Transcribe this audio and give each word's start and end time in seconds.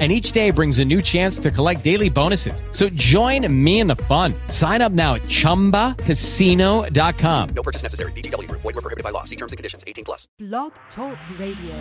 and 0.00 0.10
each 0.10 0.32
day 0.32 0.50
brings 0.50 0.80
a 0.80 0.84
new 0.84 1.00
chance 1.00 1.38
to 1.38 1.52
collect 1.52 1.84
daily 1.84 2.10
bonuses. 2.10 2.64
So 2.72 2.88
join 2.88 3.46
me 3.64 3.78
in 3.78 3.86
the 3.86 3.94
fun. 3.94 4.34
Sign 4.48 4.82
up 4.82 4.90
now 4.90 5.14
at 5.14 5.22
ChumbaCasino.com. 5.22 7.48
No 7.54 7.62
purchase 7.62 7.84
necessary. 7.84 8.10
VGW. 8.12 8.50
Void 8.50 8.64
were 8.64 8.72
prohibited 8.72 9.04
by 9.04 9.10
law. 9.10 9.22
See 9.22 9.36
terms 9.36 9.52
and 9.52 9.56
conditions. 9.56 9.84
18 9.86 10.04
plus. 10.04 10.26
Blog 10.40 10.72
Talk 10.96 11.16
Radio. 11.38 11.76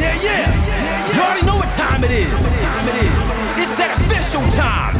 Yeah, 0.00 0.16
yeah. 0.22 1.12
You 1.14 1.20
already 1.20 1.44
know 1.46 1.56
what 1.56 1.68
time 1.76 2.02
it 2.04 2.10
is. 2.10 2.30
Time 2.30 2.88
it 2.88 2.96
is. 3.04 3.12
It's 3.60 3.76
that 3.78 4.00
official 4.00 4.40
time. 4.56 4.96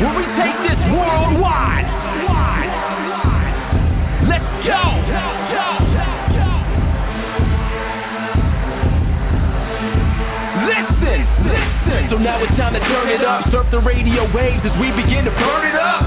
When 0.00 0.14
we 0.16 0.24
take 0.40 0.56
this 0.64 0.80
worldwide. 0.92 1.84
Let's 4.28 4.66
go. 4.66 5.35
So 12.10 12.18
now 12.18 12.38
it's 12.38 12.54
time 12.54 12.72
to 12.72 12.78
turn 12.78 13.08
it 13.10 13.24
up. 13.26 13.50
Surf 13.50 13.66
the 13.74 13.82
radio 13.82 14.30
waves 14.30 14.62
as 14.62 14.70
we 14.78 14.94
begin 14.94 15.26
to 15.26 15.34
burn 15.34 15.66
it 15.66 15.74
up. 15.74 16.06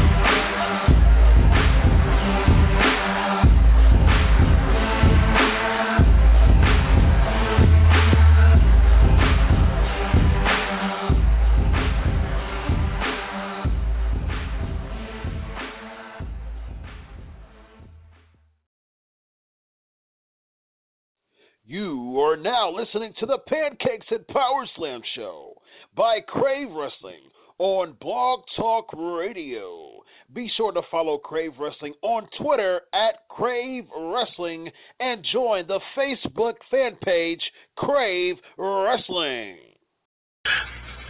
You 21.71 22.19
are 22.19 22.35
now 22.35 22.69
listening 22.69 23.13
to 23.21 23.25
the 23.25 23.37
Pancakes 23.47 24.07
and 24.09 24.27
Power 24.27 24.67
Slam 24.75 24.99
Show 25.15 25.53
by 25.95 26.19
Crave 26.19 26.69
Wrestling 26.69 27.21
on 27.59 27.95
Blog 28.01 28.41
Talk 28.57 28.87
Radio. 28.93 30.03
Be 30.33 30.51
sure 30.57 30.73
to 30.73 30.81
follow 30.91 31.17
Crave 31.17 31.53
Wrestling 31.57 31.93
on 32.01 32.27
Twitter 32.37 32.81
at 32.93 33.25
Crave 33.29 33.85
Wrestling 33.97 34.69
and 34.99 35.25
join 35.31 35.65
the 35.65 35.79
Facebook 35.97 36.55
fan 36.69 36.97
page 37.05 37.39
Crave 37.77 38.35
Wrestling. 38.57 39.55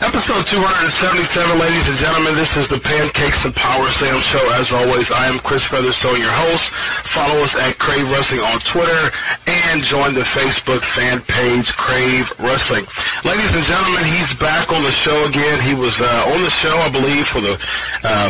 Episode 0.01 0.49
277, 0.49 1.61
ladies 1.61 1.85
and 1.85 2.01
gentlemen. 2.01 2.33
This 2.33 2.49
is 2.57 2.65
the 2.73 2.81
Pancakes 2.81 3.37
and 3.45 3.53
Power 3.53 3.85
Slam 4.01 4.17
Show. 4.33 4.49
As 4.49 4.65
always, 4.73 5.05
I 5.13 5.29
am 5.29 5.37
Chris 5.45 5.61
Featherstone, 5.69 6.17
your 6.17 6.33
host. 6.33 6.65
Follow 7.13 7.37
us 7.45 7.53
at 7.61 7.77
Crave 7.77 8.09
Wrestling 8.09 8.41
on 8.41 8.57
Twitter 8.73 9.13
and 9.45 9.85
join 9.93 10.17
the 10.17 10.25
Facebook 10.33 10.81
fan 10.97 11.21
page 11.29 11.69
Crave 11.85 12.25
Wrestling. 12.41 12.89
Ladies 13.29 13.53
and 13.53 13.61
gentlemen, 13.69 14.09
he's 14.09 14.33
back 14.41 14.73
on 14.73 14.81
the 14.81 14.95
show 15.05 15.29
again. 15.29 15.69
He 15.69 15.77
was 15.77 15.93
uh, 16.01 16.33
on 16.33 16.49
the 16.49 16.53
show, 16.65 16.81
I 16.81 16.89
believe, 16.89 17.25
for 17.29 17.45
the 17.45 17.53
uh, 17.53 18.29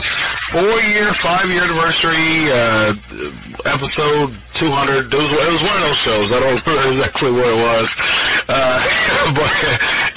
four-year, 0.52 1.08
five-year 1.24 1.72
anniversary 1.72 2.52
uh, 2.52 3.72
episode 3.72 4.36
200. 4.60 5.08
It 5.08 5.16
was, 5.16 5.32
it 5.40 5.52
was 5.56 5.64
one 5.64 5.76
of 5.80 5.84
those 5.88 6.02
shows. 6.04 6.28
I 6.36 6.38
don't 6.44 6.60
remember 6.68 7.00
exactly 7.00 7.32
what 7.32 7.48
it 7.48 7.60
was, 7.64 7.88
uh, 8.52 8.80
but 9.40 9.52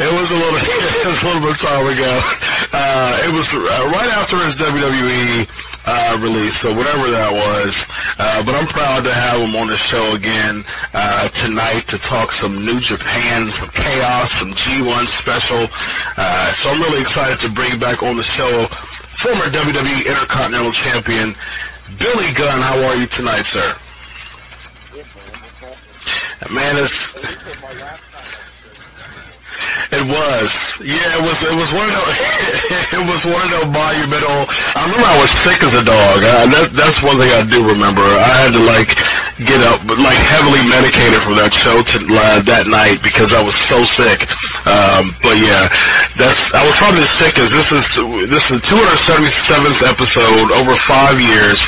it 0.02 0.10
was 0.10 0.26
a 0.34 0.38
little, 0.42 0.58
it 0.58 1.06
was 1.14 1.20
a 1.22 1.26
little 1.30 1.43
bit 1.44 1.60
time 1.60 1.86
ago. 1.86 2.12
Uh, 2.74 3.22
it 3.22 3.30
was 3.30 3.46
uh, 3.54 3.86
right 3.94 4.10
after 4.10 4.34
his 4.50 4.58
WWE 4.58 5.46
uh, 5.86 6.18
release, 6.18 6.54
so 6.58 6.74
whatever 6.74 7.06
that 7.06 7.30
was. 7.30 7.70
Uh, 8.18 8.42
but 8.42 8.50
I'm 8.50 8.66
proud 8.74 9.06
to 9.06 9.14
have 9.14 9.38
him 9.38 9.54
on 9.54 9.70
the 9.70 9.78
show 9.94 10.18
again 10.18 10.64
uh, 10.90 11.28
tonight 11.46 11.86
to 11.94 11.98
talk 12.10 12.34
some 12.42 12.66
New 12.66 12.80
Japan, 12.82 13.46
some 13.62 13.70
chaos, 13.78 14.26
some 14.42 14.50
G1 14.58 15.06
special. 15.22 15.70
Uh, 16.18 16.50
so 16.64 16.74
I'm 16.74 16.82
really 16.82 17.02
excited 17.06 17.38
to 17.46 17.54
bring 17.54 17.78
back 17.78 18.02
on 18.02 18.16
the 18.18 18.26
show 18.34 18.66
former 19.22 19.46
WWE 19.54 20.02
Intercontinental 20.02 20.72
Champion 20.82 21.30
Billy 21.98 22.34
Gunn. 22.34 22.58
How 22.58 22.82
are 22.82 22.96
you 22.96 23.06
tonight, 23.14 23.46
sir? 23.52 23.76
Man, 26.50 26.76
it's 26.76 26.94
it 29.92 30.04
was. 30.04 30.48
Yeah, 30.82 31.18
it 31.18 31.22
was. 31.22 31.36
It 31.44 31.56
was 31.56 31.70
one 31.72 31.86
of 31.88 31.94
those. 31.94 32.16
it 32.98 33.04
was 33.04 33.20
one 33.28 33.42
of 33.46 33.50
those 33.52 33.70
monumental. 33.70 34.46
I 34.48 34.86
remember 34.88 35.08
I 35.08 35.18
was 35.18 35.30
sick 35.44 35.60
as 35.62 35.74
a 35.74 35.84
dog. 35.84 36.24
I, 36.24 36.46
that, 36.50 36.66
that's 36.76 36.98
one 37.04 37.20
thing 37.20 37.30
I 37.30 37.42
do 37.46 37.62
remember. 37.62 38.04
I 38.04 38.48
had 38.48 38.52
to 38.52 38.62
like 38.62 38.90
get 39.42 39.66
up, 39.66 39.82
but 39.82 39.98
like 39.98 40.18
heavily 40.22 40.62
medicated 40.62 41.18
from 41.26 41.34
that 41.34 41.50
show 41.66 41.82
to, 41.82 41.98
uh, 42.14 42.38
that 42.46 42.70
night 42.70 43.02
because 43.02 43.34
I 43.34 43.42
was 43.42 43.54
so 43.66 43.82
sick. 43.98 44.22
Um, 44.62 45.10
but 45.26 45.34
yeah, 45.42 45.66
that's. 46.22 46.38
I 46.54 46.62
was 46.62 46.74
probably 46.78 47.02
as 47.02 47.14
sick 47.18 47.34
as 47.42 47.50
this 47.50 47.68
is. 47.74 47.84
This 48.30 48.46
is 48.54 48.58
277th 48.70 49.80
episode 49.82 50.48
over 50.54 50.78
five 50.86 51.18
years, 51.18 51.58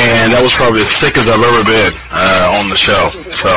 and 0.00 0.32
that 0.32 0.40
was 0.40 0.52
probably 0.56 0.88
as 0.88 0.92
sick 1.04 1.20
as 1.20 1.28
I've 1.28 1.44
ever 1.44 1.60
been 1.60 1.92
uh, 2.16 2.56
on 2.56 2.72
the 2.72 2.80
show. 2.80 3.12
So, 3.44 3.52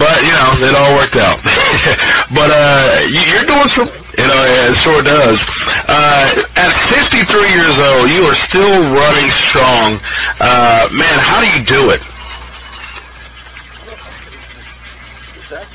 but 0.00 0.24
you 0.24 0.32
know, 0.32 0.48
it 0.64 0.72
all 0.72 0.96
worked 0.96 1.20
out. 1.20 1.44
but 2.36 2.48
uh, 2.48 3.04
you, 3.12 3.20
you're 3.28 3.44
doing 3.44 3.68
some. 3.76 3.90
You 4.12 4.28
know, 4.28 4.44
it 4.44 4.76
sure 4.84 5.00
does. 5.00 5.40
Uh, 5.88 6.44
at 6.56 6.72
53 7.08 7.48
years 7.48 7.76
old, 7.80 8.10
you 8.12 8.20
are 8.28 8.36
still 8.52 8.92
running 8.92 9.30
strong. 9.48 9.96
Uh, 10.38 10.88
man, 10.92 11.16
how 11.24 11.40
do 11.40 11.48
you 11.48 11.64
do 11.64 11.88
it? 11.90 12.00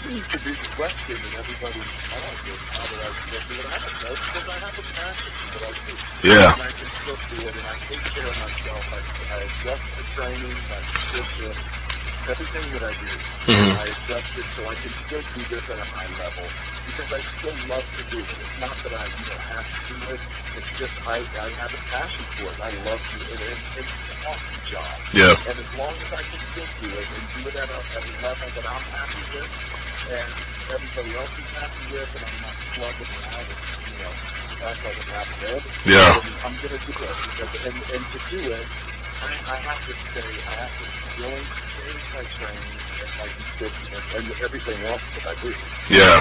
Seems 0.07 0.23
to 0.31 0.39
be 0.39 0.55
the 0.55 0.71
question 0.79 1.19
in 1.19 1.33
everybody's 1.35 1.91
mind 2.15 2.39
is 2.47 2.61
how 2.79 2.87
did 2.87 2.99
I 3.03 3.11
get 3.27 3.43
to 3.43 3.53
it? 3.59 3.67
I 3.67 3.77
know 3.99 4.15
because 4.15 4.47
I 4.47 4.57
have 4.63 4.75
a 4.79 4.85
passion 4.95 5.31
for 5.35 5.59
what 5.59 5.63
I 5.67 5.73
do. 5.83 5.95
Yeah. 6.31 6.47
And 6.55 6.63
I 6.63 6.71
can 6.71 6.89
still 7.03 7.19
do 7.27 7.39
it 7.43 7.55
and 7.59 7.67
I 7.67 7.75
take 7.91 8.03
care 8.15 8.31
of 8.31 8.37
myself. 8.39 8.83
I, 8.87 8.99
I 9.03 9.39
adjust 9.51 9.83
the 9.99 10.05
training, 10.15 10.55
I 10.71 10.79
adjust 10.79 11.31
the, 11.43 11.51
everything 12.31 12.67
that 12.71 12.83
I 12.87 12.93
do. 13.03 13.13
Mhm. 13.51 13.71
I 13.75 13.85
adjust 13.91 14.31
it 14.39 14.47
so 14.55 14.61
I 14.71 14.75
can 14.79 14.93
still 15.11 15.23
do 15.35 15.43
this 15.51 15.63
at 15.67 15.79
a 15.83 15.87
high 15.91 16.11
level 16.15 16.47
because 16.87 17.09
I 17.11 17.21
still 17.43 17.57
love 17.67 17.85
to 17.99 18.03
do 18.07 18.19
it. 18.23 18.37
It's 18.39 18.59
not 18.63 18.79
that 18.87 18.95
I 18.95 19.11
you 19.11 19.25
know, 19.27 19.39
have 19.43 19.67
to 19.67 19.79
do 19.91 19.99
it. 20.15 20.21
It's 20.55 20.71
just 20.79 20.95
I, 21.03 21.27
I 21.35 21.47
have 21.59 21.71
a 21.75 21.83
passion 21.91 22.25
for 22.39 22.55
it. 22.55 22.59
I 22.63 22.71
love 22.79 23.03
to 23.03 23.17
do 23.19 23.27
it. 23.27 23.39
And 23.43 23.59
it's 23.75 23.95
an 24.07 24.19
awesome 24.23 24.61
job. 24.71 24.97
Yeah. 25.13 25.35
And 25.51 25.59
as 25.59 25.71
long 25.75 25.99
as 25.99 26.09
I 26.15 26.23
can 26.31 26.41
still 26.55 26.69
do 26.79 26.95
it 26.95 27.07
and 27.11 27.23
do 27.35 27.41
it 27.51 27.55
at 27.59 27.69
a, 27.69 27.79
at 27.99 28.03
a 28.07 28.13
level 28.23 28.47
that 28.55 28.65
I'm 28.65 28.87
happy 28.87 29.23
with 29.35 29.51
and 30.09 30.33
everybody 30.73 31.15
else 31.15 31.31
is 31.37 31.49
happy 31.53 31.85
with 31.91 32.09
and 32.15 32.23
I'm 32.25 32.39
not 32.41 32.55
slugging 32.75 33.11
around 33.11 33.51
and, 33.51 33.61
you 33.91 33.97
know, 33.99 34.15
act 34.63 34.83
like 34.85 34.97
I'm 34.99 35.11
happy 35.11 35.37
with, 35.41 35.65
Yeah. 35.85 36.19
then 36.23 36.39
I'm 36.43 36.57
going 36.59 36.75
to 36.75 36.83
do 36.87 36.95
it. 37.05 37.17
Because, 37.25 37.51
and, 37.65 37.83
and 37.91 38.03
to 38.13 38.19
do 38.31 38.51
it, 38.53 38.67
I, 39.21 39.31
I 39.45 39.57
have 39.63 39.81
to 39.87 39.93
say, 40.15 40.27
I 40.47 40.55
have 40.57 40.75
to 40.79 40.85
really 41.19 41.45
change 41.77 42.03
my 42.13 42.25
training 42.39 42.86
Yeah. 45.89 46.19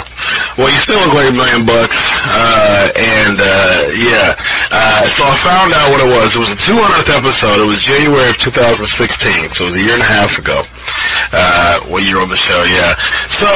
Well, 0.58 0.70
you 0.70 0.80
still 0.86 1.00
look 1.02 1.14
like 1.14 1.28
a 1.28 1.34
million 1.34 1.66
bucks. 1.66 1.96
Uh, 1.96 2.88
and, 2.96 3.36
uh, 3.40 3.82
yeah. 3.98 4.30
Uh, 4.70 5.02
so 5.18 5.26
I 5.26 5.34
found 5.44 5.74
out 5.74 5.90
what 5.90 6.00
it 6.00 6.10
was. 6.10 6.30
It 6.32 6.38
was 6.38 6.52
the 6.54 6.62
200th 6.70 7.10
episode. 7.10 7.58
It 7.60 7.68
was 7.68 7.80
January 7.84 8.30
of 8.30 8.38
2016. 8.40 9.58
So 9.58 9.66
it 9.66 9.70
was 9.70 9.76
a 9.76 9.84
year 9.84 9.94
and 9.98 10.06
a 10.06 10.10
half 10.10 10.32
ago. 10.38 10.62
Uh, 11.32 11.74
when 11.90 12.06
you 12.06 12.16
were 12.16 12.22
on 12.22 12.30
the 12.30 12.40
show, 12.46 12.62
yeah. 12.70 12.94
So, 13.42 13.50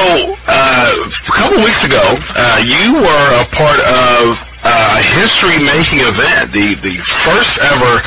uh, 0.47 0.91
a 0.91 1.33
couple 1.33 1.63
weeks 1.63 1.81
ago, 1.83 2.03
uh, 2.35 2.59
you 2.59 2.99
were 2.99 3.27
a 3.39 3.45
part 3.55 3.79
of 3.81 4.35
uh, 4.63 5.01
history-making 5.01 6.05
event, 6.05 6.53
the 6.53 6.77
the 6.85 6.95
first 7.25 7.53
ever 7.65 7.97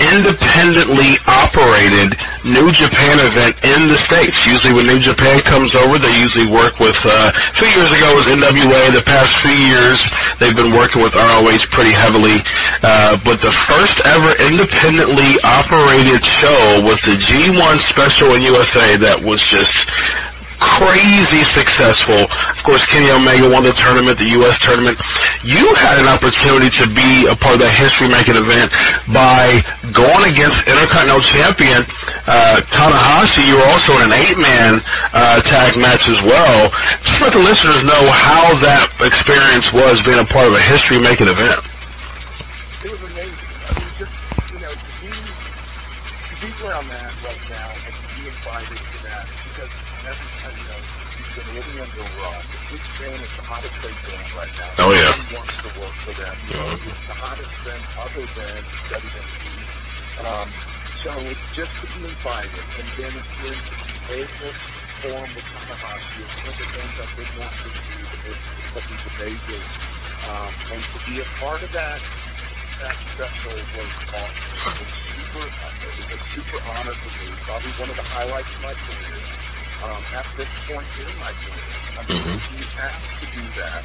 independently 0.00 1.14
operated 1.28 2.16
New 2.42 2.72
Japan 2.72 3.20
event 3.20 3.54
in 3.62 3.86
the 3.86 3.98
states. 4.08 4.34
Usually, 4.48 4.74
when 4.74 4.86
New 4.88 4.98
Japan 4.98 5.38
comes 5.46 5.70
over, 5.76 6.00
they 6.00 6.10
usually 6.18 6.48
work 6.50 6.80
with. 6.80 6.96
Uh, 7.04 7.30
a 7.30 7.54
few 7.60 7.70
years 7.78 7.90
ago 7.94 8.10
was 8.16 8.26
NWA. 8.26 8.90
The 8.90 9.04
past 9.06 9.30
few 9.44 9.54
years, 9.70 9.98
they've 10.40 10.56
been 10.56 10.74
working 10.74 11.02
with 11.02 11.14
ROH 11.14 11.62
pretty 11.70 11.92
heavily. 11.94 12.42
Uh, 12.82 13.20
but 13.22 13.38
the 13.44 13.54
first 13.68 13.94
ever 14.08 14.32
independently 14.40 15.36
operated 15.44 16.18
show 16.42 16.80
was 16.82 16.98
the 17.06 17.16
G1 17.28 17.76
Special 17.92 18.34
in 18.34 18.42
USA. 18.50 18.96
That 18.98 19.20
was 19.22 19.38
just 19.52 19.76
crazy 20.60 21.42
successful. 21.56 22.20
Of 22.20 22.60
course, 22.64 22.84
Kenny 22.92 23.08
Omega 23.10 23.48
won 23.48 23.64
the 23.64 23.72
tournament, 23.80 24.20
the 24.20 24.30
U.S. 24.44 24.56
tournament. 24.60 25.00
You 25.44 25.64
had 25.80 25.96
an 25.98 26.06
opportunity 26.06 26.68
to 26.68 26.86
be 26.92 27.26
a 27.26 27.36
part 27.36 27.56
of 27.56 27.60
that 27.64 27.72
history-making 27.80 28.36
event 28.36 28.68
by 29.12 29.56
going 29.96 30.28
against 30.28 30.60
Intercontinental 30.68 31.24
Champion 31.32 31.80
uh, 32.28 32.60
Tanahashi. 32.76 33.48
You 33.48 33.56
were 33.56 33.68
also 33.72 33.96
in 33.98 34.12
an 34.12 34.14
eight-man 34.14 34.84
uh, 35.16 35.40
tag 35.48 35.80
match 35.80 36.04
as 36.04 36.20
well. 36.28 36.68
Just 37.08 37.18
let 37.24 37.32
the 37.32 37.42
listeners 37.42 37.80
know 37.88 38.04
how 38.12 38.52
that 38.60 38.92
experience 39.00 39.64
was 39.72 39.96
being 40.04 40.20
a 40.20 40.28
part 40.28 40.46
of 40.46 40.54
a 40.54 40.62
history-making 40.62 41.28
event. 41.28 41.60
It 42.84 42.92
was 42.92 43.00
amazing. 43.00 43.48
I 43.64 43.70
mean, 43.80 43.92
just 43.96 44.14
you 44.52 44.60
know, 44.60 44.72
to 44.72 44.92
be 45.00 45.12
to 45.12 46.34
be 46.40 46.48
where 46.60 46.76
I'm 46.76 46.88
at 46.92 47.12
right 47.24 47.44
now 47.48 47.68
and 47.76 47.92
to 47.92 48.04
be 48.16 48.28
to 48.28 48.98
that 49.08 49.24
because 49.52 49.72
every 50.04 50.28
time 50.40 50.54
you 50.56 50.64
know 50.64 50.80
you've 51.50 51.64
been 51.66 51.82
living 51.82 51.82
under 51.82 52.02
a 52.06 52.10
rock. 52.22 52.44
Big 52.70 52.84
fan 52.98 53.18
is 53.18 53.32
the 53.34 53.42
hottest 53.42 53.74
big 53.82 53.96
band 54.06 54.30
right 54.38 54.54
now. 54.54 54.86
Oh, 54.86 54.90
yeah. 54.94 55.10
Everybody 55.10 55.34
wants 55.34 55.56
to 55.66 55.70
work 55.80 55.96
for 56.06 56.14
them. 56.14 56.36
You 56.46 56.54
know, 56.54 56.70
it's 56.78 57.06
the 57.10 57.18
hottest 57.18 57.54
band 57.66 57.84
other 57.98 58.26
than 58.38 58.60
WWE. 58.94 59.62
Um, 60.20 60.48
so 61.02 61.10
it's 61.26 61.46
just 61.56 61.72
to 61.80 61.86
be 61.96 62.06
invited 62.06 62.66
and 62.78 62.88
then 62.98 63.12
it's 63.16 63.34
in 63.42 63.58
Vegas 64.06 64.58
form 65.02 65.30
with 65.34 65.46
Tanahashi. 65.48 66.18
It's 66.22 66.34
one 66.44 66.52
of 66.52 66.58
the 66.60 66.68
things 66.70 66.94
I've 67.00 67.14
been 67.16 67.32
wanting 67.40 67.72
to 67.72 67.82
do. 67.82 67.98
It's 68.30 68.44
something 68.76 69.00
amazing. 69.16 69.66
Um, 70.20 70.52
and 70.76 70.82
to 70.84 70.98
be 71.08 71.14
a 71.18 71.28
part 71.40 71.64
of 71.64 71.72
that 71.72 72.00
that 72.80 72.96
special 73.12 73.56
was 73.76 73.92
awesome. 74.08 74.72
It 74.72 74.88
was 74.88 74.92
super, 75.12 75.44
it 75.44 75.94
was 76.00 76.08
a 76.16 76.18
super 76.32 76.60
honor 76.64 76.96
for 76.96 77.12
me. 77.12 77.28
Probably 77.44 77.72
one 77.76 77.90
of 77.92 77.96
the 77.96 78.08
highlights 78.08 78.48
of 78.56 78.60
my 78.64 78.72
career. 78.72 79.39
Um, 79.82 80.02
at 80.14 80.26
this 80.36 80.48
point 80.68 80.88
in 81.00 81.12
my 81.20 81.32
career, 81.32 81.72
I 81.98 82.02
mean, 82.08 82.22
Mhm. 82.24 82.40
you 82.58 82.64
have 82.80 82.96
to 83.20 83.26
do 83.34 83.44
that, 83.60 83.84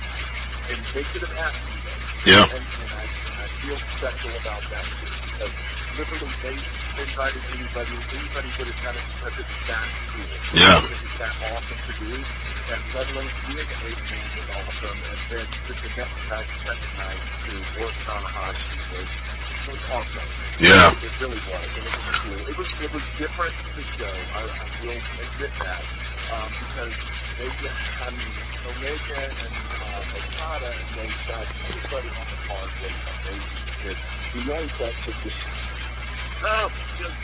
and 0.69 0.79
they 0.93 1.03
could 1.11 1.23
have 1.23 1.37
asked 1.37 1.63
me 1.67 1.75
that. 1.85 1.99
Yeah. 2.25 2.43
And, 2.45 2.65
and, 2.65 2.91
I, 2.93 3.03
and 3.05 3.35
I 3.41 3.47
feel 3.61 3.79
special 3.97 4.31
about 4.37 4.63
that 4.71 4.85
too, 4.85 5.11
because 5.25 5.53
literally 5.97 6.33
they 6.43 6.57
invited 7.03 7.43
anybody, 7.53 7.95
anybody 8.13 8.49
would 8.59 8.67
have 8.67 8.81
done 8.83 8.97
it 8.97 9.05
because 9.15 9.35
it's 9.39 9.55
that 9.67 9.87
cool. 10.13 10.27
Yeah. 10.55 10.79
It's 10.85 11.19
that 11.19 11.35
awesome 11.51 11.81
to 11.87 11.93
do, 11.99 12.13
and 12.15 12.81
let 12.95 13.07
alone 13.11 13.31
being 13.47 13.59
an 13.59 13.79
eight 13.87 14.01
man 14.09 14.27
was 14.35 14.47
awesome, 14.51 14.99
and 15.11 15.19
then 15.31 15.47
to 15.47 15.73
the 15.75 15.89
next 15.95 16.15
second 16.27 16.93
night, 16.99 17.21
to 17.47 17.53
work 17.81 17.95
Tanahashi 18.07 18.77
was, 18.93 19.09
was 19.67 19.81
awesome. 19.89 20.29
Yeah. 20.61 20.93
It 20.93 21.13
really 21.21 21.41
was. 21.41 21.67
It 21.75 21.83
was 21.83 21.95
cool. 22.23 22.41
It 22.47 22.55
was 22.57 22.69
it 22.81 22.91
was 22.93 23.05
different 23.19 23.55
to 23.55 23.81
show. 23.99 24.13
I, 24.13 24.41
I 24.45 24.65
will 24.81 24.95
admit 24.95 25.53
that 25.61 25.83
um, 26.31 26.49
because 26.53 26.93
they 27.37 27.49
just 27.59 27.81
I 28.01 28.07
mean 28.13 28.33
Omega 28.69 29.19
and 29.25 29.55
uh, 29.81 30.17
Okada 30.17 30.69
and 30.69 30.89
those 30.95 31.17
guys, 31.27 31.49
everybody 31.69 32.09
on 32.09 32.25
the 32.29 32.39
card 32.47 32.69
was 32.81 32.95
amazing. 32.95 33.65
It, 33.89 33.97
the 34.33 34.41
young 34.45 34.67
bucks 34.79 35.01
are 35.09 35.17
just 35.25 35.39
oh, 36.45 36.67
just 37.01 37.17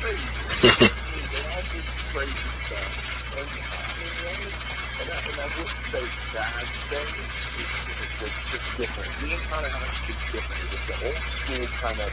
crazy. 0.00 0.30
they 1.32 1.42
all 1.48 1.64
do 1.72 1.80
crazy 2.12 2.48
stuff. 2.68 2.92
And, 3.36 3.48
I 3.48 3.52
mean, 3.52 3.64
the 3.64 3.72
only, 3.80 3.95
and, 5.00 5.10
I, 5.10 5.18
and 5.28 5.40
I 5.40 5.46
wouldn't 5.48 5.80
say 5.92 6.12
bad 6.32 6.68
thing. 6.90 7.28
It, 7.56 7.68
it 8.00 8.10
was 8.20 8.32
just 8.50 8.64
different. 8.76 9.18
Me 9.20 9.34
and 9.34 9.44
Tanahashi 9.44 10.14
was 10.16 10.24
different. 10.32 10.62
It 10.64 10.70
was 10.72 10.80
the 10.88 10.96
old 11.00 11.24
school 11.42 11.72
kind 11.80 12.00
of 12.00 12.12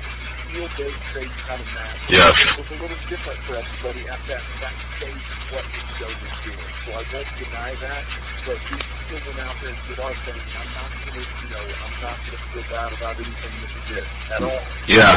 heel 0.53 0.69
base 0.77 1.01
face 1.17 1.35
kind 1.49 1.57
of 1.57 1.69
match. 1.73 1.97
Yes. 2.13 2.29
It 2.29 2.61
was 2.61 2.69
a 2.69 2.77
little 2.77 3.01
different 3.09 3.39
for 3.49 3.57
everybody 3.57 4.05
at 4.05 4.21
that 4.29 4.43
that 4.61 4.75
stage 5.01 5.25
of 5.33 5.39
what 5.49 5.65
the 5.65 5.81
show 5.97 6.11
was 6.13 6.35
doing. 6.45 6.71
So 6.85 6.89
I 6.93 7.01
won't 7.09 7.31
deny 7.41 7.71
that. 7.81 8.03
But 8.45 8.59
we 8.69 8.77
still 9.09 9.21
went 9.33 9.39
out 9.41 9.57
there 9.65 9.73
and 9.73 9.81
did 9.89 9.97
our 9.97 10.13
thing. 10.29 10.37
I'm 10.37 10.69
not 10.77 10.89
gonna 10.93 11.25
you 11.25 11.49
know, 11.49 11.63
I'm 11.65 11.95
not 12.05 12.17
gonna 12.21 12.41
feel 12.53 12.65
bad 12.69 12.91
about 12.93 13.15
anything 13.17 13.53
that 13.65 13.71
we 13.73 13.81
did 13.97 14.05
at 14.29 14.41
all. 14.45 14.61
Yeah, 14.85 15.15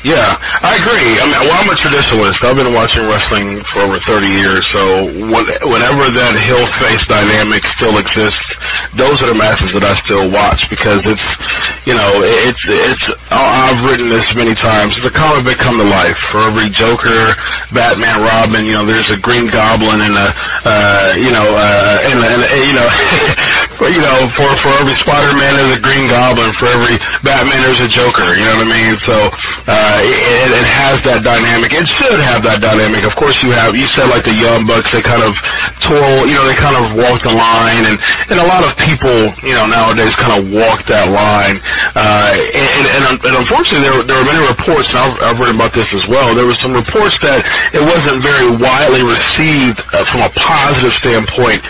yeah, 0.00 0.64
I 0.64 0.80
agree. 0.80 1.20
I 1.20 1.24
mean, 1.28 1.40
well, 1.44 1.60
I'm 1.60 1.68
a 1.68 1.76
traditionalist. 1.76 2.40
I've 2.40 2.56
been 2.56 2.72
watching 2.72 3.04
wrestling 3.04 3.60
for 3.74 3.84
over 3.84 4.00
30 4.08 4.32
years, 4.32 4.64
so 4.72 5.04
when, 5.28 5.44
whenever 5.68 6.08
that 6.08 6.40
heel 6.40 6.64
face 6.80 7.02
dynamic 7.10 7.60
still 7.76 7.98
exists, 8.00 8.48
those 8.96 9.20
are 9.20 9.28
the 9.28 9.36
matches 9.36 9.68
that 9.76 9.84
I 9.84 9.98
still 10.06 10.30
watch 10.30 10.62
because 10.70 11.02
it's, 11.04 11.28
you 11.84 11.94
know, 11.94 12.22
it's 12.24 12.64
it's. 12.64 13.04
I've 13.28 13.82
written 13.84 14.08
this 14.08 14.24
many 14.34 14.54
times. 14.54 14.69
The 14.70 15.10
comic 15.10 15.46
book 15.46 15.58
come 15.58 15.78
to 15.78 15.84
life. 15.84 16.14
For 16.30 16.46
every 16.46 16.70
Joker, 16.70 17.34
Batman, 17.74 18.22
Robin, 18.22 18.64
you 18.64 18.72
know, 18.72 18.86
there's 18.86 19.10
a 19.10 19.16
Green 19.16 19.50
Goblin 19.50 20.00
and 20.00 20.14
a, 20.14 20.30
uh, 20.64 21.12
you 21.18 21.32
know, 21.32 21.56
uh, 21.58 21.98
and, 22.06 22.22
and 22.22 22.64
you 22.64 22.74
know, 22.78 22.86
you 23.88 24.02
know, 24.04 24.28
for 24.36 24.52
for 24.60 24.72
every 24.76 24.96
Spider-Man 25.00 25.56
there's 25.56 25.76
a 25.76 25.80
Green 25.80 26.04
Goblin. 26.12 26.52
For 26.60 26.68
every 26.68 27.00
Batman 27.24 27.64
there's 27.64 27.80
a 27.80 27.88
Joker. 27.88 28.36
You 28.36 28.44
know 28.44 28.60
what 28.60 28.68
I 28.68 28.76
mean? 28.76 28.94
So 29.08 29.16
uh, 29.70 29.98
it, 30.04 30.52
it 30.52 30.66
has 30.68 31.00
that 31.08 31.24
dynamic. 31.24 31.72
It 31.72 31.88
should 31.96 32.20
have 32.20 32.44
that 32.44 32.60
dynamic. 32.60 33.08
Of 33.08 33.16
course, 33.16 33.40
you 33.40 33.56
have. 33.56 33.72
You 33.72 33.88
said 33.96 34.12
like 34.12 34.28
the 34.28 34.36
Young 34.36 34.68
Bucks. 34.68 34.90
They 34.92 35.00
kind 35.00 35.24
of 35.24 35.32
twirl. 35.88 36.28
You 36.28 36.36
know, 36.36 36.44
they 36.44 36.58
kind 36.60 36.76
of 36.76 36.92
walk 36.92 37.24
the 37.24 37.32
line, 37.32 37.88
and 37.88 37.96
and 38.28 38.36
a 38.36 38.46
lot 38.46 38.68
of 38.68 38.76
people, 38.76 39.32
you 39.46 39.56
know, 39.56 39.64
nowadays 39.64 40.12
kind 40.20 40.36
of 40.36 40.50
walk 40.52 40.84
that 40.92 41.08
line. 41.08 41.56
Uh, 41.96 42.36
and, 42.36 42.84
and, 42.84 43.02
and 43.16 43.34
unfortunately, 43.40 43.86
there 43.86 43.96
there 44.04 44.18
were 44.20 44.28
many 44.28 44.44
reports. 44.44 44.92
And 44.92 44.98
I've, 44.98 45.16
I've 45.24 45.38
read 45.40 45.54
about 45.54 45.72
this 45.72 45.88
as 45.94 46.04
well. 46.10 46.34
There 46.36 46.46
were 46.46 46.58
some 46.60 46.76
reports 46.76 47.16
that 47.24 47.40
it 47.72 47.82
wasn't 47.82 48.20
very 48.20 48.50
widely 48.50 49.06
received 49.06 49.78
uh, 49.94 50.04
from 50.10 50.26
a 50.26 50.30
positive 50.36 50.92
standpoint 51.00 51.62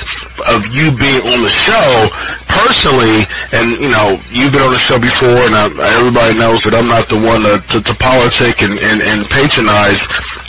of 0.46 0.60
you 0.72 0.92
being 0.96 1.20
on 1.20 1.42
the 1.42 1.52
show 1.66 2.08
personally, 2.48 3.22
and 3.52 3.80
you 3.82 3.90
know 3.90 4.18
you've 4.30 4.52
been 4.52 4.62
on 4.62 4.72
the 4.72 4.84
show 4.86 4.98
before, 4.98 5.46
and 5.46 5.54
uh, 5.54 5.70
everybody 5.96 6.34
knows 6.38 6.58
that 6.64 6.74
I'm 6.74 6.88
not 6.88 7.08
the 7.08 7.18
one 7.18 7.42
to, 7.46 7.60
to, 7.60 7.76
to 7.82 7.94
politic 8.00 8.62
and, 8.62 8.78
and, 8.78 9.02
and 9.02 9.28
patronize. 9.30 10.00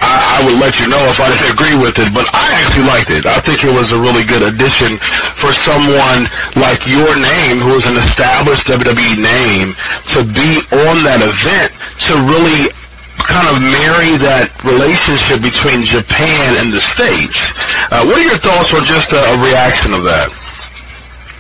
I, 0.02 0.42
I 0.42 0.46
would 0.46 0.58
let 0.58 0.74
you 0.82 0.88
know 0.90 1.06
if 1.10 1.20
I 1.20 1.30
didn't 1.30 1.52
agree 1.54 1.78
with 1.78 1.96
it, 2.02 2.10
but 2.14 2.26
I 2.34 2.62
actually 2.62 2.90
liked 2.90 3.12
it. 3.14 3.26
I 3.26 3.38
think 3.46 3.62
it 3.64 3.74
was 3.74 3.90
a 3.94 4.00
really 4.00 4.26
good 4.26 4.42
addition 4.42 4.98
for 5.40 5.54
someone 5.66 6.26
like 6.58 6.82
your 6.90 7.14
name, 7.18 7.62
who 7.62 7.78
is 7.78 7.86
an 7.86 7.98
established 8.10 8.66
WWE 8.66 9.22
name, 9.22 9.76
to 10.18 10.26
be 10.26 10.50
on 10.90 11.06
that 11.06 11.22
event 11.22 11.70
to 12.10 12.14
really 12.26 12.72
kind 13.28 13.48
of 13.50 13.58
marry 13.62 14.18
that 14.22 14.50
relationship 14.64 15.42
between 15.42 15.86
Japan 15.86 16.58
and 16.58 16.74
the 16.74 16.82
States. 16.96 17.38
Uh, 17.92 18.06
what 18.08 18.18
are 18.18 18.28
your 18.28 18.42
thoughts 18.42 18.72
on 18.74 18.86
just 18.86 19.10
a, 19.12 19.22
a 19.34 19.38
reaction 19.42 19.94
of 19.94 20.06
that? 20.08 20.30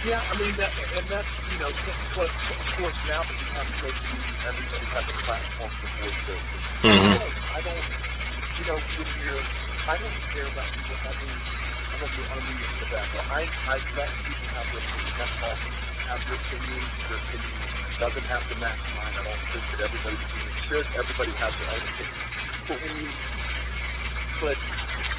Yeah, 0.01 0.17
I 0.17 0.33
mean, 0.33 0.57
that, 0.57 0.73
and 0.97 1.05
that's, 1.09 1.29
you 1.53 1.57
know, 1.61 1.69
what, 2.17 2.25
of 2.25 2.69
course, 2.77 2.97
now 3.05 3.21
that 3.21 3.37
we 3.37 3.45
have 3.53 3.69
social 3.77 4.07
media, 4.17 4.49
everybody 4.49 4.85
has 4.97 5.05
a 5.05 5.15
platform 5.29 5.69
to 5.69 5.87
voice 6.01 6.21
their. 6.25 6.41
Mhm. 6.81 7.21
I 7.53 7.59
don't, 7.61 7.85
you 8.57 8.65
know, 8.65 8.77
when 8.81 9.09
you're, 9.21 9.45
I 9.85 9.95
don't 10.01 10.17
care 10.33 10.49
about 10.49 10.67
people 10.73 10.97
having, 11.05 11.29
I 11.29 11.95
don't 12.01 12.13
be 12.17 12.23
unreal 12.25 12.71
for 12.81 12.87
that, 12.97 13.05
but 13.13 13.23
I, 13.29 13.41
I 13.45 13.75
let 13.93 14.09
people 14.25 14.49
have 14.57 14.67
their 14.73 14.85
all. 15.45 15.57
Have 16.09 16.21
their 16.25 16.39
opinion, 16.41 16.81
their 17.07 17.21
opinion 17.21 17.61
doesn't 18.01 18.25
have 18.25 18.43
to 18.49 18.55
match 18.57 18.81
mine. 18.97 19.13
I 19.13 19.21
don't 19.21 19.43
think 19.53 19.63
that 19.69 19.79
everybody's 19.85 20.17
opinion 20.17 20.50
should. 20.71 20.87
Everybody 20.95 21.35
has 21.35 21.51
their 21.59 21.67
own 21.67 21.83
opinion. 21.83 22.15
But 22.63 22.79
when 22.79 22.95
you, 22.95 23.11
but 24.39 24.55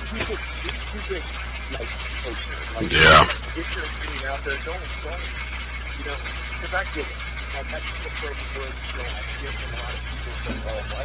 people, 0.09 0.33
it's 0.65 0.81
too 0.97 1.05
big, 1.13 1.21
like. 1.77 1.93
Like, 2.73 2.89
Yeah. 2.89 3.21
get 3.53 3.69
your 3.77 3.85
opinion 3.85 4.25
out 4.33 4.41
there. 4.47 4.57
Don't, 4.65 4.81
don't, 5.05 5.21
you 5.99 6.05
know, 6.09 6.17
because 6.17 6.73
I 6.73 6.85
get 6.97 7.05
it. 7.05 7.19
Like, 7.53 7.69
I 7.69 7.85
get 7.85 8.01
the 8.01 8.09
perfect 8.17 8.49
word, 8.57 8.73
you 8.73 8.97
know, 8.97 9.05
I 9.05 9.21
hear 9.43 9.53
from 9.53 9.75
a 9.75 9.77
lot 9.77 9.93
of 9.93 10.01
people 10.09 10.33
say, 10.41 10.57
oh, 10.57 10.81
why, 10.89 11.05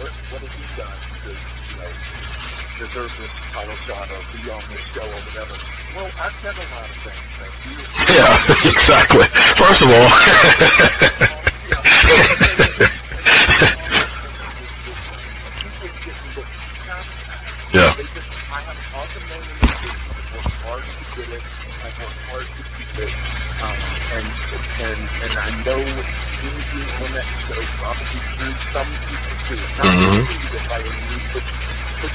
what, 0.00 0.12
what 0.32 0.40
has 0.48 0.52
he 0.56 0.64
done 0.80 0.96
to, 0.96 1.28
you 1.28 1.76
know, 1.76 1.92
deserve 2.80 3.12
this 3.20 3.28
title 3.52 3.76
shot 3.84 4.08
or 4.08 4.16
be 4.32 4.48
on 4.48 4.64
this 4.72 4.80
show 4.96 5.04
or 5.04 5.20
whatever? 5.28 5.60
Well, 5.92 6.08
I've 6.16 6.32
said 6.40 6.56
a 6.56 6.64
lot 6.72 6.88
of 6.88 6.96
things. 7.04 7.20
You. 7.68 7.76
Yeah, 8.16 8.32
exactly. 8.72 9.28
First 9.60 9.84
of 9.84 9.92
all. 9.92 10.08
yeah. 17.74 17.92
I. 17.92 17.94
I 17.94 17.96
to. 18.00 18.08
I 21.84 21.90
to 22.46 22.62
and, 24.08 24.26
and, 24.80 25.00
and 25.22 25.32
I 25.38 25.50
know 25.64 25.80
easy 25.84 26.82
on 27.04 27.12
that 27.12 27.26
show 27.48 27.60
probably 27.78 28.20
through 28.38 28.54
some 28.72 28.90
people 29.08 29.36
too. 29.48 29.60
Not 29.78 29.86
Mhm. 29.86 30.08
mm 30.08 30.12
by 30.68 30.78
any 30.80 31.00
means, 31.08 31.22
but, 31.34 31.44
it 32.04 32.12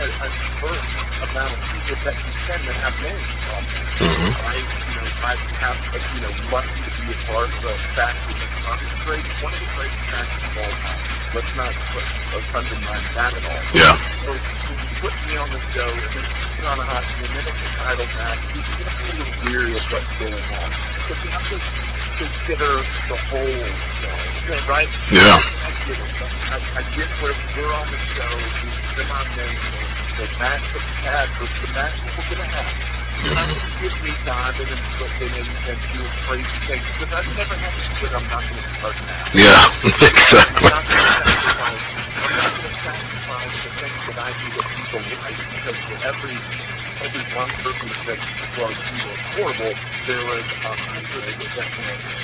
a, 0.00 0.04
a 0.04 0.28
diverse 0.28 0.90
amount 1.22 1.52
of 1.54 1.60
people 1.70 1.96
that 2.04 2.16
you 2.16 2.32
can 2.46 2.60
that 2.66 2.76
have. 2.82 2.94
Um, 2.96 3.64
Mhm. 3.96 4.28
I, 4.44 4.56
you 4.58 4.94
know, 4.98 5.08
I 5.24 5.34
have, 5.62 5.78
uh, 5.94 6.14
you 6.14 6.20
know, 6.20 6.32
lucky 6.52 6.80
to 6.84 6.90
be 7.00 7.12
a 7.14 7.18
part 7.26 7.48
of 7.48 7.64
a 7.64 7.74
factory 7.96 8.34
that's 8.36 8.58
not 8.66 8.78
the 8.80 8.88
great, 9.06 9.24
one 9.40 9.54
of 9.54 9.60
the 9.60 9.70
greatest 9.72 10.04
of 10.44 10.56
all 10.58 10.74
time. 10.84 11.00
Let's 11.32 11.52
not 11.56 11.72
put, 11.94 12.04
uh, 12.04 12.58
undermine 12.58 13.04
that 13.14 13.32
at 13.34 13.44
all. 13.46 13.62
Yeah. 13.72 13.94
So 14.26 14.32
you 14.34 14.88
put 15.00 15.14
me 15.26 15.36
on 15.36 15.48
the 15.50 15.60
show, 15.72 15.88
and 15.88 16.12
then 16.12 16.26
you're 16.58 16.68
on 16.68 16.80
a 16.80 16.84
hot 16.84 17.04
and 17.04 17.24
then 17.24 17.46
it's 17.46 17.56
a 17.56 17.70
title 17.78 18.06
match, 18.06 18.40
you 18.54 18.60
get 18.76 18.88
a 18.88 18.94
little 19.16 19.32
weary 19.44 19.76
of 19.76 19.84
what's 19.92 20.12
going 20.18 20.34
on. 20.34 20.68
But 21.08 21.16
you 21.24 21.30
have 21.30 21.46
to 21.48 21.58
consider 22.18 22.72
the 23.08 23.18
whole 23.30 23.64
show, 24.02 24.16
right? 24.68 24.88
Yeah. 25.12 25.36
I 25.36 25.70
get 25.86 25.98
it. 26.00 26.10
I, 26.46 26.56
I 26.78 26.82
get 26.96 27.08
where 27.22 27.34
we're 27.56 27.74
on 27.74 27.90
the 27.90 28.00
show, 28.16 28.85
the 28.96 29.04
match 30.40 30.64
that 30.72 30.80
we 30.80 30.94
had 31.04 31.28
was 31.36 31.52
the 31.60 31.68
match 31.76 31.96
that 32.00 32.12
we're 32.16 32.28
going 32.32 32.40
to 32.40 32.56
have. 32.56 32.96
Going 33.16 33.52
to 33.52 33.68
give 33.80 33.96
me 34.00 34.12
time 34.24 34.56
and 34.56 34.68
in 34.72 34.80
and, 34.80 35.48
and 35.68 35.78
do 35.92 36.00
a 36.00 36.12
crazy 36.24 36.58
thing, 36.64 36.80
because 36.80 37.12
I've 37.12 37.28
never 37.36 37.56
had 37.60 37.72
to 37.76 37.82
do 37.92 38.06
it, 38.08 38.12
I'm 38.16 38.24
not 38.28 38.40
going 38.40 38.56
to 38.56 38.72
start 38.80 38.96
now. 39.04 39.36
Yeah. 39.36 39.68
I'm 39.68 39.92
Exactly. 40.00 40.68
not 40.68 40.84
going 40.88 40.96
to 40.96 41.12
sacrifice. 41.28 41.84
I'm 42.16 42.32
not 42.40 42.50
going 42.56 42.72
to 42.72 42.80
sacrifice 42.80 43.54
the 43.60 43.72
things 43.76 44.00
that 44.08 44.16
I 44.16 44.30
do 44.32 44.46
that 44.56 44.68
people 44.80 45.02
like 45.20 45.38
because 45.44 45.78
for 45.92 45.96
every 46.00 46.36
every 47.04 47.24
one 47.36 47.50
person 47.60 47.88
that 47.92 48.00
said, 48.08 48.20
"Well, 48.56 48.72
you 48.72 48.96
were 49.04 49.18
horrible," 49.36 49.72
there 50.08 50.24
was 50.24 50.46
a 50.48 50.72
hundred 50.72 51.36
that 51.36 51.68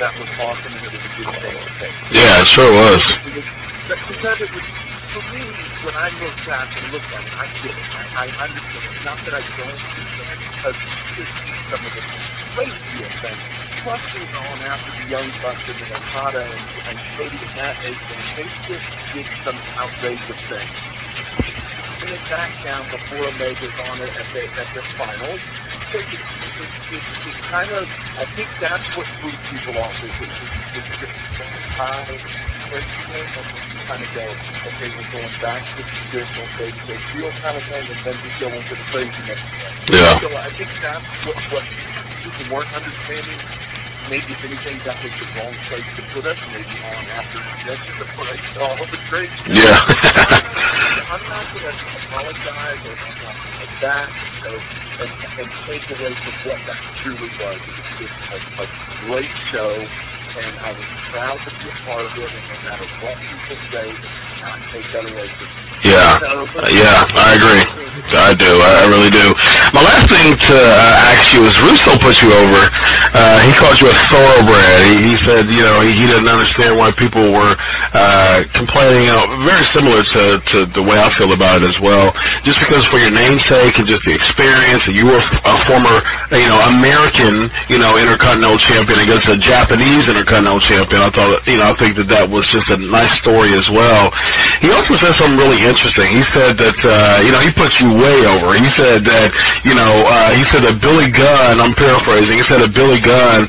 "That 0.00 0.12
was 0.16 0.30
awesome 0.40 0.72
and 0.72 0.84
it 0.88 0.92
was 0.92 1.04
a 1.04 1.12
good 1.20 1.28
thing. 1.76 1.92
Yeah, 2.16 2.40
it 2.40 2.48
sure 2.48 2.72
was. 2.72 3.00
Because, 3.28 4.00
because 4.08 4.38
it 4.40 4.50
was 4.56 4.66
for 5.12 5.25
me 5.28 5.45
when 5.85 5.92
I 5.92 6.09
look 6.16 6.37
back 6.49 6.73
and 6.73 6.88
look 6.88 7.04
at 7.04 7.21
it, 7.21 7.35
I 7.37 7.47
get 7.61 7.76
it. 7.76 7.88
I, 7.92 8.04
I 8.16 8.26
understand 8.49 8.92
it. 8.97 9.04
Not 9.04 9.19
that 9.28 9.35
I 9.37 9.42
don't 9.45 9.76
understand 9.76 10.38
because 10.40 10.78
is 11.21 11.28
some 11.69 11.83
of 11.85 11.92
the 11.92 12.02
craziest 12.57 13.16
things. 13.21 13.45
Plus, 13.85 14.00
we're 14.16 14.31
going 14.33 14.62
after 14.64 14.92
the 14.97 15.07
young 15.12 15.28
bucks 15.45 15.61
and 15.69 15.81
Okada 15.85 16.45
and, 16.49 16.64
and 16.88 16.97
Cody 17.19 17.37
and 17.37 17.54
that 17.61 17.76
age, 17.85 17.99
and 17.99 18.25
they 18.40 18.49
just 18.73 18.88
did 19.12 19.28
some 19.45 19.59
outrageous 19.76 20.42
things. 20.49 20.76
Putting 22.00 22.16
it 22.16 22.25
back 22.33 22.52
down 22.64 22.88
before 22.88 23.28
Omega's 23.28 23.76
on 23.90 24.00
it 24.00 24.12
at 24.16 24.28
the, 24.33 24.42
at 24.49 24.69
the 24.73 24.83
finals. 24.97 25.42
So 25.92 25.99
it, 26.00 26.09
it, 26.09 26.71
it, 26.95 27.04
it 27.04 27.37
kind 27.52 27.69
of, 27.69 27.85
I 28.16 28.25
think 28.33 28.49
that's 28.64 28.87
what 28.97 29.04
threw 29.21 29.35
people 29.52 29.76
off. 29.76 29.92
Is 30.00 30.09
it, 30.09 30.31
it, 30.33 30.50
it's 30.81 30.92
just 31.04 31.16
high 31.76 32.07
craziness, 32.71 33.31
and 33.37 33.49
you 33.69 33.71
kind 33.92 34.08
of 34.08 34.12
go, 34.16 34.25
okay, 34.25 34.88
we're 34.88 35.12
going 35.12 35.37
back 35.44 35.61
to 35.68 35.72
the 35.76 35.84
traditional 35.84 36.49
face 36.56 36.78
to 36.88 36.96
feel 37.12 37.28
kind 37.44 37.61
of 37.61 37.64
thing, 37.68 37.84
and 37.92 38.00
then 38.08 38.16
we 38.25 38.30
go 38.40 38.49
into 38.49 38.72
the 38.72 38.87
craziness. 38.88 39.40
Yeah. 39.92 40.16
So 40.16 40.32
I 40.32 40.49
think 40.56 40.72
that's 40.80 41.04
what, 41.28 41.37
what 41.52 41.64
people 42.25 42.56
weren't 42.56 42.72
understanding. 42.72 43.37
Maybe 44.08 44.32
if 44.32 44.40
anything, 44.49 44.80
that 44.88 44.96
was 44.96 45.12
the 45.12 45.28
wrong 45.37 45.52
place 45.68 45.84
to 46.00 46.02
put 46.16 46.25
us. 46.25 46.40
Maybe 46.56 46.72
on 46.88 47.04
after 47.04 47.37
that's 47.68 47.84
the 48.00 48.08
place. 48.16 48.46
Oh, 48.64 48.80
the 48.80 48.96
crazy. 49.12 49.61
Yeah. 49.61 49.76
I'm 51.12 51.25
not 51.28 51.52
going 51.52 51.76
to 51.76 51.87
apologize 52.08 52.80
or 52.88 52.96
I'm 52.96 53.16
not 53.20 53.37
going 53.37 54.08
so, 54.40 54.50
and, 55.04 55.11
and 55.37 55.49
take 55.68 55.84
away 55.92 56.12
from 56.16 56.34
what 56.49 56.61
that 56.64 56.80
truly 57.04 57.28
was. 57.37 57.61
It 57.61 57.75
was 57.76 57.88
just 58.00 58.16
a, 58.32 58.38
a 58.62 58.66
great 59.04 59.34
show, 59.52 59.75
and 60.36 60.58
I 60.60 60.72
was 60.72 60.88
proud 61.10 61.40
to 61.46 61.52
be 61.52 61.68
a 61.68 61.76
part 61.84 62.06
of 62.06 62.18
it, 62.18 62.32
and 62.34 62.46
no 62.48 62.58
matter 62.60 62.86
what 63.00 63.18
people 63.28 63.58
say, 63.72 64.00
not 64.40 64.60
take 64.72 64.90
that 64.92 65.04
away 65.06 65.30
from 65.38 65.48
me. 65.56 65.71
Yeah. 65.84 66.18
Yeah, 66.70 67.04
I 67.16 67.34
agree. 67.34 67.82
I 68.12 68.34
do. 68.36 68.60
I 68.60 68.84
really 68.92 69.08
do. 69.08 69.32
My 69.72 69.80
last 69.80 70.04
thing 70.10 70.36
to 70.36 70.56
uh, 70.58 71.12
ask 71.16 71.32
you 71.32 71.48
is 71.48 71.56
Russo 71.64 71.96
put 71.96 72.20
you 72.20 72.28
over. 72.34 72.68
Uh, 73.16 73.40
he 73.40 73.54
called 73.56 73.80
you 73.80 73.88
a 73.88 73.96
thoroughbred. 74.12 74.84
He, 74.92 75.12
he 75.12 75.16
said, 75.24 75.48
you 75.48 75.64
know, 75.64 75.80
he, 75.80 75.96
he 75.96 76.04
didn't 76.04 76.28
understand 76.28 76.76
why 76.76 76.92
people 76.98 77.32
were 77.32 77.56
uh, 77.96 78.44
complaining. 78.52 79.08
You 79.08 79.16
know, 79.16 79.24
very 79.48 79.64
similar 79.72 80.04
to, 80.04 80.22
to 80.44 80.56
the 80.76 80.82
way 80.84 81.00
I 81.00 81.08
feel 81.16 81.32
about 81.32 81.62
it 81.62 81.72
as 81.72 81.78
well. 81.80 82.12
Just 82.44 82.60
because 82.60 82.84
for 82.92 83.00
your 83.00 83.14
namesake 83.14 83.80
and 83.80 83.86
just 83.88 84.04
the 84.04 84.12
experience, 84.12 84.82
you 84.92 85.08
were 85.08 85.22
a 85.22 85.56
former, 85.64 86.04
you 86.36 86.48
know, 86.52 86.60
American, 86.68 87.48
you 87.72 87.80
know, 87.80 87.96
Intercontinental 87.96 88.60
Champion 88.60 89.08
against 89.08 89.24
a 89.30 89.40
Japanese 89.40 90.04
Intercontinental 90.04 90.60
Champion. 90.60 91.00
I 91.00 91.10
thought, 91.16 91.32
you 91.48 91.56
know, 91.56 91.72
I 91.72 91.74
think 91.80 91.96
that 91.96 92.12
that 92.12 92.28
was 92.28 92.44
just 92.52 92.68
a 92.68 92.76
nice 92.76 93.14
story 93.24 93.56
as 93.56 93.64
well. 93.72 94.12
He 94.60 94.68
also 94.68 95.00
said 95.00 95.16
something 95.16 95.38
really 95.40 95.56
interesting. 95.64 95.71
He 95.78 96.22
said 96.34 96.58
that, 96.58 96.78
uh, 96.84 97.22
you 97.24 97.32
know, 97.32 97.40
he 97.40 97.50
put 97.52 97.72
you 97.80 97.88
way 97.96 98.26
over. 98.26 98.54
He 98.54 98.68
said 98.76 99.04
that, 99.04 99.30
you 99.64 99.74
know, 99.74 100.04
uh, 100.06 100.34
he 100.34 100.44
said 100.52 100.64
that 100.68 100.80
Billy 100.80 101.10
Gunn, 101.10 101.60
I'm 101.60 101.74
paraphrasing, 101.74 102.36
he 102.36 102.44
said 102.50 102.60
that 102.60 102.72
Billy 102.74 103.00
Gunn, 103.00 103.48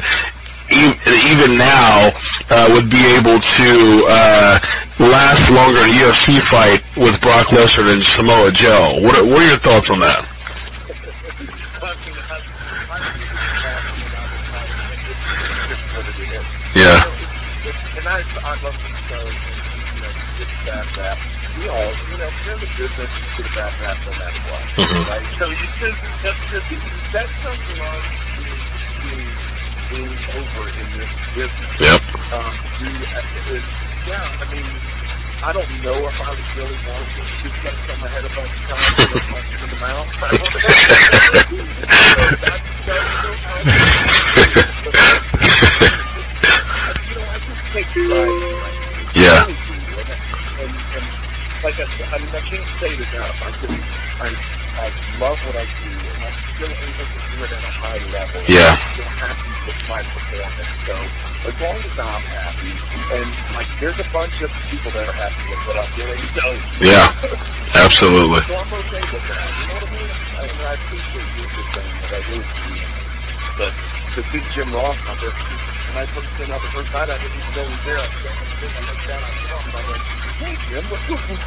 even 0.72 1.58
now, 1.58 2.10
uh, 2.50 2.68
would 2.72 2.90
be 2.90 3.04
able 3.14 3.38
to 3.38 3.70
uh, 4.08 4.60
last 5.00 5.50
longer 5.52 5.84
in 5.86 5.92
a 5.92 6.00
UFC 6.00 6.40
fight 6.50 6.82
with 6.98 7.20
Brock 7.22 7.48
Lesnar 7.48 7.90
than 7.90 8.02
Samoa 8.16 8.52
Joe. 8.52 9.02
What 9.02 9.18
are, 9.18 9.26
what 9.26 9.44
are 9.44 9.48
your 9.48 9.60
thoughts 9.60 9.88
on 9.92 10.00
that? 10.02 10.24
Yeah. 16.76 17.04
Rap. 20.98 21.43
We 21.54 21.70
all, 21.70 21.94
you 22.10 22.18
know, 22.18 22.28
if 22.28 22.34
you're 22.46 22.56
in 22.56 22.62
the 22.66 22.70
business, 22.78 23.12
you 23.38 23.44
get 23.44 23.46
a 23.46 23.54
bad 23.54 23.98
no 24.06 24.12
matter 24.18 24.42
what, 24.50 24.64
Mhm. 24.90 25.06
right? 25.06 25.26
So 25.38 25.46
you 25.50 25.68
just, 25.80 26.02
that's 26.24 26.42
just, 26.50 26.66
that's 27.14 27.34
something 27.46 27.80
on 27.80 28.02
being, 29.06 29.30
being 29.94 30.18
over 30.34 30.66
in 30.74 30.88
this 30.98 31.14
business. 31.38 31.72
Yep. 31.80 32.02
Um, 32.34 32.54
you, 32.82 32.90
it, 33.54 33.64
yeah, 34.08 34.42
I 34.42 34.46
mean, 34.52 34.66
I 35.44 35.52
don't 35.54 35.70
know 35.84 36.08
if 36.08 36.18
I 36.20 36.30
was 36.34 36.40
really 36.58 36.78
wanting 36.88 37.14
to 37.14 37.24
shoot 37.44 37.54
that 37.64 37.76
from 37.86 38.00
my 38.02 38.08
head 38.10 38.26
a 38.26 38.30
bunch 38.34 38.50
of 38.50 38.64
times 38.74 38.98
or 38.98 39.14
a 39.14 39.64
in 39.64 39.70
the 39.70 39.78
mouth. 39.78 40.10
I 40.10 40.28
don't 40.34 40.42
know. 40.42 40.58
So 42.14 42.22
that's, 42.44 42.66
that's 42.88 43.08
still 43.22 43.38
how 43.44 43.60
it 43.60 43.68
is. 43.68 43.74
you 47.04 47.16
know, 47.16 47.28
I 47.30 47.38
just 47.46 47.62
take 47.74 47.88
pride 48.10 48.42
in 48.42 48.58
my 48.58 48.72
Yeah. 49.16 49.38
I 49.38 49.46
really 49.46 49.54
do. 49.54 49.84
And, 49.94 50.10
and, 50.64 50.74
and 50.74 51.06
like 51.64 51.80
I 51.80 51.88
I 51.88 52.20
mean, 52.20 52.28
I 52.28 52.44
can't 52.44 52.70
say 52.84 52.92
it 52.92 53.00
enough. 53.00 53.40
I 53.40 53.50
just, 53.64 53.72
I, 54.20 54.28
I 54.84 54.88
love 55.16 55.40
what 55.48 55.56
I 55.56 55.64
do, 55.64 55.92
and 55.96 56.20
I'm 56.28 56.36
still 56.60 56.74
able 56.76 57.08
to 57.08 57.20
do 57.24 57.38
it 57.40 57.52
at 57.56 57.64
a 57.64 57.74
high 57.80 58.02
level. 58.12 58.40
Yeah. 58.52 58.76
I'm 58.76 58.84
still 59.00 59.08
happy 59.08 59.52
with 59.64 59.80
my 59.88 60.02
performance. 60.04 60.76
So 60.84 60.96
as 61.48 61.56
long 61.64 61.80
as 61.80 61.96
I'm 61.96 62.26
happy, 62.28 62.74
and 63.16 63.28
like, 63.56 63.70
there's 63.80 63.96
a 63.96 64.10
bunch 64.12 64.36
of 64.44 64.52
people 64.76 64.92
that 64.92 65.08
are 65.08 65.16
happy 65.16 65.44
with 65.48 65.64
what 65.64 65.78
I'm 65.80 65.92
doing. 65.96 66.20
So 66.36 66.46
Yeah. 66.84 67.08
Absolutely. 67.80 68.44
So 68.44 68.54
I'm 68.60 68.68
okay 68.84 69.04
with 69.08 69.24
that. 69.24 69.48
You 69.56 69.64
know 69.72 69.76
what 69.80 69.88
I 69.88 69.96
mean? 69.96 70.12
I, 70.12 70.42
mean, 70.52 70.68
I 70.68 70.74
appreciate 70.76 71.30
you 71.40 71.46
for 71.48 71.64
saying 71.80 71.96
that 72.04 72.12
I 72.12 72.22
do. 72.28 73.03
But 73.58 73.70
to 73.70 74.22
see 74.34 74.42
Jim 74.58 74.74
Ross 74.74 74.98
number, 75.06 75.30
when 75.30 75.98
I 76.02 76.10
first 76.10 76.26
out 76.50 76.58
the 76.58 76.72
first 76.74 76.90
night, 76.90 77.10
I 77.10 77.22
didn't 77.22 77.38
even 77.38 77.54
know 77.54 77.70
he 77.70 77.78
was 77.78 77.86
there. 77.86 78.02
I 78.02 78.10
was 78.10 78.18
standing 78.18 78.50
there, 78.66 78.74
I 78.74 78.82
looked 78.82 79.06
down, 79.06 79.22
I 79.22 79.30
saw 79.46 79.62
him, 79.62 79.70
and 79.70 79.78
I 79.78 79.84
went, 79.94 80.02
hey, 80.42 80.58
Jim, 80.74 80.90
what's 80.90 81.06
going 81.06 81.22
on? 81.22 81.38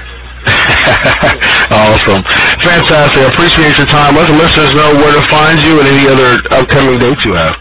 Awesome. 1.70 2.22
Fantastic. 2.62 3.20
I 3.20 3.28
appreciate 3.28 3.76
your 3.76 3.86
time. 3.86 4.16
Let 4.16 4.26
the 4.30 4.38
listeners 4.38 4.72
know 4.74 4.94
where 4.96 5.12
to 5.12 5.24
find 5.28 5.60
you 5.60 5.80
and 5.80 5.88
any 5.88 6.08
other 6.08 6.40
upcoming 6.54 6.98
dates 6.98 7.24
you 7.24 7.34
have. 7.34 7.56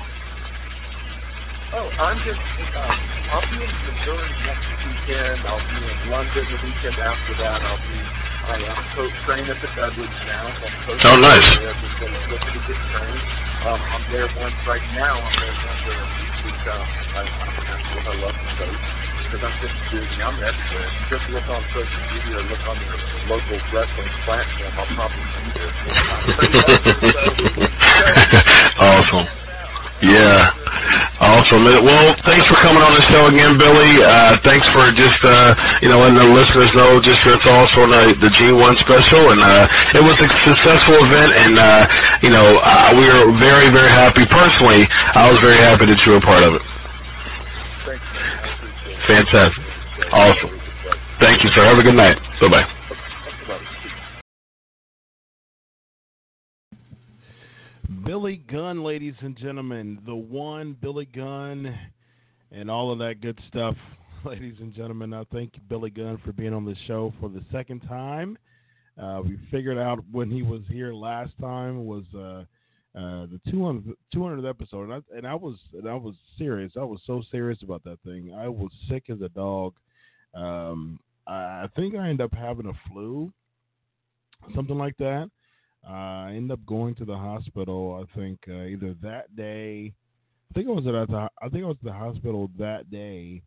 Oh, 1.74 1.89
I'm 2.00 2.18
just, 2.24 2.39
uh, 2.39 3.36
I'll 3.36 3.44
be 3.51 3.60
in 3.60 3.68
Missouri 3.68 4.32
next 4.48 4.70
weekend. 4.86 5.44
I'll 5.44 5.60
be 5.60 5.77
in 5.84 6.10
London 6.10 6.46
the 6.48 6.60
weekend 6.63 6.96
after 6.96 7.34
that. 7.44 7.60
I'll 7.65 7.84
be 7.84 8.14
I 8.46 8.62
am 8.62 8.78
coach 8.94 9.10
trained 9.25 9.50
at 9.50 9.58
the 9.58 9.66
Douglas 9.74 10.14
now. 10.30 10.54
So 10.54 10.70
I'm 10.70 10.78
coach 10.86 11.02
Oh, 11.10 11.18
nice. 11.18 11.42
There, 11.58 11.74
just 11.82 11.98
going 11.98 12.14
to 12.14 12.38
to 12.38 12.62
get 12.62 12.78
trained. 12.94 13.25
Um, 13.66 13.82
I'm 13.82 14.06
there 14.14 14.30
once 14.38 14.54
right 14.70 14.86
now. 14.94 15.18
I'm 15.18 15.34
there 15.34 15.50
once 15.50 15.82
every 15.90 16.06
week. 16.22 16.54
week 16.54 16.62
um, 16.70 16.86
I, 17.18 17.25
I'm 17.25 17.50
what 17.98 18.06
I 18.06 18.14
love 18.22 18.38
to 18.38 18.50
coach 18.62 18.86
because 19.25 19.42
I'm 19.50 19.58
just 19.66 19.74
busy. 19.90 20.22
I'm 20.22 20.38
everywhere. 20.38 20.90
Just 21.10 21.25
look 21.34 21.50
on 21.50 21.66
social 21.74 22.02
media 22.14 22.38
or 22.38 22.46
look 22.46 22.62
on 22.70 22.78
your 22.86 22.94
local 23.34 23.58
wrestling 23.74 24.14
platform. 24.30 24.78
I'll 24.78 24.94
probably 24.94 25.25
be 25.25 25.50
there. 25.58 25.74
awesome. 28.86 29.45
Yeah. 30.04 30.52
Awesome. 31.20 31.64
Well, 31.64 32.14
thanks 32.28 32.46
for 32.52 32.60
coming 32.60 32.84
on 32.84 32.92
the 32.92 33.02
show 33.08 33.32
again, 33.32 33.58
Billy. 33.58 34.04
Uh, 34.04 34.36
thanks 34.44 34.68
for 34.75 34.92
just, 34.92 35.18
uh, 35.24 35.56
you 35.82 35.88
know, 35.88 36.04
letting 36.04 36.20
the 36.20 36.28
listeners 36.28 36.70
know 36.75 37.00
just 37.00 37.24
your 37.24 37.40
thoughts 37.42 37.72
on 37.80 37.90
the, 37.90 38.12
the 38.20 38.30
G1 38.36 38.75
special. 38.84 39.32
And 39.32 39.40
uh, 39.40 39.66
it 39.96 40.04
was 40.04 40.14
a 40.20 40.28
successful 40.44 41.00
event, 41.08 41.32
and, 41.34 41.56
uh, 41.58 41.88
you 42.22 42.30
know, 42.30 42.60
uh, 42.60 42.92
we 43.00 43.08
are 43.08 43.32
very, 43.40 43.72
very 43.72 43.90
happy. 43.90 44.28
Personally, 44.28 44.84
I 45.16 45.32
was 45.32 45.40
very 45.40 45.58
happy 45.58 45.88
that 45.88 46.00
you 46.06 46.12
were 46.12 46.20
a 46.20 46.28
part 46.28 46.44
of 46.44 46.60
it. 46.60 46.64
Thanks, 47.88 48.04
man. 48.12 48.28
It. 48.92 49.25
Fantastic. 49.32 49.64
Awesome. 50.12 50.54
Thank 51.24 51.44
you, 51.44 51.50
sir. 51.56 51.64
Have 51.64 51.80
a 51.80 51.84
good 51.84 51.96
night. 51.96 52.20
Bye-bye. 52.42 52.85
Billy 58.05 58.38
Gunn, 58.51 58.83
ladies 58.83 59.15
and 59.21 59.35
gentlemen, 59.35 59.97
the 60.05 60.15
one 60.15 60.77
Billy 60.79 61.05
Gunn, 61.05 61.75
and 62.51 62.69
all 62.69 62.91
of 62.91 63.00
that 63.00 63.19
good 63.19 63.39
stuff, 63.47 63.75
ladies 64.25 64.57
and 64.59 64.75
gentlemen. 64.75 65.12
I 65.12 65.24
thank 65.33 65.53
Billy 65.67 65.89
Gunn 65.89 66.19
for 66.24 66.31
being 66.31 66.53
on 66.53 66.65
the 66.65 66.75
show 66.85 67.12
for 67.19 67.29
the 67.29 67.43
second 67.51 67.79
time. 67.88 68.38
Uh, 69.01 69.21
we 69.25 69.39
figured 69.50 69.79
out 69.79 70.03
when 70.12 70.29
he 70.29 70.43
was 70.43 70.62
here 70.69 70.93
last 70.93 71.31
time 71.41 71.88
was 71.88 72.03
uh, 72.13 72.43
uh, 72.95 73.25
the 73.25 73.41
200th, 73.47 73.95
200th 74.15 74.47
episode, 74.47 74.83
and 74.83 74.93
I, 74.93 75.17
and 75.17 75.25
I 75.25 75.33
was 75.33 75.57
and 75.74 75.89
I 75.89 75.95
was 75.95 76.13
serious. 76.38 76.74
I 76.79 76.83
was 76.83 77.01
so 77.07 77.24
serious 77.31 77.63
about 77.63 77.83
that 77.85 77.97
thing. 78.05 78.35
I 78.38 78.47
was 78.47 78.69
sick 78.88 79.05
as 79.09 79.21
a 79.21 79.29
dog. 79.29 79.74
Um, 80.35 81.00
I, 81.25 81.33
I 81.33 81.69
think 81.75 81.95
I 81.95 82.07
ended 82.07 82.21
up 82.21 82.35
having 82.35 82.67
a 82.67 82.91
flu, 82.91 83.33
something 84.53 84.77
like 84.77 84.95
that. 84.97 85.31
I 85.88 86.34
ended 86.36 86.51
up 86.51 86.65
going 86.65 86.96
to 86.96 87.06
the 87.06 87.15
hospital. 87.15 88.04
I 88.04 88.18
think 88.20 88.39
uh, 88.48 88.63
either 88.63 88.96
that 89.04 89.36
day, 89.36 89.94
I 90.50 90.54
think 90.54 90.68
I 90.68 90.72
was 90.72 90.86
at 90.88 91.08
the, 91.10 91.30
I 91.42 91.50
think 91.50 91.63
I 91.63 91.68
was 91.68 91.77
at 91.80 91.86
the 91.86 91.94
hospital 91.94 92.50
that 92.58 92.89
day, 92.89 93.42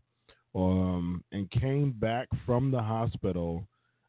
um, 0.54 1.24
and 1.32 1.50
came 1.50 1.92
back 1.92 2.28
from 2.46 2.70
the 2.70 2.82
hospital, 2.82 3.66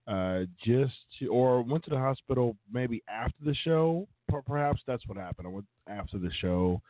uh, 0.08 0.42
just 0.64 0.94
to, 1.20 1.28
or 1.28 1.62
went 1.64 1.84
to 1.86 1.90
the 1.90 1.98
hospital 1.98 2.56
maybe 2.72 3.02
after 3.10 3.44
the 3.44 3.56
show. 3.64 4.08
Perhaps 4.46 4.82
that's 4.86 5.08
what 5.08 5.18
happened. 5.18 5.48
I 5.48 5.52
went 5.52 5.66
after 5.88 6.20
the 6.20 6.32
show, 6.40 6.82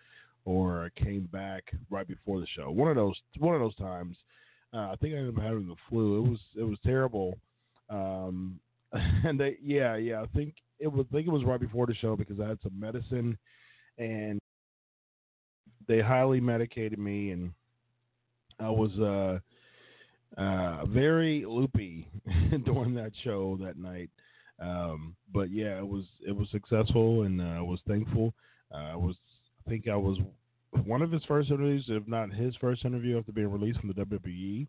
or 0.45 0.91
came 0.95 1.29
back 1.31 1.63
right 1.89 2.07
before 2.07 2.39
the 2.41 2.47
show. 2.55 2.69
One 2.69 2.89
of 2.89 2.95
those, 2.95 3.15
one 3.37 3.55
of 3.55 3.61
those 3.61 3.75
times. 3.75 4.17
Uh, 4.71 4.91
I 4.91 4.95
think 5.01 5.15
I 5.15 5.17
ended 5.17 5.35
up 5.35 5.41
having 5.41 5.67
the 5.67 5.75
flu. 5.89 6.25
It 6.25 6.29
was, 6.29 6.39
it 6.57 6.63
was 6.63 6.77
terrible. 6.85 7.37
Um, 7.89 8.59
and 8.93 9.39
they, 9.39 9.57
yeah, 9.63 9.95
yeah, 9.95 10.21
I 10.21 10.25
think 10.35 10.53
it 10.79 10.87
was 10.87 11.05
I 11.11 11.15
think 11.15 11.27
it 11.27 11.31
was 11.31 11.43
right 11.43 11.59
before 11.59 11.85
the 11.85 11.95
show 11.95 12.15
because 12.15 12.39
I 12.39 12.47
had 12.47 12.59
some 12.63 12.79
medicine 12.79 13.37
and 13.97 14.39
they 15.87 16.01
highly 16.01 16.39
medicated 16.39 16.99
me 16.99 17.31
and 17.31 17.51
I 18.59 18.69
was 18.69 18.91
uh 18.99 19.39
uh 20.39 20.85
very 20.85 21.45
loopy 21.45 22.07
during 22.65 22.93
that 22.95 23.11
show 23.23 23.57
that 23.61 23.77
night. 23.77 24.09
Um 24.61 25.15
but 25.33 25.51
yeah, 25.51 25.77
it 25.77 25.87
was 25.87 26.05
it 26.25 26.35
was 26.35 26.49
successful 26.51 27.23
and 27.23 27.41
uh, 27.41 27.45
I 27.45 27.61
was 27.61 27.79
thankful. 27.87 28.33
Uh, 28.73 28.91
I 28.93 28.95
was 28.95 29.15
I 29.65 29.69
think 29.69 29.87
I 29.87 29.95
was 29.95 30.17
one 30.85 31.01
of 31.01 31.11
his 31.11 31.23
first 31.25 31.49
interviews, 31.49 31.85
if 31.89 32.07
not 32.07 32.31
his 32.31 32.55
first 32.57 32.85
interview 32.85 33.17
after 33.17 33.31
being 33.31 33.51
released 33.51 33.79
from 33.79 33.89
the 33.89 34.05
WWE. 34.05 34.67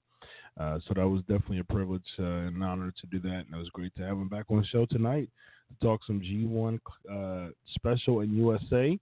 Uh, 0.59 0.79
so 0.87 0.95
that 0.95 1.07
was 1.07 1.21
definitely 1.23 1.59
a 1.59 1.64
privilege 1.64 2.02
uh, 2.19 2.23
and 2.23 2.57
an 2.57 2.62
honor 2.62 2.90
to 2.90 3.07
do 3.07 3.21
that, 3.21 3.45
and 3.47 3.55
it 3.55 3.59
was 3.59 3.69
great 3.73 3.95
to 3.97 4.02
have 4.02 4.17
him 4.17 4.29
back 4.29 4.47
on 4.50 4.59
the 4.59 4.66
show 4.66 4.87
tonight 4.87 5.29
to 5.70 5.87
talk 5.87 6.00
some 6.06 6.20
G1 6.20 6.78
uh, 7.11 7.50
special 7.74 8.20
in 8.20 8.35
USA. 8.35 8.98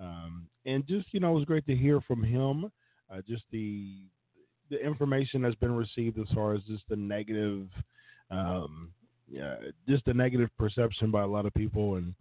Um, 0.00 0.48
and 0.66 0.86
just 0.86 1.06
you 1.12 1.20
know, 1.20 1.32
it 1.32 1.34
was 1.34 1.44
great 1.44 1.66
to 1.66 1.76
hear 1.76 2.00
from 2.00 2.22
him. 2.22 2.70
Uh, 3.12 3.20
just 3.28 3.44
the 3.52 3.96
the 4.70 4.84
information 4.84 5.42
that's 5.42 5.54
been 5.56 5.74
received 5.74 6.18
as 6.18 6.26
far 6.34 6.54
as 6.54 6.62
just 6.62 6.84
the 6.88 6.96
negative, 6.96 7.68
um, 8.30 8.90
yeah, 9.28 9.56
just 9.88 10.04
the 10.06 10.14
negative 10.14 10.48
perception 10.58 11.10
by 11.10 11.22
a 11.22 11.26
lot 11.26 11.46
of 11.46 11.54
people. 11.54 11.96
And 11.96 12.14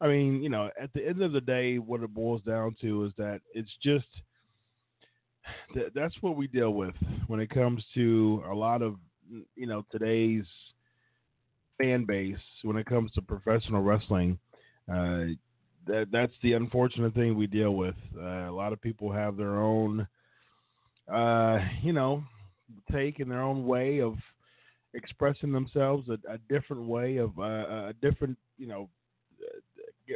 I 0.00 0.08
mean, 0.08 0.42
you 0.42 0.48
know, 0.48 0.70
at 0.80 0.92
the 0.92 1.06
end 1.06 1.22
of 1.22 1.32
the 1.32 1.40
day, 1.40 1.78
what 1.78 2.02
it 2.02 2.12
boils 2.12 2.42
down 2.42 2.76
to 2.82 3.04
is 3.04 3.12
that 3.16 3.40
it's 3.54 3.70
just 3.82 4.06
that's 5.94 6.14
what 6.20 6.36
we 6.36 6.46
deal 6.46 6.74
with 6.74 6.94
when 7.26 7.40
it 7.40 7.50
comes 7.50 7.84
to 7.94 8.42
a 8.50 8.54
lot 8.54 8.82
of 8.82 8.96
you 9.56 9.66
know 9.66 9.84
today's 9.90 10.44
fan 11.78 12.04
base 12.04 12.36
when 12.62 12.76
it 12.76 12.86
comes 12.86 13.10
to 13.12 13.22
professional 13.22 13.82
wrestling. 13.82 14.38
Uh, 14.90 15.34
that 15.86 16.06
that's 16.12 16.32
the 16.42 16.52
unfortunate 16.54 17.14
thing 17.14 17.36
we 17.36 17.46
deal 17.46 17.74
with. 17.74 17.96
Uh, 18.16 18.48
a 18.48 18.52
lot 18.52 18.72
of 18.72 18.80
people 18.80 19.12
have 19.12 19.36
their 19.36 19.60
own, 19.60 20.06
uh, 21.12 21.58
you 21.82 21.92
know, 21.92 22.22
take 22.90 23.20
and 23.20 23.30
their 23.30 23.42
own 23.42 23.66
way 23.66 24.00
of 24.00 24.14
expressing 24.94 25.52
themselves, 25.52 26.08
a, 26.08 26.18
a 26.32 26.38
different 26.48 26.86
way 26.86 27.16
of 27.18 27.38
uh, 27.38 27.88
a 27.88 27.92
different, 28.00 28.38
you 28.58 28.66
know, 28.66 28.88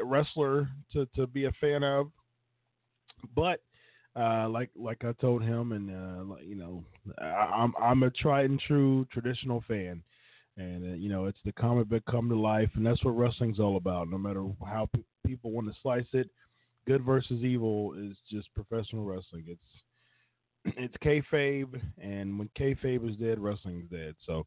wrestler 0.04 0.68
to, 0.92 1.06
to 1.14 1.26
be 1.26 1.44
a 1.44 1.52
fan 1.60 1.82
of. 1.82 2.10
But 3.34 3.60
uh, 4.16 4.48
like 4.48 4.70
like 4.76 5.04
I 5.04 5.12
told 5.12 5.42
him, 5.42 5.72
and 5.72 5.90
uh, 5.90 6.36
you 6.42 6.54
know, 6.56 6.84
I, 7.20 7.24
I'm 7.62 7.74
I'm 7.80 8.02
a 8.02 8.10
tried 8.10 8.50
and 8.50 8.60
true 8.60 9.06
traditional 9.12 9.62
fan, 9.68 10.02
and 10.58 10.92
uh, 10.92 10.96
you 10.96 11.08
know, 11.08 11.26
it's 11.26 11.38
the 11.44 11.52
comic 11.52 11.88
book 11.88 12.02
come 12.10 12.28
to 12.28 12.38
life, 12.38 12.70
and 12.74 12.84
that's 12.84 13.02
what 13.04 13.16
wrestling's 13.16 13.60
all 13.60 13.76
about. 13.76 14.08
No 14.08 14.18
matter 14.18 14.44
how 14.66 14.88
pe- 14.92 15.02
people 15.24 15.52
want 15.52 15.68
to 15.68 15.74
slice 15.82 16.06
it, 16.12 16.28
good 16.86 17.04
versus 17.04 17.44
evil 17.44 17.94
is 17.94 18.16
just 18.30 18.52
professional 18.54 19.04
wrestling. 19.04 19.44
It's 19.46 20.74
it's 20.76 20.96
kayfabe, 20.96 21.80
and 22.02 22.38
when 22.38 22.50
kayfabe 22.58 23.08
is 23.08 23.16
dead, 23.16 23.38
wrestling's 23.38 23.88
dead. 23.90 24.14
So, 24.26 24.44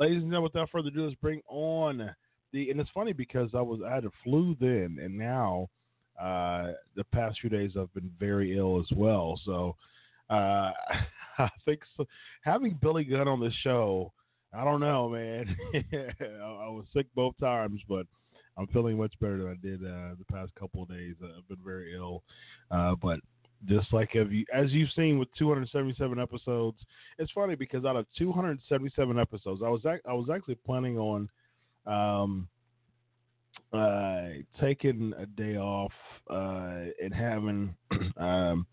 ladies 0.00 0.22
and 0.22 0.24
gentlemen, 0.24 0.50
without 0.52 0.70
further 0.70 0.88
ado, 0.88 1.04
let's 1.04 1.14
bring 1.16 1.40
on 1.48 2.10
the. 2.52 2.70
And 2.70 2.80
it's 2.80 2.90
funny 2.92 3.12
because 3.12 3.50
I 3.54 3.62
was 3.62 3.80
I 3.86 3.94
had 3.94 4.04
a 4.04 4.12
flu 4.24 4.56
then, 4.60 4.98
and 5.00 5.16
now 5.16 5.68
uh, 6.20 6.72
the 6.96 7.04
past 7.12 7.38
few 7.40 7.50
days 7.50 7.72
I've 7.78 7.94
been 7.94 8.10
very 8.18 8.56
ill 8.56 8.80
as 8.80 8.96
well. 8.96 9.40
So 9.44 9.76
uh, 10.30 10.72
I 11.38 11.50
think 11.64 11.80
so, 11.96 12.06
having 12.42 12.78
Billy 12.80 13.04
Gunn 13.04 13.28
on 13.28 13.40
the 13.40 13.52
show, 13.62 14.12
I 14.56 14.64
don't 14.64 14.80
know, 14.80 15.08
man. 15.08 15.56
I, 15.74 16.68
was 16.68 16.84
sick 16.94 17.06
both 17.14 17.34
times, 17.40 17.80
but 17.88 18.06
I'm 18.56 18.66
feeling 18.68 18.96
much 18.96 19.12
better 19.20 19.38
than 19.38 19.48
I 19.48 19.66
did 19.66 19.82
uh, 19.82 20.14
the 20.18 20.24
past 20.30 20.54
couple 20.54 20.82
of 20.82 20.88
days. 20.88 21.14
I've 21.22 21.48
been 21.48 21.64
very 21.64 21.94
ill, 21.94 22.22
uh, 22.70 22.94
but 23.00 23.20
just 23.66 23.92
like 23.92 24.14
you, 24.14 24.44
as 24.52 24.70
you've 24.70 24.92
seen 24.94 25.18
with 25.18 25.28
277 25.38 26.20
episodes, 26.20 26.78
it's 27.18 27.32
funny 27.32 27.54
because 27.54 27.84
out 27.84 27.96
of 27.96 28.06
277 28.18 29.18
episodes, 29.18 29.62
I 29.64 29.68
was 29.68 29.80
I 29.86 30.12
was 30.12 30.28
actually 30.32 30.56
planning 30.66 30.98
on 30.98 31.28
um, 31.86 32.48
uh, 33.72 34.24
taking 34.60 35.12
a 35.18 35.26
day 35.26 35.56
off 35.56 35.92
uh, 36.30 36.84
and 37.02 37.14
having 37.14 37.74
um, 38.16 38.66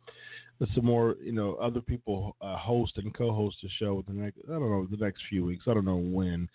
some 0.75 0.85
more, 0.85 1.15
you 1.21 1.31
know, 1.31 1.55
other 1.55 1.81
people 1.81 2.35
uh, 2.41 2.57
host 2.57 2.97
and 2.97 3.13
co-host 3.13 3.57
the 3.63 3.69
show 3.79 3.95
with 3.95 4.05
the 4.05 4.13
next. 4.13 4.39
I 4.47 4.53
don't 4.53 4.69
know 4.69 4.87
the 4.89 5.03
next 5.03 5.23
few 5.29 5.43
weeks. 5.43 5.65
I 5.67 5.73
don't 5.73 5.85
know 5.85 5.97
when, 5.97 6.49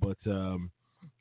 but 0.00 0.18
um, 0.26 0.70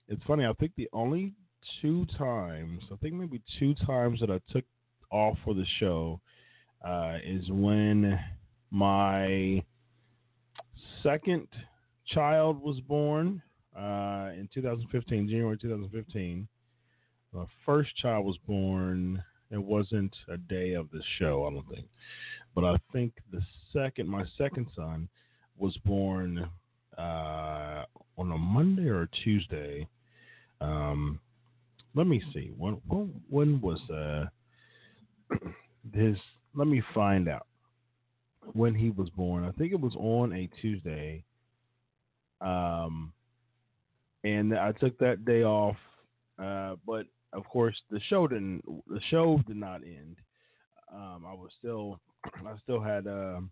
it's 0.08 0.24
funny. 0.24 0.46
I 0.46 0.54
think 0.54 0.74
the 0.76 0.90
only 0.94 1.34
two 1.82 2.06
times, 2.18 2.84
I 2.92 2.96
think 2.98 3.14
maybe 3.14 3.42
two 3.60 3.74
times 3.86 4.20
that 4.20 4.30
I 4.30 4.40
took 4.52 4.66
off 5.12 5.38
for 5.44 5.54
the 5.54 5.66
show 5.80 6.20
uh, 6.86 7.18
is 7.24 7.50
when 7.50 8.20
my 8.72 9.64
second 11.04 11.48
child 12.08 12.62
was 12.62 12.80
born 12.82 13.42
uh, 13.78 14.32
in 14.38 14.50
2015, 14.54 15.30
January 15.30 15.58
2015. 15.58 16.48
My 17.34 17.46
first 17.66 17.96
child 17.98 18.26
was 18.26 18.38
born. 18.48 19.24
It 19.52 19.62
wasn't 19.62 20.16
a 20.28 20.38
day 20.38 20.74
of 20.74 20.90
the 20.92 21.02
show, 21.20 21.46
I 21.46 21.54
don't 21.54 21.70
think, 21.70 21.88
but 22.54 22.64
I 22.64 22.78
think 22.92 23.14
the 23.32 23.42
second, 23.72 24.08
my 24.08 24.24
second 24.38 24.68
son, 24.76 25.08
was 25.58 25.78
born 25.86 26.50
uh, 26.98 27.84
on 28.18 28.32
a 28.32 28.38
Monday 28.38 28.90
or 28.90 29.04
a 29.04 29.10
Tuesday. 29.24 29.88
Um, 30.62 31.20
let 31.94 32.08
me 32.08 32.22
see. 32.34 32.52
When 32.58 32.82
when, 32.88 33.22
when 33.30 33.62
was 33.62 33.80
uh, 33.90 34.26
his? 35.94 36.18
Let 36.54 36.68
me 36.68 36.82
find 36.94 37.28
out 37.28 37.48
when 38.54 38.74
he 38.74 38.90
was 38.90 39.10
born. 39.10 39.44
I 39.44 39.52
think 39.52 39.72
it 39.72 39.80
was 39.80 39.96
on 39.98 40.34
a 40.34 40.50
Tuesday. 40.62 41.24
Um, 42.42 43.14
and 44.24 44.58
I 44.58 44.72
took 44.74 44.98
that 45.00 45.26
day 45.26 45.44
off. 45.44 45.78
Uh, 46.42 46.76
but 46.86 47.06
of 47.36 47.46
course, 47.46 47.76
the 47.90 48.00
show 48.10 48.28
didn't. 48.28 48.64
The 48.88 49.02
show 49.10 49.42
did 49.48 49.58
not 49.58 49.82
end. 49.84 50.18
Um, 50.94 51.26
I 51.28 51.34
was 51.34 51.52
still, 51.58 52.00
I 52.26 52.58
still 52.64 52.82
had 52.82 53.08
um, 53.08 53.52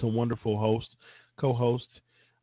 some 0.00 0.14
wonderful 0.14 0.58
hosts, 0.58 0.94
co-hosts. 1.38 1.92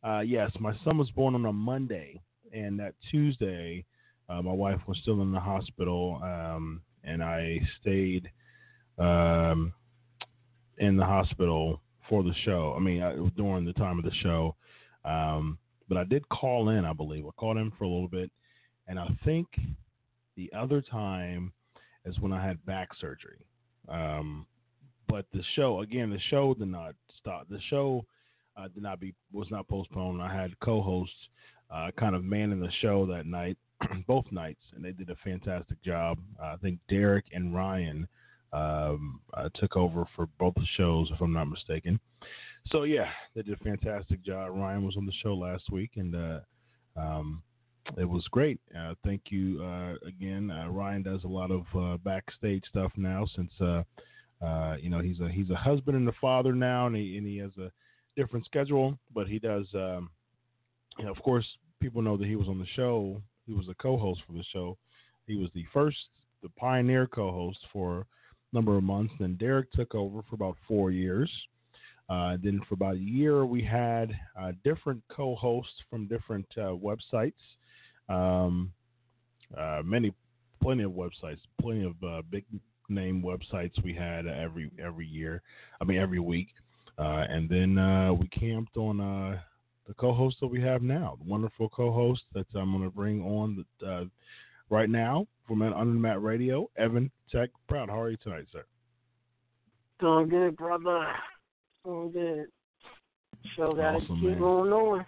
Uh, 0.04 0.22
yes, 0.22 0.52
my 0.60 0.74
son 0.84 0.98
was 0.98 1.10
born 1.12 1.36
on 1.36 1.46
a 1.46 1.54
Monday, 1.54 2.22
and 2.54 2.80
that 2.80 2.94
Tuesday, 3.12 3.86
uh, 4.30 4.42
my 4.42 4.54
wife 4.54 4.80
was 4.88 4.98
still 5.02 5.22
in 5.22 5.32
the 5.32 5.40
hospital, 5.40 6.20
um, 6.24 6.82
and 7.04 7.22
I 7.24 7.60
stayed 7.82 8.30
um, 8.98 9.74
in 10.78 10.96
the 10.96 11.06
hospital 11.06 11.82
for 12.08 12.24
the 12.24 12.34
show. 12.46 12.74
I 12.78 12.80
mean, 12.80 13.02
I, 13.02 13.16
during 13.36 13.66
the 13.66 13.74
time 13.74 14.00
of 14.00 14.06
the 14.06 14.16
show, 14.24 14.56
um, 15.04 15.58
but 15.90 15.98
I 15.98 16.06
did 16.06 16.28
call 16.30 16.70
in. 16.70 16.86
I 16.86 16.94
believe 16.94 17.26
I 17.26 17.32
called 17.38 17.58
in 17.58 17.72
for 17.78 17.84
a 17.84 17.90
little 17.90 18.08
bit, 18.08 18.32
and 18.88 18.98
I 18.98 19.08
think 19.26 19.48
the 20.40 20.58
other 20.58 20.82
time 20.82 21.52
is 22.06 22.18
when 22.20 22.32
I 22.32 22.46
had 22.46 22.66
back 22.66 22.90
surgery. 23.00 23.46
Um, 23.90 24.46
but 25.10 25.26
the 25.34 25.44
show 25.56 25.82
again, 25.82 26.10
the 26.10 26.20
show 26.30 26.54
did 26.54 26.70
not 26.70 26.96
stop. 27.20 27.48
The 27.50 27.60
show 27.70 28.06
uh, 28.56 28.70
did 28.70 28.82
not 28.82 29.02
be 29.02 29.14
was 29.34 29.48
not 29.52 29.68
postponed. 29.68 30.22
I 30.22 30.34
had 30.34 30.58
co-hosts 30.62 31.14
uh, 31.70 31.92
kind 32.00 32.16
of 32.16 32.24
manning 32.24 32.62
the 32.62 32.72
show 32.82 33.06
that 33.08 33.26
night, 33.26 33.58
both 34.08 34.26
nights, 34.32 34.62
and 34.76 34.84
they 34.84 34.94
did 34.94 35.10
a 35.10 35.16
fantastic 35.24 35.82
job. 35.84 36.20
Uh, 36.42 36.54
I 36.54 36.56
think 36.62 36.80
Derek 36.88 37.26
and 37.34 37.54
Ryan 37.54 38.08
um, 38.54 39.20
uh, 39.34 39.50
took 39.56 39.76
over 39.76 40.06
for 40.16 40.28
both 40.40 40.56
shows, 40.78 41.10
if 41.14 41.20
I'm 41.20 41.34
not 41.34 41.50
mistaken. 41.50 42.00
So 42.68 42.84
yeah, 42.84 43.10
they 43.36 43.42
did 43.42 43.60
a 43.60 43.64
fantastic 43.64 44.24
job. 44.24 44.52
Ryan 44.56 44.86
was 44.86 44.96
on 44.96 45.06
the 45.06 45.14
show 45.22 45.34
last 45.34 45.70
week, 45.70 45.92
and 45.98 46.16
uh, 46.16 46.40
um, 46.96 47.42
it 47.98 48.06
was 48.06 48.26
great. 48.32 48.60
Uh, 48.78 48.94
thank 49.04 49.24
you 49.30 49.62
uh, 49.64 49.96
again. 50.08 50.52
Uh, 50.52 50.70
Ryan 50.70 51.04
does 51.04 51.24
a 51.24 51.28
lot 51.28 51.52
of 51.52 51.66
uh, 51.78 51.98
backstage 51.98 52.64
stuff 52.70 52.92
now 52.96 53.26
since 53.36 53.52
uh, 53.60 53.84
uh, 54.44 54.76
you 54.80 54.90
know 54.90 55.00
he's 55.00 55.20
a 55.20 55.30
he's 55.30 55.50
a 55.50 55.56
husband 55.56 55.98
and 55.98 56.08
a 56.08 56.14
father 56.22 56.54
now, 56.54 56.88
and 56.88 56.96
he 56.96 57.18
and 57.18 57.28
he 57.28 57.38
has 57.38 57.52
a 57.58 57.72
different 58.16 58.46
schedule. 58.46 58.98
But 59.14 59.28
he 59.28 59.40
does. 59.40 59.68
Um, 59.74 60.10
you 60.98 61.06
know, 61.06 61.12
of 61.12 61.22
course, 61.24 61.46
people 61.80 62.02
know 62.02 62.18
that 62.18 62.28
he 62.28 62.36
was 62.36 62.48
on 62.48 62.60
the 62.60 62.68
show. 62.76 63.22
He 63.46 63.54
was 63.54 63.68
a 63.70 63.76
co-host 63.76 64.22
for 64.28 64.34
the 64.34 64.44
show. 64.52 64.78
He 65.28 65.36
was 65.36 65.50
the 65.54 65.66
first, 65.74 65.98
the 66.44 66.50
pioneer 66.50 67.08
co-host 67.08 67.60
for 67.72 68.02
a 68.02 68.06
number 68.56 68.76
of 68.78 68.84
months. 68.84 69.14
Then 69.20 69.36
Derek 69.36 69.72
took 69.72 69.96
over 69.96 70.22
for 70.30 70.36
about 70.36 70.58
four 70.68 70.92
years. 70.92 71.32
Uh, 72.10 72.38
then 72.44 72.60
for 72.68 72.74
about 72.74 72.96
a 72.96 73.00
year, 73.00 73.46
we 73.46 73.64
had 73.64 74.12
uh, 74.40 74.52
different 74.64 75.02
co-hosts 75.10 75.74
from 75.90 76.08
different 76.08 76.48
uh, 76.58 76.74
websites. 76.74 77.34
Um, 78.10 78.74
uh, 79.58 79.82
many, 79.84 80.14
plenty 80.62 80.84
of 80.84 80.92
websites, 80.92 81.40
plenty 81.62 81.86
of 81.86 81.96
uh, 82.04 82.22
big 82.30 82.46
name 82.90 83.24
websites 83.24 83.82
we 83.84 83.94
had 83.94 84.26
every 84.26 84.72
every 84.84 85.06
year. 85.06 85.42
I 85.80 85.86
mean 85.86 86.00
every 86.00 86.20
week, 86.20 86.50
uh, 86.98 87.26
and 87.30 87.48
then 87.50 87.76
we 88.18 88.28
camped 88.28 88.78
on 88.78 88.98
the 89.88 89.94
co-host 89.96 90.38
that 90.40 90.48
we 90.48 90.62
have 90.62 90.82
now, 90.82 91.18
the 91.24 91.30
wonderful 91.30 91.70
co-host 91.70 92.24
that 92.34 92.46
I'm 92.56 92.72
going 92.72 92.84
to 92.84 92.96
bring 92.96 93.22
on 93.24 93.66
the, 93.80 94.10
right 94.70 94.90
now 94.90 95.28
from 95.48 95.62
Under 95.64 95.94
the 95.94 96.00
Mat 96.00 96.22
Radio, 96.22 96.70
Evan 96.78 97.10
Tech 97.32 97.50
Proud. 97.68 97.90
How 97.90 98.02
are 98.02 98.12
you 98.12 98.18
tonight, 98.18 98.46
sir? 98.52 98.64
Doing 100.00 100.30
good, 100.30 100.56
brother. 100.56 101.08
Doing 101.84 102.12
good. 102.12 102.46
So 103.58 103.74
got 103.74 103.92
to 103.92 103.98
Awesome, 103.98 104.20
keep 104.20 104.30
man. 104.30 104.40
going 104.40 104.72
on. 104.72 105.06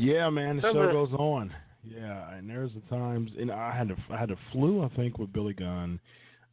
Yeah, 0.00 0.30
man, 0.30 0.56
the 0.56 0.62
show 0.62 0.92
goes 0.92 1.12
on. 1.12 1.52
Yeah, 1.84 2.34
and 2.34 2.48
there's 2.48 2.70
the 2.72 2.80
times, 2.96 3.30
and 3.38 3.52
I 3.52 3.76
had 3.76 3.90
a, 3.90 3.96
I 4.10 4.18
had 4.18 4.30
a 4.30 4.36
flu, 4.50 4.82
I 4.82 4.88
think, 4.96 5.18
with 5.18 5.30
Billy 5.30 5.52
Gunn. 5.52 6.00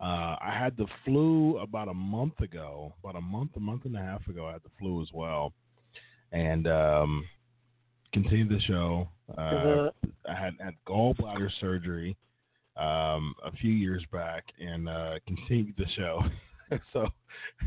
Uh, 0.01 0.35
I 0.41 0.53
had 0.53 0.75
the 0.75 0.85
flu 1.05 1.57
about 1.59 1.87
a 1.87 1.93
month 1.93 2.41
ago, 2.41 2.93
about 3.01 3.15
a 3.15 3.21
month, 3.21 3.51
a 3.55 3.61
month 3.61 3.85
and 3.85 3.95
a 3.95 4.01
half 4.01 4.27
ago. 4.27 4.47
I 4.47 4.53
had 4.53 4.63
the 4.63 4.69
flu 4.77 5.01
as 5.01 5.07
well, 5.13 5.53
and 6.33 6.67
um, 6.67 7.25
continued 8.11 8.49
the 8.49 8.59
show. 8.67 9.07
Uh, 9.37 9.91
I 10.29 10.33
had 10.33 10.53
had 10.59 10.73
gallbladder 10.85 11.49
surgery 11.61 12.17
um, 12.75 13.33
a 13.45 13.51
few 13.61 13.71
years 13.71 14.03
back, 14.11 14.43
and 14.59 14.89
uh, 14.89 15.15
continued 15.25 15.75
the 15.77 15.87
show. 15.95 16.21
so, 16.93 17.07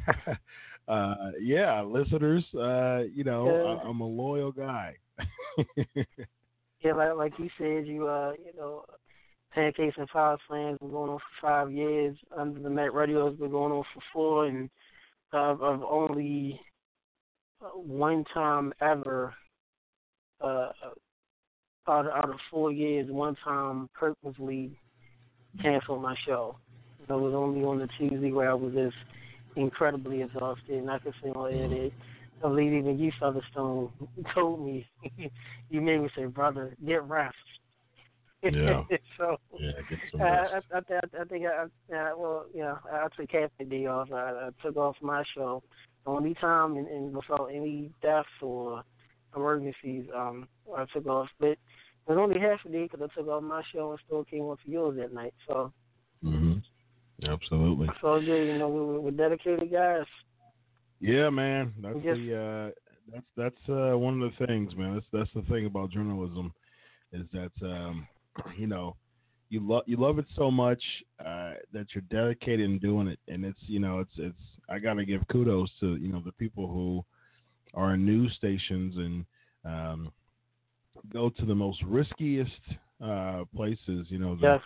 uh, 0.88 1.14
yeah, 1.40 1.82
listeners, 1.82 2.44
uh, 2.54 3.04
you 3.14 3.24
know, 3.24 3.80
I, 3.82 3.88
I'm 3.88 4.00
a 4.00 4.06
loyal 4.06 4.52
guy. 4.52 4.96
Yeah, 6.82 6.94
like 6.94 7.14
like 7.14 7.32
you 7.38 7.50
said, 7.58 7.86
you 7.86 8.08
uh, 8.08 8.32
you 8.42 8.56
know, 8.56 8.84
pancakes 9.52 9.96
and 9.98 10.08
power 10.08 10.38
slams 10.48 10.78
been 10.78 10.90
going 10.90 11.10
on 11.10 11.18
for 11.18 11.42
five 11.42 11.70
years. 11.70 12.16
Under 12.36 12.58
the 12.58 12.70
Mat 12.70 12.94
Radio 12.94 13.28
has 13.28 13.38
been 13.38 13.50
going 13.50 13.72
on 13.72 13.84
for 13.92 14.02
four, 14.12 14.46
and 14.46 14.70
uh, 15.32 15.52
I've 15.52 15.82
only 15.82 16.58
uh, 17.62 17.68
one 17.76 18.24
time 18.32 18.72
ever 18.80 19.34
uh, 20.40 20.70
out 21.86 22.06
of, 22.06 22.12
out 22.12 22.30
of 22.30 22.36
four 22.50 22.72
years, 22.72 23.10
one 23.10 23.36
time 23.44 23.90
purposely 23.92 24.70
canceled 25.60 26.00
my 26.00 26.14
show. 26.26 26.56
It 27.02 27.12
was 27.12 27.34
only 27.34 27.62
on 27.62 27.78
the 27.78 27.88
Tuesday 27.98 28.32
where 28.32 28.50
I 28.50 28.54
was 28.54 28.72
just 28.72 28.96
incredibly 29.54 30.22
exhausted, 30.22 30.78
and 30.78 30.90
I 30.90 30.98
could 30.98 31.12
say 31.22 31.30
on 32.42 32.58
air 32.58 32.64
that 32.64 32.64
I 32.64 32.66
believe 32.66 32.72
even 32.72 32.98
you, 32.98 33.12
Featherstone, 33.20 33.90
told 34.34 34.64
me, 34.64 34.86
you 35.70 35.80
made 35.80 36.00
me 36.00 36.08
say, 36.16 36.26
brother, 36.26 36.76
get 36.86 37.02
rest. 37.04 37.34
Yeah. 38.42 38.82
so 39.18 39.36
Yeah, 39.58 39.70
get 39.88 39.98
some 40.10 40.20
rest. 40.20 40.52
I, 40.72 40.76
I, 40.76 40.78
I, 40.78 41.20
I 41.20 41.24
think 41.24 41.44
I, 41.46 41.94
I, 41.94 42.14
well, 42.14 42.46
you 42.54 42.60
know, 42.60 42.78
I 42.90 43.06
took 43.16 43.30
half 43.30 43.50
the 43.58 43.64
day 43.64 43.86
off. 43.86 44.10
I, 44.12 44.16
I 44.16 44.48
took 44.62 44.76
off 44.76 44.96
my 45.02 45.22
show. 45.34 45.62
The 46.04 46.10
only 46.10 46.34
time 46.34 46.76
and, 46.76 46.88
and 46.88 47.14
without 47.14 47.46
any 47.46 47.90
deaths 48.02 48.28
or 48.40 48.82
emergencies, 49.36 50.06
um, 50.16 50.48
I 50.76 50.86
took 50.94 51.06
off. 51.06 51.28
But 51.38 51.50
it 51.50 51.58
was 52.06 52.18
only 52.18 52.40
half 52.40 52.60
a 52.64 52.68
day 52.70 52.84
because 52.90 53.00
I 53.02 53.14
took 53.14 53.28
off 53.28 53.42
my 53.42 53.62
show 53.72 53.90
and 53.90 54.00
still 54.06 54.24
came 54.24 54.42
on 54.42 54.56
for 54.64 54.70
yours 54.70 54.96
that 54.98 55.12
night. 55.12 55.34
So, 55.46 55.72
hmm 56.22 56.54
Absolutely. 57.22 57.88
so 58.00 58.18
good. 58.20 58.46
You 58.46 58.58
know, 58.58 58.68
we, 58.68 58.80
we- 58.80 58.98
we're 58.98 59.10
dedicated 59.10 59.70
guys. 59.70 60.06
Yeah, 61.00 61.30
man. 61.30 61.72
That's 61.82 61.98
Yes. 62.02 62.16
the 62.16 62.36
uh, 62.36 62.70
that's 63.12 63.26
that's 63.36 63.68
uh, 63.68 63.96
one 63.98 64.20
of 64.20 64.32
the 64.38 64.46
things, 64.46 64.74
man. 64.76 64.94
That's 64.94 65.06
that's 65.12 65.30
the 65.34 65.50
thing 65.52 65.66
about 65.66 65.90
journalism, 65.90 66.52
is 67.12 67.26
that 67.32 67.52
um, 67.62 68.06
you 68.58 68.66
know 68.66 68.96
you 69.48 69.60
love 69.66 69.82
you 69.86 69.96
love 69.96 70.18
it 70.18 70.26
so 70.36 70.50
much 70.50 70.82
uh, 71.20 71.54
that 71.72 71.86
you're 71.94 72.04
dedicated 72.10 72.68
in 72.68 72.78
doing 72.78 73.08
it, 73.08 73.18
and 73.28 73.44
it's 73.44 73.58
you 73.66 73.80
know 73.80 74.00
it's 74.00 74.12
it's 74.18 74.38
I 74.68 74.78
gotta 74.78 75.04
give 75.04 75.26
kudos 75.28 75.70
to 75.80 75.96
you 75.96 76.08
know 76.12 76.22
the 76.24 76.32
people 76.32 76.68
who 76.68 77.04
are 77.74 77.94
in 77.94 78.04
news 78.04 78.32
stations 78.36 78.96
and 78.96 79.24
um, 79.64 80.12
go 81.12 81.30
to 81.30 81.44
the 81.46 81.54
most 81.54 81.82
riskiest 81.84 82.50
uh, 83.04 83.44
places, 83.54 84.06
you 84.08 84.18
know, 84.18 84.34
the 84.36 84.42
Yes. 84.46 84.60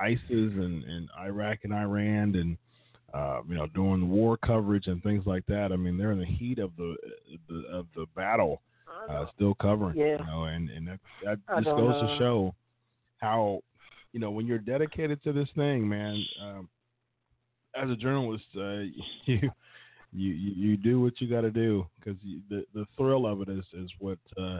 ISIS 0.00 0.20
and, 0.30 0.84
and 0.84 1.08
Iraq 1.20 1.58
and 1.64 1.72
Iran 1.72 2.34
and 2.36 2.56
uh, 3.14 3.40
you 3.48 3.54
know 3.54 3.66
during 3.74 4.00
the 4.00 4.06
war 4.06 4.36
coverage 4.36 4.86
and 4.86 5.02
things 5.02 5.24
like 5.26 5.44
that. 5.46 5.72
I 5.72 5.76
mean, 5.76 5.96
they're 5.96 6.12
in 6.12 6.18
the 6.18 6.26
heat 6.26 6.58
of 6.58 6.72
the, 6.76 6.96
the 7.48 7.64
of 7.72 7.86
the 7.94 8.06
battle, 8.14 8.62
uh, 9.08 9.26
still 9.34 9.54
covering. 9.54 9.96
Yeah. 9.96 10.18
You 10.18 10.26
know, 10.26 10.44
and 10.44 10.70
and 10.70 10.88
that 10.88 11.00
that 11.24 11.38
just 11.64 11.76
goes 11.76 12.02
know. 12.02 12.06
to 12.06 12.16
show 12.18 12.54
how 13.18 13.60
you 14.12 14.20
know 14.20 14.30
when 14.30 14.46
you're 14.46 14.58
dedicated 14.58 15.22
to 15.24 15.32
this 15.32 15.48
thing, 15.56 15.88
man. 15.88 16.22
Um, 16.42 16.68
as 17.74 17.90
a 17.90 17.96
journalist, 17.96 18.44
uh, 18.56 18.84
you. 19.24 19.50
You, 20.10 20.32
you 20.32 20.70
you 20.70 20.76
do 20.78 21.02
what 21.02 21.20
you 21.20 21.28
got 21.28 21.42
to 21.42 21.50
do 21.50 21.86
because 22.00 22.18
the 22.48 22.64
the 22.72 22.86
thrill 22.96 23.26
of 23.26 23.42
it 23.42 23.50
is 23.50 23.64
is 23.74 23.90
what 23.98 24.18
uh, 24.40 24.58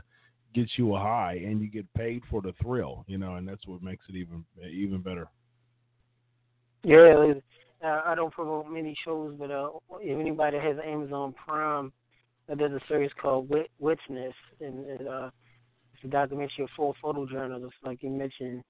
gets 0.55 0.73
you 0.77 0.95
a 0.95 0.99
high, 0.99 1.41
and 1.45 1.61
you 1.61 1.69
get 1.69 1.93
paid 1.95 2.23
for 2.31 2.43
the 2.43 2.53
thrill, 2.63 3.05
you 3.07 3.19
know, 3.19 3.37
and 3.37 3.49
that's 3.49 3.67
what 3.67 3.83
makes 3.83 4.05
it 4.09 4.17
even 4.17 4.45
even 4.63 5.01
better. 5.01 5.27
Yeah, 6.85 7.33
uh, 7.85 8.03
I 8.05 8.15
don't 8.15 8.33
promote 8.33 8.71
many 8.71 8.97
shows, 9.05 9.35
but 9.39 9.51
uh, 9.51 9.71
if 10.01 10.19
anybody 10.19 10.59
has 10.59 10.77
Amazon 10.85 11.35
Prime, 11.47 11.93
uh, 12.51 12.55
there's 12.55 12.73
a 12.73 12.87
series 12.89 13.11
called 13.21 13.49
Wit- 13.49 13.71
Witness, 13.79 14.35
and 14.61 15.09
uh, 15.09 15.31
it's 15.95 16.05
a 16.05 16.09
documentary 16.09 16.65
of 16.65 16.71
four 16.77 16.95
photojournalists, 17.03 17.71
like 17.85 18.03
you 18.03 18.11
mentioned, 18.11 18.63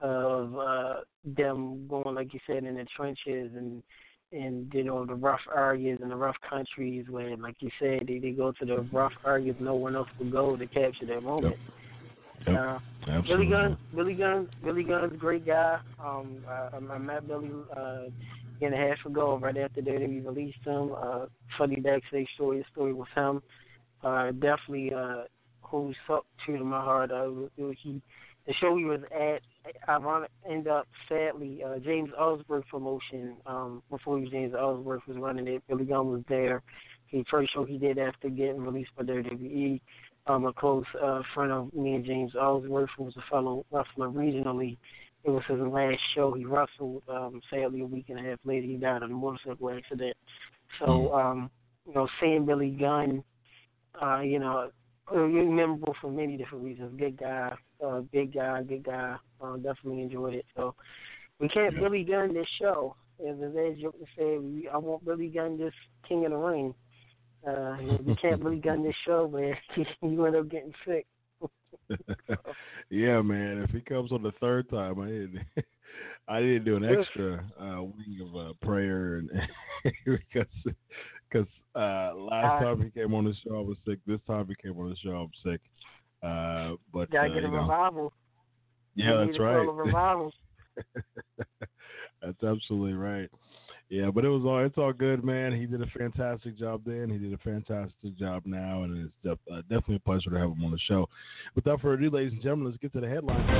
of 0.00 0.56
uh, 0.56 0.94
them 1.24 1.86
going, 1.88 2.14
like 2.14 2.32
you 2.32 2.40
said, 2.46 2.64
in 2.64 2.74
the 2.76 2.86
trenches 2.96 3.52
and 3.54 3.82
and 4.32 4.72
you 4.72 4.84
know 4.84 5.04
the 5.04 5.14
rough 5.14 5.40
areas 5.54 5.98
and 6.00 6.10
the 6.10 6.16
rough 6.16 6.36
countries 6.48 7.04
where, 7.10 7.36
like 7.36 7.56
you 7.60 7.70
said, 7.80 8.04
they, 8.06 8.18
they 8.18 8.30
go 8.30 8.52
to 8.52 8.64
the 8.64 8.80
rough 8.92 9.12
areas 9.26 9.56
no 9.60 9.74
one 9.74 9.96
else 9.96 10.08
will 10.18 10.30
go 10.30 10.56
to 10.56 10.66
capture 10.66 11.06
that 11.06 11.22
moment. 11.22 11.56
Yep. 12.46 12.56
Uh, 12.56 12.78
Absolutely. 13.08 13.26
Billy 13.26 13.46
Gunn, 13.46 13.78
Billy 13.94 14.14
Gunn, 14.14 14.48
Billy 14.64 14.84
Gunn's 14.84 15.12
a 15.12 15.16
great 15.16 15.44
guy. 15.46 15.78
Um, 16.02 16.38
I, 16.48 16.76
I 16.76 16.98
met 16.98 17.26
Billy 17.26 17.50
uh, 17.76 18.04
year 18.60 18.72
and 18.72 18.74
a 18.74 18.88
half 18.88 19.04
ago, 19.06 19.38
right 19.38 19.56
after 19.56 19.80
they 19.80 19.96
we 19.98 20.20
released 20.20 20.64
him. 20.64 20.92
Uh, 20.96 21.26
funny 21.56 21.76
backstage 21.76 22.28
story, 22.34 22.64
story 22.72 22.92
with 22.92 23.08
him. 23.14 23.42
Uh, 24.02 24.30
definitely 24.32 24.92
uh, 24.94 25.22
stuck 26.04 26.24
true 26.44 26.58
to 26.58 26.64
my 26.64 26.80
heart. 26.80 27.10
Uh, 27.10 27.30
he, 27.56 28.00
the 28.46 28.54
show 28.54 28.76
he 28.76 28.84
was 28.84 29.00
at, 29.14 29.42
ironic, 29.88 30.30
ended 30.48 30.68
up 30.68 30.88
sadly 31.08 31.62
uh, 31.62 31.78
James 31.78 32.10
Ellsworth 32.18 32.66
promotion. 32.68 33.36
Um, 33.46 33.82
before 33.90 34.16
he 34.16 34.24
was 34.24 34.32
James 34.32 34.54
Ellsworth 34.58 35.02
was 35.06 35.16
running 35.18 35.46
it. 35.46 35.62
Billy 35.68 35.84
Gunn 35.84 36.10
was 36.10 36.22
there. 36.28 36.62
The 37.12 37.24
first 37.30 37.52
show 37.52 37.64
he 37.64 37.78
did 37.78 37.98
after 37.98 38.28
getting 38.28 38.62
released 38.62 38.90
by 38.96 39.04
WWE. 39.04 39.80
Um, 40.26 40.44
a 40.44 40.52
close 40.52 40.84
uh, 41.02 41.22
friend 41.34 41.50
of 41.50 41.72
me 41.74 41.94
and 41.94 42.04
James 42.04 42.32
Ellsworth, 42.40 42.90
who 42.96 43.04
was 43.04 43.16
a 43.16 43.30
fellow 43.30 43.64
wrestler 43.70 44.08
regionally. 44.08 44.76
It 45.24 45.30
was 45.30 45.42
his 45.46 45.60
last 45.60 45.98
show 46.14 46.32
he 46.32 46.44
wrestled. 46.44 47.02
Um, 47.08 47.40
sadly, 47.50 47.80
a 47.80 47.86
week 47.86 48.06
and 48.08 48.18
a 48.18 48.22
half 48.22 48.38
later, 48.44 48.66
he 48.66 48.76
died 48.76 49.02
in 49.02 49.10
a 49.10 49.14
motorcycle 49.14 49.70
accident. 49.70 50.16
So, 50.78 51.12
um, 51.12 51.50
you 51.86 51.94
know, 51.94 52.08
seeing 52.20 52.46
Billy 52.46 52.70
Gunn, 52.70 53.22
uh, 54.00 54.20
you 54.20 54.38
know, 54.38 54.70
uh, 55.12 55.16
memorable 55.16 55.94
for 56.00 56.10
many 56.10 56.36
different 56.36 56.64
reasons. 56.64 56.98
Good 56.98 57.18
guy, 57.18 57.54
uh, 57.84 58.00
big 58.00 58.34
guy, 58.34 58.62
good 58.62 58.84
guy. 58.84 59.16
Uh, 59.40 59.56
definitely 59.56 60.02
enjoyed 60.02 60.34
it. 60.34 60.46
So, 60.56 60.74
we 61.38 61.48
can't 61.48 61.74
Yeah. 61.74 61.80
Billy 61.80 62.04
Gunn 62.04 62.32
this 62.32 62.48
show. 62.58 62.96
As 63.20 63.38
a 63.38 63.76
joke 63.78 63.98
to 63.98 64.06
say, 64.16 64.38
we, 64.38 64.68
I 64.68 64.78
want 64.78 65.04
Billy 65.04 65.28
Gunn 65.28 65.58
this 65.58 65.74
King 66.08 66.24
of 66.24 66.30
the 66.30 66.38
Ring. 66.38 66.74
Uh, 67.46 67.76
we 68.04 68.14
can't 68.16 68.42
Billy 68.42 68.58
Gunn 68.58 68.82
this 68.82 68.94
show, 69.04 69.28
man. 69.28 69.54
you 70.02 70.24
end 70.24 70.36
up 70.36 70.48
getting 70.48 70.72
sick. 70.86 71.06
yeah, 72.90 73.20
man. 73.22 73.58
If 73.58 73.70
he 73.70 73.80
comes 73.80 74.12
on 74.12 74.22
the 74.22 74.32
third 74.40 74.68
time, 74.70 75.00
I 75.00 75.06
didn't. 75.06 75.40
I 76.28 76.38
didn't 76.40 76.64
do 76.64 76.76
an 76.76 76.84
extra 76.84 77.44
uh, 77.60 77.82
wing 77.82 78.20
of 78.22 78.36
uh, 78.36 78.52
prayer, 78.62 79.16
and 79.16 79.28
because 80.06 80.46
because 81.28 81.48
uh, 81.74 82.14
last 82.14 82.62
time 82.62 82.82
he 82.82 82.90
came 82.90 83.12
on 83.14 83.24
the 83.24 83.34
show, 83.44 83.56
I 83.56 83.62
was 83.62 83.76
sick. 83.84 83.98
This 84.06 84.20
time 84.26 84.46
he 84.46 84.54
came 84.62 84.78
on 84.78 84.90
the 84.90 84.96
show, 84.96 85.10
I'm 85.10 85.30
sick. 85.44 85.60
Uh, 86.22 86.76
but 86.92 87.12
Gotta 87.12 87.30
uh, 87.30 87.34
get 87.34 87.44
a 87.44 87.48
know, 87.48 87.62
revival. 87.62 88.12
yeah, 88.94 89.16
You 89.16 89.26
that's 89.26 89.38
right. 89.40 89.68
revival. 89.68 90.32
That's 92.22 92.42
absolutely 92.44 92.94
right. 92.94 93.28
Yeah, 93.90 94.12
but 94.14 94.24
it 94.24 94.28
was 94.28 94.44
all 94.44 94.64
it's 94.64 94.78
all 94.78 94.92
good, 94.92 95.24
man. 95.24 95.52
He 95.52 95.66
did 95.66 95.82
a 95.82 95.86
fantastic 95.98 96.56
job 96.56 96.82
then. 96.86 97.10
He 97.10 97.18
did 97.18 97.32
a 97.34 97.38
fantastic 97.38 98.16
job 98.16 98.44
now, 98.46 98.84
and 98.84 99.04
it's 99.04 99.14
def- 99.24 99.52
uh, 99.52 99.62
definitely 99.62 99.96
a 99.96 99.98
pleasure 99.98 100.30
to 100.30 100.38
have 100.38 100.52
him 100.52 100.64
on 100.64 100.70
the 100.70 100.78
show. 100.78 101.08
Without 101.56 101.80
further 101.80 101.94
ado, 102.04 102.10
ladies 102.10 102.32
and 102.32 102.40
gentlemen, 102.40 102.66
let's 102.66 102.78
get 102.78 102.92
to 102.92 103.00
the 103.00 103.08
headlines. 103.08 103.50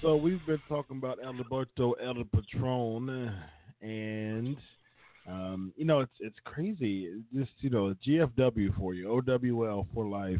So 0.00 0.14
we've 0.14 0.46
been 0.46 0.62
talking 0.68 0.98
about 0.98 1.18
Alberto 1.24 1.94
El 1.94 2.22
Patron, 2.32 3.34
and 3.80 4.56
um, 5.26 5.72
you 5.76 5.84
know 5.84 6.00
it's 6.00 6.12
it's 6.20 6.38
crazy. 6.44 7.20
Just 7.34 7.50
you 7.58 7.70
know 7.70 7.92
GFW 8.06 8.76
for 8.78 8.94
you, 8.94 9.08
OWL 9.10 9.88
for 9.92 10.06
life, 10.06 10.38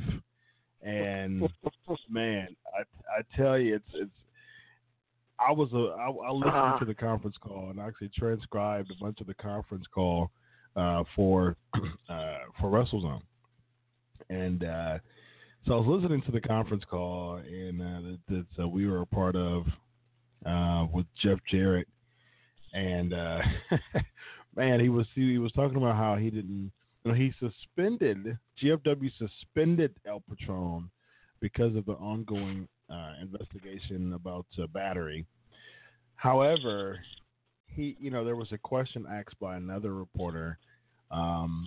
and 0.82 1.48
man, 2.10 2.48
I 2.76 2.82
I 3.18 3.36
tell 3.36 3.58
you, 3.58 3.76
it's 3.76 3.88
it's. 3.94 4.10
I 5.38 5.50
was 5.50 5.72
a 5.72 5.94
I, 5.98 6.08
I 6.08 6.30
listened 6.32 6.54
Uh-huh. 6.54 6.78
to 6.78 6.84
the 6.84 6.94
conference 6.94 7.36
call 7.40 7.70
and 7.70 7.80
I 7.80 7.86
actually 7.88 8.10
transcribed 8.16 8.90
a 8.90 9.04
bunch 9.04 9.20
of 9.20 9.26
the 9.26 9.34
conference 9.34 9.84
call 9.92 10.30
uh, 10.76 11.02
for 11.16 11.56
uh, 12.08 12.38
for 12.60 12.70
WrestleZone, 12.70 13.22
and 14.30 14.62
uh, 14.64 14.98
so 15.66 15.74
I 15.74 15.76
was 15.76 15.86
listening 16.00 16.22
to 16.22 16.32
the 16.32 16.40
conference 16.40 16.84
call 16.88 17.36
and 17.36 17.80
uh, 17.80 18.00
that, 18.00 18.18
that 18.28 18.64
uh, 18.64 18.68
we 18.68 18.86
were 18.86 19.02
a 19.02 19.06
part 19.06 19.34
of 19.36 19.64
uh, 20.46 20.86
with 20.92 21.06
Jeff 21.22 21.38
Jarrett, 21.50 21.88
and 22.72 23.12
uh, 23.12 23.40
man, 24.56 24.80
he 24.80 24.88
was 24.88 25.06
he 25.14 25.38
was 25.38 25.52
talking 25.52 25.76
about 25.76 25.96
how 25.96 26.16
he 26.16 26.30
didn't, 26.30 26.72
he 27.04 27.32
suspended 27.40 28.38
GFW 28.62 29.10
suspended 29.18 29.94
El 30.06 30.22
Patron 30.28 30.90
because 31.40 31.74
of 31.74 31.84
the 31.86 31.94
ongoing 31.94 32.68
uh, 32.88 33.12
investigation 33.20 34.12
about 34.12 34.46
uh, 34.62 34.66
battery. 34.68 35.26
However, 36.14 37.00
he, 37.66 37.96
you 37.98 38.10
know, 38.10 38.24
there 38.24 38.36
was 38.36 38.52
a 38.52 38.58
question 38.58 39.06
asked 39.10 39.38
by 39.40 39.56
another 39.56 39.94
reporter 39.94 40.58
um, 41.10 41.66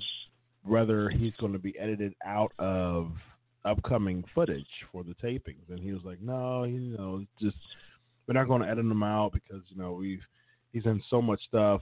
whether 0.64 1.10
he's 1.10 1.34
going 1.40 1.54
to 1.54 1.60
be 1.60 1.78
edited 1.78 2.14
out 2.26 2.54
of 2.58 3.12
upcoming 3.66 4.24
footage 4.34 4.66
for 4.92 5.04
the 5.04 5.16
tapings, 5.16 5.70
and 5.70 5.80
he 5.80 5.92
was 5.92 6.04
like, 6.04 6.22
"No, 6.22 6.64
you 6.64 6.80
know, 6.80 7.26
just 7.42 7.58
we're 8.28 8.34
not 8.34 8.48
going 8.48 8.62
to 8.62 8.68
edit 8.68 8.86
him 8.86 9.04
out 9.04 9.34
because 9.34 9.62
you 9.70 9.78
know 9.78 9.94
we've 9.94 10.24
he's 10.72 10.86
in 10.86 11.02
so 11.10 11.22
much 11.22 11.42
stuff 11.48 11.82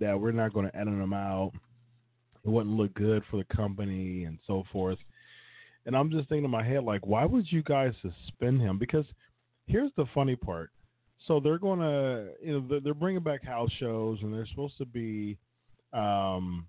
that 0.00 0.18
we're 0.18 0.32
not 0.32 0.52
going 0.52 0.66
to 0.66 0.76
edit 0.76 0.94
him 0.94 1.12
out. 1.12 1.52
It 2.44 2.50
wouldn't 2.50 2.76
look 2.76 2.94
good 2.94 3.22
for 3.30 3.38
the 3.38 3.56
company 3.56 4.24
and 4.24 4.38
so 4.46 4.64
forth." 4.72 4.98
And 5.86 5.96
I'm 5.96 6.10
just 6.10 6.28
thinking 6.28 6.44
in 6.44 6.50
my 6.50 6.64
head, 6.64 6.82
like, 6.82 7.06
why 7.06 7.24
would 7.24 7.50
you 7.50 7.62
guys 7.62 7.94
suspend 8.02 8.60
him? 8.60 8.76
Because 8.78 9.06
here's 9.66 9.92
the 9.96 10.06
funny 10.14 10.34
part. 10.34 10.70
So 11.26 11.40
they're 11.40 11.58
going 11.58 11.80
to, 11.80 12.28
you 12.42 12.60
know, 12.60 12.80
they're, 12.80 12.94
bringing 12.94 13.22
back 13.22 13.44
house 13.44 13.70
shows, 13.78 14.18
and 14.22 14.32
they're 14.32 14.46
supposed 14.46 14.76
to 14.78 14.84
be, 14.84 15.38
um, 15.92 16.66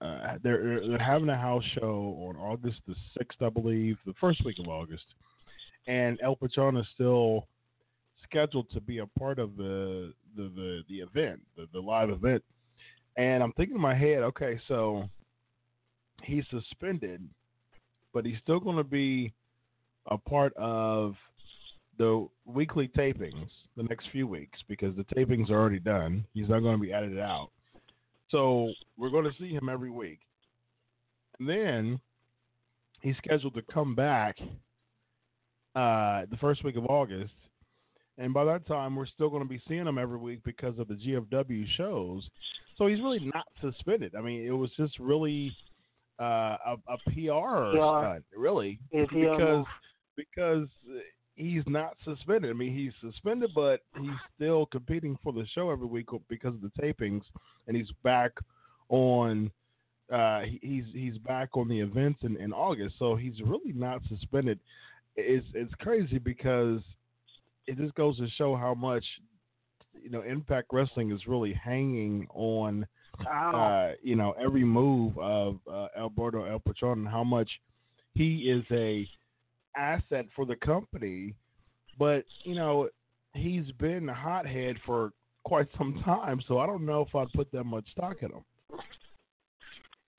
uh, 0.00 0.36
they're 0.42 0.86
they're 0.86 0.98
having 0.98 1.28
a 1.28 1.36
house 1.36 1.64
show 1.74 2.16
on 2.28 2.36
August 2.36 2.80
the 2.86 2.94
sixth, 3.16 3.40
I 3.42 3.48
believe, 3.48 3.96
the 4.06 4.14
first 4.20 4.44
week 4.44 4.58
of 4.60 4.68
August, 4.68 5.04
and 5.86 6.18
El 6.22 6.36
Patron 6.36 6.76
is 6.76 6.86
still 6.94 7.48
scheduled 8.28 8.70
to 8.70 8.80
be 8.80 8.98
a 8.98 9.06
part 9.18 9.38
of 9.38 9.56
the 9.56 10.12
the 10.36 10.50
the, 10.54 10.82
the 10.88 10.96
event, 10.96 11.40
the, 11.56 11.66
the 11.72 11.80
live 11.80 12.10
event. 12.10 12.42
And 13.16 13.42
I'm 13.42 13.52
thinking 13.52 13.76
in 13.76 13.82
my 13.82 13.94
head, 13.94 14.18
okay, 14.18 14.60
so 14.68 15.08
he's 16.22 16.44
suspended, 16.50 17.28
but 18.12 18.24
he's 18.24 18.38
still 18.42 18.60
going 18.60 18.76
to 18.76 18.84
be 18.84 19.32
a 20.06 20.16
part 20.16 20.52
of 20.56 21.14
the 21.98 22.28
weekly 22.46 22.88
tapings 22.96 23.48
the 23.76 23.82
next 23.82 24.06
few 24.12 24.26
weeks 24.26 24.58
because 24.68 24.94
the 24.96 25.04
tapings 25.16 25.50
are 25.50 25.58
already 25.58 25.80
done. 25.80 26.24
He's 26.32 26.48
not 26.48 26.60
going 26.60 26.76
to 26.76 26.82
be 26.82 26.92
edited 26.92 27.18
out. 27.18 27.50
So 28.30 28.72
we're 28.96 29.10
going 29.10 29.24
to 29.24 29.36
see 29.38 29.52
him 29.52 29.68
every 29.68 29.90
week. 29.90 30.20
And 31.38 31.48
then 31.48 32.00
he's 33.00 33.16
scheduled 33.16 33.54
to 33.54 33.62
come 33.62 33.94
back 33.94 34.38
uh, 35.74 36.22
the 36.30 36.36
first 36.40 36.64
week 36.64 36.76
of 36.76 36.86
August. 36.86 37.32
And 38.18 38.34
by 38.34 38.44
that 38.44 38.66
time, 38.66 38.96
we're 38.96 39.06
still 39.06 39.30
going 39.30 39.42
to 39.42 39.48
be 39.48 39.62
seeing 39.68 39.86
him 39.86 39.96
every 39.96 40.18
week 40.18 40.40
because 40.44 40.78
of 40.78 40.88
the 40.88 40.94
GFW 40.94 41.64
shows. 41.76 42.28
So 42.76 42.88
he's 42.88 43.00
really 43.00 43.30
not 43.32 43.46
suspended. 43.60 44.14
I 44.16 44.20
mean, 44.20 44.44
it 44.44 44.50
was 44.50 44.70
just 44.76 44.98
really 44.98 45.56
uh, 46.20 46.56
a, 46.66 46.76
a 46.88 46.98
PR 47.06 47.76
stunt, 47.76 48.24
really, 48.36 48.78
Yeah, 48.92 49.04
because 49.10 49.66
because 50.16 50.68
he's 51.36 51.62
not 51.66 51.96
suspended. 52.04 52.50
I 52.50 52.54
mean, 52.54 52.76
he's 52.76 52.92
suspended, 53.00 53.50
but 53.54 53.80
he's 54.00 54.10
still 54.34 54.66
competing 54.66 55.16
for 55.22 55.32
the 55.32 55.46
show 55.54 55.70
every 55.70 55.86
week 55.86 56.06
because 56.28 56.54
of 56.54 56.60
the 56.60 56.72
tapings, 56.80 57.22
and 57.66 57.76
he's 57.76 57.90
back 58.02 58.32
on. 58.88 59.50
Uh, 60.12 60.40
he, 60.40 60.58
he's 60.62 60.84
he's 60.92 61.18
back 61.18 61.50
on 61.54 61.68
the 61.68 61.78
events 61.78 62.20
in, 62.22 62.36
in 62.38 62.52
August, 62.52 62.96
so 62.98 63.14
he's 63.14 63.40
really 63.44 63.72
not 63.72 64.00
suspended. 64.08 64.58
It's 65.16 65.46
it's 65.54 65.74
crazy 65.74 66.18
because 66.18 66.80
it 67.68 67.76
just 67.76 67.94
goes 67.94 68.16
to 68.16 68.26
show 68.30 68.56
how 68.56 68.74
much 68.74 69.04
you 70.02 70.10
know 70.10 70.22
Impact 70.22 70.68
Wrestling 70.72 71.12
is 71.12 71.26
really 71.26 71.52
hanging 71.52 72.26
on 72.34 72.86
uh, 73.30 73.92
you 74.02 74.16
know 74.16 74.34
every 74.42 74.64
move 74.64 75.16
of 75.18 75.58
uh, 75.70 75.88
Alberto 75.96 76.44
El 76.44 76.60
Patron 76.60 77.00
and 77.00 77.08
how 77.08 77.22
much 77.22 77.50
he 78.14 78.50
is 78.50 78.64
a 78.72 79.06
asset 79.76 80.26
for 80.34 80.46
the 80.46 80.56
company. 80.56 81.34
But 81.98 82.24
you 82.44 82.54
know 82.54 82.88
he's 83.34 83.70
been 83.78 84.08
a 84.08 84.14
hothead 84.14 84.76
for 84.86 85.12
quite 85.44 85.68
some 85.76 86.00
time, 86.04 86.40
so 86.48 86.58
I 86.58 86.66
don't 86.66 86.86
know 86.86 87.02
if 87.02 87.14
I'd 87.14 87.32
put 87.32 87.52
that 87.52 87.64
much 87.64 87.88
stock 87.90 88.16
in 88.22 88.30
him. 88.30 88.44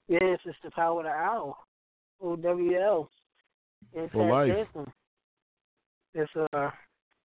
Yes, 0.07 0.39
it's 0.45 0.57
the 0.63 0.71
power 0.71 0.99
of 0.99 1.05
the 1.05 1.11
owl. 1.11 1.57
OWL. 2.21 3.09
It's 3.93 4.11
For 4.11 4.29
life. 4.29 4.67
It's 6.13 6.31
uh 6.53 6.69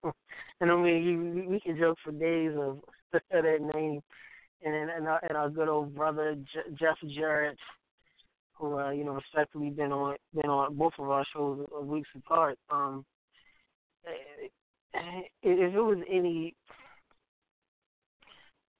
and 0.61 0.71
I 0.71 0.77
mean 0.77 1.03
you, 1.03 1.49
we 1.49 1.61
can 1.61 1.79
joke 1.79 1.99
for 2.05 2.12
days 2.12 2.53
of 2.59 2.81
that 3.12 3.71
name 3.75 4.01
and 4.62 4.75
then 4.75 4.88
and 4.97 5.07
our, 5.07 5.21
and 5.23 5.37
our 5.37 5.51
good 5.51 5.69
old 5.69 5.95
brother 5.95 6.37
J- 6.37 6.75
Jeff 6.79 6.97
Jarrett 7.14 7.59
who 8.55 8.79
uh, 8.79 8.90
you 8.90 9.05
know 9.05 9.12
respectfully 9.12 9.71
been 9.71 9.93
on 9.93 10.17
been 10.35 10.51
on 10.51 10.77
both 10.77 10.93
of 10.99 11.09
our 11.09 11.25
shows 11.33 11.67
weeks 11.83 12.09
apart. 12.17 12.59
Um 12.71 13.05
eh, 14.07 14.49
if 15.43 15.75
it 15.75 15.81
was 15.81 15.99
any 16.11 16.55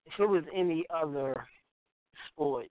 if 0.07 0.13
it 0.19 0.29
was 0.29 0.45
any 0.55 0.85
other 0.91 1.47
sport 2.29 2.67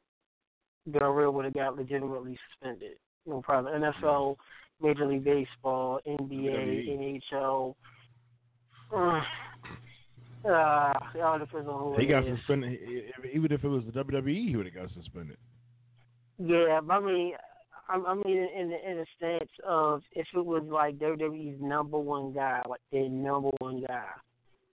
Del 0.92 1.12
Rio 1.12 1.32
would 1.32 1.46
have 1.46 1.54
got 1.54 1.78
legitimately 1.78 2.38
suspended. 2.50 2.98
No 3.26 3.42
problem. 3.42 3.82
NFL, 3.82 4.36
Major 4.82 5.08
League 5.08 5.24
Baseball, 5.24 6.00
NBA, 6.08 7.22
NHL. 7.32 7.76
Uh, 8.94 9.22
Uh, 10.46 10.94
all 11.24 11.40
depends 11.40 11.68
on 11.70 11.94
who 11.96 12.00
He 12.02 12.06
got 12.06 12.28
is. 12.28 12.38
suspended. 12.40 12.78
Even 13.34 13.52
if 13.54 13.64
it 13.64 13.68
was 13.68 13.84
the 13.86 13.92
WWE, 14.04 14.50
he 14.50 14.56
would 14.58 14.66
have 14.66 14.76
got 14.76 14.90
suspended. 14.94 15.38
Yeah, 16.38 16.82
but 16.84 16.94
I 16.96 17.00
mean, 17.00 17.34
I, 17.88 17.96
I 17.96 18.14
mean, 18.16 18.38
in 18.58 18.70
the, 18.70 18.90
in 18.92 18.98
the 18.98 19.06
sense 19.22 19.50
of 19.66 20.02
if 20.12 20.28
it 20.36 20.46
was 20.46 20.64
like 20.66 20.98
WWE's 21.00 21.62
number 21.62 21.98
one 21.98 22.34
guy, 22.34 22.62
like 22.68 22.82
their 22.92 23.08
number 23.08 23.52
one 23.60 23.86
guy, 23.88 24.04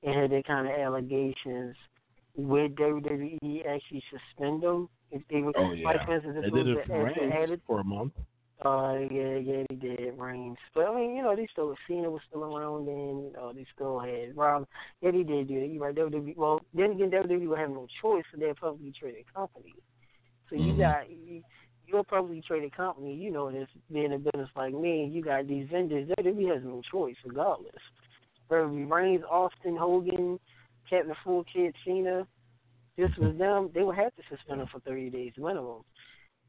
and 0.03 0.15
had 0.23 0.31
that 0.33 0.45
kind 0.47 0.67
of 0.67 0.75
allegations, 0.75 1.77
would 2.35 2.75
WWE 2.75 3.67
actually 3.69 4.03
suspend 4.11 4.63
them 4.65 4.89
if 5.13 5.23
they 5.31 5.41
were? 5.43 5.53
Oh, 5.57 5.71
yeah. 5.73 5.85
Like 5.87 6.05
for 6.05 6.15
instance, 6.17 6.37
if 6.43 6.53
They 6.53 6.59
did 6.63 6.67
was 6.67 6.77
it 6.79 6.85
a- 6.85 6.87
for 6.89 7.09
if 7.09 7.15
they 7.15 7.21
Reigns 7.27 7.35
added 7.45 7.61
for 7.67 7.79
a 7.81 7.85
month. 7.85 8.15
Uh, 8.63 8.99
yeah, 9.11 9.37
yeah, 9.39 9.63
they 9.71 9.77
did 9.77 10.19
Reigns, 10.19 10.59
but 10.75 10.87
I 10.87 10.95
mean, 10.95 11.17
you 11.17 11.23
know, 11.23 11.35
they 11.35 11.49
still 11.51 11.75
Cena 11.89 12.11
was 12.11 12.21
still 12.29 12.45
around 12.45 12.87
then. 12.87 12.95
You 13.25 13.33
know, 13.35 13.53
they 13.55 13.65
still 13.75 13.99
had 13.99 14.37
Rob. 14.37 14.67
Yeah, 15.01 15.13
they 15.13 15.23
did 15.23 15.49
do 15.49 15.61
that. 15.61 15.69
You 15.69 15.83
right, 15.83 15.95
WWE. 15.95 16.37
Well, 16.37 16.61
then 16.75 16.91
again, 16.91 17.11
WWE 17.11 17.49
would 17.49 17.59
have 17.59 17.71
no 17.71 17.87
choice, 18.03 18.25
so 18.31 18.39
they're 18.39 18.55
publicly 18.55 18.93
traded 18.93 19.33
company. 19.33 19.75
So 20.51 20.57
you 20.57 20.75
Mhm. 20.75 20.79
got 20.79 21.11
you, 21.11 21.43
you're 21.87 22.01
a 22.01 22.05
publicly 22.05 22.43
traded 22.43 22.73
company. 22.73 23.15
You 23.15 23.31
know 23.31 23.51
this, 23.51 23.69
being 23.91 24.13
a 24.13 24.19
business 24.19 24.51
like 24.55 24.75
me, 24.75 25.07
you 25.07 25.23
got 25.23 25.47
these 25.47 25.67
vendors. 25.71 26.11
WWE 26.19 26.49
has 26.49 26.63
no 26.63 26.83
choice, 26.83 27.17
regardless. 27.25 27.81
Whether 28.49 28.65
it 28.65 28.77
be 28.77 28.85
Reigns, 28.85 29.25
Austin, 29.25 29.77
Hogan, 29.77 30.39
Captain 30.89 31.15
Full 31.25 31.45
Kid, 31.45 31.75
Cena, 31.83 32.27
this 32.99 33.17
was 33.17 33.39
them. 33.39 33.71
They 33.73 33.85
would 33.85 33.97
have 33.97 34.15
to 34.17 34.23
suspend 34.29 34.61
them 34.61 34.69
for 34.69 34.81
30 34.81 35.09
days 35.09 35.33
minimum 35.39 35.83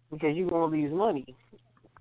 because 0.09 0.35
you're 0.35 0.49
gonna 0.49 0.65
lose 0.65 0.91
money 0.91 1.37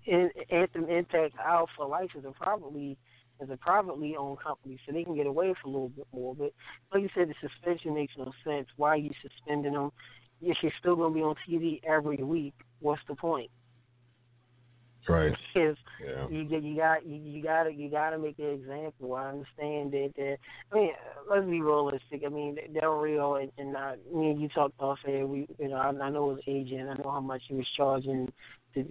and 0.06 0.30
Anthem 0.50 0.88
Impact 0.88 1.34
Alpha 1.44 1.82
Life 1.82 2.10
is 2.16 2.24
a 2.24 2.32
privately 2.32 2.96
is 3.40 3.50
a 3.50 3.56
privately 3.56 4.16
owned 4.16 4.38
company, 4.40 4.78
so 4.84 4.92
they 4.92 5.04
can 5.04 5.16
get 5.16 5.26
away 5.26 5.48
with 5.48 5.56
a 5.64 5.68
little 5.68 5.88
bit 5.88 6.06
more. 6.12 6.34
But 6.34 6.52
like 6.92 7.02
you 7.02 7.08
said, 7.14 7.28
the 7.28 7.34
suspension 7.40 7.94
makes 7.94 8.12
no 8.18 8.32
sense. 8.44 8.66
Why 8.76 8.90
are 8.90 8.96
you 8.96 9.10
suspending 9.22 9.72
them? 9.72 9.90
If 10.42 10.58
you're 10.62 10.72
still 10.78 10.96
going 10.96 11.12
to 11.12 11.14
be 11.14 11.22
on 11.22 11.34
TV 11.48 11.80
every 11.84 12.22
week, 12.22 12.54
what's 12.80 13.02
the 13.08 13.14
point? 13.14 13.50
Right. 15.08 15.32
Because 15.54 15.76
Yeah. 16.02 16.28
you 16.28 16.44
get 16.44 16.62
you 16.62 16.76
got 16.76 17.06
you, 17.06 17.16
you 17.16 17.42
got 17.42 17.64
to 17.64 17.72
you 17.72 17.90
got 17.90 18.10
to 18.10 18.18
make 18.18 18.38
an 18.38 18.50
example. 18.50 19.14
I 19.14 19.30
understand 19.30 19.92
that. 19.92 20.12
that 20.16 20.36
I 20.70 20.74
mean, 20.74 20.90
let's 21.28 21.46
be 21.46 21.60
realistic. 21.60 22.22
I 22.24 22.28
mean, 22.28 22.54
they 22.54 22.80
Del 22.80 22.92
Rio 22.92 23.34
and, 23.34 23.50
and 23.58 23.76
I, 23.76 23.96
me 24.14 24.30
and 24.30 24.40
you 24.40 24.48
talked 24.48 24.80
off 24.80 24.98
air. 25.06 25.26
We, 25.26 25.46
you 25.58 25.68
know, 25.68 25.76
I, 25.76 25.88
I 25.88 26.10
know 26.10 26.30
his 26.30 26.44
agent. 26.46 26.88
I 26.88 27.02
know 27.02 27.10
how 27.10 27.20
much 27.20 27.42
he 27.48 27.54
was 27.54 27.66
charging. 27.76 28.30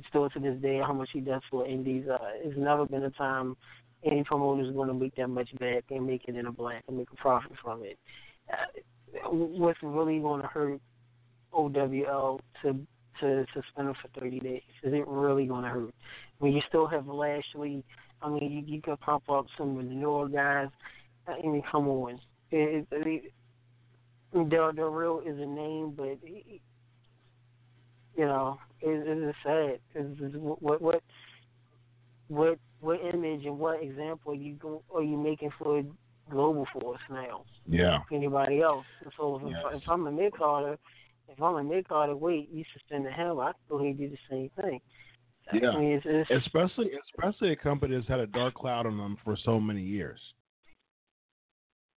Still 0.10 0.30
to 0.30 0.40
this 0.40 0.62
day, 0.62 0.80
how 0.80 0.94
much 0.94 1.10
he 1.14 1.22
does 1.22 1.42
for 1.50 1.66
indies. 1.66 2.06
Uh, 2.12 2.18
it's 2.44 2.58
never 2.58 2.86
been 2.86 3.04
a 3.04 3.12
time 3.12 3.56
any 4.04 4.24
promoter 4.24 4.64
is 4.64 4.72
going 4.74 4.88
to 4.88 4.94
make 4.94 5.16
that 5.16 5.28
much 5.28 5.50
back 5.60 5.84
and 5.90 6.08
make 6.08 6.24
it 6.28 6.36
in 6.36 6.46
a 6.46 6.52
black 6.52 6.84
and 6.88 6.98
make 6.98 7.10
a 7.12 7.16
profit 7.16 7.52
from 7.62 7.84
it. 7.84 7.98
Uh, 8.52 9.30
what's 9.30 9.80
really 9.84 10.20
going 10.20 10.42
to 10.42 10.48
hurt 10.48 10.80
OWL 11.54 12.40
to 12.62 12.80
to 13.20 13.46
suspend 13.54 13.90
him 13.90 13.96
for 14.02 14.20
30 14.20 14.40
days? 14.40 14.62
Is 14.82 14.94
it 14.94 15.06
really 15.06 15.46
going 15.46 15.64
to 15.64 15.70
hurt? 15.70 15.94
I 16.40 16.44
mean, 16.44 16.54
you 16.54 16.62
still 16.70 16.88
have 16.88 17.06
Lashley. 17.08 17.84
I 18.22 18.30
mean, 18.30 18.50
you, 18.66 18.76
you 18.76 18.82
could 18.82 19.00
pump 19.02 19.30
up 19.30 19.48
some 19.58 19.78
of 19.78 19.86
the 19.86 19.94
newer 19.94 20.30
guys. 20.30 20.70
I 21.28 21.42
mean, 21.42 21.62
come 21.70 21.90
on. 21.90 22.20
It, 22.50 22.88
it, 22.92 23.34
it, 24.34 24.50
Del, 24.50 24.72
Del 24.72 24.86
Rio 24.86 25.20
is 25.20 25.38
a 25.38 25.46
name, 25.46 25.94
but 25.98 26.18
he, 26.24 26.62
you 28.20 28.26
know, 28.26 28.60
is 28.82 29.02
it, 29.08 29.18
it's 29.30 29.38
sad. 29.46 29.80
It's, 29.96 30.20
it's, 30.22 30.36
what 30.36 30.82
what 30.82 31.02
what 32.28 32.60
what 32.82 33.00
image 33.14 33.46
and 33.46 33.58
what 33.58 33.82
example 33.82 34.34
are 34.34 34.36
you 34.36 34.56
go, 34.56 34.84
are 34.94 35.02
you 35.02 35.18
making 35.18 35.52
for 35.58 35.82
Global 36.30 36.68
Force 36.74 37.00
now? 37.10 37.46
Yeah. 37.66 38.00
Anybody 38.12 38.62
else? 38.62 38.86
So 39.16 39.38
if, 39.38 39.44
Yes. 39.50 39.82
if 39.82 39.90
I'm 39.90 40.06
a 40.06 40.12
mid 40.12 40.34
carder, 40.34 40.78
if 41.30 41.42
I'm 41.42 41.56
a 41.56 41.64
mid 41.64 41.88
carder, 41.88 42.18
wait, 42.18 42.50
you 42.52 42.66
suspended 42.74 43.14
him, 43.14 43.40
I 43.40 43.54
go 43.70 43.78
ahead 43.78 43.92
and 43.92 43.98
do 43.98 44.10
the 44.10 44.18
same 44.30 44.50
thing. 44.62 44.82
Yeah. 45.54 45.70
I 45.70 45.80
mean, 45.80 45.92
it's, 45.94 46.06
it's 46.06 46.46
Especially, 46.46 46.92
especially 47.16 47.54
a 47.54 47.56
company 47.56 47.96
that's 47.96 48.08
had 48.08 48.20
a 48.20 48.28
dark 48.28 48.54
cloud 48.54 48.86
on 48.86 48.98
them 48.98 49.16
for 49.24 49.38
so 49.46 49.62
many 49.62 49.82
years. 49.82 50.20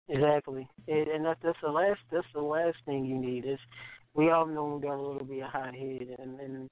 Exactly, 0.06 0.68
it, 0.86 1.08
and 1.08 1.24
that's 1.24 1.40
that's 1.42 1.58
the 1.62 1.70
last 1.70 2.00
that's 2.12 2.26
the 2.34 2.40
last 2.42 2.76
thing 2.84 3.06
you 3.06 3.16
need 3.16 3.46
is 3.46 3.60
we 4.14 4.30
all 4.30 4.46
know 4.46 4.80
will 4.82 5.24
be 5.24 5.40
a 5.40 5.46
hot 5.46 5.74
head, 5.74 6.16
and 6.18 6.40
and 6.40 6.70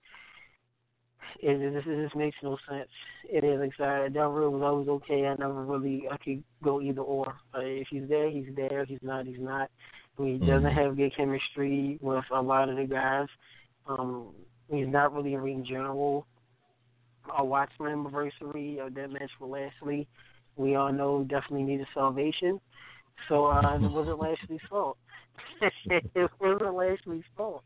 it, 1.40 1.60
it, 1.60 1.74
just, 1.74 1.86
it 1.86 2.04
just 2.04 2.16
makes 2.16 2.36
no 2.42 2.56
sense. 2.68 2.88
It 3.28 3.44
is 3.44 3.60
exciting. 3.60 4.12
Del 4.12 4.30
Rio 4.30 4.50
was 4.50 4.62
always 4.62 4.88
okay. 4.88 5.26
I 5.26 5.34
never 5.38 5.64
really 5.64 6.08
I 6.10 6.16
could 6.16 6.42
go 6.62 6.80
either 6.80 7.02
or. 7.02 7.36
Uh, 7.54 7.60
if 7.60 7.88
he's 7.90 8.08
there, 8.08 8.30
he's 8.30 8.48
there. 8.56 8.80
If 8.80 8.88
he's 8.88 8.98
not, 9.02 9.26
he's 9.26 9.40
not. 9.40 9.70
He 10.16 10.38
doesn't 10.38 10.70
Mhm. 10.70 10.74
have 10.74 10.96
good 10.96 11.14
chemistry 11.14 11.98
with 12.00 12.24
a 12.32 12.42
lot 12.42 12.68
of 12.68 12.76
the 12.76 12.86
guys. 12.86 13.28
Um, 13.86 14.34
he's 14.68 14.88
not 14.88 15.12
really 15.12 15.34
a 15.34 15.40
ring 15.40 15.64
general. 15.64 16.26
Our 17.30 17.44
Watchmen 17.44 17.92
anniversary 17.92 18.78
of 18.78 18.94
that 18.94 19.10
match 19.10 19.30
with 19.38 19.50
Lashley, 19.50 20.08
we 20.56 20.74
all 20.74 20.92
know 20.92 21.24
definitely 21.24 21.64
needed 21.64 21.86
salvation. 21.94 22.60
So 23.28 23.46
uh, 23.46 23.60
it 23.76 23.90
wasn't 23.90 24.18
Lashley's 24.18 24.60
fault. 24.68 24.96
it 25.90 26.30
wasn't 26.40 26.74
Lashley's 26.74 27.24
fault. 27.36 27.62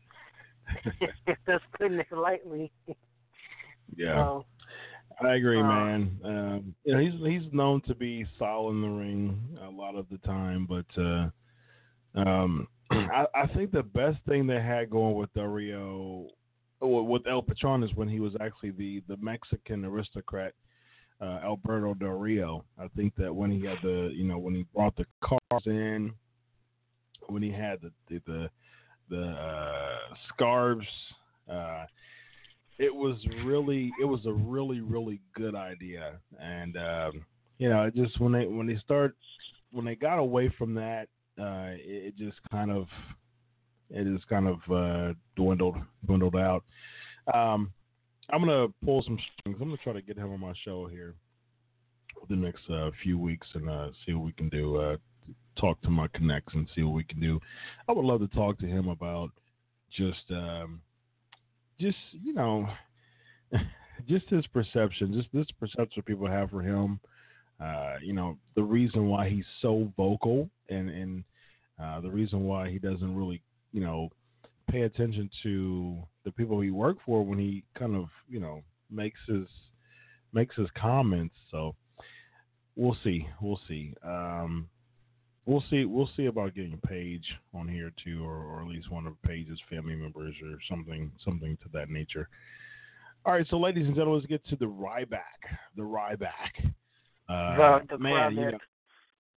That's 1.47 1.63
putting 1.77 1.99
it 1.99 2.07
lightly. 2.11 2.71
Yeah. 3.95 4.15
So, 4.15 4.45
I 5.21 5.35
agree, 5.35 5.59
Uh, 5.59 5.63
man. 5.63 6.19
Um, 6.23 6.75
you 6.83 6.93
know, 6.93 6.99
he's 6.99 7.13
he's 7.25 7.53
known 7.53 7.81
to 7.81 7.95
be 7.95 8.25
solid 8.39 8.71
in 8.71 8.81
the 8.81 8.87
ring 8.87 9.57
a 9.61 9.69
lot 9.69 9.95
of 9.95 10.07
the 10.09 10.17
time, 10.19 10.65
but 10.67 10.85
uh, 11.01 11.29
um, 12.15 12.67
I, 12.91 13.25
I 13.35 13.47
think 13.47 13.71
the 13.71 13.83
best 13.83 14.17
thing 14.27 14.47
they 14.47 14.61
had 14.61 14.89
going 14.89 15.15
with 15.15 15.33
Del 15.33 15.45
Rio, 15.45 16.27
with 16.81 17.27
El 17.27 17.41
Patron, 17.41 17.83
is 17.83 17.93
when 17.95 18.07
he 18.07 18.19
was 18.19 18.33
actually 18.41 18.71
the 18.71 19.03
the 19.07 19.17
Mexican 19.17 19.85
aristocrat. 19.85 20.53
Uh, 21.21 21.39
Alberto 21.43 21.93
Del 21.93 22.09
Rio. 22.09 22.65
I 22.77 22.87
think 22.97 23.15
that 23.15 23.33
when 23.33 23.49
he 23.49 23.65
had 23.65 23.77
the, 23.81 24.11
you 24.13 24.25
know, 24.25 24.37
when 24.37 24.55
he 24.55 24.65
brought 24.75 24.95
the 24.97 25.05
cars 25.21 25.63
in, 25.65 26.13
when 27.27 27.41
he 27.41 27.51
had 27.51 27.79
the 27.81 27.91
the 28.09 28.21
the, 28.27 28.49
the 29.09 29.23
uh, 29.23 30.15
scarves, 30.33 30.87
uh, 31.49 31.85
it 32.79 32.93
was 32.93 33.15
really 33.45 33.91
it 34.01 34.05
was 34.05 34.25
a 34.25 34.31
really 34.31 34.81
really 34.81 35.19
good 35.35 35.55
idea 35.55 36.13
and 36.41 36.75
um 36.77 37.25
you 37.57 37.69
know 37.69 37.89
just 37.95 38.19
when 38.19 38.31
they 38.31 38.45
when 38.45 38.67
they 38.67 38.77
start 38.77 39.15
when 39.71 39.85
they 39.85 39.95
got 39.95 40.17
away 40.17 40.53
from 40.57 40.73
that 40.73 41.07
uh 41.39 41.71
it, 41.73 42.13
it 42.13 42.17
just 42.17 42.37
kind 42.51 42.71
of 42.71 42.87
it 43.89 44.11
just 44.11 44.27
kind 44.27 44.47
of 44.47 44.59
uh 44.71 45.13
dwindled 45.35 45.77
dwindled 46.05 46.35
out 46.35 46.63
um 47.33 47.71
i'm 48.33 48.39
gonna 48.39 48.67
pull 48.83 49.01
some 49.03 49.17
strings 49.39 49.57
i'm 49.61 49.67
gonna 49.67 49.77
try 49.83 49.93
to 49.93 50.01
get 50.01 50.17
him 50.17 50.31
on 50.31 50.39
my 50.39 50.53
show 50.65 50.87
here 50.87 51.15
the 52.29 52.35
next 52.35 52.61
uh, 52.69 52.89
few 53.01 53.17
weeks 53.17 53.47
and 53.53 53.69
uh 53.69 53.89
see 54.05 54.13
what 54.13 54.25
we 54.25 54.31
can 54.33 54.49
do 54.49 54.77
uh 54.77 54.95
talk 55.59 55.79
to 55.81 55.89
my 55.89 56.07
connects 56.13 56.53
and 56.53 56.67
see 56.75 56.83
what 56.83 56.95
we 56.95 57.03
can 57.03 57.19
do 57.19 57.39
i 57.87 57.91
would 57.91 58.05
love 58.05 58.19
to 58.19 58.27
talk 58.27 58.57
to 58.57 58.65
him 58.65 58.87
about 58.87 59.29
just 59.91 60.23
um 60.31 60.81
just 61.79 61.97
you 62.11 62.33
know, 62.33 62.67
just 64.07 64.27
his 64.29 64.45
perception, 64.47 65.13
just 65.13 65.29
this 65.33 65.47
perception 65.59 66.03
people 66.03 66.27
have 66.27 66.49
for 66.49 66.61
him. 66.61 66.99
Uh, 67.63 67.95
you 68.01 68.13
know, 68.13 68.37
the 68.55 68.63
reason 68.63 69.07
why 69.07 69.29
he's 69.29 69.45
so 69.61 69.91
vocal 69.95 70.49
and 70.69 70.89
and 70.89 71.23
uh, 71.81 71.99
the 72.01 72.09
reason 72.09 72.43
why 72.43 72.69
he 72.69 72.79
doesn't 72.79 73.15
really, 73.15 73.41
you 73.71 73.81
know, 73.81 74.09
pay 74.73 74.81
attention 74.81 75.29
to 75.43 76.01
the 76.25 76.31
people 76.31 76.59
he 76.59 76.71
worked 76.71 77.01
for 77.05 77.23
when 77.23 77.37
he 77.37 77.63
kind 77.77 77.95
of, 77.95 78.05
you 78.27 78.39
know, 78.39 78.61
makes 78.89 79.19
his 79.27 79.45
makes 80.33 80.55
his 80.55 80.67
comments. 80.75 81.35
So 81.51 81.75
we'll 82.75 82.97
see, 83.03 83.27
we'll 83.39 83.59
see. 83.67 83.93
Um, 84.03 84.67
we'll 85.45 85.63
see. 85.69 85.85
We'll 85.85 86.09
see 86.17 86.25
about 86.25 86.55
getting 86.55 86.79
Paige 86.87 87.25
on 87.53 87.67
here 87.67 87.91
too, 88.03 88.25
or, 88.25 88.43
or 88.43 88.61
at 88.63 88.67
least 88.67 88.91
one 88.91 89.05
of 89.05 89.21
Paige's 89.21 89.59
family 89.69 89.95
members, 89.95 90.33
or 90.43 90.57
something, 90.67 91.11
something 91.23 91.55
to 91.57 91.69
that 91.73 91.91
nature. 91.91 92.27
All 93.25 93.33
right, 93.33 93.45
so 93.49 93.57
ladies 93.57 93.85
and 93.85 93.95
gentlemen, 93.95 94.15
let's 94.15 94.27
get 94.27 94.43
to 94.47 94.55
the 94.55 94.65
Ryback. 94.65 95.39
The 95.77 95.83
Ryback. 95.83 96.73
Uh, 97.29 97.79
The- 97.79 97.85
the 97.91 97.97
man, 97.99 98.35
you 98.35 98.51
know, 98.51 98.57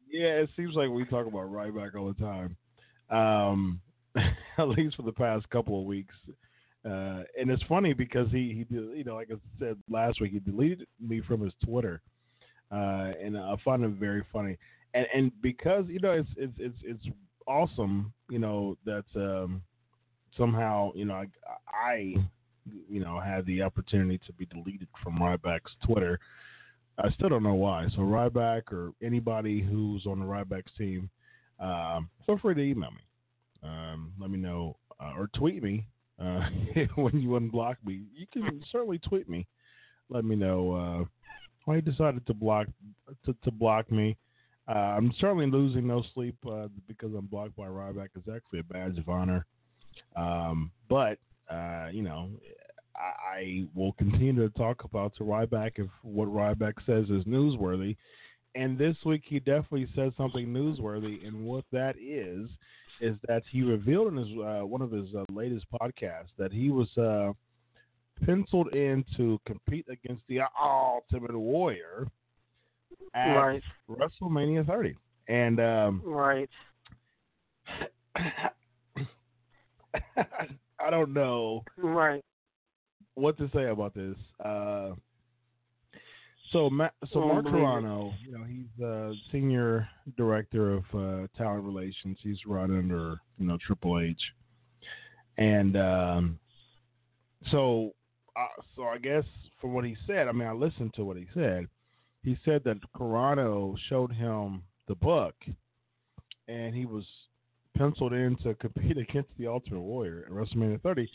yeah, 0.09 0.37
it 0.37 0.49
seems 0.55 0.75
like 0.75 0.89
we 0.89 1.03
talk 1.05 1.27
about 1.27 1.51
Ryback 1.51 1.93
all 1.93 2.07
the 2.07 2.23
time. 2.23 2.57
Um, 3.09 3.81
at 4.57 4.69
least 4.69 4.95
for 4.95 5.03
the 5.03 5.11
past 5.11 5.49
couple 5.49 5.79
of 5.79 5.85
weeks. 5.85 6.15
Uh, 6.85 7.23
and 7.39 7.49
it's 7.49 7.63
funny 7.63 7.93
because 7.93 8.29
he, 8.31 8.65
he 8.69 8.75
you 8.75 9.03
know, 9.03 9.15
like 9.15 9.29
I 9.31 9.35
said 9.59 9.77
last 9.89 10.21
week, 10.21 10.33
he 10.33 10.39
deleted 10.39 10.87
me 10.99 11.21
from 11.21 11.41
his 11.41 11.53
Twitter, 11.63 12.01
uh, 12.71 13.11
and 13.21 13.35
I 13.37 13.55
find 13.65 13.83
it 13.83 13.91
very 13.91 14.23
funny. 14.31 14.57
And 14.93 15.07
and 15.13 15.31
because 15.41 15.85
you 15.87 15.99
know 15.99 16.11
it's 16.11 16.29
it's 16.37 16.53
it's 16.59 16.77
it's 16.83 17.15
awesome, 17.47 18.13
you 18.29 18.37
know 18.37 18.77
that 18.85 19.05
um, 19.15 19.63
somehow 20.37 20.91
you 20.93 21.05
know 21.05 21.15
I, 21.15 21.25
I 21.73 22.15
you 22.87 22.99
know 22.99 23.19
had 23.19 23.47
the 23.47 23.63
opportunity 23.63 24.19
to 24.27 24.33
be 24.33 24.45
deleted 24.45 24.87
from 25.03 25.17
Ryback's 25.17 25.75
Twitter. 25.83 26.19
I 26.99 27.09
still 27.11 27.29
don't 27.29 27.43
know 27.43 27.55
why. 27.55 27.87
So 27.89 28.01
Ryback 28.01 28.71
or 28.71 28.91
anybody 29.03 29.59
who's 29.61 30.05
on 30.05 30.19
the 30.19 30.25
Ryback's 30.25 30.71
team, 30.77 31.09
um, 31.59 32.09
feel 32.25 32.37
free 32.37 32.53
to 32.53 32.61
email 32.61 32.91
me. 32.91 33.04
Um, 33.65 34.13
let 34.19 34.29
me 34.29 34.37
know 34.37 34.77
uh, 34.99 35.13
or 35.17 35.29
tweet 35.35 35.63
me 35.63 35.87
uh, 36.21 36.41
when 36.95 37.19
you 37.19 37.29
unblock 37.29 37.75
me. 37.85 38.03
You 38.15 38.27
can 38.31 38.63
certainly 38.71 38.99
tweet 38.99 39.27
me. 39.29 39.47
Let 40.09 40.23
me 40.23 40.35
know 40.35 40.71
uh, 40.73 41.05
why 41.65 41.75
you 41.75 41.81
decided 41.81 42.25
to 42.27 42.33
block 42.33 42.67
to, 43.25 43.35
to 43.43 43.51
block 43.51 43.91
me. 43.91 44.17
Uh, 44.67 44.95
I'm 44.97 45.13
certainly 45.19 45.47
losing 45.47 45.87
no 45.87 46.03
sleep 46.13 46.35
uh, 46.49 46.67
because 46.87 47.13
I'm 47.13 47.27
blocked 47.27 47.55
by 47.55 47.67
Ryback. 47.67 48.09
It's 48.15 48.27
actually 48.33 48.59
a 48.59 48.63
badge 48.63 48.97
of 48.97 49.09
honor. 49.09 49.45
Um, 50.15 50.71
but 50.89 51.17
you 51.91 52.01
know, 52.01 52.29
I, 52.95 53.37
I, 53.37 53.63
will 53.75 53.93
continue 53.93 54.35
to 54.35 54.49
talk 54.57 54.83
about 54.83 55.13
to 55.17 55.23
Ryback 55.23 55.73
if 55.75 55.87
what 56.01 56.27
Ryback 56.27 56.73
says 56.85 57.05
is 57.09 57.23
newsworthy. 57.25 57.95
And 58.55 58.77
this 58.77 58.95
week 59.05 59.23
he 59.25 59.39
definitely 59.39 59.87
said 59.95 60.13
something 60.17 60.47
newsworthy, 60.47 61.25
and 61.27 61.43
what 61.43 61.65
that 61.71 61.95
is 61.97 62.49
is 63.01 63.15
that 63.27 63.43
he 63.51 63.61
revealed 63.61 64.07
in 64.07 64.17
his 64.17 64.27
uh, 64.37 64.65
one 64.65 64.81
of 64.81 64.91
his 64.91 65.13
uh, 65.15 65.23
latest 65.31 65.65
podcasts 65.81 66.31
that 66.37 66.51
he 66.51 66.69
was 66.69 66.89
uh, 66.97 67.31
penciled 68.25 68.73
in 68.73 69.03
to 69.17 69.39
compete 69.45 69.85
against 69.89 70.23
the 70.27 70.39
Ultimate 70.61 71.37
Warrior 71.37 72.07
at 73.13 73.35
right. 73.35 73.61
WrestleMania 73.89 74.65
30, 74.65 74.95
and 75.27 75.59
um, 75.59 76.01
right. 76.05 76.49
I 80.79 80.89
don't 80.89 81.13
know 81.13 81.63
right 81.77 82.23
what 83.15 83.37
to 83.37 83.49
say 83.53 83.69
about 83.69 83.93
this. 83.93 84.15
So, 86.55 86.69
Ma- 86.69 86.87
so 87.11 87.19
Mark 87.19 87.47
Carrano, 87.47 88.13
you 88.25 88.31
know, 88.31 88.45
he's 88.45 88.81
uh, 88.81 89.11
senior 89.29 89.89
director 90.15 90.75
of 90.75 90.83
uh, 90.93 91.27
talent 91.37 91.65
relations. 91.65 92.17
He's 92.23 92.37
right 92.45 92.63
under 92.63 93.19
you 93.37 93.45
know 93.45 93.57
Triple 93.67 93.99
H, 93.99 94.21
and 95.37 95.75
um, 95.75 96.39
so, 97.51 97.91
uh, 98.37 98.61
so 98.73 98.83
I 98.83 98.99
guess 98.99 99.25
from 99.59 99.73
what 99.73 99.83
he 99.83 99.97
said, 100.07 100.29
I 100.29 100.31
mean, 100.31 100.47
I 100.47 100.53
listened 100.53 100.93
to 100.93 101.03
what 101.03 101.17
he 101.17 101.27
said. 101.33 101.67
He 102.23 102.37
said 102.45 102.61
that 102.63 102.77
Carrano 102.95 103.75
showed 103.89 104.13
him 104.13 104.63
the 104.87 104.95
book, 104.95 105.35
and 106.47 106.73
he 106.73 106.85
was 106.85 107.03
penciled 107.75 108.13
in 108.13 108.37
to 108.43 108.53
compete 108.61 108.97
against 108.97 109.31
the 109.37 109.47
Ultimate 109.47 109.81
Warrior 109.81 110.23
at 110.25 110.31
WrestleMania 110.31 110.81
30. 110.81 111.11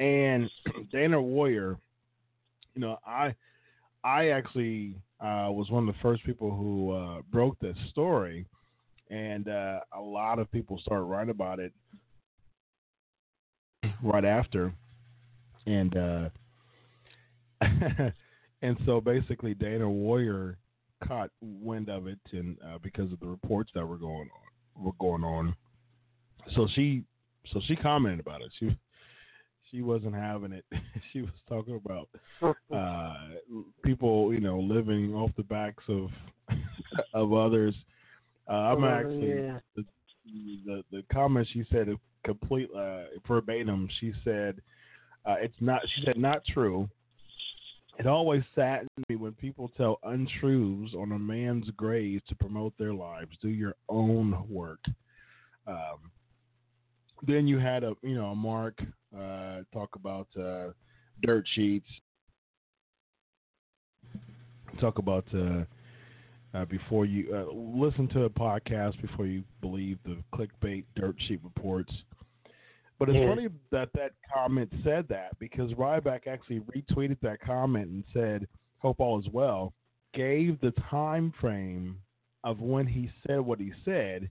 And 0.00 0.50
Dana 0.92 1.22
Warrior, 1.22 1.78
you 2.74 2.80
know, 2.80 2.98
I 3.06 3.36
I 4.04 4.30
actually 4.30 4.94
uh, 5.20 5.48
was 5.50 5.70
one 5.70 5.88
of 5.88 5.94
the 5.94 6.00
first 6.00 6.24
people 6.24 6.50
who 6.54 6.90
uh, 6.90 7.22
broke 7.30 7.58
this 7.60 7.76
story, 7.90 8.46
and 9.10 9.48
uh, 9.48 9.80
a 9.96 10.00
lot 10.00 10.38
of 10.38 10.50
people 10.50 10.78
started 10.80 11.04
writing 11.04 11.30
about 11.30 11.60
it 11.60 11.72
right 14.02 14.24
after, 14.24 14.72
and 15.66 15.96
uh, 15.96 16.28
and 18.62 18.76
so 18.84 19.00
basically 19.00 19.54
Dana 19.54 19.88
Warrior 19.88 20.58
caught 21.06 21.30
wind 21.40 21.88
of 21.88 22.08
it, 22.08 22.18
and 22.32 22.56
uh, 22.66 22.78
because 22.82 23.12
of 23.12 23.20
the 23.20 23.26
reports 23.26 23.70
that 23.74 23.86
were 23.86 23.98
going 23.98 24.28
on, 24.28 24.84
were 24.84 24.92
going 24.98 25.22
on, 25.22 25.54
so 26.56 26.66
she 26.74 27.04
so 27.52 27.60
she 27.66 27.76
commented 27.76 28.20
about 28.20 28.42
it. 28.42 28.50
She 28.58 28.76
she 29.72 29.82
wasn't 29.82 30.14
having 30.14 30.52
it. 30.52 30.64
she 31.12 31.22
was 31.22 31.30
talking 31.48 31.80
about 31.84 32.08
uh, 32.74 33.14
people, 33.82 34.32
you 34.32 34.40
know, 34.40 34.58
living 34.58 35.14
off 35.14 35.30
the 35.36 35.42
backs 35.42 35.84
of 35.88 36.10
of 37.14 37.32
others. 37.32 37.74
Uh, 38.48 38.52
I'm 38.52 38.84
Oh, 38.84 38.88
actually 38.88 39.44
yeah. 39.44 39.58
the, 39.76 39.84
the 40.66 40.84
the 40.90 41.02
comment 41.12 41.48
she 41.52 41.64
said 41.70 41.88
complete 42.24 42.68
uh, 42.76 43.04
verbatim. 43.26 43.88
She 44.00 44.12
said 44.24 44.60
uh, 45.24 45.36
it's 45.40 45.54
not. 45.60 45.82
She 45.94 46.02
said 46.04 46.16
not 46.18 46.42
true. 46.52 46.88
It 47.98 48.06
always 48.06 48.42
saddens 48.54 48.88
me 49.08 49.16
when 49.16 49.32
people 49.32 49.70
tell 49.76 49.98
untruths 50.02 50.94
on 50.94 51.12
a 51.12 51.18
man's 51.18 51.68
grave 51.76 52.22
to 52.28 52.34
promote 52.36 52.72
their 52.78 52.94
lives. 52.94 53.36
Do 53.42 53.48
your 53.48 53.74
own 53.88 54.46
work. 54.48 54.80
Um, 55.66 56.10
then 57.26 57.46
you 57.46 57.58
had 57.58 57.84
a 57.84 57.94
you 58.02 58.14
know 58.14 58.34
Mark 58.34 58.78
uh, 59.16 59.60
talk 59.72 59.90
about 59.94 60.28
uh, 60.38 60.68
dirt 61.22 61.44
sheets. 61.54 61.86
Talk 64.80 64.98
about 64.98 65.24
uh, 65.34 65.64
uh, 66.54 66.64
before 66.64 67.04
you 67.04 67.34
uh, 67.34 67.52
listen 67.52 68.08
to 68.08 68.24
a 68.24 68.30
podcast 68.30 69.00
before 69.00 69.26
you 69.26 69.44
believe 69.60 69.98
the 70.04 70.16
clickbait 70.34 70.84
dirt 70.96 71.16
sheet 71.28 71.40
reports. 71.44 71.92
But 72.98 73.08
it's 73.08 73.18
Yeah. 73.18 73.28
funny 73.28 73.48
that 73.70 73.90
that 73.94 74.12
comment 74.32 74.72
said 74.84 75.08
that 75.08 75.38
because 75.38 75.72
Ryback 75.72 76.26
actually 76.26 76.60
retweeted 76.60 77.18
that 77.20 77.40
comment 77.40 77.90
and 77.90 78.04
said, 78.12 78.48
"Hope 78.78 79.00
all 79.00 79.18
is 79.18 79.28
well." 79.28 79.72
Gave 80.14 80.60
the 80.60 80.72
time 80.90 81.32
frame 81.40 81.98
of 82.44 82.60
when 82.60 82.86
he 82.86 83.10
said 83.26 83.40
what 83.40 83.58
he 83.60 83.72
said, 83.84 84.30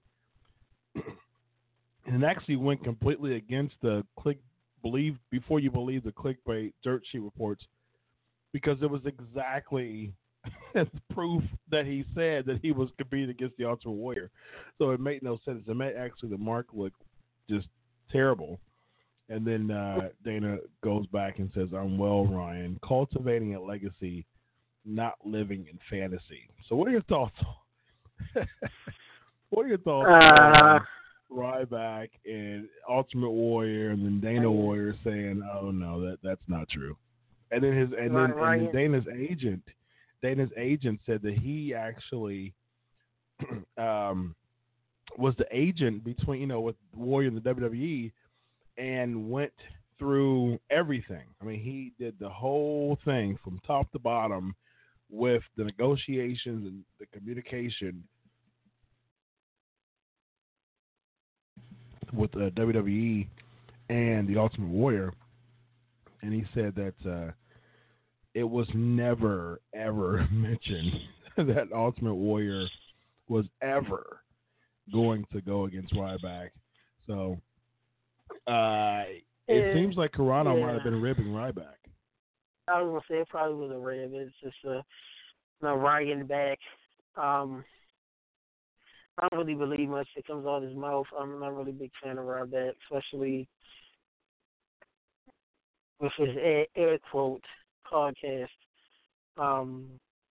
and 2.05 2.23
it 2.23 2.25
actually 2.25 2.55
went 2.55 2.83
completely 2.83 3.35
against 3.35 3.75
the 3.81 4.03
click 4.19 4.39
believe 4.81 5.17
before 5.29 5.59
you 5.59 5.69
believe 5.69 6.03
the 6.03 6.11
clickbait 6.11 6.73
dirt 6.83 7.03
sheet 7.11 7.21
reports 7.21 7.63
because 8.51 8.77
it 8.81 8.89
was 8.89 9.01
exactly 9.05 10.11
proof 11.13 11.43
that 11.69 11.85
he 11.85 12.03
said 12.15 12.45
that 12.45 12.59
he 12.61 12.71
was 12.71 12.89
competing 12.97 13.29
against 13.29 13.55
the 13.57 13.65
Ultimate 13.65 13.93
Warrior. 13.93 14.31
So 14.77 14.91
it 14.91 14.99
made 14.99 15.23
no 15.23 15.39
sense. 15.45 15.63
It 15.67 15.75
made 15.75 15.95
actually 15.95 16.29
the 16.29 16.37
mark 16.37 16.67
look 16.73 16.93
just 17.49 17.67
terrible. 18.11 18.59
And 19.29 19.45
then 19.45 19.71
uh, 19.71 20.09
Dana 20.25 20.57
goes 20.83 21.05
back 21.07 21.39
and 21.39 21.49
says, 21.53 21.69
"I'm 21.73 21.97
well, 21.97 22.25
Ryan, 22.25 22.77
cultivating 22.85 23.55
a 23.55 23.61
legacy, 23.61 24.25
not 24.83 25.13
living 25.23 25.67
in 25.71 25.79
fantasy." 25.89 26.49
So, 26.67 26.75
what 26.75 26.89
are 26.89 26.91
your 26.91 27.03
thoughts? 27.03 27.37
what 29.49 29.65
are 29.65 29.69
your 29.69 29.77
thoughts 29.77 30.09
Uh, 30.09 30.79
Ryback 31.31 32.09
and 32.25 32.67
Ultimate 32.89 33.31
Warrior, 33.31 33.91
and 33.91 34.05
then 34.05 34.19
Dana 34.19 34.51
Warrior 34.51 34.95
saying, 35.03 35.41
"Oh 35.53 35.71
no, 35.71 36.01
that 36.01 36.17
that's 36.23 36.41
not 36.47 36.69
true." 36.69 36.97
And 37.51 37.63
then 37.63 37.75
his 37.75 37.89
and 37.97 38.15
then, 38.15 38.31
and 38.31 38.67
then 38.67 38.71
Dana's 38.73 39.05
agent, 39.13 39.63
Dana's 40.21 40.49
agent 40.57 40.99
said 41.05 41.21
that 41.23 41.37
he 41.37 41.73
actually 41.73 42.53
um, 43.77 44.35
was 45.17 45.35
the 45.37 45.47
agent 45.51 46.03
between 46.03 46.41
you 46.41 46.47
know 46.47 46.61
with 46.61 46.75
Warrior 46.95 47.29
and 47.29 47.37
the 47.37 47.53
WWE, 47.53 48.11
and 48.77 49.29
went 49.29 49.53
through 49.97 50.59
everything. 50.69 51.25
I 51.41 51.45
mean, 51.45 51.59
he 51.59 51.93
did 52.03 52.15
the 52.19 52.29
whole 52.29 52.97
thing 53.05 53.37
from 53.43 53.59
top 53.67 53.91
to 53.91 53.99
bottom 53.99 54.55
with 55.11 55.43
the 55.57 55.63
negotiations 55.63 56.65
and 56.65 56.83
the 56.99 57.05
communication 57.17 58.03
with 62.13 62.35
uh, 62.35 62.49
WWE 62.51 63.27
and 63.89 64.27
the 64.27 64.37
Ultimate 64.37 64.69
Warrior, 64.69 65.13
and 66.21 66.33
he 66.33 66.45
said 66.53 66.75
that 66.75 66.93
uh, 67.09 67.31
it 68.33 68.43
was 68.43 68.67
never 68.73 69.59
ever 69.73 70.27
mentioned 70.31 70.91
that 71.37 71.67
Ultimate 71.73 72.15
Warrior 72.15 72.65
was 73.27 73.45
ever 73.61 74.21
going 74.91 75.25
to 75.31 75.41
go 75.41 75.65
against 75.65 75.93
Ryback. 75.93 76.49
So 77.07 77.37
uh, 78.47 79.03
it 79.47 79.65
Yeah, 79.67 79.73
seems 79.73 79.95
like 79.97 80.11
Carrano 80.11 80.59
might 80.59 80.73
have 80.73 80.83
been 80.83 81.01
ribbing 81.01 81.27
Ryback. 81.27 81.75
I 82.67 82.81
was 82.81 82.89
gonna 82.91 83.01
say 83.09 83.21
it 83.21 83.29
probably 83.29 83.55
was 83.67 83.75
a 83.75 83.79
rib. 83.79 84.11
It's 84.13 84.33
just 84.41 84.63
a 84.65 84.83
riding 85.61 86.25
back. 86.25 86.59
Um, 87.17 87.63
I 89.17 89.27
don't 89.27 89.39
really 89.39 89.55
believe 89.55 89.89
much 89.89 90.07
that 90.15 90.27
comes 90.27 90.45
out 90.45 90.63
of 90.63 90.69
his 90.69 90.75
mouth. 90.75 91.05
I'm 91.17 91.39
not 91.39 91.55
really 91.55 91.71
a 91.71 91.73
big 91.73 91.91
fan 92.01 92.17
of 92.17 92.25
Ryback, 92.25 92.73
especially 92.83 93.47
with 95.99 96.11
his 96.17 96.35
air, 96.41 96.65
air 96.75 96.97
quote 97.11 97.43
podcast. 97.91 98.47
Um, 99.37 99.87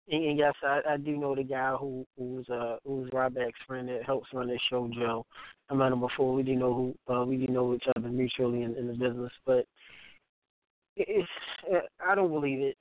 and, 0.09 0.23
and 0.23 0.37
yes, 0.37 0.53
I, 0.63 0.81
I 0.87 0.97
do 0.97 1.17
know 1.17 1.35
the 1.35 1.43
guy 1.43 1.73
who 1.79 2.05
who's 2.17 2.47
uh 2.49 2.77
who's 2.85 3.09
Ryback's 3.09 3.53
friend 3.67 3.89
that 3.89 4.03
helps 4.05 4.27
run 4.33 4.47
this 4.47 4.59
show, 4.69 4.89
Joe. 4.93 5.25
I 5.69 5.73
met 5.73 5.91
him 5.91 5.99
before. 5.99 6.33
We 6.33 6.43
didn't 6.43 6.59
know 6.59 6.95
who 7.07 7.13
uh, 7.13 7.25
we 7.25 7.37
didn't 7.37 7.55
know 7.55 7.73
each 7.73 7.85
other 7.95 8.09
mutually 8.09 8.63
in, 8.63 8.75
in 8.75 8.87
the 8.87 8.93
business, 8.93 9.31
but 9.45 9.65
it's 10.95 11.27
I 12.05 12.13
don't 12.13 12.31
believe 12.31 12.59
it. 12.61 12.77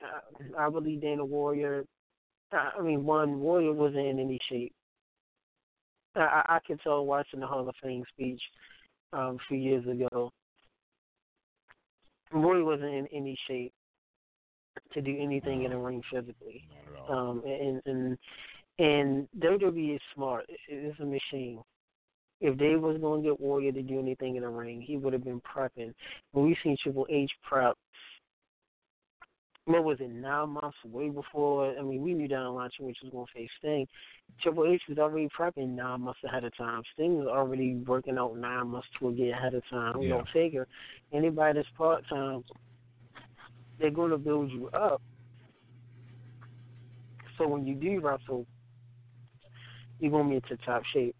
I, 0.57 0.67
I 0.67 0.69
believe 0.69 1.01
Dana 1.01 1.25
Warrior. 1.25 1.85
I, 2.51 2.71
I 2.79 2.81
mean, 2.83 3.05
one 3.05 3.39
Warrior 3.39 3.73
wasn't 3.73 4.05
in 4.05 4.19
any 4.19 4.39
shape. 4.49 4.73
I, 6.15 6.19
I 6.21 6.55
I 6.55 6.59
could 6.65 6.79
tell 6.81 7.05
watching 7.05 7.39
the 7.39 7.47
Hall 7.47 7.67
of 7.67 7.75
Fame 7.81 8.03
speech 8.13 8.41
um, 9.13 9.35
a 9.35 9.37
few 9.47 9.57
years 9.57 9.85
ago. 9.87 10.31
Warrior 12.33 12.65
wasn't 12.65 12.93
in 12.93 13.07
any 13.13 13.37
shape 13.47 13.73
to 14.93 15.01
do 15.01 15.15
anything 15.19 15.63
in 15.63 15.71
the 15.71 15.77
ring 15.77 16.01
physically. 16.11 16.67
Not 16.69 17.09
at 17.09 17.09
all. 17.09 17.29
Um, 17.29 17.43
and 17.45 17.81
and 17.85 18.17
and 18.79 19.27
WWE 19.39 19.95
is 19.95 20.01
smart. 20.13 20.45
It's 20.67 20.99
a 20.99 21.05
machine. 21.05 21.61
if 22.41 22.57
they 22.57 22.75
was 22.75 22.97
going 22.99 23.23
to 23.23 23.29
get 23.29 23.39
Warrior 23.39 23.71
to 23.71 23.81
do 23.81 23.99
anything 23.99 24.35
in 24.35 24.43
the 24.43 24.49
ring, 24.49 24.81
he 24.81 24.97
would 24.97 25.13
have 25.13 25.23
been 25.23 25.41
prepping. 25.41 25.93
When 26.31 26.45
we 26.45 26.57
seen 26.63 26.75
Triple 26.81 27.07
H 27.09 27.31
prep, 27.43 27.77
what 29.65 29.83
was 29.83 29.97
it, 29.99 30.11
nine 30.11 30.49
months 30.49 30.77
way 30.85 31.09
before? 31.09 31.75
I 31.77 31.81
mean, 31.81 32.01
we 32.01 32.13
knew 32.13 32.27
down 32.27 32.43
the 32.45 32.51
line 32.51 32.69
Triple 32.75 32.91
H 32.91 32.97
was 33.03 33.11
going 33.11 33.25
to 33.25 33.33
face 33.33 33.49
Sting. 33.59 33.87
Triple 34.41 34.71
H 34.71 34.81
was 34.87 34.99
already 34.99 35.27
prepping 35.37 35.69
nine 35.69 36.01
months 36.01 36.19
ahead 36.23 36.43
of 36.43 36.55
time. 36.55 36.83
Sting 36.93 37.17
was 37.17 37.27
already 37.27 37.75
working 37.87 38.17
out 38.17 38.37
nine 38.37 38.67
months 38.67 38.87
to 38.99 39.09
a 39.09 39.13
year 39.13 39.33
ahead 39.33 39.55
of 39.55 39.63
time. 39.69 40.01
You 40.01 40.09
Yeah. 40.09 40.15
don't 40.15 40.29
figure 40.29 40.67
anybody 41.11 41.57
that's 41.57 41.69
part 41.71 42.07
time, 42.07 42.43
they're 43.79 43.89
going 43.89 44.11
to 44.11 44.17
build 44.17 44.51
you 44.51 44.69
up. 44.69 45.01
So 47.37 47.47
when 47.47 47.65
you 47.65 47.75
do 47.75 47.99
wrestle, 47.99 48.45
you're 49.99 50.11
going 50.11 50.25
to 50.25 50.29
be 50.29 50.35
into 50.35 50.63
top 50.63 50.83
shape. 50.93 51.15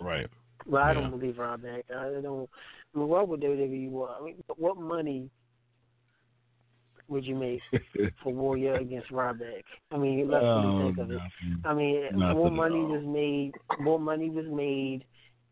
Right. 0.00 0.28
But 0.66 0.82
I 0.82 0.88
Yeah. 0.92 1.00
don't 1.00 1.10
believe 1.10 1.34
Ryback. 1.34 1.90
I 1.90 2.20
don't. 2.20 2.48
I 2.94 2.98
mean, 2.98 3.08
what 3.08 3.28
would 3.28 3.40
WWE 3.40 3.90
want? 3.90 4.20
I 4.20 4.24
mean, 4.24 4.44
what 4.56 4.76
money 4.76 5.30
would 7.10 7.24
you 7.24 7.34
make 7.34 7.60
for 8.22 8.32
Warrior 8.32 8.76
against 8.76 9.10
Ryback? 9.10 9.62
I 9.90 9.98
mean, 9.98 10.30
let's 10.30 10.44
really 10.44 10.84
think 10.84 10.98
of 10.98 11.10
it. 11.10 11.14
nothing. 11.14 11.62
I 11.64 11.74
mean, 11.74 12.04
more 12.14 12.50
money 12.50 12.80
was 12.80 13.02
made. 13.04 13.52
More 13.80 13.98
money 13.98 14.30
was 14.30 14.46
made 14.46 15.04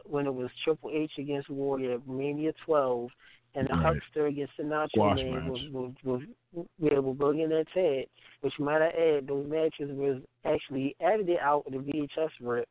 when 0.04 0.26
it 0.26 0.34
was 0.34 0.48
Triple 0.64 0.90
H 0.94 1.12
against 1.18 1.50
Warrior, 1.50 1.98
Mania 2.06 2.52
12, 2.64 3.10
and 3.54 3.68
the 3.68 3.74
Right. 3.74 3.96
Huckster 3.96 4.26
against 4.26 4.52
the 4.56 4.62
Nacho 4.62 4.88
Squash 4.90 5.16
Man 5.16 5.34
match. 5.34 5.50
was 5.50 5.94
was 6.04 6.22
was 6.54 6.66
yeah, 6.78 6.98
was 6.98 7.16
Billionaire 7.18 7.64
Ted. 7.74 8.06
Which 8.40 8.54
might 8.60 8.80
I 8.80 8.88
add, 8.88 9.26
those 9.26 9.48
matches 9.48 9.90
was 9.90 10.22
actually 10.44 10.94
it 11.00 11.40
out 11.40 11.64
of 11.66 11.72
the 11.72 11.78
VHS 11.78 12.30
rip, 12.40 12.68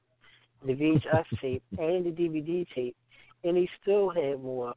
the 0.65 0.73
VHS 0.73 1.25
tape, 1.41 1.63
and 1.77 2.05
the 2.05 2.11
DVD 2.11 2.65
tape, 2.73 2.95
and 3.43 3.57
he 3.57 3.69
still 3.81 4.09
had 4.09 4.41
more 4.41 4.73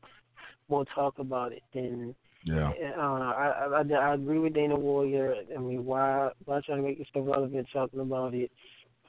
more 0.68 0.84
talk 0.94 1.18
about 1.18 1.52
it 1.52 1.62
than 1.72 2.14
Yeah. 2.44 2.72
uh, 2.96 3.00
I, 3.00 3.82
I 3.82 3.94
I 3.94 4.14
agree 4.14 4.38
with 4.38 4.54
Dana 4.54 4.76
Warrior. 4.76 5.34
I 5.54 5.58
mean, 5.60 5.84
why 5.84 6.30
why 6.44 6.60
trying 6.64 6.78
to 6.78 6.82
make 6.88 6.98
this 6.98 7.08
stuff 7.08 7.24
relevant 7.26 7.66
talking 7.72 8.00
about 8.00 8.34
it? 8.34 8.50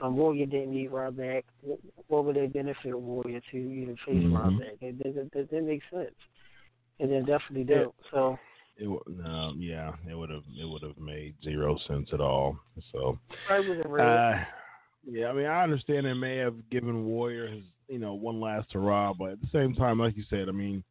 Um, 0.01 0.17
Warrior 0.17 0.47
didn't 0.47 0.71
need 0.71 0.91
Ryback. 0.91 1.43
Wh- 1.65 2.09
What 2.11 2.25
would 2.25 2.35
they 2.35 2.47
benefit 2.47 2.97
Warrior 2.99 3.39
to 3.51 3.57
even 3.57 3.95
face 4.05 4.23
Mhm. 4.23 4.31
Ryback? 4.33 4.77
It, 4.81 5.49
didn't 5.49 5.67
make 5.67 5.81
sense, 5.91 6.15
and 6.99 7.11
it 7.11 7.25
definitely 7.25 7.63
Yeah. 7.73 7.83
don't. 7.83 7.95
So 8.11 8.39
It 8.77 8.89
no, 9.07 9.53
yeah, 9.57 9.93
it 10.09 10.15
would 10.15 10.29
have 10.31 10.43
it 10.59 10.65
would 10.65 10.81
have 10.81 10.97
made 10.97 11.35
zero 11.43 11.77
sense 11.87 12.09
at 12.13 12.19
all. 12.21 12.57
So, 12.91 13.19
probably 13.45 13.69
wasn't 13.69 13.87
real. 13.87 14.05
uh, 14.07 14.43
yeah, 15.05 15.27
I 15.29 15.33
mean, 15.33 15.45
I 15.45 15.63
understand 15.63 16.05
they 16.05 16.13
may 16.13 16.37
have 16.37 16.69
given 16.69 17.05
Warrior 17.05 17.47
his, 17.47 17.63
you 17.87 17.99
know, 17.99 18.13
one 18.13 18.39
last 18.41 18.73
hurrah, 18.73 19.13
but 19.13 19.31
at 19.31 19.41
the 19.41 19.47
same 19.53 19.73
time, 19.75 19.99
like 19.99 20.17
you 20.17 20.23
said, 20.29 20.49
I 20.49 20.51
mean, 20.51 20.83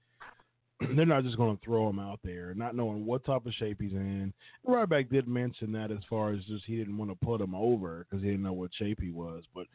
they're 0.97 1.07
not 1.07 1.25
just 1.25 1.37
going 1.37 1.57
to 1.57 1.65
throw 1.65 1.89
him 1.89 1.99
out 1.99 2.21
there, 2.25 2.55
not 2.55 2.75
knowing 2.75 3.05
what 3.05 3.25
type 3.25 3.45
of 3.47 3.53
shape 3.55 3.81
he's 3.81 3.93
in. 3.93 4.33
Ryback 4.67 5.11
did 5.11 5.29
mention 5.29 5.73
that 5.73 5.91
as 5.91 5.99
far 6.09 6.33
as 6.33 6.45
just 6.45 6.65
he 6.65 6.77
didn't 6.77 6.97
want 6.97 7.11
to 7.11 7.27
put 7.27 7.41
him 7.41 7.55
over 7.55 8.07
because 8.09 8.23
he 8.23 8.31
didn't 8.31 8.45
know 8.45 8.53
what 8.53 8.71
shape 8.79 9.01
he 9.01 9.11
was, 9.11 9.45
but 9.55 9.67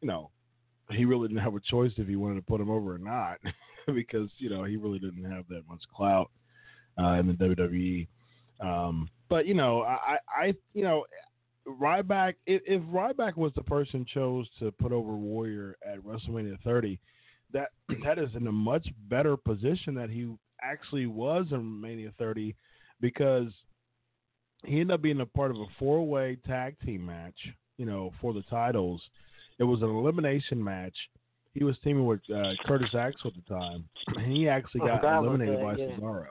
you 0.00 0.08
know, 0.08 0.30
he 0.90 1.04
really 1.04 1.28
didn't 1.28 1.42
have 1.42 1.54
a 1.54 1.60
choice 1.60 1.92
if 1.96 2.06
he 2.06 2.16
wanted 2.16 2.36
to 2.36 2.42
put 2.42 2.60
him 2.60 2.70
over 2.70 2.94
or 2.94 2.98
not 2.98 3.38
because 3.94 4.28
you 4.38 4.50
know 4.50 4.64
he 4.64 4.76
really 4.76 4.98
didn't 4.98 5.30
have 5.30 5.44
that 5.48 5.62
much 5.68 5.80
clout 5.94 6.30
uh, 6.98 7.12
in 7.12 7.26
the 7.26 7.32
WWE. 7.34 8.06
Um, 8.60 9.08
but 9.28 9.46
you 9.46 9.54
know, 9.54 9.82
I, 9.82 10.18
I, 10.28 10.54
you 10.74 10.84
know, 10.84 11.04
Ryback. 11.66 12.34
If, 12.46 12.62
if 12.66 12.82
Ryback 12.82 13.36
was 13.36 13.52
the 13.56 13.62
person 13.62 14.04
chose 14.12 14.48
to 14.58 14.70
put 14.72 14.92
over 14.92 15.12
Warrior 15.12 15.76
at 15.86 16.00
WrestleMania 16.00 16.60
30, 16.62 16.98
that 17.52 17.70
that 18.04 18.18
is 18.18 18.30
in 18.34 18.46
a 18.46 18.52
much 18.52 18.86
better 19.08 19.36
position 19.36 19.94
that 19.94 20.10
he 20.10 20.28
actually 20.62 21.06
was 21.06 21.46
in 21.50 21.80
Mania 21.80 22.12
30 22.18 22.54
because 23.00 23.52
he 24.64 24.80
ended 24.80 24.92
up 24.92 25.02
being 25.02 25.20
a 25.20 25.26
part 25.26 25.50
of 25.50 25.58
a 25.58 25.66
four-way 25.78 26.38
tag 26.46 26.76
team 26.84 27.04
match. 27.04 27.36
You 27.78 27.86
know, 27.86 28.12
for 28.20 28.32
the 28.32 28.42
titles, 28.42 29.02
it 29.58 29.64
was 29.64 29.82
an 29.82 29.88
elimination 29.88 30.62
match. 30.62 30.94
He 31.54 31.64
was 31.64 31.76
teaming 31.82 32.06
with 32.06 32.20
uh, 32.34 32.52
Curtis 32.66 32.94
Axel 32.94 33.30
at 33.30 33.34
the 33.34 33.54
time, 33.54 33.88
and 34.16 34.32
he 34.32 34.48
actually 34.48 34.80
got 34.80 35.00
about 35.00 35.24
eliminated 35.24 35.58
that, 35.58 35.62
by 35.62 35.76
yeah. 35.76 35.86
Cesaro. 35.96 36.26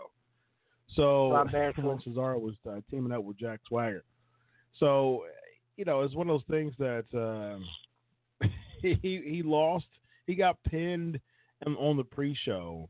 So 0.96 1.32
Cesaro 1.54 2.40
was 2.40 2.56
uh, 2.70 2.80
teaming 2.90 3.12
up 3.12 3.24
with 3.24 3.38
Jack 3.38 3.60
Swagger. 3.68 4.04
So, 4.80 5.26
you 5.78 5.86
know, 5.86 6.02
it's 6.02 6.16
one 6.16 6.30
of 6.30 6.34
those 6.34 6.48
things 6.50 6.74
that 6.80 7.06
um, 7.14 8.50
he 8.82 8.98
he 9.02 9.42
lost. 9.44 9.88
He 10.28 10.36
got 10.36 10.64
pinned 10.64 11.20
on- 11.66 11.76
on 11.76 11.98
the 11.98 12.04
pre-show, 12.04 12.90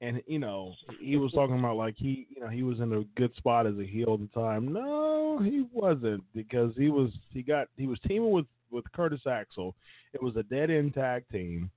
and 0.00 0.22
you 0.26 0.38
know 0.38 0.74
he 1.00 1.16
was 1.16 1.32
talking 1.32 1.58
about 1.58 1.76
like 1.76 1.94
he 1.96 2.26
you 2.34 2.40
know 2.40 2.48
he 2.48 2.62
was 2.62 2.80
in 2.80 2.92
a 2.92 3.04
good 3.18 3.34
spot 3.36 3.66
as 3.66 3.78
a 3.78 3.84
heel 3.84 4.14
at 4.14 4.20
the 4.20 4.40
time. 4.40 4.72
No, 4.72 5.38
he 5.42 5.66
wasn't 5.72 6.22
because 6.34 6.72
he 6.76 6.88
was 6.88 7.10
he 7.30 7.42
got 7.42 7.68
he 7.76 7.86
was 7.86 7.98
teaming 8.06 8.30
with 8.30 8.46
with 8.70 8.90
Curtis 8.92 9.22
Axel. 9.26 9.74
It 10.12 10.22
was 10.22 10.36
a 10.36 10.42
dead 10.44 10.70
end 10.70 10.94
tag 10.94 11.24
team, 11.32 11.70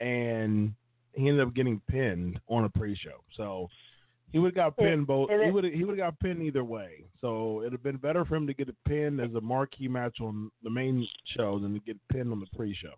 and 0.00 0.74
he 1.14 1.28
ended 1.28 1.46
up 1.46 1.54
getting 1.54 1.80
pinned 1.88 2.40
on 2.48 2.64
a 2.64 2.68
pre-show. 2.68 3.22
So 3.36 3.68
he 4.32 4.38
would 4.38 4.48
have 4.48 4.54
got 4.54 4.76
pinned 4.76 5.06
both. 5.06 5.30
He 5.30 5.50
would 5.50 5.64
he 5.64 5.84
would 5.84 5.98
have 5.98 6.12
got 6.14 6.20
pinned 6.20 6.42
either 6.42 6.64
way. 6.64 7.04
So 7.20 7.60
it'd 7.60 7.72
have 7.72 7.82
been 7.82 7.98
better 7.98 8.24
for 8.24 8.34
him 8.34 8.46
to 8.46 8.54
get 8.54 8.68
a 8.68 8.88
pin 8.88 9.20
as 9.20 9.32
a 9.34 9.40
marquee 9.40 9.88
match 9.88 10.20
on 10.20 10.50
the 10.62 10.70
main 10.70 11.06
show 11.36 11.58
than 11.58 11.74
to 11.74 11.80
get 11.80 11.96
pinned 12.08 12.32
on 12.32 12.40
the 12.40 12.56
pre-show. 12.56 12.94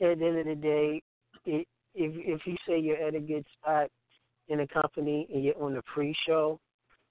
at 0.00 0.18
the 0.18 0.26
end 0.26 0.38
of 0.38 0.46
the 0.46 0.54
day, 0.54 1.02
it, 1.44 1.66
if 1.96 2.12
if 2.14 2.46
you 2.46 2.56
say 2.66 2.78
you're 2.78 2.96
at 2.96 3.14
a 3.14 3.20
good 3.20 3.44
spot 3.58 3.88
in 4.48 4.60
a 4.60 4.66
company 4.68 5.26
and 5.32 5.42
you're 5.42 5.60
on 5.60 5.74
the 5.74 5.82
pre-show, 5.82 6.60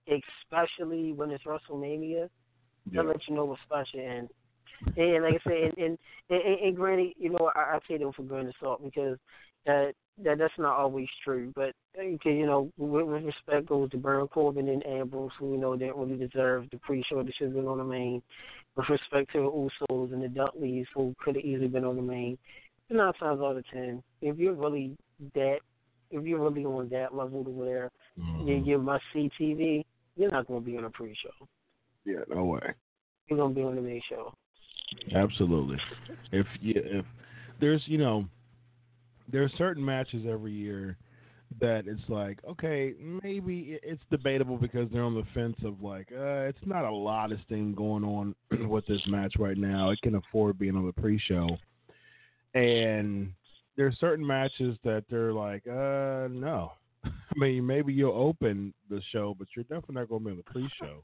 especially 0.08 1.12
when 1.12 1.32
it's 1.32 1.44
WrestleMania, 1.44 2.30
Yeah. 2.86 3.02
they'll 3.02 3.06
let 3.06 3.28
you 3.28 3.36
know 3.36 3.46
what 3.46 3.60
spot 3.66 3.86
you're 3.94 4.10
in. 4.10 4.30
And 4.98 5.24
like 5.24 5.36
I 5.36 5.50
said, 5.50 5.74
and 5.78 5.98
and, 6.30 6.42
and, 6.42 6.60
and 6.60 6.76
granted, 6.76 7.14
you 7.18 7.30
know, 7.32 7.52
I, 7.56 7.76
I 7.76 7.80
say 7.88 7.98
them 7.98 8.12
for 8.14 8.24
grain 8.24 8.48
of 8.48 8.54
salt 8.60 8.84
because 8.84 9.18
that 9.66 9.94
that 10.24 10.38
that's 10.38 10.54
not 10.58 10.78
always 10.78 11.08
true. 11.24 11.52
But 11.56 11.74
uh, 11.98 12.04
you 12.04 12.46
know, 12.46 12.72
with, 12.78 13.06
with 13.06 13.24
respect 13.24 13.68
goes 13.68 13.90
to 13.92 13.98
Baron 13.98 14.28
Corbin 14.28 14.70
and 14.70 14.86
Ambrose, 14.86 15.32
who 15.40 15.52
we 15.52 15.58
know 15.58 15.76
didn't 15.76 15.98
really 15.98 16.18
deserve 16.18 16.70
the 16.72 16.78
pre-show. 16.78 17.24
They 17.24 17.32
should 17.38 17.48
have 17.48 17.56
been 17.56 17.68
on 17.68 17.80
the 17.80 17.84
main. 17.84 18.22
With 18.76 18.90
respect 18.90 19.32
to 19.32 19.40
the 19.40 19.86
Usos 19.90 20.14
and 20.14 20.22
the 20.22 20.28
Dudleys, 20.28 20.86
who 20.94 21.16
could 21.24 21.36
have 21.36 21.46
easily 21.46 21.70
been 21.70 21.86
on 21.86 21.96
the 21.96 22.02
main. 22.02 22.38
Nine 22.90 23.14
times 23.14 23.42
out 23.42 23.58
of 23.58 23.66
ten, 23.74 24.04
if 24.22 24.38
you're 24.38 24.54
really 24.54 24.96
that, 25.34 25.58
if 26.12 26.24
you're 26.24 26.40
really 26.40 26.66
on 26.66 26.88
that 26.90 27.16
level 27.16 27.44
to 27.44 27.50
where 27.50 27.92
Mhm. 28.20 28.48
you, 28.48 28.56
you 28.56 28.78
must 28.78 29.04
see 29.12 29.30
TV, 29.40 29.84
you're 30.16 30.32
not 30.32 30.48
going 30.48 30.64
to 30.64 30.66
be 30.66 30.78
on 30.78 30.86
a 30.86 30.90
pre-show. 30.92 31.48
Yeah, 32.06 32.22
no 32.30 32.46
way. 32.46 32.74
You're 33.28 33.40
going 33.40 33.56
to 33.56 33.60
be 33.60 33.66
on 33.66 33.76
the 33.76 33.82
main 33.82 34.02
show. 34.08 34.34
Absolutely. 35.14 35.78
If 36.32 36.46
you, 36.62 36.74
if 36.76 37.06
there's 37.60 37.82
you 37.88 37.98
know 37.98 38.26
there's 39.32 39.52
certain 39.58 39.84
matches 39.84 40.26
every 40.30 40.52
year 40.52 40.98
that 41.60 41.88
it's 41.88 42.08
like 42.10 42.40
okay 42.48 42.94
maybe 43.24 43.80
it's 43.82 44.02
debatable 44.12 44.58
because 44.58 44.90
they're 44.92 45.04
on 45.04 45.14
the 45.16 45.24
fence 45.34 45.56
of 45.64 45.82
like 45.82 46.12
uh, 46.12 46.46
it's 46.50 46.66
not 46.66 46.86
a 46.86 46.92
lot 46.92 47.32
of 47.32 47.40
steam 47.46 47.74
going 47.74 48.04
on 48.04 48.36
with 48.70 48.86
this 48.88 49.02
match 49.08 49.34
right 49.40 49.58
now. 49.58 49.90
It 49.90 50.02
can 50.02 50.16
afford 50.16 50.60
being 50.60 50.76
on 50.76 50.86
the 50.86 50.94
pre-show, 50.94 51.58
and 52.56 53.32
there's 53.78 54.00
certain 54.00 54.26
matches 54.26 54.78
that 54.84 55.04
they're 55.10 55.34
like 55.34 55.64
uh 55.68 56.28
no. 56.32 56.72
I 57.06 57.12
mean 57.36 57.66
maybe 57.66 57.94
you'll 57.94 58.14
open 58.14 58.74
the 58.90 59.02
show, 59.12 59.36
but 59.38 59.48
you're 59.56 59.64
definitely 59.64 59.96
not 59.96 60.10
going 60.10 60.22
to 60.22 60.26
be 60.26 60.32
on 60.32 60.38
the 60.38 60.44
pre-show. 60.44 61.04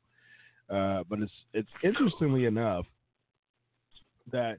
Uh, 0.69 1.03
but 1.09 1.19
it's 1.19 1.31
it's 1.53 1.69
interestingly 1.83 2.45
enough 2.45 2.85
that 4.31 4.57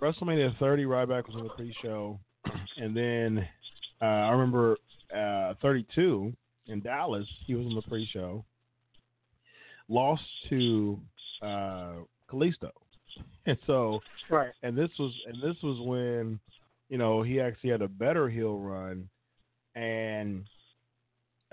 WrestleMania 0.00 0.56
30, 0.58 0.84
Ryback 0.84 1.26
was 1.26 1.34
on 1.36 1.44
the 1.44 1.50
pre-show, 1.50 2.20
and 2.76 2.96
then 2.96 3.48
uh, 4.00 4.04
I 4.04 4.30
remember 4.30 4.76
uh, 5.14 5.54
32 5.60 6.32
in 6.68 6.80
Dallas, 6.80 7.26
he 7.46 7.54
was 7.54 7.66
on 7.66 7.74
the 7.74 7.82
pre-show, 7.82 8.44
lost 9.88 10.22
to 10.50 11.00
uh, 11.42 11.94
Kalisto, 12.30 12.70
and 13.46 13.58
so 13.66 14.00
Right. 14.30 14.52
and 14.62 14.76
this 14.76 14.90
was 14.98 15.12
and 15.26 15.42
this 15.42 15.56
was 15.62 15.78
when 15.86 16.38
you 16.88 16.98
know 16.98 17.22
he 17.22 17.40
actually 17.40 17.70
had 17.70 17.82
a 17.82 17.88
better 17.88 18.28
heel 18.28 18.58
run, 18.58 19.08
and 19.74 20.44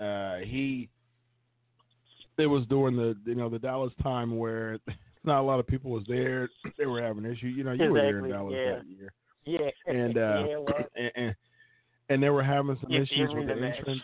uh, 0.00 0.38
he 0.38 0.88
it 2.38 2.46
was 2.46 2.66
during 2.68 2.96
the 2.96 3.16
you 3.24 3.34
know 3.34 3.48
the 3.48 3.58
Dallas 3.58 3.92
time 4.02 4.36
where 4.36 4.78
not 5.24 5.40
a 5.40 5.42
lot 5.42 5.60
of 5.60 5.66
people 5.66 5.90
was 5.90 6.04
there. 6.08 6.48
They 6.78 6.84
were 6.86 7.02
having 7.02 7.24
issues. 7.24 7.56
You 7.56 7.64
know, 7.64 7.72
you 7.72 7.90
were 7.90 8.00
there 8.02 8.18
in 8.24 8.30
Dallas 8.30 8.54
yeah. 8.62 8.74
that 8.74 8.86
year, 8.86 9.12
Yeah. 9.46 9.70
and 9.86 10.18
uh, 10.18 10.44
yeah, 10.48 10.56
well, 10.58 10.84
and, 10.96 11.10
and 11.16 11.34
and 12.10 12.22
they 12.22 12.28
were 12.28 12.42
having 12.42 12.76
some 12.82 12.92
Yeah, 12.92 13.00
issues 13.00 13.30
with 13.34 13.46
the 13.46 13.52
entrance. 13.52 14.02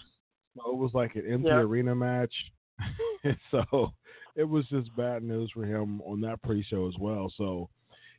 So 0.57 0.71
it 0.71 0.77
was 0.77 0.93
like 0.95 1.15
an 1.17 1.25
empty 1.31 1.49
Yeah. 1.49 1.57
arena 1.57 1.95
match, 1.95 2.33
so 3.51 3.93
it 4.37 4.45
was 4.45 4.66
just 4.68 4.95
bad 4.97 5.22
news 5.22 5.51
for 5.55 5.64
him 5.64 6.01
on 6.03 6.20
that 6.22 6.43
pre-show 6.43 6.89
as 6.89 6.95
well. 6.99 7.33
So 7.37 7.68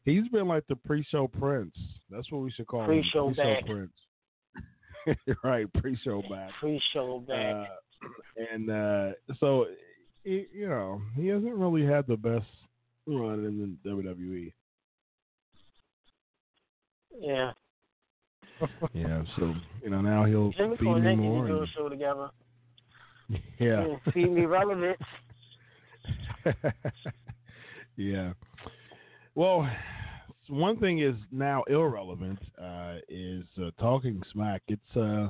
He's 0.05 0.27
been 0.29 0.47
like 0.49 0.67
the 0.67 0.75
pre-show 0.75 1.27
prince. 1.29 1.75
That's 2.09 2.29
what 2.29 2.41
we 2.41 2.51
should 2.51 2.67
call 2.67 2.81
him. 2.81 2.87
Pre-show 2.87 3.29
back. 3.35 3.65
prince. 3.65 3.91
right, 5.43 5.65
pre-show 5.75 6.21
back. 6.29 6.49
Pre-show 6.59 7.23
back. 7.25 7.55
Uh, 8.03 8.43
and 8.53 8.69
uh, 8.69 9.11
so, 9.39 9.67
he, 10.25 10.45
you 10.53 10.67
know, 10.67 11.01
he 11.15 11.27
hasn't 11.27 11.55
really 11.55 11.85
had 11.85 12.05
the 12.07 12.17
best 12.17 12.45
run 13.07 13.45
in 13.45 13.77
the 13.83 13.89
WWE. 13.89 14.51
yeah. 17.19 17.51
yeah, 18.93 19.23
so 19.37 19.53
you 19.83 19.89
know 19.89 19.99
now 19.99 20.25
he'll 20.25 20.51
Him 20.51 20.77
feed 20.77 20.85
me 21.01 21.15
more. 21.15 21.47
to 21.47 21.51
do 21.51 21.57
a 21.57 21.61
and- 21.61 21.69
show 21.75 21.89
together. 21.89 22.29
yeah. 23.29 23.39
Yeah, 23.87 24.11
feed 24.13 24.31
me 24.31 24.45
relevance. 24.45 25.01
yeah. 27.97 28.33
Well, 29.35 29.69
one 30.49 30.77
thing 30.79 30.99
is 30.99 31.15
now 31.31 31.63
irrelevant 31.63 32.39
uh, 32.61 32.95
is 33.09 33.45
uh, 33.61 33.71
talking 33.79 34.21
smack. 34.31 34.61
It's 34.67 34.95
uh, 34.95 35.29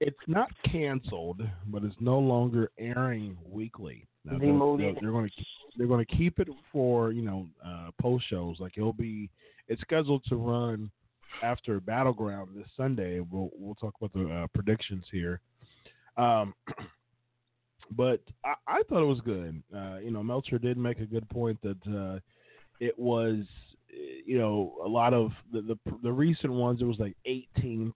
it's 0.00 0.16
not 0.26 0.50
canceled, 0.70 1.42
but 1.66 1.84
it's 1.84 1.96
no 2.00 2.18
longer 2.18 2.70
airing 2.78 3.36
weekly. 3.44 4.06
Now, 4.24 4.38
they're- 4.38 4.48
Demoted. 4.48 4.98
They're, 5.00 5.10
going 5.12 5.28
to 5.28 5.44
they're 5.76 5.86
going 5.86 6.04
to 6.04 6.16
keep 6.16 6.38
it 6.38 6.48
for 6.72 7.12
you 7.12 7.22
know 7.22 7.48
uh, 7.64 7.90
post 8.00 8.28
shows. 8.28 8.56
Like 8.60 8.76
it'll 8.76 8.92
be 8.92 9.30
it's 9.68 9.80
scheduled 9.82 10.24
to 10.28 10.36
run 10.36 10.90
after 11.42 11.80
Battleground 11.80 12.50
this 12.54 12.66
Sunday. 12.76 13.20
We'll 13.20 13.50
we'll 13.54 13.74
talk 13.76 13.94
about 14.00 14.12
the 14.12 14.32
uh, 14.32 14.46
predictions 14.54 15.04
here. 15.10 15.40
Um, 16.16 16.54
but 17.96 18.20
I, 18.44 18.54
I 18.66 18.82
thought 18.88 19.02
it 19.02 19.06
was 19.06 19.20
good. 19.20 19.62
Uh, 19.74 19.98
you 19.98 20.10
know, 20.10 20.22
Meltzer 20.22 20.58
did 20.58 20.78
make 20.78 21.00
a 21.00 21.06
good 21.06 21.28
point 21.28 21.58
that 21.62 21.78
uh, 21.86 22.18
it 22.80 22.98
was, 22.98 23.44
you 24.24 24.38
know, 24.38 24.74
a 24.84 24.88
lot 24.88 25.14
of 25.14 25.32
the 25.52 25.62
the, 25.62 25.76
the 26.02 26.12
recent 26.12 26.52
ones. 26.52 26.80
It 26.80 26.84
was 26.84 26.98
like 26.98 27.16
18th 27.26 27.92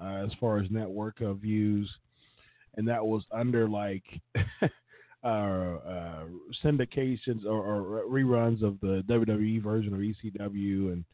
uh, 0.00 0.24
as 0.24 0.30
far 0.40 0.58
as 0.58 0.70
network 0.70 1.20
of 1.20 1.38
views, 1.38 1.90
and 2.76 2.86
that 2.88 3.04
was 3.04 3.24
under 3.32 3.68
like. 3.68 4.04
Uh, 5.24 6.26
syndications 6.64 7.44
or, 7.44 7.58
or 7.60 8.04
reruns 8.08 8.62
of 8.62 8.78
the 8.80 9.02
WWE 9.08 9.60
version 9.60 9.92
of 9.92 9.98
ECW, 9.98 10.92
and 10.92 11.04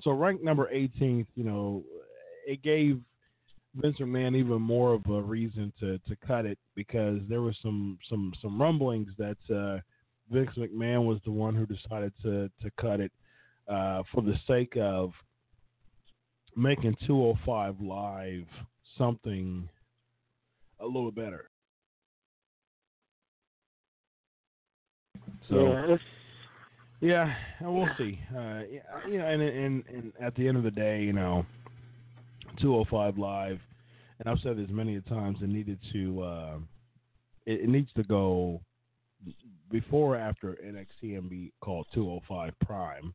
so 0.00 0.12
ranked 0.12 0.44
number 0.44 0.70
18th. 0.72 1.26
You 1.34 1.42
know, 1.42 1.82
it 2.46 2.62
gave 2.62 3.00
Vince 3.74 3.96
McMahon 3.98 4.36
even 4.36 4.60
more 4.60 4.94
of 4.94 5.06
a 5.06 5.20
reason 5.22 5.72
to, 5.80 5.98
to 5.98 6.16
cut 6.26 6.46
it 6.46 6.58
because 6.74 7.20
there 7.28 7.42
was 7.42 7.56
some 7.62 7.98
some 8.08 8.32
some 8.40 8.60
rumblings 8.60 9.08
that 9.18 9.36
uh, 9.54 9.78
Vince 10.30 10.50
McMahon 10.56 11.04
was 11.04 11.18
the 11.24 11.30
one 11.30 11.54
who 11.54 11.66
decided 11.66 12.12
to 12.22 12.50
to 12.62 12.70
cut 12.80 13.00
it 13.00 13.12
uh, 13.68 14.02
for 14.12 14.22
the 14.22 14.34
sake 14.46 14.76
of 14.80 15.12
making 16.56 16.96
205 17.06 17.80
live 17.80 18.46
something 18.96 19.68
a 20.80 20.86
little 20.86 21.12
better. 21.12 21.50
So 25.48 25.96
yeah, 27.00 27.34
yeah, 27.60 27.68
we'll 27.68 27.88
see. 27.96 28.18
Uh, 28.34 28.62
yeah, 28.70 28.80
you 29.08 29.18
know, 29.18 29.26
and, 29.26 29.42
and 29.42 29.84
and 29.86 30.12
at 30.20 30.34
the 30.34 30.48
end 30.48 30.56
of 30.56 30.64
the 30.64 30.70
day, 30.70 31.02
you 31.02 31.12
know, 31.12 31.46
205 32.60 33.18
live, 33.18 33.58
and 34.18 34.28
I've 34.28 34.40
said 34.42 34.56
this 34.56 34.68
many 34.70 34.96
a 34.96 35.00
times. 35.02 35.38
It 35.42 35.48
needed 35.48 35.78
to, 35.92 36.22
uh, 36.22 36.56
it, 37.46 37.62
it 37.62 37.68
needs 37.68 37.90
to 37.94 38.02
go 38.04 38.60
before 39.70 40.14
or 40.14 40.18
after 40.18 40.56
NXT 40.64 41.18
and 41.18 41.28
be 41.28 41.52
called 41.60 41.86
205 41.94 42.52
Prime. 42.64 43.14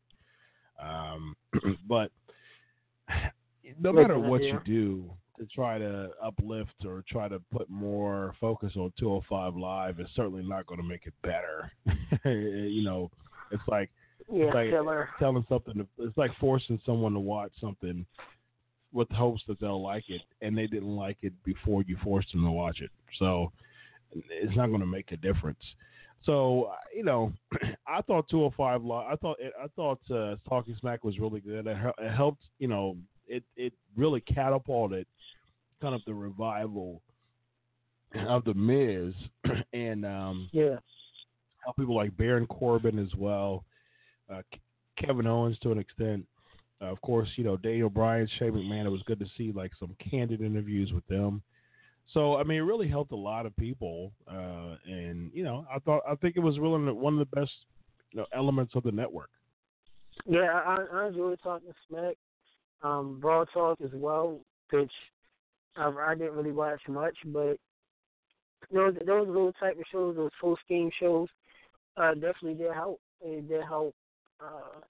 Um, 0.82 1.36
but 1.88 2.12
no 3.80 3.94
matter 3.94 4.20
what 4.20 4.44
you 4.44 4.60
do 4.66 5.12
to 5.39 5.48
try 5.48 5.78
to 5.78 6.12
uplift 6.24 6.86
or 6.86 7.04
try 7.10 7.28
to 7.28 7.41
put 7.52 7.70
more 7.70 8.36
focus 8.39 8.74
on 8.76 8.94
205 9.00 9.56
Live, 9.56 10.00
it's 10.00 10.10
certainly 10.16 10.44
not 10.44 10.66
going 10.68 10.80
to 10.80 10.88
make 10.88 11.06
it 11.06 11.14
better. 11.24 11.72
you 12.26 12.84
know, 12.84 13.10
it's 13.52 13.64
like 13.68 13.89
yeah, 14.32 14.46
it's 14.46 14.56
like 14.56 14.70
killer. 14.70 15.10
telling 15.20 15.46
something. 15.50 15.76
To, 15.76 15.88
it's 16.00 16.18
like 16.18 16.32
forcing 16.39 16.80
someone 16.86 17.14
to 17.14 17.20
watch 17.20 17.52
something 17.60 18.06
with 18.94 19.10
hopes 19.10 19.41
that 19.48 19.60
they'll 19.60 19.82
like 19.82 20.10
it, 20.10 20.22
and 20.41 20.58
they 20.58 20.68
didn't 20.68 20.96
like 20.96 21.18
it 21.22 21.34
before 21.44 21.84
you 21.88 21.98
forced 22.04 22.32
them 22.32 22.44
to 22.46 22.52
watch 22.52 22.80
it. 22.80 22.91
So 23.20 23.52
it's 24.12 24.56
not 24.56 24.68
going 24.68 24.80
to 24.82 24.86
make 24.86 25.12
a 25.12 25.18
difference. 25.18 25.60
So 26.24 26.72
you 26.96 27.04
know, 27.04 27.34
I 27.88 28.02
thought 28.02 28.30
205 28.30 28.84
Live. 28.84 29.08
I 29.12 29.16
thought 29.18 29.38
I 29.62 29.68
thought 29.76 30.00
uh, 30.12 30.36
Talking 30.48 30.76
Smack 30.80 31.04
was 31.04 31.20
really 31.20 31.41
good. 31.41 31.68
It, 31.68 31.78
it 31.98 32.14
helped. 32.14 32.44
You 32.60 32.68
know, 32.70 32.98
it 33.28 33.44
it 33.58 33.74
really 33.98 34.22
catapulted 34.22 35.06
kind 35.82 35.96
of 35.96 36.02
the 36.06 36.14
revival 36.14 37.02
of 38.28 38.44
the 38.46 38.54
Miz, 38.54 39.14
and 39.74 40.06
um, 40.06 40.50
Yeah. 40.54 40.78
help 41.64 41.76
people 41.78 41.96
like 41.96 42.16
Baron 42.16 42.46
Corbin 42.48 43.00
as 43.00 43.14
well, 43.18 43.66
uh, 44.34 44.41
Kevin 44.98 45.28
Owens 45.28 45.58
to 45.60 45.72
an 45.72 45.80
extent. 45.80 46.26
Uh, 46.84 46.88
of 46.88 47.02
course, 47.02 47.30
you 47.36 47.44
know 47.44 47.56
Daniel 47.58 47.90
Bryan, 47.90 48.28
Shane 48.38 48.52
McMahon. 48.52 48.86
It 48.86 48.90
was 48.90 49.04
good 49.04 49.20
to 49.20 49.26
see 49.38 49.52
like 49.52 49.72
some 49.80 49.96
candid 50.10 50.42
interviews 50.42 50.92
with 50.92 51.06
them. 51.08 51.42
So 52.14 52.36
I 52.36 52.44
mean, 52.44 52.58
it 52.58 52.62
really 52.62 52.90
helped 52.90 53.12
a 53.12 53.18
lot 53.18 53.46
of 53.46 53.56
people, 53.56 54.12
uh, 54.30 54.76
and 54.86 55.32
you 55.34 55.44
know, 55.44 55.66
I 55.74 55.80
thought 55.80 56.02
I 56.08 56.16
think 56.16 56.36
it 56.36 56.42
was 56.42 56.60
really 56.60 56.92
one 56.92 57.14
of 57.14 57.20
the 57.20 57.36
best 57.36 57.52
you 58.12 58.20
know, 58.20 58.26
elements 58.34 58.76
of 58.76 58.84
the 58.84 58.92
network. 58.92 59.30
Yeah, 60.26 60.62
I, 60.66 60.86
I 60.94 61.08
enjoy 61.08 61.36
talking 61.42 61.74
smack. 61.88 62.16
Um, 62.82 63.20
Raw 63.24 63.46
Talk 63.46 63.80
as 63.82 63.92
well, 63.94 64.42
which 64.72 64.92
I, 65.78 65.88
I 65.88 66.16
didn't 66.16 66.34
really 66.34 66.52
watch 66.52 66.82
much, 66.90 67.16
but 67.28 67.58
those 68.74 68.94
those 69.06 69.28
little 69.28 69.54
type 69.54 69.78
of 69.78 69.86
shows, 69.92 70.16
those 70.18 70.32
full 70.42 70.58
scheme 70.66 70.92
shows, 71.00 71.30
uh, 71.96 72.14
definitely 72.14 72.56
did 72.56 72.74
help. 72.74 73.00
It 73.22 73.48
did 73.48 73.64
help 73.64 73.96
uh, 74.42 74.82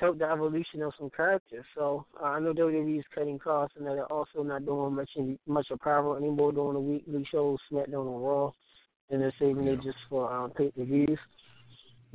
help 0.00 0.18
the 0.18 0.24
evolution 0.24 0.82
of 0.82 0.92
some 0.98 1.10
characters. 1.10 1.64
So 1.76 2.06
uh, 2.20 2.24
I 2.24 2.40
know 2.40 2.52
WWE 2.54 2.98
is 2.98 3.04
cutting 3.14 3.38
costs, 3.38 3.76
and 3.76 3.86
they're 3.86 4.04
also 4.06 4.42
not 4.42 4.64
doing 4.64 4.94
much 4.94 5.10
in, 5.16 5.38
much 5.46 5.70
of 5.70 5.80
Power 5.80 6.16
anymore, 6.16 6.52
doing 6.52 6.74
the 6.74 6.80
weekly 6.80 7.26
shows, 7.30 7.58
SmackDown 7.70 8.12
and 8.12 8.24
Raw, 8.24 8.50
and 9.10 9.20
they're 9.20 9.34
saving 9.38 9.66
it 9.68 9.82
just 9.82 9.98
for 10.08 10.32
um, 10.32 10.50
pay 10.50 10.70
per 10.70 10.84
views. 10.84 11.18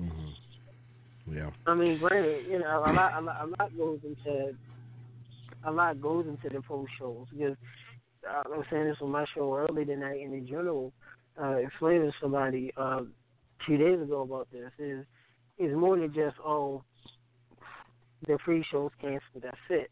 Mm-hmm. 0.02 1.36
Yeah. 1.36 1.50
I 1.66 1.74
mean, 1.74 2.00
granted, 2.00 2.46
you 2.50 2.60
know, 2.60 2.84
a 2.86 2.92
lot, 2.92 3.14
a 3.18 3.22
lot, 3.22 3.42
a 3.42 3.48
lot 3.48 3.78
goes 3.78 4.00
into 4.04 4.56
a 5.64 5.72
lot 5.72 6.00
goes 6.00 6.28
into 6.28 6.56
the 6.56 6.62
post 6.62 6.92
shows 7.00 7.26
because 7.32 7.58
uh, 8.30 8.44
I 8.46 8.58
was 8.58 8.66
saying 8.72 8.86
this 8.86 8.98
on 9.02 9.12
my 9.12 9.26
show 9.34 9.56
earlier 9.56 9.86
tonight, 9.86 10.22
and 10.22 10.34
in 10.34 10.48
general, 10.48 10.94
uh, 11.42 11.56
explaining 11.56 12.12
to 12.12 12.14
somebody 12.22 12.72
uh, 12.78 13.02
two 13.66 13.78
days 13.78 14.00
ago 14.00 14.22
about 14.22 14.48
this 14.52 14.72
is 14.78 15.06
is 15.58 15.76
more 15.76 15.98
than 15.98 16.14
just 16.14 16.36
oh 16.46 16.84
the 18.28 18.38
pre-shows 18.38 18.92
canceled. 19.00 19.44
That's 19.44 19.58
it. 19.70 19.92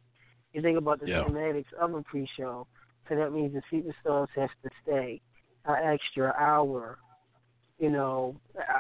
You 0.54 0.62
think 0.62 0.78
about 0.78 1.00
the 1.00 1.08
Yeah. 1.08 1.24
schematics 1.24 1.74
of 1.80 1.94
a 1.94 2.02
pre-show, 2.04 2.68
so 3.10 3.16
that 3.16 3.32
means 3.32 3.54
the 3.54 3.62
superstars 3.72 4.28
have 4.36 4.50
to 4.64 4.70
stay 4.84 5.22
an 5.66 5.94
extra 5.94 6.34
hour 6.40 6.98
you 7.80 7.90
know, 7.90 8.36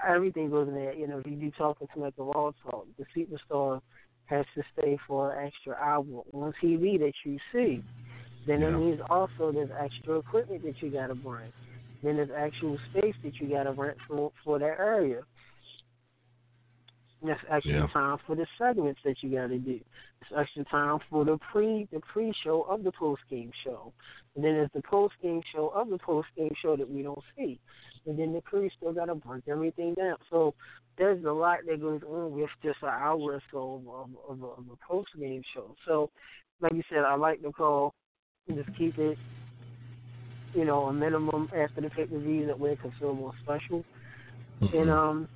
everything 0.07 0.49
goes 0.49 0.67
in 0.67 0.75
there. 0.75 0.93
You 0.93 1.07
know, 1.07 1.19
if 1.19 1.27
you 1.27 1.35
do 1.35 1.51
talking 1.51 1.87
to 1.93 1.99
like 1.99 2.13
a 2.17 2.23
raw 2.23 2.51
talk, 2.63 2.87
the 2.97 3.05
superstar 3.15 3.81
has 4.25 4.45
to 4.55 4.63
stay 4.77 4.97
for 5.07 5.33
an 5.33 5.47
extra 5.47 5.75
hour 5.75 6.05
on 6.31 6.53
TV 6.63 6.97
that 6.99 7.13
you 7.25 7.37
see. 7.51 7.83
Then 8.45 8.61
that 8.61 8.71
Yeah. 8.71 8.77
means 8.77 9.01
also 9.09 9.51
there's 9.51 9.69
extra 9.79 10.17
equipment 10.17 10.63
that 10.63 10.81
you 10.81 10.89
got 10.89 11.07
to 11.07 11.15
bring. 11.15 11.51
Then 12.01 12.17
there's 12.17 12.29
actual 12.37 12.77
space 12.89 13.15
that 13.23 13.33
you 13.39 13.49
got 13.49 13.63
to 13.63 13.71
rent 13.71 13.97
for 14.07 14.31
for 14.43 14.59
that 14.59 14.79
area. 14.79 15.21
There's 17.23 17.39
extra 17.49 17.73
Yeah. 17.73 17.87
time 17.87 18.17
for 18.27 18.35
the 18.35 18.45
segments 18.57 19.01
that 19.03 19.23
you 19.23 19.29
got 19.31 19.47
to 19.47 19.57
do. 19.57 19.79
There's 20.19 20.41
extra 20.41 20.65
time 20.65 20.99
for 21.09 21.23
the 21.23 21.37
pre 21.37 21.87
the 21.91 22.01
pre 22.01 22.33
show 22.43 22.63
of 22.63 22.83
the 22.83 22.91
post 22.91 23.21
game 23.29 23.51
show. 23.63 23.93
And 24.35 24.43
then 24.43 24.55
there's 24.55 24.71
the 24.73 24.81
post 24.81 25.13
game 25.21 25.41
show 25.53 25.69
of 25.69 25.89
the 25.89 25.97
post 25.99 26.27
game 26.35 26.53
show 26.61 26.75
that 26.75 26.89
we 26.89 27.01
don't 27.01 27.23
see. 27.37 27.59
And 28.05 28.19
then 28.19 28.33
the 28.33 28.41
crew 28.41 28.69
still 28.75 28.91
got 28.91 29.05
to 29.05 29.15
break 29.15 29.47
everything 29.47 29.93
down. 29.93 30.17
So 30.29 30.53
there's 30.97 31.23
a 31.23 31.31
lot 31.31 31.59
that 31.65 31.79
goes 31.79 32.01
on 32.03 32.33
with 32.33 32.49
just 32.61 32.79
an 32.81 32.89
hour 32.89 33.17
or 33.17 33.41
so 33.51 33.81
of, 33.87 33.87
of, 33.87 34.43
of, 34.43 34.43
of 34.59 34.65
a 34.71 34.85
post 34.85 35.09
game 35.17 35.43
show. 35.53 35.75
So, 35.87 36.09
like 36.59 36.73
you 36.73 36.83
said, 36.89 37.05
I 37.05 37.15
like 37.15 37.41
the 37.41 37.51
call. 37.51 37.93
Just 38.53 38.75
keep 38.77 38.97
it, 38.97 39.17
you 40.53 40.65
know, 40.65 40.87
a 40.87 40.93
minimum 40.93 41.49
after 41.55 41.79
the 41.79 41.89
pay 41.89 42.05
per 42.05 42.19
view 42.19 42.45
that 42.47 42.59
way 42.59 42.71
it 42.71 42.81
can 42.81 42.91
feel 42.99 43.13
more 43.13 43.33
special. 43.41 43.85
And 44.61 44.89
um, 44.89 45.27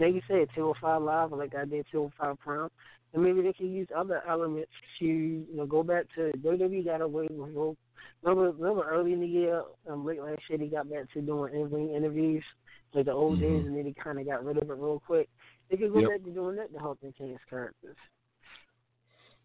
like 0.00 0.14
you 0.14 0.22
said, 0.28 0.48
205 0.54 1.02
Live, 1.02 1.32
like 1.32 1.54
I 1.54 1.64
did 1.64 1.86
205 1.90 2.38
Prime. 2.38 2.70
And 3.14 3.22
maybe 3.22 3.40
they 3.40 3.52
can 3.54 3.72
use 3.72 3.88
other 3.96 4.22
elements 4.28 4.70
to, 4.98 5.04
you 5.06 5.46
know, 5.54 5.64
go 5.66 5.82
back 5.82 6.04
to 6.14 6.30
WWE 6.38 6.84
got 6.84 7.00
away 7.00 7.26
with 7.30 7.76
Remember, 8.22 8.50
remember 8.50 8.88
early 8.88 9.12
in 9.12 9.20
the 9.20 9.26
year, 9.26 9.62
um, 9.88 10.04
late 10.04 10.20
last 10.20 10.42
year, 10.48 10.58
they 10.58 10.66
got 10.66 10.90
back 10.90 11.10
to 11.12 11.22
doing 11.22 11.54
in-ring 11.54 11.94
interviews, 11.94 12.44
like 12.92 13.06
the 13.06 13.12
old 13.12 13.40
days, 13.40 13.64
and 13.64 13.76
then 13.76 13.84
they 13.84 13.94
kind 14.02 14.18
of 14.18 14.26
got 14.26 14.44
rid 14.44 14.58
of 14.58 14.68
it 14.68 14.76
real 14.76 15.00
quick. 15.06 15.28
They 15.70 15.76
could 15.76 15.92
go 15.92 16.00
Yep. 16.00 16.10
back 16.10 16.24
to 16.24 16.30
doing 16.30 16.56
that 16.56 16.72
to 16.72 16.78
help 16.78 16.98
enhance 17.02 17.40
characters. 17.48 17.96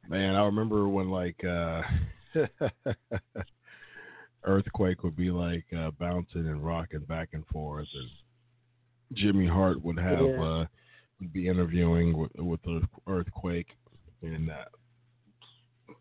Man, 0.09 0.35
I 0.35 0.43
remember 0.45 0.87
when 0.89 1.09
like 1.09 1.41
uh 1.43 1.81
Earthquake 4.43 5.03
would 5.03 5.15
be 5.15 5.31
like 5.31 5.65
uh 5.77 5.91
bouncing 5.91 6.47
and 6.47 6.65
rocking 6.65 7.05
back 7.05 7.29
and 7.33 7.45
forth 7.47 7.87
and 7.93 8.09
Jimmy 9.13 9.47
Hart 9.47 9.83
would 9.83 9.99
have 9.99 10.29
Yeah. 10.37 10.41
uh 10.43 10.65
would 11.19 11.33
be 11.33 11.47
interviewing 11.47 12.17
with 12.17 12.31
with 12.37 12.61
the 12.63 12.81
Earthquake 13.07 13.67
and 14.21 14.49
uh 14.49 14.65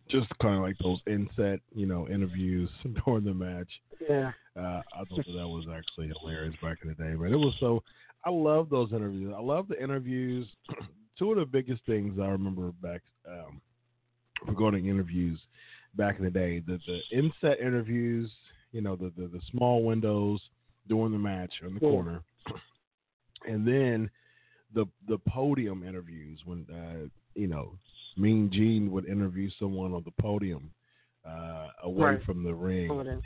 just 0.09 0.28
kind 0.40 0.57
of 0.57 0.62
like 0.62 0.76
those 0.78 1.00
inset, 1.07 1.61
you 1.74 1.86
know, 1.86 2.09
interviews 2.09 2.68
during 3.05 3.24
the 3.24 3.34
match. 3.34 3.68
Yeah. 4.09 4.32
Uh, 4.57 4.82
I 4.94 5.05
thought 5.09 5.24
that, 5.26 5.32
that 5.32 5.48
was 5.48 5.66
actually 5.74 6.12
hilarious 6.20 6.55
back 6.62 6.78
in 6.82 6.88
the 6.88 6.94
day, 6.94 7.14
but 7.14 7.30
it 7.32 7.36
was 7.36 7.55
so. 7.61 7.82
I 8.24 8.30
love 8.30 8.68
those 8.70 8.92
interviews. 8.92 9.32
I 9.36 9.40
love 9.40 9.66
the 9.68 9.82
interviews. 9.82 10.46
Two 11.18 11.32
of 11.32 11.38
the 11.38 11.46
biggest 11.46 11.84
things 11.86 12.18
I 12.20 12.26
remember 12.26 12.70
back 12.82 13.00
um, 13.28 13.61
regarding 14.46 14.86
interviews 14.86 15.38
back 15.94 16.18
in 16.18 16.24
the 16.24 16.30
day, 16.30 16.61
the 16.61 16.78
the 16.86 17.00
inset 17.16 17.59
interviews, 17.61 18.30
you 18.72 18.80
know, 18.80 18.94
the 18.96 19.12
the, 19.16 19.28
the 19.28 19.40
small 19.50 19.82
windows 19.82 20.40
during 20.88 21.12
the 21.12 21.18
match 21.18 21.53
in 21.66 21.74
the 21.74 21.80
Yeah. 21.80 21.90
corner, 21.90 22.22
and 23.49 23.66
then 23.66 24.11
the 24.74 24.86
the 25.09 25.18
podium 25.28 25.86
interviews 25.86 26.40
when 26.45 26.66
uh, 26.72 27.09
you 27.34 27.47
know 27.47 27.72
Mean 28.16 28.51
Gene 28.53 28.90
would 28.90 29.07
interview 29.07 29.51
someone 29.59 29.93
on 29.93 30.03
the 30.05 30.22
podium 30.22 30.70
uh, 31.26 31.68
away 31.84 32.05
Right. 32.05 32.24
from 32.24 32.43
the 32.45 32.55
ring. 32.55 32.88
Some 32.88 32.99
of 33.01 33.07
them. 33.07 33.22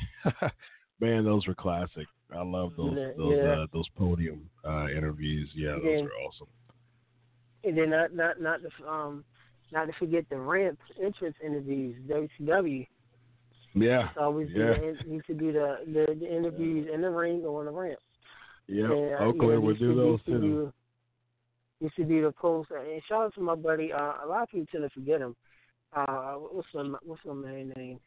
Man, 1.01 1.25
those 1.25 1.47
were 1.47 1.55
classic. 1.55 2.07
I 2.35 2.43
love 2.43 2.73
those 2.77 2.97
Yeah, 2.97 3.11
those 3.17 3.39
yeah. 3.43 3.49
uh, 3.51 3.67
those 3.73 3.89
podium 3.97 4.49
uh, 4.65 4.89
interviews. 4.89 5.51
Yeah, 5.55 5.73
those 5.73 5.83
Yeah. 5.85 6.03
were 6.03 6.13
awesome. 6.27 6.49
And 7.65 7.77
then 7.77 7.91
not 7.91 8.15
not 8.15 8.41
not 8.41 8.61
to 8.63 8.89
um 8.89 9.25
not 9.73 9.87
to 9.87 9.93
forget 9.99 10.25
the 10.31 10.37
ramp 10.39 10.79
entrance 11.03 11.37
interviews, 11.45 11.97
WCW. 12.09 12.87
Yeah, 13.75 14.09
It's 14.09 14.19
always 14.19 14.49
yeah, 14.55 14.75
the, 14.75 14.97
used 15.07 15.27
to 15.27 15.35
be 15.35 15.51
the, 15.51 15.79
the 15.87 16.17
the 16.19 16.35
interviews 16.35 16.89
in 16.93 17.03
the 17.03 17.11
ring 17.11 17.43
or 17.45 17.61
on 17.61 17.67
the 17.67 17.73
ramp. 17.73 17.99
Yeah. 18.69 18.85
Okerlund 18.85 19.51
yeah, 19.51 19.59
would 19.59 19.79
do 19.79 19.95
those 19.95 20.23
too. 20.25 20.73
Used 21.81 21.97
to 21.97 22.05
be 22.05 22.21
the 22.21 22.33
post. 22.33 22.71
And 22.71 23.03
shout 23.09 23.25
out 23.25 23.35
to 23.35 23.41
my 23.41 23.55
buddy. 23.55 23.93
Uh, 23.93 24.25
a 24.25 24.27
lot 24.27 24.43
of 24.43 24.49
people 24.49 24.67
tend 24.73 24.85
to 24.85 24.91
forget 24.91 25.21
him. 25.21 25.37
Uh, 25.93 26.35
what's 26.35 26.69
some 26.73 26.97
what's 27.05 27.25
my 27.25 27.35
man 27.35 27.73
name? 27.77 28.01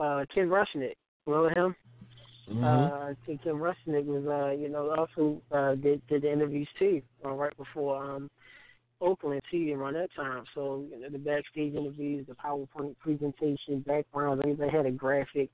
Uh, 0.00 0.24
Ken 0.34 0.48
Resnick. 0.48 0.94
Remember 1.26 1.50
him? 1.50 1.76
Mhm. 2.48 2.62
Uh, 2.62 3.14
Ken 3.24 3.38
Ken 3.42 3.54
Resnick 3.54 4.04
was, 4.06 4.26
uh, 4.26 4.50
you 4.54 4.68
know, 4.68 4.90
also 4.90 5.40
uh, 5.52 5.74
did 5.76 6.06
did 6.08 6.22
the 6.22 6.32
interviews 6.32 6.68
too, 6.78 7.02
uh, 7.24 7.30
right 7.30 7.56
before 7.56 8.02
um, 8.02 8.30
Okerlund 9.00 9.40
too, 9.50 9.74
around 9.74 9.94
that 9.94 10.12
time. 10.14 10.44
So 10.54 10.84
you 10.90 11.00
know, 11.00 11.08
the 11.08 11.18
backstage 11.18 11.74
interviews, 11.74 12.26
the 12.26 12.34
PowerPoint 12.34 12.96
presentation, 12.98 13.80
backgrounds. 13.80 14.42
Everybody 14.44 14.70
had 14.70 14.86
a 14.86 14.90
graphic, 14.90 15.50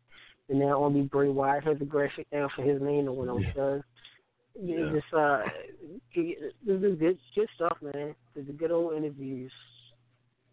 and 0.51 0.59
now 0.59 0.83
only 0.85 1.03
Bray 1.03 1.29
Wyatt 1.29 1.65
has 1.65 1.77
a 1.81 1.85
graphic 1.85 2.27
now 2.33 2.49
for 2.55 2.63
his 2.63 2.83
name. 2.83 3.07
No 3.07 3.13
one 3.13 3.29
else 3.29 3.43
Yeah. 3.43 3.53
does. 3.55 3.83
Yeah. 4.61 4.77
Yeah. 4.79 4.93
Just 4.93 5.15
uh, 5.15 5.43
it- 6.15 6.55
this 6.67 6.83
is 6.83 6.99
good, 6.99 7.19
good 7.35 7.49
stuff, 7.55 7.79
man. 7.81 8.15
It's 8.35 8.47
the 8.47 8.53
good 8.53 8.71
old 8.71 8.95
interviews. 8.95 9.53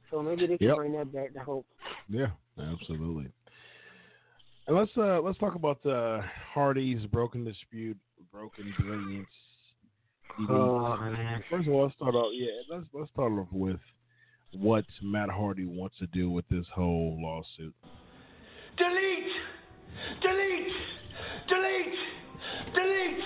So 0.10 0.22
maybe 0.24 0.48
they 0.48 0.58
can 0.58 0.68
Yep. 0.68 0.76
bring 0.78 0.92
that 0.94 1.12
back 1.12 1.34
to 1.34 1.40
hope. 1.40 1.66
Yeah, 2.08 2.32
absolutely. 2.58 3.30
And 4.68 4.76
let's 4.78 4.92
uh 4.98 5.20
let's 5.22 5.38
talk 5.40 5.56
about 5.56 5.86
uh 5.86 6.22
Hardy's 6.54 7.06
broken 7.08 7.44
dispute, 7.44 7.98
broken 8.32 8.74
brilliance. 8.80 9.28
Oh 10.50 10.96
man. 10.98 11.44
First 11.50 11.68
of 11.68 11.74
all, 11.74 11.84
let's 11.84 11.96
start 11.96 12.16
off. 12.16 12.32
Yeah, 12.34 12.48
let's 12.70 12.86
let's 12.94 13.10
start 13.12 13.32
off 13.34 13.48
with 13.52 13.80
what 14.54 14.86
Matt 15.02 15.30
Hardy 15.30 15.66
wants 15.66 15.98
to 16.00 16.08
do 16.08 16.30
with 16.30 16.48
this 16.50 16.66
whole 16.74 17.18
lawsuit. 17.22 17.74
Delete! 18.78 19.32
Delete! 20.22 20.74
Delete! 21.48 22.00
Delete! 22.74 23.24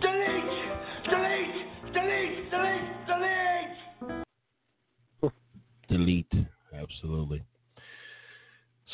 Delete! 0.00 0.54
Delete! 1.10 1.64
Delete! 1.92 2.50
Delete! 2.50 3.06
Delete! 3.06 3.74
Delete, 5.88 6.34
absolutely. 6.74 7.42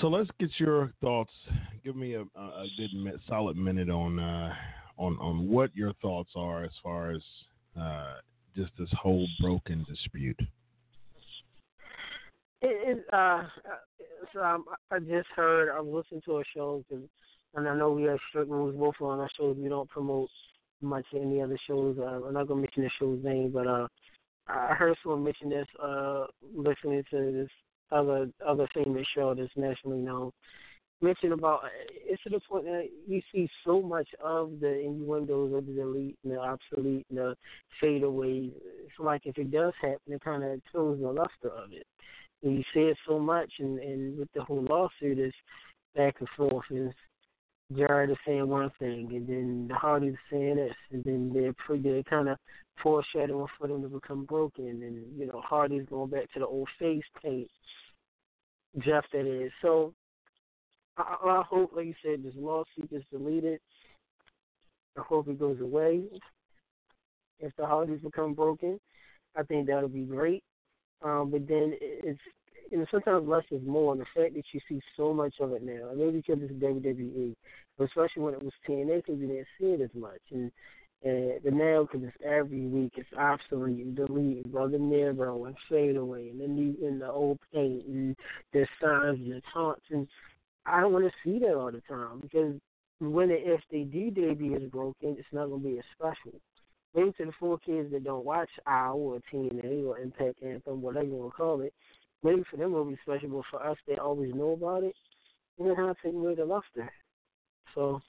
So 0.00 0.08
let's 0.08 0.30
get 0.38 0.50
your 0.58 0.92
thoughts. 1.00 1.32
Give 1.84 1.96
me 1.96 2.14
a, 2.14 2.22
a 2.22 2.66
good 2.76 2.90
solid 3.28 3.56
minute 3.56 3.90
on 3.90 4.18
uh, 4.18 4.54
on 4.98 5.16
on 5.20 5.48
what 5.48 5.74
your 5.74 5.92
thoughts 6.00 6.30
are 6.36 6.64
as 6.64 6.72
far 6.82 7.10
as 7.10 7.22
uh, 7.78 8.14
just 8.56 8.72
this 8.78 8.88
whole 8.92 9.26
broken 9.40 9.84
dispute. 9.88 10.40
Uh, 12.62 13.42
so 14.32 14.42
um, 14.42 14.64
I 14.90 14.98
just 14.98 15.28
heard, 15.34 15.70
I 15.74 15.80
was 15.80 16.04
listening 16.04 16.22
to 16.26 16.38
a 16.38 16.44
show, 16.54 16.84
'cause- 16.88 17.08
and 17.54 17.68
I 17.68 17.74
know 17.74 17.92
we 17.92 18.04
have 18.04 18.20
strict 18.28 18.50
rules 18.50 18.76
both 18.76 19.00
on 19.00 19.18
our 19.18 19.28
shows. 19.36 19.56
We 19.56 19.68
don't 19.68 19.88
promote 19.90 20.30
much 20.80 21.06
any 21.14 21.42
other 21.42 21.58
shows. 21.66 21.98
Uh, 21.98 22.20
I'm 22.26 22.34
not 22.34 22.46
to 22.48 22.54
mention 22.54 22.84
the 22.84 22.90
show's 22.90 23.22
name, 23.24 23.50
but 23.50 23.66
uh, 23.66 23.88
I 24.46 24.74
heard 24.74 24.96
someone 25.02 25.24
mention 25.24 25.48
this, 25.50 25.66
uh, 25.82 26.26
listening 26.54 27.02
to 27.10 27.32
this 27.32 27.50
other 27.90 28.30
other 28.46 28.68
famous 28.72 29.06
show 29.08 29.34
that's 29.34 29.56
nationally 29.56 29.98
known. 29.98 30.30
Mention 31.00 31.32
about 31.32 31.62
it's 31.90 32.22
to 32.22 32.28
the 32.28 32.40
point 32.40 32.66
that 32.66 32.88
you 33.06 33.20
see 33.32 33.48
so 33.64 33.82
much 33.82 34.08
of 34.22 34.60
the 34.60 34.80
innuendos 34.80 35.52
of 35.54 35.66
the 35.66 35.72
delete 35.72 36.18
and 36.22 36.32
the 36.34 36.38
obsolete 36.38 37.06
and 37.10 37.18
the 37.18 37.36
fade 37.80 38.04
away. 38.04 38.52
It's 38.84 38.98
like 38.98 39.26
if 39.26 39.38
it 39.38 39.50
does 39.50 39.72
happen, 39.80 40.12
it 40.12 40.20
kind 40.20 40.44
of 40.44 40.60
kills 40.70 41.00
the 41.00 41.10
luster 41.10 41.48
of 41.48 41.72
it 41.72 41.86
you 42.42 42.62
see 42.72 42.80
it 42.80 42.96
so 43.06 43.18
much, 43.18 43.52
and, 43.58 43.78
and 43.78 44.18
with 44.18 44.28
the 44.34 44.42
whole 44.42 44.62
lawsuit 44.62 45.18
is 45.18 45.34
back 45.94 46.16
and 46.20 46.28
forth. 46.36 46.64
Is 46.70 46.92
Jarrett 47.76 48.10
is 48.10 48.16
saying 48.26 48.48
one 48.48 48.70
thing, 48.78 49.08
and 49.12 49.28
then 49.28 49.66
the 49.68 49.74
Hardys 49.74 50.16
saying 50.30 50.56
this, 50.56 50.74
and 50.90 51.04
then 51.04 51.30
they're 51.32 51.52
pre- 51.54 51.80
they're 51.80 52.02
kind 52.04 52.28
of 52.28 52.38
foreshadowing 52.82 53.46
for 53.58 53.68
them 53.68 53.82
to 53.82 53.88
become 53.88 54.24
broken, 54.24 54.66
and 54.66 55.18
you 55.18 55.26
know 55.26 55.40
Hardy's 55.40 55.86
going 55.88 56.10
back 56.10 56.32
to 56.32 56.40
the 56.40 56.46
old 56.46 56.68
face 56.78 57.04
paint. 57.22 57.48
Jeff, 58.78 59.04
that 59.12 59.26
is. 59.26 59.52
So 59.62 59.94
I, 60.96 61.16
I 61.24 61.42
hope, 61.48 61.72
like 61.74 61.86
you 61.86 61.94
said, 62.04 62.22
this 62.22 62.34
lawsuit 62.36 62.90
is 62.92 63.02
deleted. 63.12 63.60
I 64.96 65.02
hope 65.02 65.28
it 65.28 65.38
goes 65.38 65.60
away. 65.60 66.02
If 67.38 67.52
the 67.56 67.66
Hardys 67.66 68.00
become 68.00 68.34
broken, 68.34 68.78
I 69.36 69.42
think 69.44 69.66
that'll 69.66 69.88
be 69.88 70.02
great. 70.02 70.42
Um, 71.02 71.30
but 71.30 71.48
then 71.48 71.74
it's 71.80 72.20
you 72.70 72.78
know 72.78 72.86
sometimes 72.90 73.28
less 73.28 73.44
is 73.50 73.66
more. 73.66 73.92
And 73.92 74.00
the 74.00 74.06
fact 74.14 74.34
that 74.34 74.44
you 74.52 74.60
see 74.68 74.80
so 74.96 75.12
much 75.12 75.34
of 75.40 75.52
it 75.52 75.62
now, 75.62 75.90
maybe 75.96 76.22
because 76.26 76.42
it's 76.42 76.52
WWE, 76.52 77.34
but 77.78 77.84
especially 77.84 78.22
when 78.22 78.34
it 78.34 78.42
was 78.42 78.52
TNA, 78.68 78.96
because 78.96 79.20
you 79.20 79.26
didn't 79.26 79.46
see 79.58 79.66
it 79.66 79.80
as 79.80 79.94
much. 79.94 80.20
And 80.30 80.50
and 81.02 81.42
but 81.42 81.54
now 81.54 81.88
because 81.90 82.06
it's 82.06 82.16
every 82.24 82.66
week, 82.66 82.92
it's 82.96 83.12
obsolete 83.16 83.86
and 83.86 83.96
delete, 83.96 84.50
brother 84.50 84.78
Nero 84.78 85.46
and 85.46 85.56
fade 85.68 85.96
away, 85.96 86.28
and 86.28 86.40
then 86.40 86.56
you 86.56 86.86
in 86.86 86.98
the 86.98 87.10
old 87.10 87.38
paint 87.52 87.86
and 87.86 88.16
the 88.52 88.66
signs 88.80 89.18
and 89.18 89.32
the 89.32 89.42
taunts, 89.52 89.84
and 89.90 90.06
I 90.66 90.80
don't 90.80 90.92
want 90.92 91.06
to 91.06 91.12
see 91.24 91.38
that 91.38 91.54
all 91.54 91.72
the 91.72 91.82
time 91.88 92.20
because 92.20 92.54
when 93.00 93.30
and 93.30 93.40
if 93.42 93.60
they 93.70 93.82
do 93.82 94.10
debut 94.10 94.56
as 94.56 94.70
broken, 94.70 95.16
it's 95.18 95.26
not 95.32 95.46
going 95.48 95.62
to 95.62 95.68
be 95.68 95.78
as 95.78 95.84
special 95.96 96.38
maybe 96.94 97.12
to 97.12 97.26
the 97.26 97.32
four 97.38 97.58
kids 97.58 97.90
that 97.92 98.04
don't 98.04 98.24
watch 98.24 98.50
OWL 98.66 98.98
or 98.98 99.20
TNA 99.32 99.86
or 99.86 99.98
Impact 99.98 100.42
Anthem, 100.42 100.82
whatever 100.82 101.06
you 101.06 101.14
want 101.14 101.32
to 101.32 101.36
call 101.36 101.60
it, 101.60 101.72
maybe 102.22 102.42
for 102.50 102.56
them 102.56 102.72
it'll 102.72 102.84
be 102.84 102.98
special, 103.02 103.28
but 103.28 103.44
for 103.50 103.66
us 103.66 103.76
they 103.86 103.96
always 103.96 104.34
know 104.34 104.52
about 104.52 104.82
it, 104.82 104.94
we're 105.56 105.74
going 105.74 105.78
to 105.78 105.86
have 105.88 105.96
to 105.96 106.02
take 106.02 106.14
away 106.14 106.34
the 106.34 106.44
luster. 106.44 106.90
So, 107.74 108.00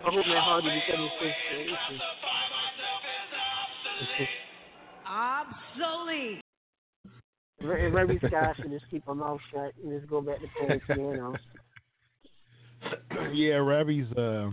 I 0.00 0.04
hope 0.04 0.26
Matt 0.26 0.44
Hardy 0.44 0.68
becomes 0.86 1.10
this 1.20 1.32
situation. 1.50 2.00
Obsolete. 5.08 6.40
And 7.60 7.68
Reby 7.92 8.18
Sky 8.28 8.52
should 8.56 8.70
just 8.70 8.88
keep 8.90 9.04
her 9.06 9.14
mouth 9.14 9.40
shut 9.52 9.72
and 9.82 9.98
just 9.98 10.08
go 10.08 10.20
back 10.20 10.38
to 10.40 10.46
playing 10.58 10.80
piano. 10.86 11.34
yeah, 13.32 13.54
Reby's 13.54 14.10
uh, 14.16 14.50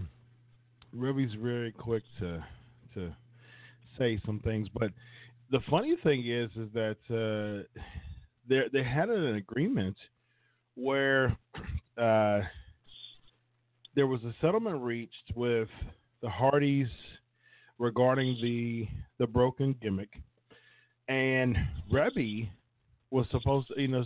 Reby's 0.96 1.36
very 1.40 1.72
quick 1.72 2.02
to 2.20 2.44
to 2.96 3.14
say 3.98 4.20
some 4.26 4.40
things, 4.40 4.68
but 4.74 4.92
the 5.52 5.60
funny 5.70 5.96
thing 6.04 6.26
is, 6.28 6.50
is 6.56 6.70
that 6.74 6.98
uh, 7.10 7.82
they 8.48 8.62
they 8.72 8.84
had 8.84 9.10
an 9.10 9.36
agreement 9.36 9.96
where 10.76 11.38
uh, 11.98 12.42
there 13.96 14.08
was 14.08 14.24
a 14.24 14.34
settlement 14.42 14.82
reached 14.82 15.32
with 15.36 15.70
the 16.22 16.30
Hardys 16.30 16.88
regarding 17.78 18.38
the 18.42 18.88
the 19.20 19.28
broken 19.28 19.76
gimmick, 19.82 20.14
and 21.08 21.58
Reby 21.92 22.50
was 23.12 23.28
supposed 23.32 23.70
to, 23.70 23.82
you 23.82 23.88
know, 23.88 24.04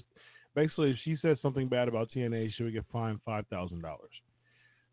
basically 0.56 0.92
if 0.92 0.98
she 1.04 1.18
said 1.22 1.38
something 1.42 1.68
bad 1.68 1.88
about 1.88 2.10
TNA, 2.16 2.54
she 2.56 2.64
would 2.64 2.74
get 2.74 2.86
fined 2.92 3.20
five 3.26 3.46
thousand 3.48 3.82
dollars. 3.82 4.12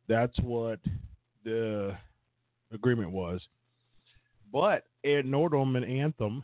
That's 0.09 0.39
what 0.41 0.79
the 1.45 1.97
agreement 2.73 3.11
was. 3.11 3.41
But 4.53 4.85
Ed 5.05 5.25
Nordholm 5.27 5.77
and 5.77 5.85
Anthem, 5.85 6.43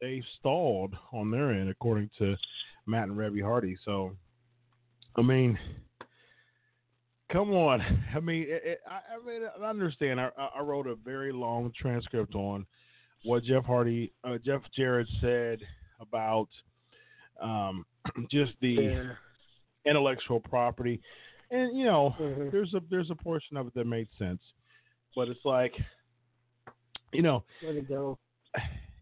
they 0.00 0.22
stalled 0.38 0.94
on 1.12 1.30
their 1.30 1.52
end, 1.52 1.68
according 1.70 2.10
to 2.18 2.36
Matt 2.86 3.08
and 3.08 3.16
Reby 3.16 3.42
Hardy. 3.42 3.76
So, 3.84 4.12
I 5.16 5.22
mean, 5.22 5.58
come 7.32 7.52
on. 7.52 7.80
I 8.14 8.20
mean, 8.20 8.42
it, 8.42 8.62
it, 8.64 8.80
I, 8.88 9.14
I 9.14 9.26
mean, 9.26 9.42
I 9.60 9.64
understand. 9.68 10.20
I, 10.20 10.30
I 10.36 10.60
wrote 10.60 10.86
a 10.86 10.94
very 10.96 11.32
long 11.32 11.72
transcript 11.78 12.34
on 12.34 12.66
what 13.24 13.44
Jeff 13.44 13.64
Hardy, 13.64 14.12
uh, 14.24 14.38
Jeff 14.44 14.62
Jarrett 14.76 15.08
said 15.20 15.60
about 16.00 16.48
um, 17.40 17.84
just 18.30 18.52
the 18.60 18.68
Yeah. 18.68 19.12
intellectual 19.84 20.40
property, 20.40 21.00
and 21.50 21.76
you 21.76 21.84
know, 21.84 22.14
Mhm. 22.18 22.50
there's 22.50 22.74
a 22.74 22.80
there's 22.90 23.10
a 23.10 23.14
portion 23.14 23.56
of 23.56 23.66
it 23.68 23.74
that 23.74 23.86
made 23.86 24.08
sense, 24.18 24.40
but 25.14 25.28
it's 25.28 25.44
like, 25.44 25.74
you 27.12 27.22
know, 27.22 27.44
Let 27.62 27.76
it 27.76 27.88
go. 27.88 28.18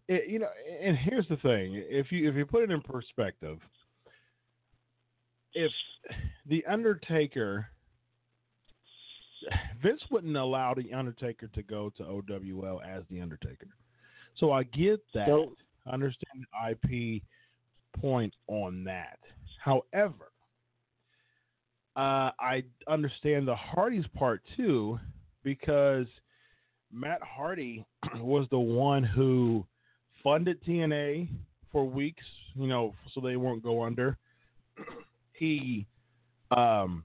it, 0.07 0.29
you 0.29 0.39
know, 0.39 0.47
and 0.81 0.97
here's 0.97 1.27
the 1.27 1.37
thing: 1.37 1.83
if 1.89 2.11
you 2.11 2.29
if 2.29 2.35
you 2.35 2.45
put 2.45 2.63
it 2.63 2.71
in 2.71 2.81
perspective, 2.81 3.59
if 5.53 5.71
the 6.47 6.63
Undertaker, 6.65 7.67
Vince 9.81 10.01
wouldn't 10.11 10.35
allow 10.35 10.73
the 10.73 10.93
Undertaker 10.93 11.47
to 11.47 11.63
go 11.63 11.91
to 11.97 12.03
OWL 12.03 12.81
as 12.81 13.03
the 13.09 13.21
Undertaker, 13.21 13.67
so 14.37 14.51
I 14.51 14.63
get 14.63 15.01
that. 15.13 15.29
I 15.87 15.91
understand 15.91 16.45
the 16.51 16.71
IP 16.71 17.21
point 17.99 18.33
on 18.47 18.83
that. 18.85 19.19
However, 19.63 20.31
uh, 21.95 22.31
I 22.39 22.63
understand 22.87 23.47
the 23.47 23.55
Hardy's 23.55 24.05
part 24.15 24.41
too 24.57 24.99
because 25.43 26.07
Matt 26.91 27.21
Hardy 27.21 27.85
was 28.15 28.47
the 28.51 28.59
one 28.59 29.03
who 29.03 29.65
funded 30.23 30.63
TNA 30.63 31.29
for 31.71 31.85
weeks, 31.85 32.23
you 32.55 32.67
know, 32.67 32.93
so 33.13 33.21
they 33.21 33.35
won't 33.35 33.63
go 33.63 33.83
under. 33.83 34.17
He 35.37 35.85
um, 36.51 37.03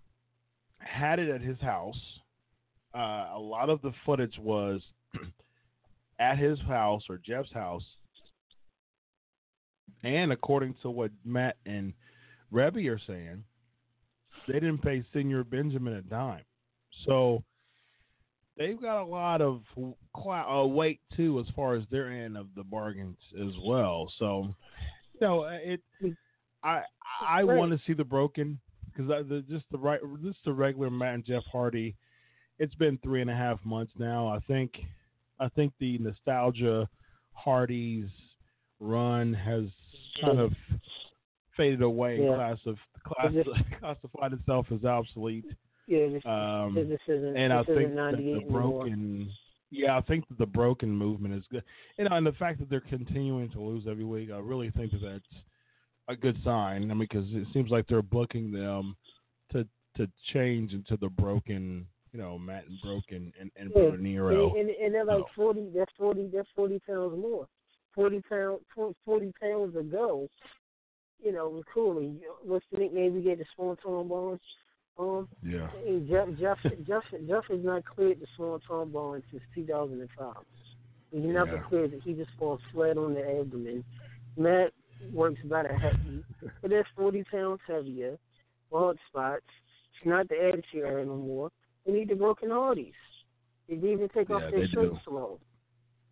had 0.79 1.19
it 1.19 1.29
at 1.29 1.41
his 1.41 1.59
house. 1.59 2.01
Uh, 2.95 3.27
a 3.35 3.39
lot 3.41 3.69
of 3.69 3.83
the 3.83 3.93
footage 4.07 4.39
was 4.39 4.81
at 6.21 6.39
his 6.39 6.57
house 6.61 7.03
or 7.09 7.19
Jeff's 7.19 7.53
house. 7.53 7.83
And 10.05 10.31
according 10.31 10.77
to 10.83 10.91
what 10.91 11.11
Matt 11.25 11.57
and 11.67 11.93
Reby 12.53 12.89
are 12.89 13.01
saying, 13.05 13.43
they 14.47 14.55
didn't 14.55 14.83
pay 14.83 15.05
Señor 15.15 15.49
Benjamin 15.49 15.95
a 15.95 16.03
dime. 16.03 16.45
So 17.07 17.43
they've 18.61 18.81
got 18.81 19.03
a 19.03 19.05
lot 19.05 19.41
of 19.41 19.63
uh, 19.77 20.67
weight 20.67 21.01
too 21.17 21.41
as 21.41 21.47
far 21.57 21.75
as 21.75 21.83
their 21.91 22.09
end 22.13 22.37
of 22.37 22.47
the 22.55 22.63
bargains 22.63 23.17
as 23.41 23.53
well. 23.65 24.13
So, 24.19 24.55
you 25.15 25.21
know, 25.27 25.45
it. 25.45 25.81
I 26.63 26.83
I 27.27 27.43
Right. 27.43 27.57
want 27.57 27.73
to 27.73 27.81
see 27.87 27.95
the 27.95 28.05
broken 28.05 28.61
because 28.87 29.09
the, 29.29 29.43
just 29.49 29.65
the 29.73 29.79
right 29.79 29.99
just 30.23 30.39
the 30.45 30.53
regular 30.53 30.91
Matt 30.91 31.15
and 31.15 31.25
Jeff 31.25 31.43
Hardy. 31.51 31.97
It's 32.59 32.75
been 32.75 32.99
three 32.99 33.23
and 33.23 33.31
a 33.31 33.35
half 33.35 33.59
months 33.65 33.95
now. 33.99 34.29
I 34.29 34.39
think 34.41 34.83
I 35.41 35.49
think 35.49 35.73
the 35.81 35.97
nostalgia 35.99 36.87
Hardy's 37.33 38.11
run 38.79 39.33
has 39.33 39.65
kind 40.21 40.39
of 40.39 40.53
faded 41.57 41.81
away 41.81 42.19
Yeah. 42.21 42.35
class 42.37 42.59
of 42.67 42.77
class, 43.05 43.33
classified 43.81 44.35
itself 44.35 44.67
as 44.71 44.85
obsolete. 44.85 45.47
Yeah, 45.87 46.09
this, 46.09 46.23
Um, 46.27 46.75
this 46.75 47.01
isn't. 47.09 47.37
and 47.37 47.53
I 47.53 47.63
think 47.65 47.79
isn't 47.81 47.95
that 47.97 48.13
98 48.13 48.25
the 48.25 48.41
anymore. 48.41 48.61
broken, 48.61 49.33
yeah, 49.71 49.97
I 49.97 50.01
think 50.03 50.29
that 50.29 50.39
the 50.39 50.47
broken 50.47 50.91
movement 50.91 51.35
is 51.35 51.45
good. 51.51 51.65
You 51.99 52.09
know, 52.09 52.17
and 52.17 52.27
the 52.27 52.33
fact 52.33 52.59
that 52.61 52.69
they're 52.71 52.81
continuing 52.81 53.51
to 53.51 53.61
lose 53.61 53.87
every 53.89 54.05
week, 54.05 54.31
I 54.31 54.39
really 54.39 54.71
think 54.71 54.93
that 54.93 55.01
that's 55.03 55.43
a 56.09 56.17
good 56.17 56.37
sign. 56.45 56.91
I 56.91 56.95
mean, 56.95 56.99
because 56.99 57.27
it 57.33 57.47
seems 57.53 57.71
like 57.71 57.87
they're 57.87 58.03
booking 58.03 58.53
them 58.53 58.97
to 59.53 59.67
to 59.97 60.09
change 60.33 60.73
into 60.73 60.97
the 60.97 61.09
broken, 61.09 61.87
you 62.13 62.21
know, 62.21 62.39
Matt 62.39 62.67
and 62.69 62.81
Broken 62.83 63.33
and 63.41 63.51
and 63.57 63.73
Yeah, 63.75 63.91
Nero. 63.99 64.51
And, 64.55 64.69
and, 64.69 64.71
and 64.71 64.95
they're 64.95 65.05
like 65.05 65.25
forty. 65.35 65.69
That's 65.75 65.93
forty. 65.97 66.29
That's 66.33 66.49
forty 66.55 66.79
pounds 66.87 67.17
more. 67.21 67.47
Forty 67.95 68.23
pound. 68.29 68.61
Forty 69.05 69.33
pounds 69.41 69.77
ago. 69.77 70.29
You 71.23 71.33
know, 71.33 71.63
cool. 71.75 72.01
What's 72.43 72.65
the 72.73 72.79
nickname 72.79 73.15
we 73.15 73.23
get? 73.23 73.39
The 73.39 73.45
Swanton 73.55 74.09
Bombs. 74.09 74.41
Um, 74.99 75.29
Yeah. 75.43 75.71
Jeff, 76.09 76.29
Jeff, 76.39 76.59
Jeff, 76.87 77.05
Jeff 77.27 77.45
has 77.47 77.65
not 77.65 77.85
cleared 77.85 78.21
the 78.21 78.27
Swanton 78.37 78.91
Bomb 78.91 79.23
since 79.31 79.43
2005. 79.55 80.45
He 81.11 81.19
never 81.19 81.57
Yeah. 81.57 81.63
cleared 81.63 81.95
it. 81.95 82.03
He 82.03 82.13
just 82.15 82.31
falls 82.33 82.61
flat 82.73 82.99
on 82.99 83.15
the 83.15 83.39
abdomen. 83.41 83.85
Matt 84.37 84.73
works 85.13 85.43
about 85.45 85.71
a 85.71 85.75
heavy, 85.75 86.25
but 86.61 86.71
that's 86.71 86.89
40 86.97 87.25
pounds 87.25 87.61
heavier. 87.67 88.19
Bald 88.71 88.99
spots. 89.09 89.45
It's 89.97 90.07
not 90.07 90.29
the 90.29 90.37
attitude 90.43 90.85
era 90.85 91.05
no. 91.05 91.51
They 91.85 91.93
need 91.93 92.09
the 92.09 92.15
broken 92.15 92.51
Hardys. 92.51 92.95
They 93.69 93.75
didn't 93.77 93.91
even 93.91 94.09
take 94.11 94.31
off 94.31 94.43
their 94.51 94.67
shirts 94.69 94.97
slow. 95.05 95.41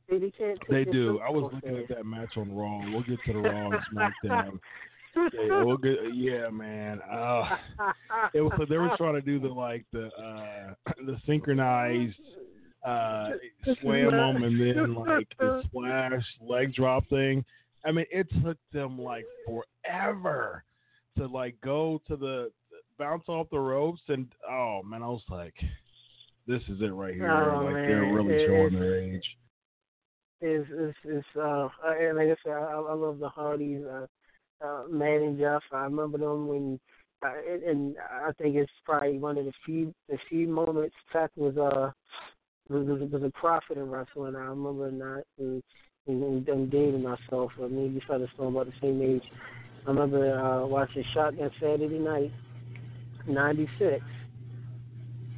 They, 0.08 0.18
they 0.18 0.30
can't 0.30 0.58
They 0.68 0.84
do. 0.84 1.20
I 1.20 1.30
was 1.30 1.52
looking 1.52 1.76
at 1.76 1.88
that 1.88 2.06
match 2.06 2.36
on 2.36 2.54
Raw. 2.54 2.80
We'll 2.90 3.02
get 3.02 3.18
to 3.26 3.32
the 3.34 3.38
Raw 3.40 3.70
and 3.72 3.80
SmackDown. 3.92 4.58
Yeah, 5.16 5.64
we'll 5.64 5.76
get, 5.78 5.96
yeah 6.14 6.48
man. 6.50 7.00
Uh, 7.02 7.56
it 8.34 8.40
was 8.40 8.52
they 8.68 8.76
were 8.76 8.94
trying 8.96 9.14
to 9.14 9.20
do 9.20 9.38
the 9.38 9.48
like 9.48 9.84
the 9.92 10.06
uh 10.08 10.74
the 11.06 11.16
synchronized 11.26 12.14
uh 12.86 13.30
Swanton 13.80 14.42
and 14.44 14.60
then 14.60 14.94
like 14.94 15.28
the 15.38 15.62
splash 15.66 16.22
leg 16.40 16.74
drop 16.74 17.08
thing. 17.08 17.44
I 17.84 17.92
mean, 17.92 18.06
it 18.10 18.26
took 18.44 18.58
them 18.72 18.98
like 19.00 19.24
forever 19.46 20.64
to 21.16 21.26
like 21.26 21.56
go 21.62 22.00
to 22.08 22.16
the 22.16 22.50
bounce 22.98 23.24
off 23.28 23.48
the 23.50 23.58
ropes 23.58 24.02
and 24.08 24.26
oh 24.48 24.82
man, 24.84 25.02
I 25.02 25.08
was 25.08 25.22
like, 25.30 25.54
this 26.46 26.62
is 26.68 26.80
it 26.80 26.92
right 26.92 27.14
here. 27.14 27.30
Oh, 27.30 27.64
like 27.64 27.74
they're 27.74 28.12
really 28.12 28.34
It- 28.34 28.46
showing 28.46 28.78
their 28.78 29.00
age. 29.00 29.24
is 30.40 30.66
is 30.68 30.94
is 31.04 31.24
uh 31.40 31.68
and 31.98 32.16
like 32.16 32.28
I 32.28 32.36
said, 32.44 32.52
I, 32.52 32.72
I 32.74 32.94
love 32.94 33.18
the 33.18 33.28
Hardys, 33.28 33.84
uh, 33.84 34.06
Matt 34.90 35.20
and 35.20 35.38
Jeff. 35.38 35.62
I 35.72 35.84
remember 35.84 36.18
them 36.18 36.48
when, 36.48 36.80
uh, 37.24 37.32
and, 37.50 37.62
and 37.62 37.96
I 38.10 38.32
think 38.32 38.56
it's 38.56 38.70
probably 38.84 39.18
one 39.18 39.38
of 39.38 39.44
the 39.44 39.52
few 39.64 39.94
the 40.08 40.18
few 40.28 40.48
moments 40.48 40.94
Pac 41.12 41.30
was 41.36 41.56
uh 41.56 41.90
was, 42.68 42.86
was, 43.10 43.22
a 43.22 43.30
prophet 43.30 43.78
in 43.78 43.90
wrestling. 43.90 44.36
I 44.36 44.40
remember 44.40 44.90
not 44.90 45.24
and 45.38 45.62
and, 46.06 46.22
and, 46.22 46.48
and 46.48 46.70
dating 46.70 47.02
myself. 47.02 47.52
I 47.62 47.68
mean, 47.68 47.94
we 47.94 48.00
started 48.04 48.28
still 48.34 48.48
about 48.48 48.66
the 48.66 48.72
same 48.80 49.02
age. 49.02 49.22
I 49.86 49.90
remember 49.90 50.38
uh, 50.38 50.66
watching 50.66 51.04
Shotgun 51.14 51.50
Saturday 51.60 51.98
Night, 51.98 52.32
'96, 53.26 54.02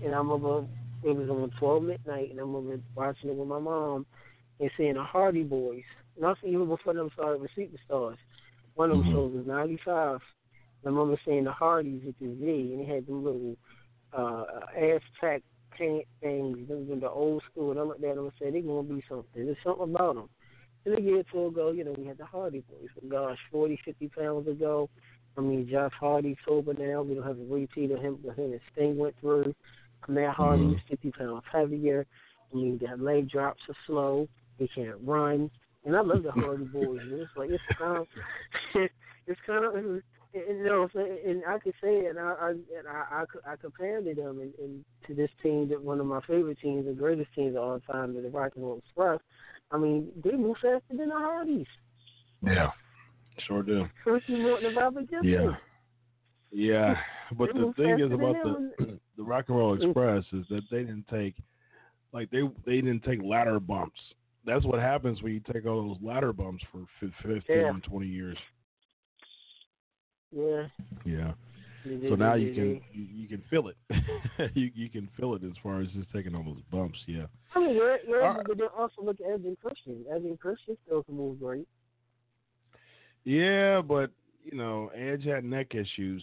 and 0.04 0.14
I 0.14 0.18
remember 0.18 0.66
it 1.02 1.16
was 1.16 1.28
on 1.30 1.50
12 1.58 1.82
midnight, 1.82 2.30
and 2.30 2.40
I 2.40 2.42
remember 2.42 2.80
watching 2.94 3.30
it 3.30 3.36
with 3.36 3.48
my 3.48 3.58
mom 3.58 4.06
and 4.58 4.70
seeing 4.76 4.94
the 4.94 5.02
Hardy 5.02 5.42
Boys. 5.42 5.82
Nothing 6.20 6.50
even 6.50 6.68
before 6.68 6.94
them 6.94 7.10
started 7.14 7.40
with 7.40 7.50
Superstars. 7.56 8.16
One 8.80 8.90
of 8.92 8.96
them 8.96 9.08
Mhm. 9.08 9.12
shows 9.12 9.32
was 9.34 9.46
'95. 9.46 10.22
I 10.22 10.88
remember 10.88 11.20
seeing 11.26 11.44
the 11.44 11.52
Hardys 11.52 12.02
with 12.02 12.18
the 12.18 12.34
Z, 12.34 12.72
and 12.72 12.80
they 12.80 12.84
had 12.86 13.06
them 13.06 13.22
little 13.22 13.54
uh, 14.14 14.62
Aztec 14.74 15.42
paint 15.70 16.06
things, 16.22 16.66
them 16.66 16.88
them 16.88 17.00
the 17.00 17.10
old 17.10 17.42
school. 17.42 17.72
And 17.72 17.78
I 17.78 17.82
looked 17.82 18.02
at 18.02 18.16
them 18.16 18.24
and 18.24 18.32
said, 18.38 18.54
they're 18.54 18.62
going 18.62 18.88
to 18.88 18.94
be 18.94 19.04
something. 19.06 19.44
There's 19.44 19.62
something 19.62 19.94
about 19.94 20.14
them. 20.14 20.30
And 20.86 20.98
a 20.98 21.00
year 21.00 21.18
or 21.18 21.22
two 21.24 21.46
ago, 21.46 21.72
you 21.72 21.84
know, 21.84 21.92
we 21.92 22.06
had 22.06 22.16
the 22.16 22.24
Hardy 22.24 22.64
Boys. 22.70 22.88
But 22.94 23.08
gosh, 23.10 23.38
40, 23.52 23.76
50 23.84 24.08
pounds 24.08 24.48
ago, 24.48 24.88
I 25.36 25.42
mean, 25.42 25.68
Jeff 25.68 25.92
Hardy's 25.92 26.38
sober 26.46 26.72
now. 26.72 27.02
We 27.02 27.14
don't 27.14 27.26
have 27.26 27.38
a 27.38 27.44
repeat 27.44 27.90
of 27.90 28.00
him, 28.00 28.18
what 28.22 28.36
him 28.38 28.52
and 28.52 28.60
Sting 28.72 28.96
went 28.96 29.14
through. 29.20 29.54
Matt 30.08 30.34
Hardy 30.34 30.72
is 30.72 30.80
50 30.88 31.12
pounds 31.12 31.44
heavier. 31.52 32.06
I 32.50 32.56
mean, 32.56 32.78
their 32.78 32.96
leg 32.96 33.28
drops 33.28 33.60
are 33.68 33.76
slow. 33.86 34.26
They 34.58 34.68
can't 34.68 34.98
run. 35.04 35.50
And 35.84 35.96
I 35.96 36.00
love 36.00 36.22
the 36.22 36.32
Hardy 36.32 36.64
Boys. 36.64 37.00
And 37.02 37.20
it's 37.20 37.30
like, 37.36 37.50
it's 37.50 37.62
kind 37.78 37.98
of, 37.98 38.06
it's 39.26 39.40
kind 39.46 39.64
of, 39.64 39.74
and, 39.74 40.02
you 40.34 40.64
know, 40.64 40.82
what 40.82 40.90
I'm 40.94 41.06
saying? 41.06 41.18
and 41.26 41.42
I 41.48 41.58
could 41.58 41.74
say 41.82 41.96
it, 41.96 42.10
and 42.10 42.18
I, 42.18 42.34
I, 42.40 42.50
and 42.50 42.88
I, 42.88 43.24
I, 43.46 43.52
I 43.52 43.56
compared 43.56 44.04
to 44.04 44.14
them 44.14 44.26
um, 44.26 44.40
and, 44.40 44.52
and 44.58 44.84
to 45.06 45.14
this 45.14 45.30
team, 45.42 45.68
that 45.70 45.82
one 45.82 45.98
of 46.00 46.06
my 46.06 46.20
favorite 46.26 46.58
teams, 46.60 46.86
the 46.86 46.92
greatest 46.92 47.30
teams 47.34 47.56
of 47.56 47.62
all 47.62 47.80
time, 47.80 48.14
the 48.14 48.28
Rock 48.28 48.52
and 48.54 48.64
Roll 48.64 48.78
Express. 48.78 49.18
I 49.72 49.78
mean, 49.78 50.08
they 50.22 50.32
move 50.32 50.56
faster 50.56 50.82
than 50.90 51.08
the 51.08 51.14
Hardys. 51.14 51.66
Yeah, 52.42 52.70
sure 53.46 53.62
do. 53.62 53.86
Ricky 54.06 54.40
Morton 54.40 54.66
and 54.66 54.76
Robert 54.76 55.10
Gibson. 55.10 55.28
Yeah. 55.28 55.50
Yeah, 56.52 56.96
but 57.38 57.50
the 57.54 57.72
thing 57.76 58.00
is 58.00 58.12
about 58.12 58.36
the 58.42 58.98
the 59.16 59.22
Rock 59.22 59.44
and 59.48 59.56
Roll 59.56 59.74
Express 59.74 60.24
is 60.32 60.44
that 60.50 60.62
they 60.70 60.78
didn't 60.78 61.06
take 61.08 61.36
like 62.12 62.28
they 62.30 62.42
they 62.66 62.80
didn't 62.80 63.04
take 63.04 63.20
ladder 63.22 63.60
bumps. 63.60 64.00
That's 64.47 64.64
what 64.64 64.80
happens 64.80 65.22
when 65.22 65.32
you 65.34 65.41
take 65.53 65.66
all 65.66 65.88
those 65.88 65.99
ladder 66.03 66.32
bumps 66.32 66.64
for 66.72 66.86
15 67.01 67.43
Yeah. 67.49 67.68
and 67.70 67.82
20 67.82 68.07
years. 68.07 68.36
Yeah. 70.34 70.66
Yeah. 71.05 71.32
So 72.09 72.14
now 72.14 72.34
you 72.34 72.53
can 72.55 72.80
you, 72.93 73.07
you 73.22 73.28
can 73.28 73.43
feel 73.49 73.68
it. 73.68 73.76
you 74.55 74.70
you 74.74 74.91
can 74.91 75.09
feel 75.18 75.34
it 75.34 75.43
as 75.45 75.53
far 75.62 75.80
as 75.80 75.88
just 75.88 76.12
taking 76.12 76.34
all 76.34 76.45
those 76.45 76.61
bumps. 76.70 76.99
Yeah. 77.07 77.24
I 77.55 77.61
mean, 77.61 77.74
you're 77.74 78.22
All 78.22 78.34
right. 78.36 78.47
but 78.47 78.59
then 78.59 78.68
also 78.76 79.03
look 79.03 79.16
at 79.20 79.26
Evan 79.32 79.57
Christian. 79.62 80.05
Evan 80.11 80.36
Christian 80.36 80.76
still 80.86 81.03
can 81.03 81.16
move 81.16 81.41
great. 81.41 81.66
Yeah, 83.24 83.80
but 83.80 84.11
you 84.45 84.57
know, 84.59 84.91
Edge 84.95 85.24
had 85.24 85.45
neck 85.45 85.74
issues. 85.74 86.22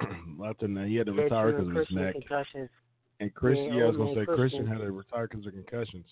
Left 0.38 0.62
in 0.62 0.76
he 0.86 0.96
had 0.96 1.06
to 1.06 1.12
retire 1.12 1.52
because 1.52 1.68
of 1.68 1.74
his 1.76 1.86
neck. 1.92 2.14
concussions. 2.14 2.68
And 3.20 3.34
Christian, 3.34 3.66
Yeah, 3.66 3.78
yeah, 3.78 3.84
I 3.84 3.86
was 3.88 3.96
gonna 3.96 4.14
say 4.14 4.24
Christian 4.24 4.36
Christian. 4.36 4.66
had 4.66 4.78
to 4.78 4.90
retire 4.92 5.28
because 5.28 5.46
of 5.46 5.52
concussions. 5.52 6.06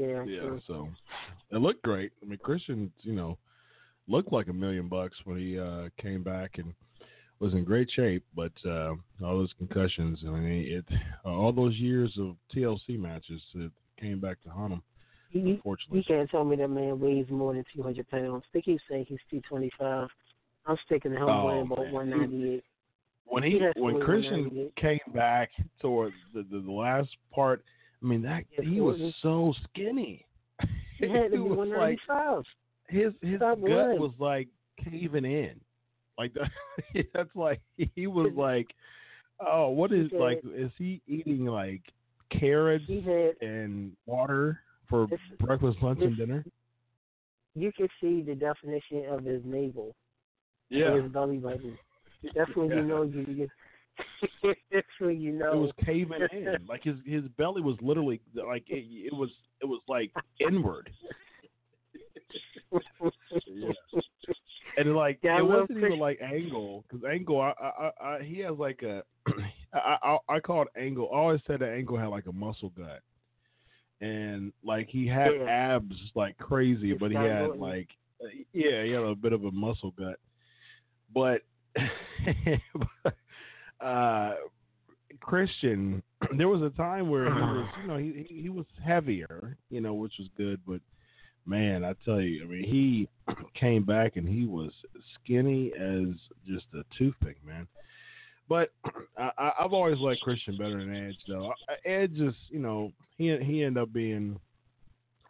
Yeah, 0.00 0.24
Yeah, 0.24 0.56
so 0.66 0.88
it 1.50 1.58
looked 1.58 1.82
great. 1.82 2.12
I 2.22 2.26
mean, 2.26 2.38
Christian, 2.42 2.90
you 3.02 3.12
know, 3.12 3.36
looked 4.08 4.32
like 4.32 4.48
a 4.48 4.52
million 4.52 4.88
bucks 4.88 5.16
when 5.24 5.36
he 5.36 5.58
uh, 5.58 5.88
came 6.00 6.22
back 6.22 6.56
and 6.56 6.72
was 7.38 7.52
in 7.52 7.64
great 7.64 7.90
shape. 7.94 8.24
But 8.34 8.52
uh, 8.64 8.94
all 9.22 9.38
those 9.38 9.52
concussions, 9.58 10.20
I 10.26 10.30
mean, 10.30 10.72
it 10.72 10.84
all 11.24 11.52
those 11.52 11.74
years 11.74 12.16
of 12.18 12.36
TLC 12.54 12.98
matches, 12.98 13.42
it 13.54 13.70
came 14.00 14.20
back 14.20 14.40
to 14.44 14.48
haunt 14.48 14.72
him. 14.72 14.82
You, 15.32 15.52
Unfortunately, 15.52 15.98
you 15.98 16.04
can't 16.04 16.30
tell 16.30 16.44
me 16.44 16.56
that 16.56 16.68
man 16.68 16.98
weighs 16.98 17.26
more 17.28 17.52
than 17.52 17.64
200 17.74 18.08
pounds. 18.08 18.44
They 18.54 18.62
keep 18.62 18.80
saying 18.88 19.04
he's 19.06 19.18
225. 19.30 20.08
I'm 20.66 20.76
sticking 20.86 21.12
to 21.12 21.16
him 21.18 21.28
Oh, 21.28 21.46
weighing 21.46 21.66
about 21.66 21.92
198. 21.92 22.64
when 23.26 23.42
He 23.42 23.50
he 23.50 23.80
when 23.80 24.00
Christian 24.00 24.72
came 24.76 24.98
back 25.14 25.50
toward 25.80 26.12
the, 26.34 26.42
the 26.50 26.60
the 26.60 26.72
last 26.72 27.10
part, 27.34 27.62
I 28.02 28.06
mean 28.06 28.22
that 28.22 28.44
Yes, 28.56 28.66
he 28.66 28.80
was 28.80 28.98
was- 28.98 29.14
so 29.22 29.54
skinny. 29.64 30.26
He 30.98 31.08
had 31.08 31.30
to 31.32 31.36
be 31.36 31.38
was 31.38 31.68
like 31.68 31.98
his 32.88 33.12
his 33.22 33.36
Stop 33.38 33.58
gut 33.60 33.70
lying. 33.70 34.00
was 34.00 34.12
like 34.18 34.48
caving 34.84 35.24
in. 35.24 35.58
Like 36.18 36.34
that, 36.34 36.50
that's 37.14 37.34
like 37.34 37.60
he 37.94 38.06
was 38.06 38.32
like, 38.36 38.66
oh, 39.40 39.68
what 39.70 39.92
is 39.92 40.10
He 40.10 40.18
like? 40.18 40.42
Is 40.54 40.70
he 40.76 41.00
eating 41.06 41.46
like 41.46 41.80
carrots 42.30 42.84
He 42.86 43.00
had 43.00 43.36
and 43.40 43.92
water 44.04 44.60
for 44.90 45.06
This- 45.06 45.18
breakfast, 45.38 45.78
lunch, 45.82 46.00
and 46.02 46.16
dinner? 46.16 46.44
you 47.54 47.72
can 47.72 47.88
see 48.00 48.22
the 48.22 48.34
definition 48.34 49.06
of 49.10 49.24
his 49.24 49.40
navel, 49.44 49.94
Yeah, 50.68 50.94
his 51.00 51.10
belly 51.10 51.38
button. 51.38 51.78
That's 52.34 52.50
when 52.54 52.68
Yeah. 52.68 52.76
you 52.76 52.82
know 52.82 53.02
you. 53.04 53.48
You 54.42 54.54
that's 54.72 54.86
when 54.98 55.20
you 55.20 55.32
know. 55.32 55.52
it 55.52 55.56
was 55.56 55.70
caving 55.84 56.20
in. 56.32 56.56
Like 56.68 56.82
his 56.84 56.96
his 57.04 57.24
belly 57.38 57.62
was 57.62 57.76
literally 57.80 58.20
like 58.34 58.64
it, 58.68 58.84
it 58.88 59.12
was 59.14 59.30
it 59.62 59.66
was 59.66 59.80
like 59.88 60.12
inward. 60.40 60.90
Yeah. 63.46 63.72
And 64.78 64.94
like 64.94 65.18
it 65.24 65.44
wasn't 65.44 65.72
even 65.72 65.80
Christian. 65.80 65.98
like 65.98 66.20
Angle 66.22 66.84
because 66.88 67.04
Angle, 67.04 67.40
I, 67.40 67.52
I, 67.60 67.90
I, 68.00 68.22
he 68.22 68.38
has 68.38 68.56
like 68.56 68.82
a, 68.82 69.02
I, 69.74 69.96
I, 70.00 70.18
I 70.28 70.40
call 70.40 70.62
it 70.62 70.68
Angle. 70.80 71.10
I 71.12 71.16
always 71.16 71.40
said 71.46 71.58
that 71.60 71.70
Angle 71.74 71.98
had 71.98 72.06
like 72.06 72.26
a 72.26 72.32
muscle 72.32 72.70
gut, 72.70 73.00
and 74.00 74.52
like 74.64 74.86
he 74.88 75.08
had 75.08 75.32
Yeah. 75.40 75.44
abs 75.76 75.96
like 76.14 76.38
crazy, 76.38 76.92
It's 76.92 77.00
but 77.00 77.10
he 77.10 77.16
had 77.16 77.48
going- 77.48 77.60
like, 77.60 77.88
yeah, 78.52 78.84
he 78.84 78.92
had 78.92 79.02
a 79.02 79.16
bit 79.16 79.32
of 79.32 79.44
a 79.44 79.50
muscle 79.50 79.90
gut, 79.98 80.20
but, 81.12 81.42
uh, 83.80 84.34
Christian, 85.20 86.02
there 86.36 86.48
was 86.48 86.62
a 86.62 86.76
time 86.76 87.08
where 87.08 87.24
he 87.24 87.40
was, 87.40 87.68
you 87.82 87.88
know, 87.88 87.96
he 87.96 88.26
he, 88.28 88.48
was 88.48 88.66
heavier, 88.84 89.56
you 89.70 89.80
know, 89.80 89.94
which 89.94 90.14
was 90.18 90.28
good, 90.36 90.60
but 90.66 90.80
man, 91.46 91.84
I 91.84 91.94
tell 92.04 92.20
you, 92.20 92.44
I 92.44 92.46
mean, 92.46 92.64
he 92.64 93.08
came 93.58 93.84
back 93.84 94.16
and 94.16 94.28
he 94.28 94.46
was 94.46 94.70
skinny 95.14 95.72
as 95.78 96.14
just 96.46 96.66
a 96.74 96.82
toothpick, 96.96 97.36
man. 97.46 97.66
But 98.48 98.72
I, 99.18 99.52
I've 99.60 99.72
always 99.72 99.98
liked 99.98 100.22
Christian 100.22 100.56
better 100.56 100.78
than 100.78 100.94
Edge, 100.94 101.18
though. 101.28 101.52
Edge 101.84 102.18
is, 102.18 102.34
you 102.48 102.60
know, 102.60 102.92
he 103.16 103.36
he 103.42 103.64
ended 103.64 103.82
up 103.82 103.92
being 103.92 104.38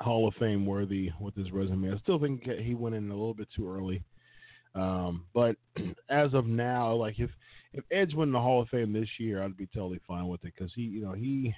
Hall 0.01 0.27
of 0.27 0.35
Fame 0.35 0.67
worthy 0.67 1.11
with 1.21 1.35
his 1.35 1.53
resume. 1.53 1.93
I 1.93 1.99
still 1.99 2.19
think 2.19 2.45
he 2.45 2.75
went 2.75 2.95
in 2.95 3.11
a 3.11 3.15
little 3.15 3.35
bit 3.35 3.49
too 3.55 3.71
early. 3.71 4.03
Um, 4.75 5.25
but 5.35 5.57
as 6.09 6.33
of 6.33 6.47
now, 6.47 6.95
like 6.95 7.19
if 7.19 7.31
if 7.73 7.85
Edge 7.91 8.15
went 8.15 8.29
in 8.29 8.33
the 8.33 8.41
Hall 8.41 8.63
of 8.63 8.69
Fame 8.69 8.93
this 8.93 9.09
year, 9.19 9.43
I'd 9.43 9.57
be 9.57 9.67
totally 9.67 10.01
fine 10.07 10.29
with 10.29 10.45
it 10.45 10.53
because 10.57 10.73
he, 10.75 10.83
you 10.83 11.03
know, 11.03 11.13
he 11.13 11.55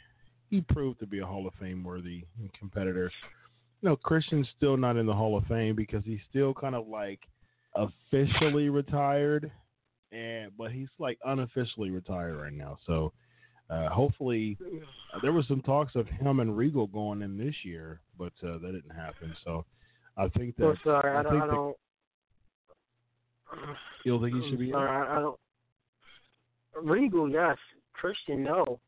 he 0.50 0.60
proved 0.60 1.00
to 1.00 1.06
be 1.06 1.20
a 1.20 1.26
Hall 1.26 1.46
of 1.46 1.54
Fame 1.60 1.82
worthy 1.82 2.24
competitor. 2.58 3.10
You 3.80 3.88
know, 3.88 3.96
Christian's 3.96 4.46
still 4.56 4.76
not 4.76 4.96
in 4.96 5.06
the 5.06 5.14
Hall 5.14 5.36
of 5.36 5.44
Fame 5.46 5.74
because 5.74 6.02
he's 6.04 6.20
still 6.28 6.52
kind 6.54 6.74
of 6.74 6.86
like 6.86 7.20
officially 7.74 8.68
retired, 8.68 9.50
and 10.12 10.52
but 10.58 10.70
he's 10.72 10.90
like 10.98 11.18
unofficially 11.24 11.90
retired 11.90 12.36
right 12.36 12.52
now. 12.52 12.76
So 12.86 13.12
uh, 13.70 13.88
hopefully, 13.88 14.58
uh, 15.14 15.18
there 15.22 15.32
was 15.32 15.48
some 15.48 15.62
talks 15.62 15.94
of 15.94 16.06
him 16.06 16.40
and 16.40 16.56
Regal 16.56 16.86
going 16.86 17.22
in 17.22 17.38
this 17.38 17.54
year, 17.64 18.00
but 18.18 18.32
uh, 18.46 18.58
that 18.58 18.72
didn't 18.72 18.94
happen. 18.94 19.34
So 19.44 19.64
I 20.18 20.28
think 20.28 20.56
that 20.56 20.66
I'm 20.66 20.78
sorry, 20.84 21.10
I, 21.16 21.20
I 21.20 21.22
don't. 21.22 21.32
think 21.32 21.42
I 21.42 21.46
that- 21.46 21.52
don't. 21.54 21.76
you 24.04 24.12
don't 24.12 24.22
think 24.22 24.44
he 24.44 24.50
should 24.50 24.58
be. 24.58 24.70
sorry, 24.70 25.08
I 25.08 25.20
don't. 25.20 25.38
Regal, 26.80 27.28
yes. 27.30 27.56
Christian, 27.92 28.42
no. 28.44 28.78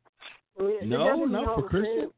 I 0.58 0.62
mean, 0.62 0.80
the 0.80 0.86
No, 0.86 1.24
not 1.24 1.54
for 1.56 1.68
Christian? 1.68 2.10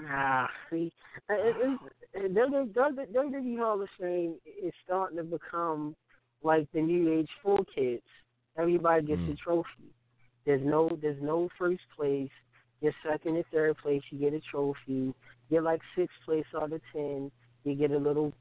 Nah, 0.00 0.46
see, 0.70 0.92
it, 1.28 1.78
it, 2.14 2.32
it, 2.32 2.34
WWE 2.34 3.58
Hall 3.58 3.82
of 3.82 3.88
Fame 3.98 4.36
is 4.62 4.72
starting 4.84 5.16
to 5.16 5.24
become 5.24 5.96
like 6.42 6.68
the 6.72 6.80
new 6.80 7.12
age 7.12 7.28
four 7.42 7.60
kids. 7.74 8.02
Everybody 8.56 9.06
gets 9.06 9.20
Mm. 9.22 9.32
a 9.32 9.36
trophy. 9.36 9.92
There's 10.46 10.64
no 10.64 10.88
there's 11.02 11.20
no 11.20 11.48
first 11.58 11.82
place. 11.96 12.30
Your 12.80 12.92
second 13.02 13.36
and 13.36 13.44
third 13.52 13.76
place, 13.78 14.02
you 14.10 14.18
get 14.18 14.34
a 14.34 14.40
trophy. 14.40 15.12
You're 15.50 15.62
like 15.62 15.80
sixth 15.96 16.16
place 16.24 16.46
out 16.54 16.72
of 16.72 16.80
ten. 16.92 17.30
You 17.64 17.74
get 17.74 17.90
a 17.90 17.98
little 17.98 18.32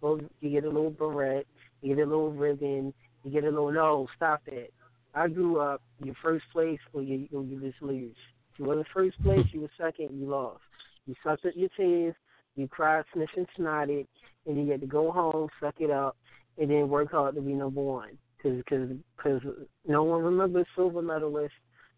you 0.42 0.50
get 0.52 0.64
a 0.64 0.70
little 0.70 0.92
beret. 0.92 1.48
You 1.82 1.96
get 1.96 2.04
a 2.04 2.10
little 2.10 2.32
ribbon. 2.32 2.94
You 3.24 3.32
get 3.32 3.46
a 3.46 3.50
little 3.50 3.72
no. 3.72 4.08
Stop 4.16 4.42
that. 4.46 4.70
I 5.18 5.28
grew 5.28 5.60
up. 5.60 5.82
Your 6.04 6.14
first 6.22 6.46
place 6.54 6.80
or 6.94 7.02
you 7.02 7.28
or 7.34 7.44
you 7.44 7.60
just 7.60 7.82
lose. 7.82 8.16
If 8.54 8.60
you 8.60 8.66
were 8.66 8.78
in 8.78 8.86
first 8.94 9.22
place, 9.24 9.46
you 9.52 9.62
were 9.62 9.72
second. 9.76 10.10
You 10.12 10.30
lost. 10.30 10.62
You 11.08 11.16
sucked 11.24 11.46
up 11.46 11.54
your 11.56 11.70
tears. 11.76 12.14
You 12.56 12.68
cried, 12.68 13.04
sniffing, 13.14 13.48
snotted, 13.58 14.06
and 14.46 14.58
you 14.58 14.72
had 14.72 14.82
to 14.82 14.88
go 14.88 15.12
home, 15.12 15.50
suck 15.60 15.76
it 15.80 15.92
up, 15.92 16.18
and 16.58 16.70
then 16.70 16.90
work 16.90 17.12
hard 17.12 17.36
to 17.36 17.42
be 17.42 17.54
number 17.54 17.82
one. 17.82 18.18
Because 18.38 18.62
cause, 18.70 18.90
cause 19.18 19.42
no 19.88 20.04
one 20.04 20.24
remembers 20.24 20.68
silver 20.76 21.02
medalists. 21.02 21.50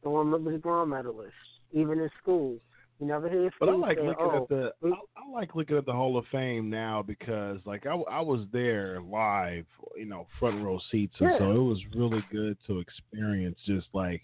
No 0.05 0.11
one 0.11 0.31
remembers 0.31 0.61
bronze 0.61 0.91
medalists. 0.91 1.31
Even 1.71 1.99
in 1.99 2.09
school, 2.21 2.57
you 2.99 3.07
never 3.07 3.29
hear 3.29 3.49
But 3.59 3.69
I 3.69 3.73
like 3.75 3.97
say, 3.97 4.07
looking 4.07 4.25
"Oh, 4.29 4.43
at 4.43 4.49
the 4.49 4.71
I, 4.83 4.89
I 4.89 5.29
like 5.31 5.55
looking 5.55 5.77
at 5.77 5.85
the 5.85 5.93
Hall 5.93 6.17
of 6.17 6.25
Fame 6.31 6.69
now 6.69 7.01
because 7.01 7.59
like 7.65 7.85
I, 7.85 7.93
I 7.95 8.21
was 8.21 8.45
there 8.51 8.99
live, 9.01 9.65
you 9.95 10.05
know, 10.05 10.27
front 10.39 10.63
row 10.63 10.79
seats, 10.91 11.15
and 11.19 11.31
so 11.39 11.51
it 11.51 11.63
was 11.63 11.79
really 11.95 12.23
good 12.31 12.57
to 12.67 12.79
experience 12.79 13.57
just 13.65 13.87
like 13.93 14.21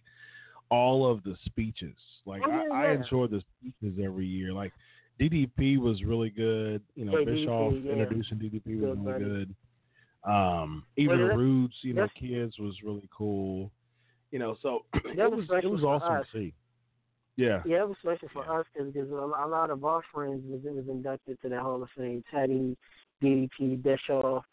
all 0.69 1.09
of 1.09 1.23
the 1.23 1.35
speeches. 1.45 1.95
Like 2.25 2.41
Oh, 2.45 2.49
yeah, 2.49 2.63
I, 2.73 2.77
I 2.85 2.91
yeah. 2.91 2.99
enjoy 3.01 3.27
the 3.27 3.41
speeches 3.59 3.99
every 4.03 4.25
year. 4.25 4.51
Like 4.51 4.73
DDP 5.19 5.77
was 5.79 6.03
really 6.03 6.29
good. 6.29 6.81
You 6.95 7.05
know, 7.05 7.17
Yeah, 7.19 7.25
Bischoff 7.25 7.73
DDP, 7.73 7.85
yeah. 7.85 7.91
introducing 7.93 8.37
DDP 8.39 8.81
was 8.81 8.97
Good 8.97 9.05
really 9.05 9.05
buddy. 9.05 9.23
good. 9.23 9.55
Um, 10.29 10.83
even 10.97 11.19
Well, 11.19 11.37
Roots, 11.37 11.75
you 11.81 11.93
know, 11.93 12.07
kids 12.19 12.57
was 12.57 12.75
really 12.83 13.07
cool. 13.15 13.71
You 14.31 14.39
know, 14.39 14.57
so 14.61 14.85
it 14.95 15.31
was 15.31 15.45
it 15.63 15.69
was 15.69 15.83
awesome 15.83 16.23
to 16.23 16.25
see. 16.33 16.53
Yeah. 17.37 17.61
Yeah, 17.65 17.81
it 17.81 17.87
was 17.89 17.97
special 18.01 18.29
for 18.33 18.45
Yeah. 18.45 18.59
us 18.59 18.65
because 18.73 19.11
a, 19.11 19.15
a 19.15 19.47
lot 19.47 19.69
of 19.69 19.83
our 19.83 20.01
friends 20.13 20.43
was, 20.47 20.61
was 20.63 20.87
inducted 20.87 21.41
to 21.41 21.49
the 21.49 21.59
Hall 21.59 21.83
of 21.83 21.89
Fame. 21.97 22.23
Teddy, 22.31 22.77
DDP, 23.21 23.81
Bischoff. 23.81 24.43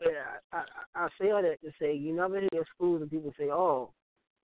Yeah, 0.00 0.08
I, 0.52 0.64
I, 0.94 1.04
I 1.04 1.08
say 1.20 1.30
all 1.30 1.42
that 1.42 1.60
to 1.62 1.72
say 1.78 1.94
you 1.94 2.14
never 2.14 2.40
hear 2.40 2.64
schools 2.74 3.02
and 3.02 3.10
people 3.10 3.32
say, 3.38 3.50
"Oh, 3.50 3.90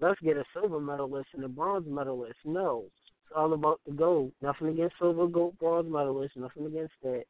let's 0.01 0.20
get 0.20 0.36
a 0.36 0.45
silver 0.53 0.80
medalist 0.80 1.30
and 1.34 1.45
a 1.45 1.49
bronze 1.49 1.86
medalist." 1.89 2.39
No, 2.45 2.84
it's 2.86 3.32
all 3.34 3.53
about 3.53 3.80
the 3.84 3.93
gold. 3.93 4.32
Nothing 4.41 4.68
against 4.68 4.97
silver, 4.99 5.26
gold, 5.26 5.59
bronze 5.59 5.89
medalists. 5.89 6.36
Nothing 6.36 6.66
against 6.66 6.95
that. 7.03 7.24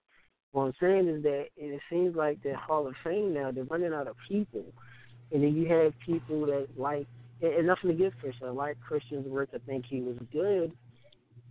What 0.53 0.65
I'm 0.65 0.73
saying 0.81 1.09
is 1.09 1.23
that 1.23 1.47
it 1.57 1.81
seems 1.89 2.17
like 2.17 2.43
the 2.43 2.55
Hall 2.57 2.87
of 2.87 2.95
Fame 3.03 3.33
now 3.33 3.51
they're 3.51 3.65
running 3.65 3.95
out 3.95 4.09
of 4.09 4.17
people, 4.29 4.65
and 5.33 5.43
then 5.43 5.55
you 5.55 5.67
have 5.69 5.93
people 6.05 6.47
that 6.47 6.69
like 6.77 7.07
and, 7.43 7.67
nothing 7.67 7.91
against 7.91 8.19
Christian. 8.19 8.49
I 8.49 8.51
like 8.51 8.81
Christian's 8.81 9.27
work. 9.27 9.51
I 9.55 9.59
think 9.59 9.85
he 9.89 10.01
was 10.01 10.17
good. 10.33 10.73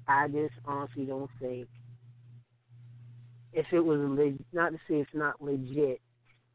I 0.07 0.27
just 0.27 0.53
honestly 0.65 1.05
don't 1.05 1.29
think 1.39 1.67
if 3.53 3.65
it 3.71 3.79
was 3.79 3.99
leg- 3.99 4.43
not 4.53 4.71
to 4.71 4.77
say 4.87 4.95
it's 4.95 5.09
not 5.13 5.41
legit, 5.41 5.99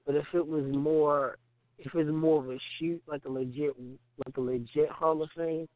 but 0.06 0.14
if 0.14 0.26
it 0.34 0.46
was 0.46 0.64
more, 0.74 1.36
if 1.78 1.92
it's 1.94 2.10
more 2.10 2.42
of 2.42 2.50
a 2.50 2.58
shoot 2.78 3.02
like 3.06 3.24
a 3.24 3.28
legit, 3.28 3.74
like 4.24 4.36
a 4.36 4.40
legit 4.40 4.88
Hall 4.88 5.22
of 5.22 5.28
Fame, 5.36 5.68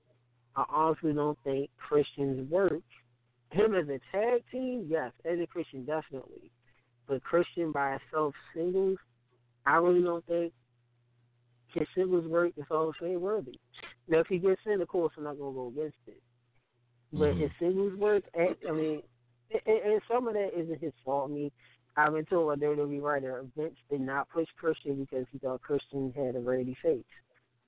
I 0.54 0.64
honestly 0.68 1.12
don't 1.12 1.38
think 1.44 1.70
Christian's 1.76 2.50
work. 2.50 2.82
Him 3.50 3.74
as 3.74 3.88
a 3.88 4.00
tag 4.12 4.42
team, 4.50 4.86
yes, 4.88 5.12
as 5.24 5.38
a 5.38 5.46
Christian, 5.46 5.84
definitely. 5.84 6.50
But 7.07 7.22
Christian 7.22 7.72
by 7.72 7.98
himself, 7.98 8.34
singles, 8.54 8.98
I 9.64 9.76
really 9.76 10.02
don't 10.02 10.26
think 10.26 10.52
his 11.77 11.89
singles 11.95 12.27
work 12.27 12.53
is 12.57 12.64
Hall 12.68 12.89
of 12.89 12.97
Fame 12.97 13.20
worthy. 13.20 13.59
Now, 14.09 14.20
if 14.20 14.27
he 14.29 14.39
gets 14.39 14.61
in, 14.66 14.81
of 14.81 14.89
course, 14.89 15.12
I'm 15.16 15.24
not 15.24 15.39
gonna 15.39 15.53
go 15.53 15.68
against 15.68 15.97
it. 16.07 16.22
But 17.12 17.35
Mhm. 17.35 17.41
his 17.41 17.51
singles 17.59 17.95
work, 17.99 18.24
I 18.35 18.57
I 18.68 18.72
mean, 18.72 19.03
and, 19.51 19.79
and 19.79 20.03
some 20.09 20.27
of 20.27 20.35
that 20.35 20.59
isn't 20.59 20.81
his 20.81 20.93
fault. 21.05 21.31
I 21.31 21.33
mean, 21.33 21.51
I've 21.97 22.12
been 22.12 22.27
told 22.27 22.49
by 22.49 22.66
WWE 22.66 23.01
writer 23.01 23.45
Vince 23.57 23.77
did 23.91 24.01
not 24.01 24.29
push 24.31 24.49
Christian 24.57 24.97
because 25.05 25.27
he 25.33 25.39
thought 25.39 25.62
Christian 25.62 26.12
had 26.12 26.37
a 26.37 26.41
ready 26.41 26.77
face. 26.83 27.05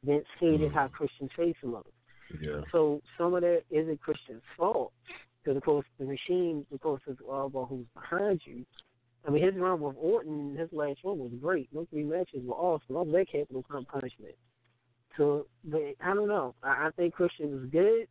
Vince 0.05 0.27
hated 0.39 0.73
how 0.73 0.89
Christian's 0.89 1.33
face 1.33 1.57
looked. 1.63 1.93
Yeah. 2.41 2.63
So 2.73 3.01
some 3.17 3.35
of 3.35 3.43
that 3.43 3.63
isn't 3.71 4.01
Christian's 4.01 4.43
fault. 4.57 4.93
Because, 5.43 5.57
of 5.57 5.63
course, 5.63 5.87
the 5.99 6.05
machine, 6.05 6.67
of 6.73 6.81
course, 6.81 7.01
is 7.07 7.17
all 7.27 7.47
about 7.47 7.69
who's 7.69 7.87
behind 7.95 8.43
you. 8.45 8.67
I 9.27 9.31
mean, 9.31 9.45
his 9.45 9.55
run 9.57 9.81
with 9.81 9.97
Orton, 9.99 10.57
his 10.57 10.69
last 10.73 11.01
run 11.05 11.19
was 11.19 11.33
great. 11.41 11.69
Those 11.75 11.87
three 11.91 12.05
matches 12.05 12.43
were 12.45 12.55
awesome. 12.55 12.97
All 12.97 13.05
that 13.05 13.27
capital 13.31 13.65
punishment. 13.69 14.35
So, 15.17 15.47
but 15.65 15.81
I 16.01 16.15
don't 16.15 16.29
know. 16.29 16.55
I, 16.63 16.87
I 16.87 16.91
think 16.97 17.15
Christian 17.15 17.61
was 17.61 17.71
good. 17.71 18.07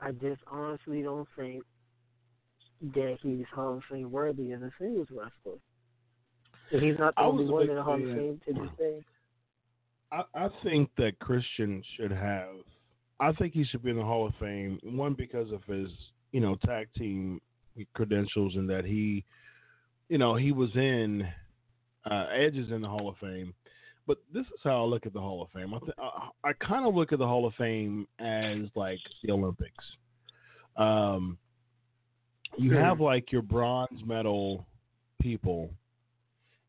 I 0.00 0.12
just 0.12 0.40
honestly 0.50 1.02
don't 1.02 1.28
think 1.36 1.62
that 2.94 3.18
he's 3.22 3.44
Hall 3.52 3.76
of 3.76 3.82
Fame 3.90 4.10
worthy 4.10 4.52
as 4.52 4.62
a 4.62 4.70
singles 4.78 5.08
wrestler. 5.10 5.58
And 6.72 6.82
he's 6.82 6.98
not 6.98 7.14
the 7.16 7.22
only 7.22 7.44
one 7.44 7.68
in 7.68 7.74
the 7.74 7.82
Hall 7.82 7.94
of. 7.94 8.00
Fame 8.00 8.40
to 8.46 8.52
this 8.54 8.70
day. 8.78 9.04
I, 10.12 10.22
I 10.34 10.48
think 10.62 10.88
that 10.96 11.18
Christian 11.18 11.82
should 11.96 12.12
have. 12.12 12.54
I 13.18 13.32
think 13.32 13.52
he 13.52 13.64
should 13.64 13.82
be 13.82 13.90
in 13.90 13.96
the 13.96 14.04
Hall 14.04 14.26
of 14.26 14.32
Fame. 14.40 14.78
One 14.82 15.14
because 15.14 15.52
of 15.52 15.62
his, 15.64 15.88
you 16.32 16.40
know, 16.40 16.56
tag 16.64 16.88
team 16.96 17.40
credentials 17.94 18.54
and 18.56 18.68
that 18.70 18.84
he, 18.84 19.24
you 20.10 20.18
know, 20.18 20.34
he 20.34 20.52
was 20.52 20.70
in 20.74 21.26
uh, 22.10 22.26
Edge 22.34 22.56
is 22.56 22.70
in 22.70 22.82
the 22.82 22.88
Hall 22.88 23.08
of 23.08 23.16
Fame. 23.18 23.54
But 24.06 24.18
this 24.34 24.44
is 24.46 24.60
how 24.64 24.82
I 24.82 24.84
look 24.84 25.06
at 25.06 25.12
the 25.12 25.20
Hall 25.20 25.40
of 25.40 25.48
Fame. 25.50 25.72
I 25.72 25.78
th- 25.78 25.92
I, 25.98 26.48
I 26.48 26.52
kind 26.54 26.84
of 26.84 26.94
look 26.94 27.12
at 27.12 27.20
the 27.20 27.26
Hall 27.26 27.46
of 27.46 27.54
Fame 27.54 28.08
as 28.18 28.68
like 28.74 28.98
the 29.22 29.30
Olympics. 29.30 29.84
Um, 30.76 31.38
you 32.58 32.72
have 32.74 33.00
like 33.00 33.30
your 33.30 33.42
bronze 33.42 34.00
medal 34.04 34.66
people. 35.22 35.70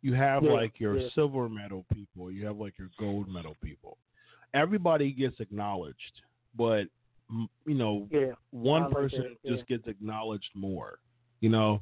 You 0.03 0.13
have 0.13 0.43
Yeah, 0.43 0.51
like 0.51 0.79
your 0.79 0.99
yeah. 0.99 1.07
silver 1.15 1.49
medal 1.49 1.85
people. 1.91 2.31
You 2.31 2.45
have 2.45 2.57
like 2.57 2.77
your 2.77 2.89
gold 2.99 3.27
medal 3.27 3.55
people. 3.63 3.97
Everybody 4.53 5.11
gets 5.11 5.39
acknowledged, 5.39 6.21
but 6.55 6.83
you 7.65 7.73
know, 7.73 8.07
one 8.51 8.83
like 8.83 8.91
person 8.91 9.37
that, 9.43 9.55
just 9.55 9.67
gets 9.67 9.87
acknowledged 9.87 10.49
more. 10.53 10.99
You 11.39 11.49
know, 11.49 11.81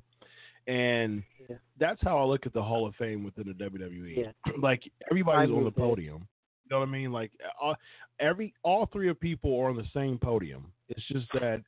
and 0.69 1.23
Yeah. 1.49 1.55
that's 1.79 2.01
how 2.03 2.17
I 2.19 2.23
look 2.25 2.45
at 2.45 2.53
the 2.53 2.61
Hall 2.61 2.85
of 2.87 2.95
Fame 2.95 3.23
within 3.23 3.47
the 3.47 3.53
WWE. 3.53 4.15
Yeah. 4.17 4.53
like 4.61 4.83
everybody's 5.09 5.51
on 5.53 5.63
the 5.63 5.71
podium. 5.71 6.27
You 6.63 6.69
know 6.75 6.79
what 6.81 6.89
I 6.89 6.91
mean? 6.91 7.11
Like 7.11 7.31
all, 7.61 7.75
every 8.19 8.53
all 8.63 8.85
three 8.93 9.09
of 9.09 9.19
people 9.19 9.59
are 9.59 9.69
on 9.69 9.75
the 9.75 9.87
same 9.93 10.19
podium. 10.19 10.71
It's 10.87 11.05
just 11.07 11.27
that 11.33 11.61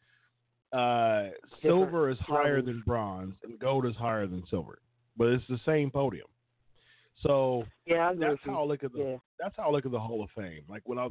uh, 0.78 1.32
silver 1.62 2.10
is 2.10 2.18
higher 2.20 2.62
than 2.62 2.84
bronze 2.86 3.36
and 3.44 3.60
gold 3.60 3.86
is 3.86 3.96
higher 3.96 4.28
than 4.28 4.44
silver, 4.50 4.80
but 5.18 5.28
it's 5.30 5.44
the 5.50 5.60
same 5.66 5.90
podium. 5.92 6.28
So 7.24 7.66
Yeah, 7.86 8.14
that's 8.18 8.40
how 8.46 8.62
I 8.62 8.66
look 8.66 8.84
at 8.84 8.94
the 8.94 9.00
Yeah. 9.00 9.18
that's 9.40 9.56
how 9.58 9.64
I 9.64 9.72
look 9.72 9.86
at 9.86 9.92
the 9.92 10.00
Hall 10.00 10.24
of 10.24 10.30
Fame. 10.36 10.64
Like 10.70 10.84
when 10.86 10.98
I 11.00 11.08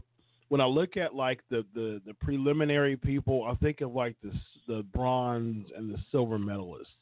when 0.48 0.60
I 0.60 0.66
look 0.66 0.96
at 0.96 1.14
like 1.14 1.40
the 1.50 1.64
the 1.74 2.00
the 2.06 2.14
preliminary 2.14 2.96
people, 2.96 3.44
I 3.44 3.54
think 3.56 3.80
of 3.80 3.92
like 3.92 4.16
the 4.22 4.32
the 4.66 4.82
bronze 4.94 5.66
and 5.76 5.92
the 5.92 5.98
silver 6.10 6.38
medalists, 6.38 6.96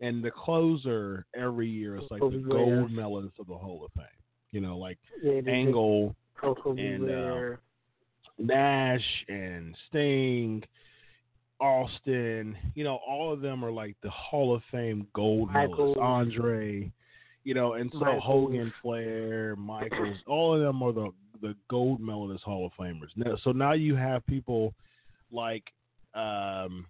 and 0.00 0.22
the 0.22 0.30
closer 0.30 1.26
every 1.34 1.68
year 1.68 1.96
is 1.96 2.04
like 2.10 2.20
the 2.20 2.44
gold 2.48 2.90
medalist 2.90 3.34
of 3.38 3.46
the 3.46 3.56
Hall 3.56 3.84
of 3.84 3.92
Fame. 3.92 4.06
You 4.50 4.60
know, 4.60 4.78
like 4.78 4.98
Yeah, 5.22 5.40
Angle, 5.46 6.14
and, 6.42 7.10
uh, 7.10 7.56
Nash, 8.38 9.24
and 9.28 9.76
Sting. 9.88 10.62
Austin, 11.60 12.56
you 12.74 12.84
know, 12.84 12.98
all 13.08 13.32
of 13.32 13.40
them 13.40 13.64
are 13.64 13.70
like 13.70 13.96
the 14.02 14.10
Hall 14.10 14.54
of 14.54 14.62
Fame 14.70 15.06
gold 15.14 15.50
medalists. 15.50 15.96
Andre, 15.98 16.92
you 17.44 17.54
know, 17.54 17.74
and 17.74 17.90
so 17.92 18.00
Michaels. 18.00 18.22
Hogan, 18.24 18.72
Flair, 18.82 19.56
Michaels, 19.56 20.18
all 20.26 20.54
of 20.54 20.60
them 20.60 20.82
are 20.82 20.92
the 20.92 21.10
the 21.40 21.54
gold 21.68 22.00
medalist 22.00 22.42
Hall 22.42 22.66
of 22.66 22.72
Famers. 22.72 23.10
Now, 23.16 23.36
so 23.44 23.52
now 23.52 23.72
you 23.72 23.94
have 23.94 24.26
people 24.26 24.74
like, 25.30 25.64
um, 26.14 26.86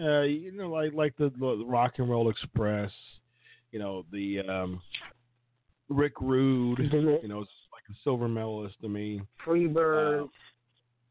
uh, 0.00 0.22
you 0.22 0.52
know, 0.52 0.68
like 0.70 0.92
like 0.92 1.16
the, 1.16 1.30
the 1.38 1.64
Rock 1.66 1.94
and 1.98 2.08
Roll 2.10 2.28
Express, 2.30 2.90
you 3.72 3.78
know, 3.78 4.04
the 4.12 4.40
um, 4.40 4.80
Rick 5.88 6.20
Rude, 6.20 6.78
you 6.92 7.28
know, 7.28 7.40
it's 7.40 7.50
like 7.72 7.84
a 7.90 7.94
silver 8.04 8.28
medalist 8.28 8.80
to 8.82 8.88
me. 8.88 9.22
Freebird. 9.44 10.22
Um, 10.22 10.30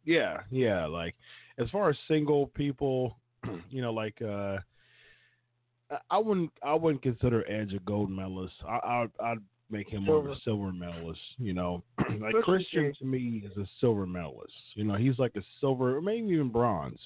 Yeah, 0.04 0.42
yeah. 0.52 0.86
Like 0.86 1.16
as 1.58 1.70
far 1.70 1.90
as 1.90 1.98
single 2.08 2.48
people, 2.48 3.18
you 3.70 3.82
know, 3.82 3.94
like 3.94 4.22
uh 4.22 4.58
I- 5.92 6.00
I 6.12 6.18
wouldn't 6.18 6.52
I 6.64 6.74
wouldn't 6.74 7.02
consider 7.04 7.50
Edge 7.50 7.74
a 7.74 7.80
gold 7.80 8.10
medalist. 8.12 8.56
I 8.68 8.80
I'd, 8.84 9.12
I'd 9.24 9.38
make 9.72 9.90
him 9.90 10.04
more 10.04 10.18
of 10.18 10.26
a 10.26 10.40
silver 10.44 10.72
medalist, 10.72 11.22
you 11.38 11.54
know. 11.54 11.84
like 12.20 12.36
Christian 12.44 12.44
Christian 12.44 12.94
to 13.00 13.06
me 13.06 13.44
is 13.46 13.58
a 13.58 13.68
silver 13.80 14.06
medalist. 14.06 14.54
You 14.76 14.84
know, 14.84 14.96
he's 14.96 15.18
like 15.18 15.36
a 15.36 15.44
silver 15.62 15.98
or 15.98 16.02
maybe 16.02 16.28
even 16.30 16.50
bronze. 16.50 17.00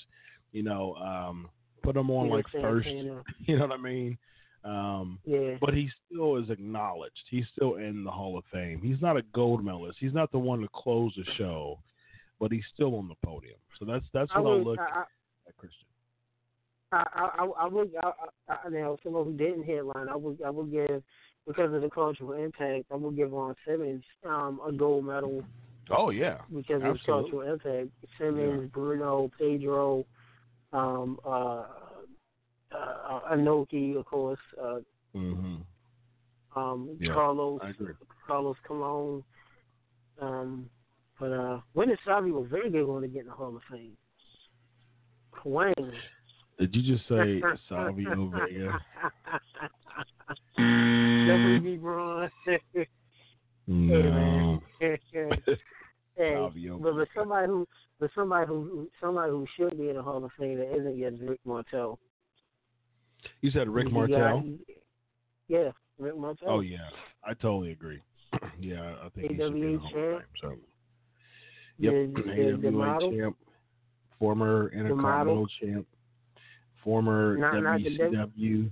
You 0.52 0.64
know, 0.64 0.96
um 0.96 1.50
put 1.82 1.96
him 1.96 2.10
on 2.10 2.28
Yeah, 2.28 2.34
like 2.34 2.46
first. 2.62 2.88
You 3.46 3.58
know 3.58 3.68
what 3.68 3.80
I 3.80 3.82
mean? 3.82 4.18
Um 4.64 5.20
Yeah. 5.26 5.58
but 5.62 5.74
he 5.74 5.90
still 6.06 6.38
is 6.38 6.50
acknowledged. 6.50 7.24
He's 7.30 7.46
still 7.56 7.76
in 7.76 8.04
the 8.04 8.12
Hall 8.12 8.38
of 8.38 8.44
Fame. 8.52 8.82
He's 8.82 9.02
not 9.02 9.18
a 9.18 9.22
gold 9.34 9.64
medalist. 9.64 9.98
He's 10.00 10.14
not 10.14 10.32
the 10.32 10.40
one 10.40 10.62
to 10.62 10.68
close 10.74 11.14
the 11.16 11.26
show, 11.34 11.80
but 12.40 12.52
he's 12.52 12.64
still 12.74 12.96
on 12.96 13.08
the 13.08 13.16
podium. 13.26 13.58
So 13.78 13.86
that's 13.86 14.06
that's 14.14 14.32
I 14.34 14.40
what 14.40 14.52
I, 14.52 14.56
would, 14.56 14.68
look 14.68 14.80
I, 14.80 15.04
at 15.48 15.58
Christian. 15.58 15.86
I, 16.92 17.06
I, 17.14 17.44
I, 17.44 17.46
I 17.46 17.68
would, 17.68 17.92
I, 18.04 18.12
I, 18.50 18.58
I, 18.66 18.70
now 18.70 18.98
someone 19.04 19.26
who 19.26 19.34
didn't 19.34 19.64
headline, 19.64 20.10
I 20.10 20.16
would, 20.16 20.42
I 20.44 20.50
would 20.50 20.72
give 20.72 21.04
because 21.48 21.74
of 21.74 21.82
the 21.82 21.90
cultural 21.90 22.34
impact. 22.34 22.86
I 22.92 22.96
would 22.96 23.16
give 23.16 23.32
Ron 23.32 23.56
Simmons 23.66 24.04
um, 24.26 24.60
a 24.68 24.72
gold 24.72 25.06
medal 25.06 25.46
Oh 25.92 26.10
yeah, 26.12 26.38
because 26.54 26.84
of 26.84 26.94
his 26.94 27.02
cultural 27.06 27.42
impact. 27.42 27.90
Simmons, 28.18 28.70
Bruno, 28.72 29.32
Pedro, 29.40 30.06
um, 30.74 31.20
uh, 31.26 31.64
uh, 32.72 33.34
Inoki, 33.34 33.98
of 33.98 34.06
course, 34.06 34.40
uh, 34.62 34.80
hmm 35.14 35.56
um, 36.56 36.98
Yeah, 37.00 37.14
Carlos, 37.14 37.62
Carlos 38.26 38.58
Colon. 38.68 39.24
Um, 40.22 40.70
but 41.20 41.32
uh, 41.32 41.60
Wendy 41.74 41.96
Savvy 42.06 42.32
was 42.32 42.48
very 42.50 42.70
good 42.70 42.86
going 42.86 43.02
to 43.04 43.08
get 43.08 43.22
in 43.22 43.28
the 43.28 43.34
Hall 43.34 43.56
of 43.56 43.62
Fame. 43.70 43.96
Wayne. 45.46 45.74
Did 46.58 46.76
you 46.76 46.96
just 46.96 47.08
say 47.08 47.42
Savio 47.70 48.30
Vega? 48.30 48.80
Definitely 50.58 51.60
be 51.60 51.78
Braun. 51.78 52.30
No. 53.68 54.62
hey, 56.20 56.48
but, 56.82 56.96
but 56.96 57.08
somebody 57.16 57.48
who, 57.48 57.68
but 58.00 58.10
somebody 58.14 58.46
who, 58.48 58.90
somebody 59.02 59.32
who 59.32 59.46
should 59.58 59.78
be 59.78 59.90
in 59.90 59.96
the 59.96 60.02
Hall 60.04 60.24
of 60.24 60.32
Fame 60.38 60.58
that 60.58 60.76
isn't 60.78 60.98
yet 60.98 61.14
is 61.14 61.20
Rick 61.22 61.40
Martel. 61.46 61.98
You 63.42 63.52
said 63.52 63.68
Rick 63.70 63.92
Martel? 63.92 64.42
got- 64.42 64.76
yeah, 65.48 65.72
Rick 65.98 66.18
Martel. 66.18 66.50
Oh 66.50 66.60
yeah, 66.60 66.90
I 67.24 67.34
totally 67.34 67.72
agree. 67.72 68.02
yeah, 68.60 68.96
I 69.04 69.10
think 69.10 69.32
he 69.32 69.38
should 69.38 69.54
be 69.54 69.62
in 69.62 69.74
the 69.74 69.80
Hall 69.80 69.88
of 69.88 69.94
Fame. 69.94 70.22
So. 70.42 70.56
Yep, 71.80 71.94
The- 71.94 72.22
the- 72.22 72.58
the 72.62 72.68
AWA 72.68 72.72
model? 72.72 73.12
champ, 73.12 73.38
former 74.20 74.70
Intercontinental 74.70 75.48
champ, 75.62 75.88
former 76.84 77.38
Not- 77.38 77.64
not 77.64 77.80
WCW 77.80 78.70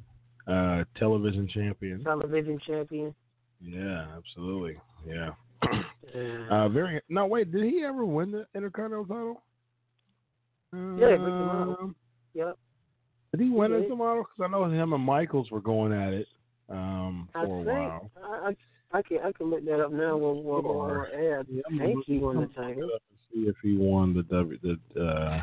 uh, 0.47 0.83
television 0.97 1.47
champion. 1.47 2.03
television 2.03 2.59
champion. 2.65 3.15
Yeah, 3.61 4.07
absolutely. 4.15 4.77
Yeah. 5.05 5.31
Uh, 6.49 6.69
very. 6.69 7.01
No, 7.09 7.25
wait. 7.25 7.51
Did 7.51 7.63
he 7.63 7.83
ever 7.83 8.05
win 8.05 8.31
the 8.31 8.45
Intercontinental 8.55 9.05
title? 9.05 9.43
yeah, 10.73 11.11
the 11.11 11.17
model. 11.17 11.77
Um, 11.81 11.95
Yep. 12.33 12.57
Did 13.31 13.41
he 13.41 13.49
win 13.49 13.71
He 13.71 13.77
as 13.77 13.89
the 13.89 13.95
model? 13.95 14.23
Because 14.23 14.47
I 14.47 14.51
know 14.51 14.65
him 14.65 14.93
and 14.93 15.03
Michaels 15.03 15.49
were 15.51 15.59
going 15.61 15.91
at 15.91 16.13
it 16.13 16.27
um, 16.69 17.27
I 17.35 17.45
for 17.45 17.61
a 17.61 17.65
think 17.65 17.77
while. 17.77 18.11
I, 18.23 18.49
I 18.93 18.99
I 18.99 19.01
can 19.01 19.17
I 19.23 19.31
can 19.33 19.49
look 19.49 19.65
that 19.65 19.81
up 19.83 19.91
now. 19.91 20.15
While 20.17 20.41
while 20.43 20.61
Sure. 20.61 20.75
while 20.75 20.87
we're 20.87 21.39
at. 21.39 21.45
I 21.71 21.77
think 21.85 22.05
he 22.05 22.17
won 22.19 22.39
the 22.41 22.47
title. 22.47 22.89
See 23.33 23.41
if 23.41 23.55
he 23.61 23.75
won 23.77 24.13
the 24.13 24.23
W 24.23 24.57
the 24.63 25.01
uh, 25.01 25.41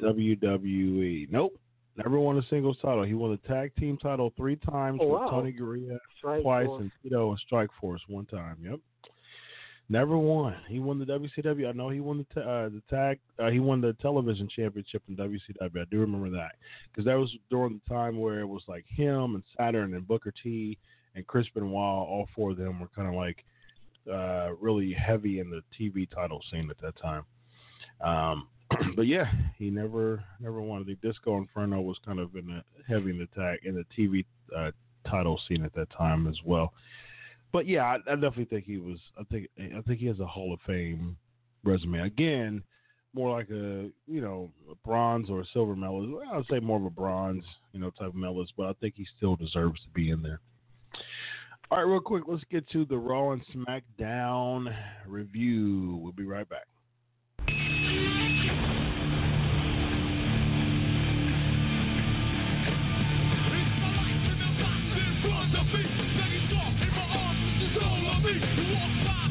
WWE. 0.00 1.30
Nope, 1.30 1.52
never 1.96 2.18
won 2.18 2.38
a 2.38 2.42
singles 2.48 2.78
title. 2.80 3.04
He 3.04 3.14
won 3.14 3.30
the 3.32 3.48
tag 3.48 3.74
team 3.76 3.96
title 3.98 4.32
three 4.36 4.56
times 4.56 5.00
Oh, 5.02 5.08
with 5.08 5.20
wow. 5.22 5.28
Tony 5.30 5.52
Garea 5.52 5.98
twice 6.22 6.66
Force. 6.66 6.80
and 6.82 6.90
Tito 7.02 7.30
and 7.30 7.38
Strike 7.40 7.70
Force 7.80 8.00
one 8.08 8.26
time. 8.26 8.56
Yep. 8.62 8.80
Never 9.90 10.16
won. 10.16 10.54
He 10.68 10.78
won 10.78 11.00
the 11.00 11.04
WCW. 11.04 11.68
I 11.68 11.72
know 11.72 11.88
he 11.88 11.98
won 11.98 12.24
the 12.32 12.40
uh, 12.40 12.68
the 12.68 12.80
tag. 12.88 13.18
Uh, 13.40 13.50
he 13.50 13.58
won 13.58 13.80
the 13.80 13.92
television 13.94 14.48
championship 14.48 15.02
in 15.08 15.16
WCW. 15.16 15.80
I 15.80 15.84
do 15.90 15.98
remember 15.98 16.30
that 16.30 16.52
because 16.86 17.04
that 17.06 17.18
was 17.18 17.34
during 17.50 17.80
the 17.84 17.92
time 17.92 18.20
where 18.20 18.38
it 18.38 18.46
was 18.46 18.62
like 18.68 18.84
him 18.86 19.34
and 19.34 19.42
Saturn 19.58 19.94
and 19.94 20.06
Booker 20.06 20.32
T 20.44 20.78
and 21.16 21.26
Chris 21.26 21.48
Benoit. 21.52 21.74
All 21.74 22.28
four 22.36 22.52
of 22.52 22.56
them 22.56 22.78
were 22.78 22.86
kind 22.94 23.08
of 23.08 23.14
like 23.14 23.44
uh, 24.08 24.54
really 24.60 24.92
heavy 24.92 25.40
in 25.40 25.50
the 25.50 25.60
TV 25.76 26.08
title 26.08 26.40
scene 26.52 26.70
at 26.70 26.80
that 26.80 26.94
time. 26.96 27.24
Um, 28.00 28.46
but 28.94 29.08
yeah, 29.08 29.24
he 29.58 29.70
never 29.70 30.22
never 30.38 30.60
won. 30.62 30.86
the 30.86 30.94
Disco 31.06 31.36
Inferno 31.36 31.80
was 31.80 31.96
kind 32.06 32.20
of 32.20 32.36
in 32.36 32.46
the 32.46 32.62
heavy 32.88 33.10
in 33.10 33.18
the 33.18 33.26
tag 33.34 33.58
in 33.64 33.74
the 33.74 33.84
TV 33.98 34.24
uh, 34.56 34.70
title 35.04 35.40
scene 35.48 35.64
at 35.64 35.74
that 35.74 35.90
time 35.90 36.28
as 36.28 36.36
well. 36.44 36.72
But 37.52 37.66
yeah, 37.66 37.84
I, 37.84 37.96
I 38.10 38.14
definitely 38.14 38.44
think 38.46 38.64
he 38.64 38.78
was. 38.78 38.98
I 39.18 39.24
think 39.24 39.48
I 39.58 39.80
think 39.82 40.00
he 40.00 40.06
has 40.06 40.20
a 40.20 40.26
Hall 40.26 40.52
of 40.52 40.60
Fame 40.66 41.16
resume. 41.64 42.00
Again, 42.00 42.62
more 43.12 43.36
like 43.36 43.50
a 43.50 43.90
you 44.06 44.20
know 44.20 44.50
a 44.70 44.74
bronze 44.86 45.28
or 45.30 45.40
a 45.40 45.46
silver 45.52 45.74
medalist. 45.74 46.26
I 46.32 46.36
would 46.36 46.46
say 46.48 46.60
more 46.60 46.78
of 46.78 46.84
a 46.84 46.90
bronze 46.90 47.44
you 47.72 47.80
know 47.80 47.90
type 47.90 48.08
of 48.08 48.14
medalist, 48.14 48.52
but 48.56 48.66
I 48.66 48.72
think 48.74 48.94
he 48.96 49.06
still 49.16 49.36
deserves 49.36 49.80
to 49.82 49.88
be 49.94 50.10
in 50.10 50.22
there. 50.22 50.40
All 51.70 51.78
right, 51.78 51.84
real 51.84 52.00
quick, 52.00 52.24
let's 52.26 52.42
get 52.50 52.68
to 52.70 52.84
the 52.84 52.98
Raw 52.98 53.30
and 53.30 53.42
SmackDown 53.54 54.74
review. 55.06 56.00
We'll 56.02 56.12
be 56.12 56.24
right 56.24 56.48
back. 56.48 56.66
Your 68.30 69.29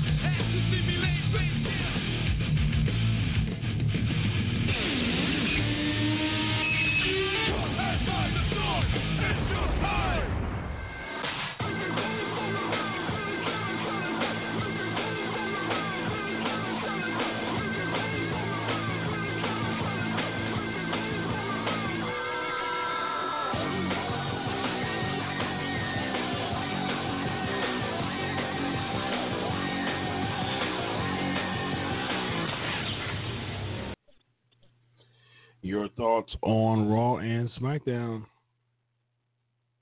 thoughts 36.30 36.40
on 36.44 36.88
Raw 36.90 37.18
and 37.18 37.50
SmackDown? 37.60 38.26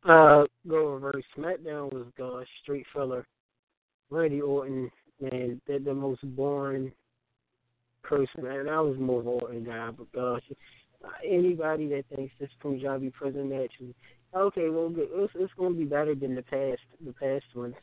Uh, 0.04 0.46
go 0.68 0.94
reverse. 0.94 1.24
SmackDown 1.38 1.92
was 1.92 2.06
uh, 2.24 2.44
straight 2.64 2.86
filler. 2.94 3.26
Randy 4.10 4.42
Orton, 4.42 4.90
man, 5.20 5.62
they're 5.68 5.80
the 5.80 5.94
most 5.94 6.22
boring 6.36 6.92
person. 8.04 8.46
And 8.46 8.70
I 8.70 8.80
was 8.80 8.98
more 8.98 9.20
of 9.20 9.28
an 9.28 9.34
Orton 9.34 9.64
guy, 9.66 9.90
but 9.98 10.12
gosh, 10.14 10.44
anybody 11.28 11.88
that 11.90 12.06
thinks 12.16 12.34
this 12.40 12.50
Punjabi 12.62 13.10
prison 13.10 13.50
match 13.50 13.74
is 13.82 13.94
okay, 14.34 14.70
well, 14.70 14.94
it's, 14.96 15.34
it's 15.36 15.54
going 15.58 15.74
to 15.74 15.80
be 15.80 15.86
better 15.86 16.16
than 16.16 16.36
the 16.36 16.44
past, 16.44 16.82
the 17.06 17.14
past 17.14 17.46
ones. 17.56 17.76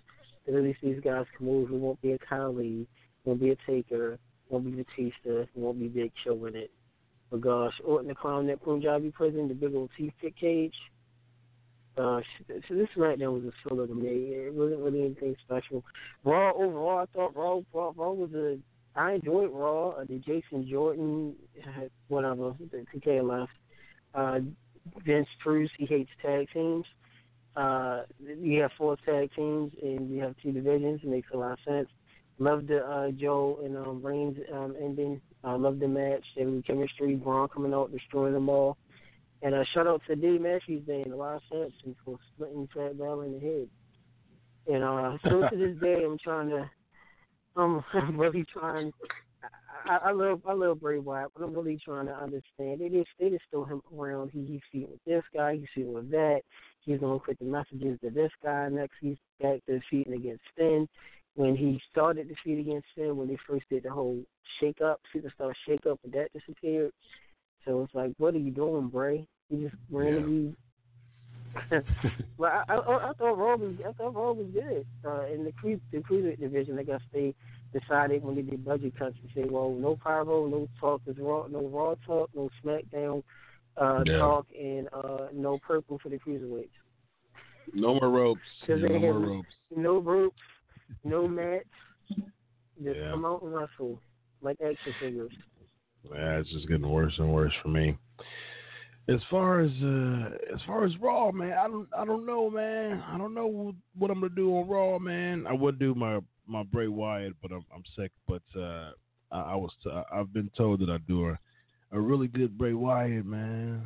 At 0.47 0.55
least 0.55 0.78
these 0.82 1.01
guys 1.03 1.24
can 1.36 1.47
move. 1.47 1.70
It 1.70 1.74
won't 1.74 2.01
be 2.03 2.12
a 2.12 2.19
Khali, 2.19 2.86
won't 3.24 3.41
be 3.41 3.51
a 3.51 3.57
Taker, 3.66 4.19
won't 4.49 4.65
be 4.65 4.70
Batista, 4.70 5.45
won't 5.55 5.78
be 5.78 5.89
Big 5.89 6.12
Show 6.23 6.45
in 6.47 6.55
it. 6.55 6.70
Gosh, 7.36 7.74
Orton 7.85 8.09
the 8.09 8.15
Clown, 8.15 8.47
that 8.48 8.62
Punjabi 8.62 9.11
prison, 9.11 9.48
the 9.48 9.55
big 9.55 9.74
old 9.74 9.90
toothpick 9.97 10.36
cage. 10.36 10.74
Gosh, 11.97 12.24
so 12.48 12.74
this 12.74 12.89
SmackDown 12.97 13.35
was 13.35 13.44
a 13.44 13.69
filler 13.69 13.86
to 13.86 13.94
me. 13.94 14.09
It 14.09 14.52
wasn't 14.52 14.81
really 14.81 15.05
anything 15.05 15.36
special. 15.44 15.85
Raw 16.24 16.52
overall, 16.52 16.98
I 16.98 17.06
thought 17.15 17.36
Raw, 17.36 17.61
Raw, 17.73 17.93
Raw 17.97 18.12
was 18.12 18.32
a. 18.35 18.59
I 18.97 19.12
enjoyed 19.12 19.51
Raw. 19.52 19.90
Uh, 19.90 20.05
the 20.05 20.19
Jason 20.19 20.69
Jordan, 20.69 21.35
whatever, 22.09 22.55
the 22.59 22.85
TK 22.94 23.28
left. 23.28 23.52
Uh, 24.15 24.40
Vince 25.05 25.28
Bruce, 25.43 25.70
he 25.78 25.86
hates 25.86 26.11
tag 26.20 26.48
teams. 26.52 26.85
Uh, 27.56 28.02
you 28.19 28.61
have 28.61 28.73
four 28.77 28.97
tag 29.06 29.31
teams 29.35 29.73
and 29.82 30.11
you 30.11 30.20
have 30.20 30.35
two 30.43 30.52
divisions. 30.52 31.01
It 31.02 31.09
makes 31.09 31.28
a 31.32 31.36
lot 31.36 31.52
of 31.52 31.59
sense. 31.66 31.89
Love 32.39 32.66
the 32.66 32.85
uh, 32.85 33.11
Joe 33.12 33.61
and 33.65 33.77
um, 33.77 34.02
Reigns 34.02 34.36
um, 34.52 34.74
ending. 34.81 35.20
I 35.45 35.55
love 35.55 35.79
the 35.79 35.89
match. 35.89 36.25
There 36.37 36.49
was 36.49 36.62
chemistry. 36.66 37.15
Braun 37.16 37.49
coming 37.49 37.75
out, 37.75 37.93
destroying 37.93 38.33
them 38.33 38.49
all. 38.49 38.77
And 39.43 39.55
uh, 39.55 39.65
shout 39.75 39.87
out 39.87 40.01
to 40.07 40.16
Dave 40.16 40.41
Matthews 40.41 40.87
Day 40.87 41.03
and 41.03 41.12
a 41.12 41.16
lot 41.16 41.37
of 41.37 41.43
sense 41.53 41.75
for 42.05 42.19
splitting 42.35 42.69
Fat 42.75 42.99
Balor 42.99 43.27
in 43.27 43.33
the 43.35 43.41
head. 43.41 43.69
And 44.66 44.83
uh, 44.83 45.19
so 45.25 45.49
to 45.49 45.57
this 45.57 45.79
day, 45.81 46.03
I'm 46.05 46.19
trying 46.19 46.49
to, 46.49 46.71
I'm 47.57 47.85
really 48.19 48.45
trying. 48.51 48.91
I, 49.87 49.97
I 49.97 50.12
love 50.12 50.41
I 50.47 50.55
love 50.55 50.81
Bray 50.81 50.99
Wyatt, 50.99 51.33
but 51.37 51.45
I'm 51.45 51.55
really 51.55 51.79
trying 51.85 52.07
to 52.07 52.15
understand. 52.15 52.81
It 52.81 52.95
is 52.95 53.05
it 53.19 53.35
is 53.35 53.41
still 53.47 53.65
him 53.65 53.83
around. 53.95 54.31
He, 54.33 54.47
he's 54.47 54.61
feuding 54.73 54.93
with 54.93 55.05
this 55.05 55.25
guy. 55.35 55.57
He's 55.57 55.69
feuding 55.75 55.93
with 55.93 56.11
that. 56.12 56.41
He's 56.81 57.01
gonna 57.01 57.19
put 57.19 57.39
the 57.39 57.45
messages 57.45 57.99
to 58.03 58.09
this 58.09 58.31
guy. 58.43 58.71
Next, 58.71 58.95
he's 59.03 59.19
back 59.43 59.61
to 59.66 59.81
feuding 59.91 60.15
against 60.15 60.45
Finn 60.57 60.89
when 61.35 61.56
he 61.56 61.81
started 61.90 62.28
the 62.28 62.35
feud 62.43 62.61
against 62.61 62.86
Finn, 62.94 63.16
when 63.16 63.28
they 63.28 63.39
first 63.47 63.65
did 63.69 63.82
the 63.82 63.90
whole 63.90 64.23
shake 64.61 64.81
up, 64.81 65.01
superstar 65.15 65.52
shake 65.66 65.86
up, 65.86 65.98
and 66.05 66.12
that 66.12 66.32
disappeared. 66.32 66.93
So 67.65 67.82
it's 67.82 67.94
like, 67.94 68.12
what 68.19 68.35
are 68.35 68.39
you 68.39 68.51
doing, 68.51 68.89
Bray? 68.89 69.27
You 69.51 69.69
just 69.69 69.81
randomly. 69.90 70.55
Yeah. 71.70 71.81
but 72.39 72.47
I, 72.47 72.65
I, 72.69 73.11
I 73.11 73.12
thought 73.12 73.39
Raw 73.39 73.56
was, 73.56 73.74
I 73.86 73.93
thought 73.93 74.15
Raw 74.15 74.32
was 74.32 74.47
good. 74.52 74.86
Uh, 75.05 75.27
in 75.27 75.44
the 75.44 75.52
cru- 75.52 75.81
the 75.93 75.98
cruiserweight 75.98 76.40
division, 76.40 76.78
I 76.78 76.82
guess 76.82 77.01
they 77.12 77.35
decided 77.73 78.24
when 78.24 78.36
they 78.36 78.43
did 78.43 78.65
budget 78.65 78.98
cuts 78.98 79.16
to 79.23 79.40
say, 79.40 79.48
well, 79.48 79.70
no 79.70 79.97
pyro, 79.97 80.47
no 80.47 80.69
talk 80.81 81.02
is 81.06 81.16
raw, 81.19 81.47
no 81.48 81.66
Raw 81.69 81.94
talk, 82.06 82.31
no 82.35 82.51
SmackDown 82.65 83.23
uh, 83.77 84.02
yeah. 84.05 84.19
talk, 84.19 84.47
and 84.59 84.89
uh, 84.93 85.28
no 85.32 85.59
purple 85.59 85.98
for 86.02 86.09
the 86.09 86.19
cruiserweights. 86.19 86.69
No 87.73 87.94
more 87.94 88.11
ropes. 88.11 88.40
No 88.69 88.98
more 88.98 89.19
ropes. 89.19 89.55
No 89.74 89.98
ropes 89.98 90.40
no 91.03 91.27
mats. 91.29 91.65
Just 92.83 92.99
yeah. 92.99 93.11
come 93.11 93.25
out 93.25 93.43
and 93.43 93.55
wrestle 93.55 94.01
like 94.43 94.59
action 94.61 94.95
figures. 95.01 95.33
Yeah, 96.12 96.39
it's 96.39 96.53
just 96.53 96.69
getting 96.69 96.89
worse 96.89 97.15
and 97.19 97.33
worse 97.33 97.53
for 97.62 97.69
me. 97.69 97.97
As 99.09 99.21
far 99.31 99.61
as 99.61 99.71
uh, 99.83 100.55
as 100.55 100.61
far 100.66 100.85
as 100.85 100.97
Raw, 100.99 101.31
man, 101.31 101.53
I 101.53 101.69
don't 101.69 101.89
I 101.97 102.05
don't 102.05 102.27
know, 102.27 102.51
man. 102.51 103.03
I 103.07 103.19
don't 103.19 103.35
know 103.35 103.75
what 103.97 104.11
I'm 104.11 104.21
gonna 104.21 104.35
do 104.35 104.57
on 104.57 104.69
Raw, 104.69 104.99
man. 104.99 105.47
I 105.47 105.53
would 105.53 105.79
do 105.79 105.95
my 105.95 106.21
my 106.47 106.62
Bray 106.62 106.89
Wyatt, 106.89 107.35
but 107.43 107.53
I'm 107.53 107.65
I'm 107.75 107.83
sick. 107.97 108.12
But 108.27 108.43
uh, 108.59 108.93
I, 109.31 109.41
I 109.41 109.55
was 109.57 109.73
t- 109.83 109.91
I've 110.12 110.33
been 110.33 110.51
told 110.57 110.81
that 110.81 110.91
I 110.91 110.99
do 111.07 111.29
a 111.29 111.39
a 111.93 112.01
really 112.01 112.29
good 112.29 112.59
Bray 112.59 112.73
Wyatt, 112.73 113.25
man. 113.25 113.83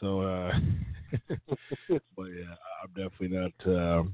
So, 0.00 0.20
uh, 0.20 0.52
but 1.88 2.26
yeah, 2.26 2.54
I'm 2.82 2.88
definitely 2.94 3.38
not. 3.38 3.66
Uh, 3.66 4.04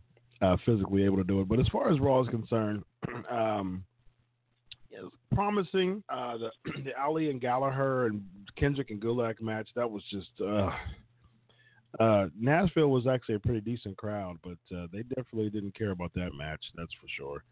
uh, 0.44 0.56
physically 0.64 1.04
able 1.04 1.16
to 1.16 1.24
do 1.24 1.40
it. 1.40 1.48
But 1.48 1.60
as 1.60 1.68
far 1.68 1.92
as 1.92 2.00
Raw 2.00 2.22
is 2.22 2.28
concerned, 2.28 2.84
um, 3.30 3.84
it's 4.90 5.14
promising. 5.34 6.02
Uh, 6.08 6.38
the, 6.38 6.50
the 6.84 6.92
Ali 7.00 7.30
and 7.30 7.40
Gallagher 7.40 8.06
and 8.06 8.22
Kendrick 8.56 8.90
and 8.90 9.00
Gulak 9.00 9.40
match 9.40 9.68
that 9.76 9.90
was 9.90 10.02
just. 10.10 10.30
Uh, 10.40 10.70
uh, 12.00 12.26
Nashville 12.38 12.88
was 12.88 13.06
actually 13.06 13.36
a 13.36 13.40
pretty 13.40 13.60
decent 13.60 13.96
crowd, 13.96 14.36
but 14.42 14.76
uh, 14.76 14.86
they 14.92 15.02
definitely 15.14 15.48
didn't 15.48 15.78
care 15.78 15.92
about 15.92 16.12
that 16.14 16.30
match. 16.36 16.60
That's 16.76 16.92
for 16.94 17.06
sure. 17.16 17.44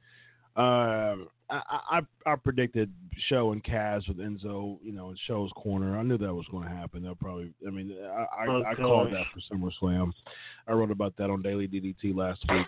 Um, 0.55 1.29
I, 1.49 1.61
I, 1.91 2.01
I 2.27 2.37
predicted 2.37 2.91
Show 3.29 3.53
and 3.53 3.63
Cass 3.63 4.07
with 4.09 4.19
Enzo, 4.19 4.79
you 4.83 4.93
know, 4.93 5.11
in 5.11 5.17
Show's 5.27 5.51
corner. 5.55 5.99
I 5.99 6.03
knew 6.03 6.19
that 6.19 6.35
was 6.35 6.47
going 6.51 6.65
to 6.65 6.75
happen. 6.75 7.03
They'll 7.03 7.15
probably. 7.15 7.53
I 7.67 7.71
mean, 7.71 7.95
I, 8.03 8.45
I, 8.45 8.71
I 8.71 8.75
called 8.75 9.13
that 9.13 9.25
for 9.33 9.55
SummerSlam. 9.55 10.13
I 10.67 10.73
wrote 10.73 10.91
about 10.91 11.15
that 11.19 11.31
on 11.31 11.43
Daily 11.43 11.69
DDT 11.69 12.15
last 12.15 12.43
week, 12.51 12.67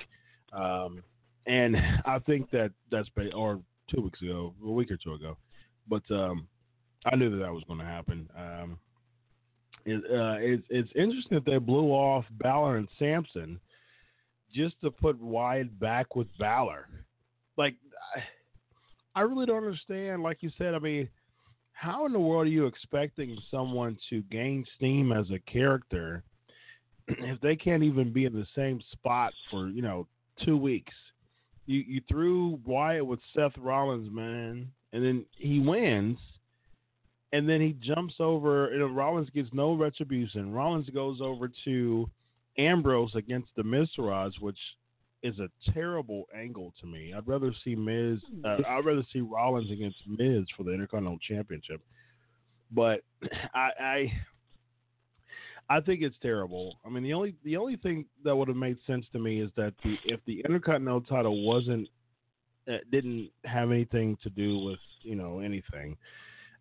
um, 0.53 1.03
and 1.47 1.77
I 2.05 2.19
think 2.21 2.51
that 2.51 2.73
that's 2.91 3.09
been, 3.11 3.33
or 3.33 3.61
two 3.91 4.03
weeks 4.03 4.21
ago, 4.23 4.55
a 4.65 4.71
week 4.71 4.91
or 4.91 4.97
two 4.97 5.15
ago, 5.15 5.37
but 5.89 6.03
um, 6.11 6.47
I 7.11 7.17
knew 7.17 7.31
that 7.31 7.45
that 7.45 7.53
was 7.53 7.65
going 7.67 7.81
to 7.81 7.87
happen. 7.87 8.29
Um, 8.37 8.79
it, 9.87 10.03
uh, 10.05 10.37
it's 10.41 10.65
it's 10.71 10.91
interesting 10.95 11.37
that 11.37 11.45
they 11.45 11.59
blew 11.59 11.91
off 11.91 12.25
Balor 12.41 12.77
and 12.77 12.89
Samson 12.99 13.61
just 14.55 14.81
to 14.83 14.91
put 14.91 15.21
Wyatt 15.21 15.79
back 15.79 16.17
with 16.17 16.29
Balor 16.39 16.89
like 17.57 17.75
I 19.15 19.21
really 19.21 19.47
don't 19.47 19.65
understand. 19.65 20.23
Like 20.23 20.39
you 20.41 20.51
said, 20.59 20.75
I 20.75 20.79
mean, 20.79 21.09
how 21.73 22.07
in 22.07 22.13
the 22.13 22.19
world 22.19 22.47
are 22.47 22.51
you 22.51 22.67
expecting 22.67 23.37
someone 23.51 23.97
to 24.11 24.23
gain 24.23 24.65
steam 24.77 25.13
as 25.13 25.31
a 25.31 25.39
character 25.51 26.25
if 27.09 27.41
they 27.41 27.57
can't 27.57 27.83
even 27.83 28.13
be 28.13 28.25
in 28.25 28.33
the 28.33 28.47
same 28.57 28.81
spot 28.93 29.33
for 29.51 29.69
you 29.69 29.83
know 29.83 30.07
two 30.45 30.57
weeks? 30.57 30.95
You 31.67 31.81
you 31.87 32.01
threw 32.09 32.61
Wyatt 32.65 33.07
with 33.07 33.21
Seth 33.35 33.57
Rollins, 33.59 34.13
man, 34.13 34.69
and 34.93 35.05
then 35.05 35.25
he 35.39 35.61
wins, 35.61 36.19
and 37.33 37.49
then 37.49 37.61
he 37.61 37.77
jumps 37.81 38.15
over. 38.19 38.71
You 38.73 38.81
know, 38.81 38.87
Rollins 38.87 39.31
gets 39.31 39.49
no 39.53 39.75
retribution. 39.75 40.53
Rollins 40.53 40.91
goes 40.91 41.21
over 41.21 41.51
to 41.65 42.11
Ambrose 42.59 43.15
against 43.15 43.51
the 43.57 43.63
Miztourage, 43.63 44.41
which 44.41 44.59
is 45.25 45.39
a 45.41 45.49
terrible 45.73 46.29
angle 46.37 46.73
to 46.81 46.87
me. 46.87 47.13
I'd 47.17 47.27
rather 47.27 47.53
see 47.65 47.75
Miz. 47.75 48.21
Uh, 48.45 48.59
I'd 48.69 48.85
rather 48.85 49.03
see 49.13 49.21
Rollins 49.21 49.71
against 49.71 49.97
Miz 50.07 50.45
for 50.57 50.65
the 50.65 50.73
Intercontinental 50.73 51.19
Championship. 51.27 51.81
But 52.71 53.01
I, 53.55 53.71
I 53.81 54.13
I 55.71 55.81
think 55.81 56.03
it's 56.03 56.17
terrible. 56.21 56.79
I 56.85 56.91
mean, 56.91 57.03
the 57.03 57.15
only 57.15 57.35
the 57.43 57.57
only 57.57 57.77
thing 57.77 58.05
that 58.23 58.37
would 58.37 58.49
have 58.49 58.57
made 58.57 58.77
sense 58.87 59.07
to 59.13 59.19
me 59.19 59.41
is 59.41 59.51
that 59.57 59.73
the 59.83 59.97
if 60.05 60.21
the 60.27 60.43
Intercontinental 60.47 61.01
title 61.01 61.47
wasn't 61.47 61.89
uh, 62.71 62.77
didn't 62.93 63.31
have 63.45 63.71
anything 63.71 64.19
to 64.23 64.31
do 64.31 64.59
with 64.59 64.79
you 65.03 65.15
know 65.15 65.41
anything, 65.41 65.97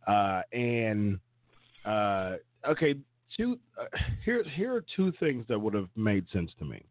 uh, 0.08 0.42
and 0.54 1.20
uh, 1.86 2.36
okay, 2.66 2.96
two 3.36 3.60
uh, 3.78 3.86
here 4.24 4.44
here 4.56 4.74
are 4.74 4.86
two 4.96 5.12
things 5.20 5.44
that 5.50 5.60
would 5.60 5.74
have 5.74 5.90
made 5.98 6.26
sense 6.32 6.52
to 6.60 6.66
me. 6.66 6.86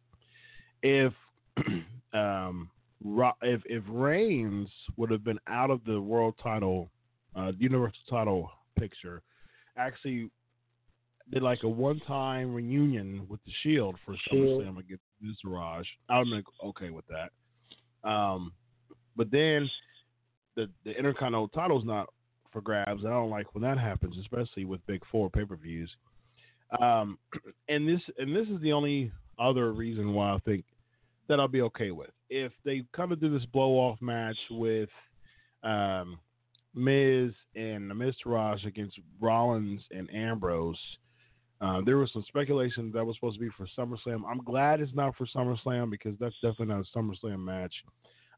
If 0.82 1.14
um, 2.12 2.70
if 3.42 3.60
if 3.66 3.82
Reigns 3.88 4.68
would 4.96 5.10
have 5.10 5.24
been 5.24 5.40
out 5.46 5.70
of 5.70 5.84
the 5.84 6.00
world 6.00 6.34
title, 6.42 6.90
uh, 7.36 7.52
universal 7.58 7.98
title 8.08 8.50
picture, 8.78 9.22
actually 9.76 10.30
did 11.32 11.42
like 11.42 11.62
a 11.62 11.68
one 11.68 12.00
time 12.00 12.54
reunion 12.54 13.26
with 13.28 13.40
the 13.44 13.52
Shield 13.62 13.96
for 14.04 14.14
SummerSlam 14.30 14.78
against 14.78 15.02
Mizraj, 15.22 15.84
I 16.08 16.18
would 16.18 16.26
be 16.26 16.42
okay 16.64 16.90
with 16.90 17.04
that. 17.08 18.08
Um, 18.08 18.52
but 19.16 19.30
then 19.30 19.68
the 20.56 20.68
the 20.84 20.90
Intercontinental 20.90 21.48
title's 21.48 21.84
not 21.84 22.08
for 22.52 22.60
grabs. 22.60 23.04
I 23.04 23.10
don't 23.10 23.30
like 23.30 23.54
when 23.54 23.62
that 23.62 23.78
happens, 23.78 24.16
especially 24.18 24.64
with 24.64 24.84
Big 24.86 25.02
Four 25.10 25.30
pay 25.30 25.44
per 25.44 25.56
views. 25.56 25.90
Um, 26.80 27.18
and 27.68 27.88
this 27.88 28.00
and 28.18 28.34
this 28.34 28.48
is 28.48 28.60
the 28.60 28.72
only 28.72 29.12
other 29.38 29.72
reason 29.72 30.12
why 30.12 30.34
I 30.34 30.38
think 30.44 30.64
that 31.28 31.40
I'll 31.40 31.48
be 31.48 31.62
okay 31.62 31.90
with 31.90 32.10
if 32.30 32.52
they 32.64 32.84
of 32.98 33.20
do 33.20 33.30
this 33.30 33.46
blow 33.46 33.72
off 33.72 34.00
match 34.00 34.36
with 34.50 34.88
um, 35.62 36.18
Miz 36.74 37.32
and 37.54 37.90
Mizraj 37.92 38.64
against 38.66 38.98
Rollins 39.20 39.82
and 39.90 40.12
Ambrose. 40.14 40.78
Uh, 41.60 41.80
there 41.84 41.98
was 41.98 42.10
some 42.12 42.24
speculation 42.26 42.90
that 42.92 43.04
was 43.04 43.16
supposed 43.16 43.38
to 43.38 43.44
be 43.44 43.50
for 43.56 43.68
SummerSlam. 43.78 44.22
I'm 44.28 44.42
glad 44.42 44.80
it's 44.80 44.94
not 44.94 45.14
for 45.16 45.26
SummerSlam 45.26 45.90
because 45.90 46.14
that's 46.18 46.34
definitely 46.42 46.74
not 46.74 46.84
a 46.84 46.98
SummerSlam 46.98 47.38
match. 47.38 47.72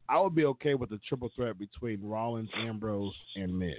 I 0.09 0.20
would 0.20 0.35
be 0.35 0.44
okay 0.44 0.74
with 0.74 0.90
the 0.90 0.98
triple 1.09 1.31
threat 1.35 1.59
between 1.59 2.02
Rollins, 2.02 2.51
Ambrose, 2.59 3.15
and 3.36 3.59
Miz 3.59 3.74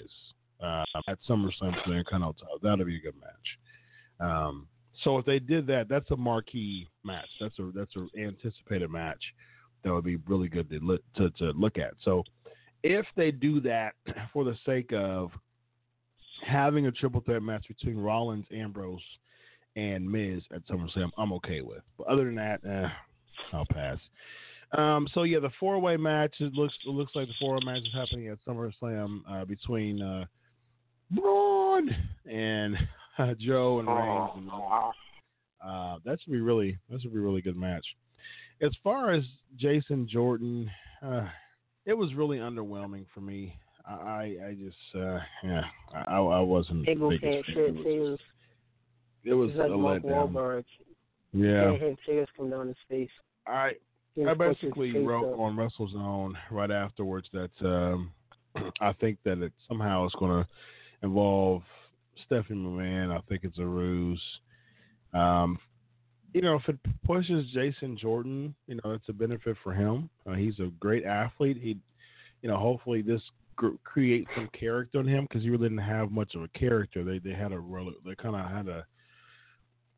uh, 0.63 0.83
at 1.07 1.19
SummerSlam 1.29 1.75
for 1.83 1.89
the 1.89 1.97
Intercontinental. 1.97 2.47
That'd 2.63 2.87
be 2.87 2.97
a 2.97 3.01
good 3.01 3.15
match. 3.19 4.27
Um, 4.27 4.67
so 5.03 5.17
if 5.17 5.25
they 5.25 5.39
did 5.39 5.67
that, 5.67 5.87
that's 5.89 6.09
a 6.11 6.15
marquee 6.15 6.87
match. 7.03 7.27
That's 7.39 7.57
a 7.59 7.71
that's 7.75 7.95
an 7.95 8.09
anticipated 8.17 8.89
match 8.89 9.21
that 9.83 9.93
would 9.93 10.05
be 10.05 10.17
really 10.27 10.47
good 10.47 10.69
to, 10.69 10.99
to 11.17 11.29
to 11.31 11.51
look 11.51 11.77
at. 11.77 11.93
So 12.03 12.23
if 12.83 13.05
they 13.15 13.31
do 13.31 13.59
that 13.61 13.93
for 14.33 14.43
the 14.43 14.55
sake 14.65 14.91
of 14.93 15.31
having 16.45 16.87
a 16.87 16.91
triple 16.91 17.21
threat 17.21 17.41
match 17.41 17.65
between 17.67 17.97
Rollins, 17.97 18.45
Ambrose, 18.53 19.01
and 19.75 20.09
Miz 20.09 20.43
at 20.53 20.65
SummerSlam, 20.67 21.09
I'm 21.17 21.33
okay 21.33 21.61
with. 21.61 21.81
But 21.97 22.07
other 22.07 22.25
than 22.25 22.35
that, 22.35 22.61
eh, 22.65 22.87
I'll 23.53 23.65
pass. 23.71 23.97
Um, 24.71 25.07
so 25.13 25.23
yeah, 25.23 25.39
the 25.39 25.51
four 25.59 25.79
way 25.79 25.97
match 25.97 26.35
it 26.39 26.53
looks 26.53 26.75
it 26.85 26.89
looks 26.89 27.13
like 27.15 27.27
the 27.27 27.33
four 27.39 27.55
way 27.55 27.61
match 27.65 27.83
is 27.83 27.93
happening 27.93 28.27
at 28.27 28.37
SummerSlam 28.47 29.21
uh, 29.29 29.45
between 29.45 30.01
uh, 30.01 30.25
Braun 31.11 31.89
and 32.29 32.75
Joe 33.39 33.79
and 33.79 33.87
Reigns. 33.87 34.31
And, 34.35 34.49
uh, 35.65 35.97
that 36.05 36.19
should 36.21 36.31
be 36.31 36.41
really 36.41 36.77
that 36.89 37.01
should 37.01 37.13
be 37.13 37.19
a 37.19 37.21
really 37.21 37.41
good 37.41 37.57
match. 37.57 37.85
As 38.61 38.71
far 38.83 39.11
as 39.11 39.23
Jason 39.57 40.07
Jordan, 40.07 40.69
uh, 41.01 41.27
it 41.85 41.93
was 41.93 42.13
really 42.13 42.37
underwhelming 42.37 43.05
for 43.13 43.21
me. 43.21 43.57
I 43.87 44.35
I 44.47 44.57
just 44.59 44.77
uh, 44.95 45.19
yeah 45.43 45.63
I 45.93 46.17
I 46.17 46.39
wasn't. 46.39 46.85
Shit 46.85 46.97
too. 46.97 48.17
It 49.23 49.33
was 49.33 49.51
like 49.55 49.71
a 49.71 49.77
Mark 49.77 50.03
letdown. 50.03 50.31
Wahlberg. 50.31 50.63
Yeah. 51.33 51.75
Tears 52.05 52.27
come 52.37 52.49
down 52.49 52.67
his 52.67 52.77
face. 52.89 53.09
I 53.47 53.71
I 54.27 54.33
basically 54.33 54.97
wrote 54.97 55.33
up. 55.33 55.39
on 55.39 55.55
WrestleZone 55.55 56.33
right 56.51 56.71
afterwards 56.71 57.27
that 57.33 57.51
um, 57.61 58.11
I 58.81 58.93
think 58.93 59.17
that 59.25 59.39
it 59.39 59.51
somehow 59.67 60.05
is 60.05 60.13
going 60.17 60.43
to 60.43 60.47
involve 61.03 61.63
Stephanie 62.25 62.63
McMahon. 62.63 63.15
I 63.15 63.21
think 63.27 63.43
it's 63.43 63.59
a 63.59 63.65
ruse. 63.65 64.21
Um, 65.13 65.57
you 66.33 66.41
know, 66.41 66.55
if 66.55 66.67
it 66.67 66.77
pushes 67.05 67.45
Jason 67.53 67.97
Jordan, 67.97 68.53
you 68.67 68.75
know, 68.75 68.91
it's 68.91 69.07
a 69.07 69.13
benefit 69.13 69.55
for 69.63 69.73
him. 69.73 70.09
Uh, 70.29 70.33
he's 70.33 70.59
a 70.59 70.69
great 70.79 71.05
athlete. 71.05 71.57
He, 71.61 71.77
you 72.41 72.49
know, 72.49 72.57
hopefully 72.57 73.01
this 73.01 73.21
gr- 73.55 73.69
creates 73.83 74.29
some 74.35 74.49
character 74.57 74.99
in 74.99 75.07
him 75.07 75.25
because 75.29 75.43
he 75.43 75.49
really 75.49 75.69
didn't 75.69 75.85
have 75.85 76.11
much 76.11 76.35
of 76.35 76.43
a 76.43 76.49
character. 76.49 77.03
They 77.03 77.19
they 77.19 77.33
had 77.33 77.53
a 77.53 77.59
really, 77.59 77.93
they 78.05 78.15
kind 78.15 78.35
of 78.35 78.51
had 78.51 78.67
a 78.67 78.85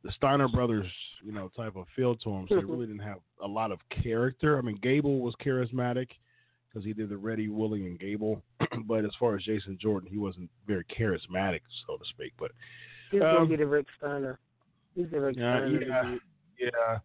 the 0.03 0.11
Steiner 0.11 0.48
brothers, 0.48 0.85
you 1.23 1.31
know, 1.31 1.49
type 1.56 1.76
of 1.76 1.85
feel 1.95 2.15
to 2.15 2.30
him. 2.30 2.45
So 2.49 2.57
he 2.57 2.64
really 2.64 2.85
didn't 2.85 3.02
have 3.02 3.18
a 3.44 3.48
lot 3.48 3.72
of 3.72 3.80
character. 4.03 4.57
I 4.57 4.61
mean, 4.61 4.77
Gable 4.81 5.19
was 5.19 5.34
charismatic 5.44 6.10
because 6.78 6.86
he 6.86 6.94
did 6.94 7.10
the 7.10 7.18
Ready, 7.18 7.48
Willing, 7.48 7.88
and 7.88 7.99
Gable. 7.99 8.44
but 8.88 9.04
as 9.04 9.12
far 9.20 9.36
as 9.36 9.44
Jason 9.44 9.80
Jordan, 9.82 10.08
he 10.12 10.20
wasn't 10.20 10.48
very 10.68 10.86
charismatic, 10.86 11.62
so 11.88 11.98
to 11.98 12.04
speak. 12.10 12.34
But 12.38 12.52
He's 13.12 13.22
um, 13.22 13.28
gonna 13.28 13.45
be 13.48 13.56
the 13.56 13.66
Rick 13.66 13.88
Steiner. 13.98 14.40
He's 14.95 15.08
the 15.12 15.20
Rick 15.20 15.38
yeah, 15.38 15.58
Steiner. 15.58 15.82
yeah, 15.82 16.18
yeah. 16.60 16.99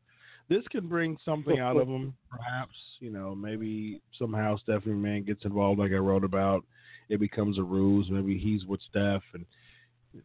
This 0.51 0.67
can 0.69 0.89
bring 0.89 1.17
something 1.25 1.59
out 1.59 1.79
of 1.79 1.89
him, 1.89 2.15
perhaps. 2.31 2.75
You 3.01 3.11
know, 3.11 3.35
maybe 3.35 4.03
somehow 4.19 4.59
Stephanie 4.59 4.95
Man 4.95 5.23
gets 5.23 5.45
involved, 5.45 5.79
like 5.79 5.93
I 5.93 5.97
wrote 5.97 6.25
about. 6.25 6.65
It 7.09 7.19
becomes 7.19 7.59
a 7.59 7.63
ruse. 7.63 8.09
Maybe 8.11 8.39
he's 8.39 8.67
with 8.67 8.81
Steph, 8.91 9.23
and 9.33 9.47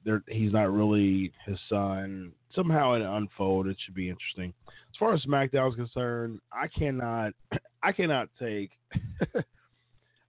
they're, 0.03 0.23
he's 0.27 0.51
not 0.51 0.73
really 0.73 1.31
his 1.45 1.57
son. 1.69 2.33
Somehow 2.53 2.95
it 2.95 3.01
unfold. 3.01 3.67
It 3.67 3.77
should 3.85 3.95
be 3.95 4.09
interesting. 4.09 4.53
As 4.67 4.97
far 4.99 5.13
as 5.13 5.23
SmackDown 5.23 5.69
is 5.69 5.75
concerned, 5.75 6.39
I 6.51 6.67
cannot, 6.67 7.33
I 7.83 7.91
cannot 7.91 8.29
take. 8.39 8.71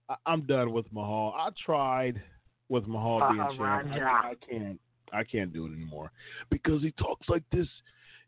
I- 0.09 0.15
I'm 0.25 0.41
done 0.41 0.71
with 0.71 0.85
Mahal. 0.91 1.33
I 1.37 1.49
tried 1.63 2.21
with 2.69 2.87
Mahal 2.87 3.29
being 3.31 3.41
Uh-uh, 3.41 3.57
champ. 3.57 3.93
I, 3.93 4.29
I 4.31 4.33
can't. 4.49 4.79
I 5.11 5.23
can't 5.23 5.51
do 5.51 5.65
it 5.65 5.73
anymore 5.73 6.11
because 6.51 6.81
he 6.83 6.91
talks 6.91 7.27
like 7.29 7.43
this. 7.51 7.67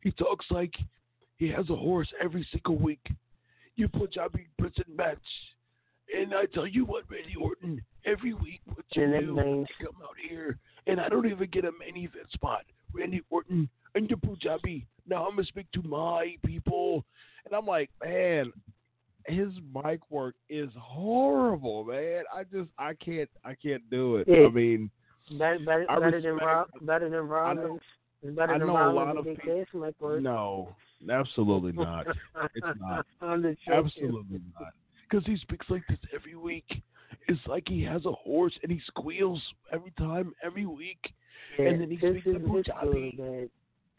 He 0.01 0.11
talks 0.11 0.45
like 0.49 0.73
he 1.37 1.47
has 1.49 1.69
a 1.69 1.75
horse 1.75 2.11
every 2.21 2.47
single 2.51 2.77
week. 2.77 3.05
You 3.75 3.87
put 3.87 4.13
Jobby 4.13 4.47
Brisson 4.57 4.85
match, 4.95 5.19
and 6.15 6.33
I 6.33 6.45
tell 6.45 6.65
you 6.65 6.85
what, 6.85 7.03
Randy 7.09 7.35
Orton, 7.39 7.81
every 8.05 8.33
week 8.33 8.61
what 8.65 8.83
you 8.95 9.03
And 9.03 9.13
do, 9.13 9.19
you 9.19 9.65
come 9.79 10.01
out 10.03 10.15
here, 10.27 10.57
and 10.87 10.99
I 10.99 11.07
don't 11.07 11.27
even 11.27 11.49
get 11.51 11.65
a 11.65 11.71
main 11.79 11.97
event 12.03 12.31
spot. 12.33 12.63
Randy 12.93 13.21
Orton 13.29 13.69
and 13.93 14.09
the 14.09 14.17
Punjabi. 14.17 14.87
Now 15.07 15.25
I'm 15.27 15.35
gonna 15.35 15.45
speak 15.45 15.71
to 15.73 15.83
my 15.83 16.35
people, 16.43 17.05
and 17.45 17.53
I'm 17.53 17.65
like, 17.67 17.91
man, 18.03 18.51
his 19.27 19.49
mic 19.83 19.99
work 20.09 20.35
is 20.49 20.69
horrible, 20.79 21.83
man. 21.85 22.23
I 22.33 22.43
just, 22.43 22.69
I 22.77 22.93
can't, 22.93 23.29
I 23.43 23.53
can't 23.55 23.87
do 23.89 24.17
it. 24.17 24.27
Yeah. 24.27 24.47
I 24.47 24.49
mean, 24.49 24.89
Better, 25.37 25.59
better, 25.59 25.85
I 25.89 25.99
better 25.99 26.19
than 26.21 26.33
Rob, 26.37 26.67
better 26.81 27.09
than. 27.09 27.79
It's 28.23 28.35
better 28.35 28.53
I 28.55 28.57
than 28.57 28.67
know 28.67 28.73
a 28.73 28.91
lot 28.91 29.15
of 29.17 29.23
people- 29.25 29.65
might 29.75 29.99
work. 30.01 30.21
no, 30.21 30.75
absolutely 31.09 31.71
not. 31.85 32.07
It's 32.55 32.67
not. 32.79 33.05
Absolutely 33.21 34.41
not. 34.59 34.73
Because 35.09 35.25
he 35.25 35.37
speaks 35.37 35.65
like 35.69 35.83
this 35.89 35.99
every 36.13 36.35
week. 36.35 36.81
It's 37.27 37.39
like 37.47 37.63
he 37.67 37.83
has 37.83 38.05
a 38.05 38.11
horse 38.11 38.53
and 38.63 38.71
he 38.71 38.81
squeals 38.87 39.41
every 39.71 39.91
time, 39.97 40.33
every 40.43 40.65
week. 40.65 40.99
Yeah, 41.57 41.67
and 41.67 41.81
then 41.81 41.89
he 41.89 41.95
his, 41.97 42.11
speaks 42.21 42.25
his, 42.25 42.35
Punjabi. 42.45 43.49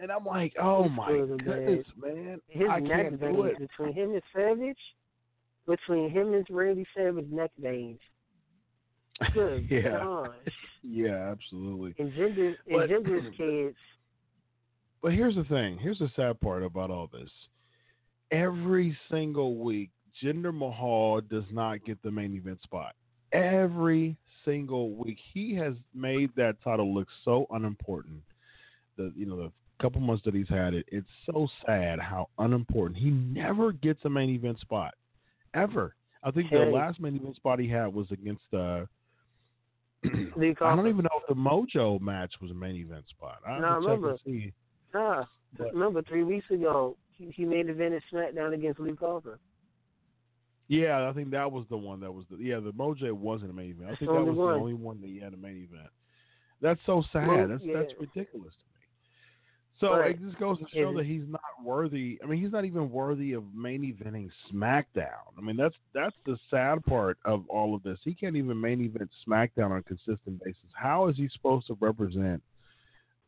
And 0.00 0.10
I'm 0.10 0.24
like, 0.24 0.54
oh 0.60 0.84
His 0.84 0.92
my 0.92 1.12
goodness, 1.44 1.86
man. 1.96 2.40
His 2.48 2.68
I 2.70 2.80
can't 2.80 3.20
do 3.20 3.42
it. 3.44 3.58
between 3.58 3.92
him 3.94 4.10
and 4.12 4.22
Savage, 4.34 4.76
between 5.66 6.10
him 6.10 6.34
and 6.34 6.46
Randy 6.50 6.86
Savage 6.96 7.26
neck 7.30 7.50
veins. 7.58 8.00
Good 9.34 9.66
yeah. 9.70 9.98
gosh. 10.02 10.28
Yeah, 10.82 11.30
absolutely. 11.30 11.94
And 11.98 12.12
Ginger's, 12.14 12.56
and 12.68 12.76
But- 12.78 12.88
kids. 13.36 13.76
But 15.02 15.12
here's 15.14 15.34
the 15.34 15.44
thing. 15.44 15.78
Here's 15.78 15.98
the 15.98 16.10
sad 16.14 16.40
part 16.40 16.62
about 16.62 16.90
all 16.90 17.08
this. 17.12 17.30
Every 18.30 18.96
single 19.10 19.56
week, 19.56 19.90
Jinder 20.22 20.54
Mahal 20.56 21.20
does 21.22 21.44
not 21.50 21.84
get 21.84 22.00
the 22.02 22.10
main 22.10 22.34
event 22.34 22.60
spot. 22.62 22.94
Every 23.32 24.16
single 24.44 24.94
week, 24.94 25.18
he 25.34 25.54
has 25.56 25.74
made 25.94 26.30
that 26.36 26.62
title 26.62 26.94
look 26.94 27.08
so 27.24 27.46
unimportant. 27.50 28.22
The 28.96 29.12
you 29.16 29.26
know 29.26 29.36
the 29.36 29.52
couple 29.80 30.00
months 30.00 30.22
that 30.24 30.34
he's 30.34 30.48
had 30.48 30.74
it, 30.74 30.86
it's 30.88 31.08
so 31.26 31.48
sad 31.66 31.98
how 31.98 32.28
unimportant. 32.38 32.96
He 32.98 33.10
never 33.10 33.72
gets 33.72 34.04
a 34.04 34.10
main 34.10 34.30
event 34.30 34.60
spot, 34.60 34.94
ever. 35.54 35.94
I 36.22 36.30
think 36.30 36.50
the 36.50 36.58
last 36.58 37.00
main 37.00 37.16
event 37.16 37.36
spot 37.36 37.58
he 37.58 37.68
had 37.68 37.86
was 37.86 38.06
against 38.10 38.44
uh 38.52 38.84
I 40.04 40.74
don't 40.74 40.88
even 40.88 41.04
know 41.04 41.20
if 41.20 41.28
the 41.28 41.34
Mojo 41.34 42.00
match 42.00 42.32
was 42.40 42.50
a 42.50 42.54
main 42.54 42.76
event 42.76 43.04
spot. 43.08 43.38
I 43.46 43.52
I 43.52 43.74
remember. 43.76 44.16
Nah, 44.92 45.24
But- 45.56 45.72
remember 45.72 46.02
three 46.02 46.24
weeks 46.24 46.50
ago 46.50 46.96
he, 47.16 47.30
he 47.34 47.44
made 47.44 47.68
event 47.68 47.94
at 47.94 48.02
SmackDown 48.12 48.54
against 48.54 48.80
Luke 48.80 48.98
Harper. 49.00 49.38
Yeah, 50.68 51.08
I 51.08 51.12
think 51.12 51.30
that 51.32 51.50
was 51.50 51.66
the 51.68 51.76
one 51.76 52.00
that 52.00 52.12
was 52.12 52.24
the 52.30 52.36
yeah 52.38 52.60
the 52.60 52.72
Mojo 52.72 53.12
wasn't 53.12 53.50
a 53.50 53.54
main 53.54 53.70
event. 53.70 53.90
I 53.90 53.96
think 53.96 54.10
that 54.10 54.24
was 54.24 54.36
one. 54.36 54.54
the 54.54 54.60
only 54.60 54.74
one 54.74 55.00
that 55.00 55.08
he 55.08 55.20
had 55.20 55.34
a 55.34 55.36
main 55.36 55.68
event. 55.70 55.90
That's 56.60 56.80
so 56.86 57.02
sad. 57.12 57.26
Well, 57.28 57.48
that's 57.48 57.62
yeah. 57.62 57.78
that's 57.78 57.92
ridiculous. 58.00 58.54
So 59.82 59.94
it 60.10 60.20
just 60.22 60.38
goes 60.38 60.58
to 60.58 60.64
show 60.72 60.96
that 60.96 61.06
he's 61.06 61.24
not 61.26 61.40
worthy. 61.64 62.18
I 62.22 62.26
mean, 62.26 62.40
he's 62.40 62.52
not 62.52 62.64
even 62.64 62.90
worthy 62.90 63.32
of 63.32 63.44
main 63.54 63.82
eventing 63.82 64.30
SmackDown. 64.52 65.32
I 65.36 65.40
mean, 65.40 65.56
that's 65.56 65.74
that's 65.94 66.16
the 66.24 66.38
sad 66.50 66.84
part 66.84 67.18
of 67.24 67.44
all 67.48 67.74
of 67.74 67.82
this. 67.82 67.98
He 68.04 68.14
can't 68.14 68.36
even 68.36 68.60
main 68.60 68.80
event 68.80 69.10
SmackDown 69.26 69.70
on 69.70 69.78
a 69.78 69.82
consistent 69.82 70.42
basis. 70.44 70.62
How 70.74 71.08
is 71.08 71.16
he 71.16 71.28
supposed 71.32 71.66
to 71.66 71.76
represent 71.80 72.42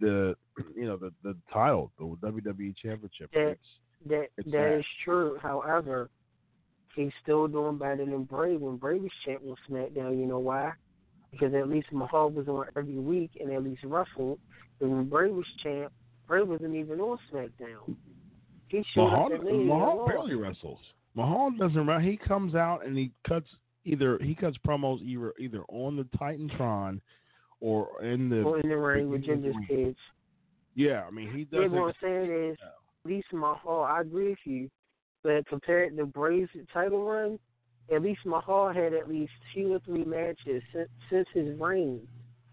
the 0.01 0.37
you 0.77 0.87
know 0.87 0.97
the 0.97 1.13
the 1.23 1.37
title, 1.53 1.91
the 1.99 2.05
WWE 2.05 2.75
Championship? 2.77 3.31
That- 3.33 3.51
It's, 3.51 3.61
That 4.07 4.27
It's 4.37 4.51
that 4.53 4.79
is 4.79 4.85
true. 5.05 5.39
However, 5.43 6.11
he's 6.95 7.13
still 7.23 7.49
doing 7.49 7.79
better 7.79 8.05
than 8.05 8.25
Bray 8.25 8.57
when 8.57 8.77
Bray 8.77 8.99
was 8.99 9.11
champ 9.25 9.43
on 9.49 9.57
SmackDown. 9.69 10.19
You 10.19 10.27
know 10.27 10.39
why? 10.39 10.73
Because 11.31 11.53
at 11.55 11.69
least 11.69 11.89
Mahal 11.91 12.31
was 12.31 12.47
on 12.47 12.67
every 12.77 12.97
week 12.99 13.33
and 13.41 13.51
at 13.53 13.65
least 13.65 13.83
wrestled. 13.83 14.39
But 14.79 14.89
when 14.89 15.09
Bray 15.09 15.31
was 15.31 15.47
champ, 15.63 15.93
Bray 16.27 16.43
wasn't 16.43 16.75
even 16.75 17.01
on 17.01 17.19
SmackDown. 17.33 17.95
He 18.69 18.85
showed 18.95 19.05
Mahal, 19.11 19.27
up 19.27 19.33
at 19.33 19.45
Mania 19.45 19.59
and 19.61 19.69
Mahal 19.69 20.07
barely 20.07 20.35
wrestles. 20.35 20.79
Mahal 21.15 21.51
doesn't. 21.59 21.87
run- 21.87 22.03
He 22.03 22.17
comes 22.17 22.55
out 22.55 22.85
and 22.85 22.97
he 22.97 23.13
cuts 23.27 23.47
either 23.85 24.19
he 24.23 24.35
cuts 24.35 24.57
promos 24.67 25.01
either 25.03 25.33
either 25.39 25.63
on 25.69 25.97
the 25.97 26.05
Titantron 26.19 27.01
or 27.61 28.03
in 28.03 28.29
the 28.29 28.43
Or 28.43 28.59
in 28.61 28.69
the 28.69 28.77
ring 28.77 29.11
with 29.11 29.21
in 29.25 29.27
Ginger's 29.43 29.55
kids. 29.69 29.99
Yeah, 30.75 31.05
I 31.07 31.11
mean 31.11 31.31
he 31.33 31.45
doesn't. 31.45 31.71
what 31.73 31.89
I'm 31.89 31.95
saying 32.03 32.51
is, 32.51 32.59
at 32.63 33.09
least 33.11 33.29
Mahal, 33.33 33.85
I 33.85 34.01
agree 34.01 34.31
with 34.31 34.39
you. 34.45 34.71
But 35.23 35.47
compared 35.47 35.97
to 35.97 36.05
Bray's 36.07 36.49
title 36.73 37.05
run, 37.05 37.39
at 37.95 38.03
least 38.03 38.21
Mahal 38.27 38.73
had 38.73 38.93
at 38.93 39.09
least 39.09 39.33
two 39.55 39.75
or 39.75 39.79
three 39.81 40.05
matches 40.05 40.63
since, 40.73 40.89
since 41.11 41.29
his 41.33 41.59
reign 41.61 42.01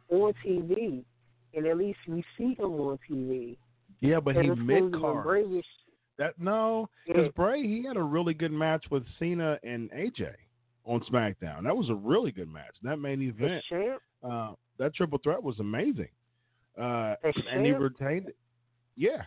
on 0.09 0.33
TV. 0.45 1.03
And 1.53 1.65
at 1.65 1.77
least 1.77 1.99
we 2.07 2.23
see 2.37 2.53
him 2.57 2.71
on 2.79 2.97
TV. 3.09 3.57
Yeah, 4.01 4.19
but 4.19 4.35
he 4.35 4.49
mid 4.49 4.91
to 4.91 4.99
when 4.99 5.23
Bray 5.23 5.43
card. 5.43 5.63
That 6.17 6.39
no, 6.39 6.89
because 7.07 7.25
Yeah. 7.25 7.31
Bray 7.35 7.63
he 7.63 7.83
had 7.85 7.97
a 7.97 8.03
really 8.03 8.33
good 8.33 8.51
match 8.51 8.85
with 8.91 9.03
Cena 9.17 9.57
and 9.63 9.89
AJ 9.91 10.33
on 10.85 10.99
SmackDown. 11.11 11.63
That 11.63 11.75
was 11.75 11.89
a 11.89 11.95
really 11.95 12.31
good 12.31 12.49
match. 12.49 12.75
That 12.83 12.97
main 12.97 13.21
event, 13.21 13.63
champ. 13.69 14.01
uh, 14.23 14.53
that 14.77 14.93
triple 14.93 15.19
threat 15.19 15.41
was 15.41 15.59
amazing. 15.59 16.09
Uh, 16.77 17.15
and 17.51 17.65
he 17.65 17.71
retained 17.71 18.27
it. 18.29 18.37
Yeah, 18.95 19.23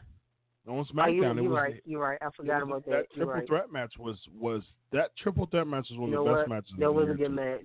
on 0.68 0.78
Oh, 0.78 0.78
you, 0.78 0.84
SmackDown 1.22 1.34
you're 1.36 1.51
was 1.51 1.52
right. 1.56 1.82
You're 1.84 2.01
right. 2.01 2.18
I 2.22 2.28
forgot 2.36 2.60
was- 2.66 2.68
about 2.68 2.84
that. 2.86 2.90
You're 3.14 3.24
triple 3.26 3.32
right. 3.34 3.46
threat 3.46 3.72
match 3.72 3.92
was 3.98 4.18
was 4.38 4.62
that 4.92 5.16
triple 5.16 5.46
threat 5.46 5.66
match 5.66 5.88
was 5.90 5.98
one 5.98 6.10
You 6.10 6.18
of 6.20 6.24
the 6.26 6.30
best 6.32 6.48
what? 6.48 6.55
matches. 6.56 6.72
That 6.78 6.92
was 6.94 7.09
a 7.10 7.14
good 7.14 7.32
match. 7.32 7.64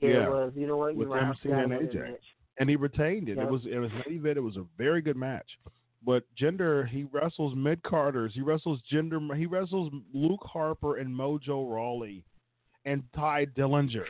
Yeah, 0.00 0.08
Yeah. 0.10 0.26
it 0.26 0.30
was. 0.30 0.52
You 0.56 0.66
know 0.66 0.76
what? 0.78 0.88
You're 0.96 1.08
With 1.08 1.08
right. 1.08 1.22
MC 1.24 1.50
and 1.50 1.72
AJ. 1.72 2.16
and 2.58 2.68
he 2.70 2.76
retained 2.76 3.28
it. 3.28 3.36
Yep. 3.36 3.46
It 3.46 3.50
was 3.50 3.66
it 3.66 3.78
was 3.78 3.90
an 3.92 4.12
event. 4.12 4.36
It 4.38 4.42
was 4.42 4.56
a 4.56 4.64
very 4.76 5.00
good 5.00 5.16
match. 5.16 5.48
But 6.04 6.22
Jinder, 6.40 6.88
he 6.88 7.06
wrestles 7.10 7.54
mid 7.56 7.82
carders. 7.82 8.32
He 8.34 8.40
wrestles 8.40 8.80
gender. 8.90 9.20
He 9.34 9.46
wrestles 9.46 9.92
Luke 10.14 10.44
Harper 10.44 10.98
and 10.98 11.14
Mojo 11.14 11.68
Rawley, 11.70 12.24
and 12.84 13.02
Tye 13.14 13.46
Dillinger. 13.56 14.04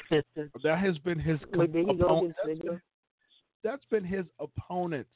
That 0.63 0.79
has 0.79 0.99
been 0.99 1.19
his 1.19 1.39
Wait, 1.55 1.73
did 1.73 1.89
he 1.89 1.95
go 1.97 2.07
opponent. 2.07 2.35
That's 2.45 2.59
been, 2.59 2.81
that's 3.65 3.85
been 3.91 4.05
his 4.05 4.27
opponents. 4.39 5.11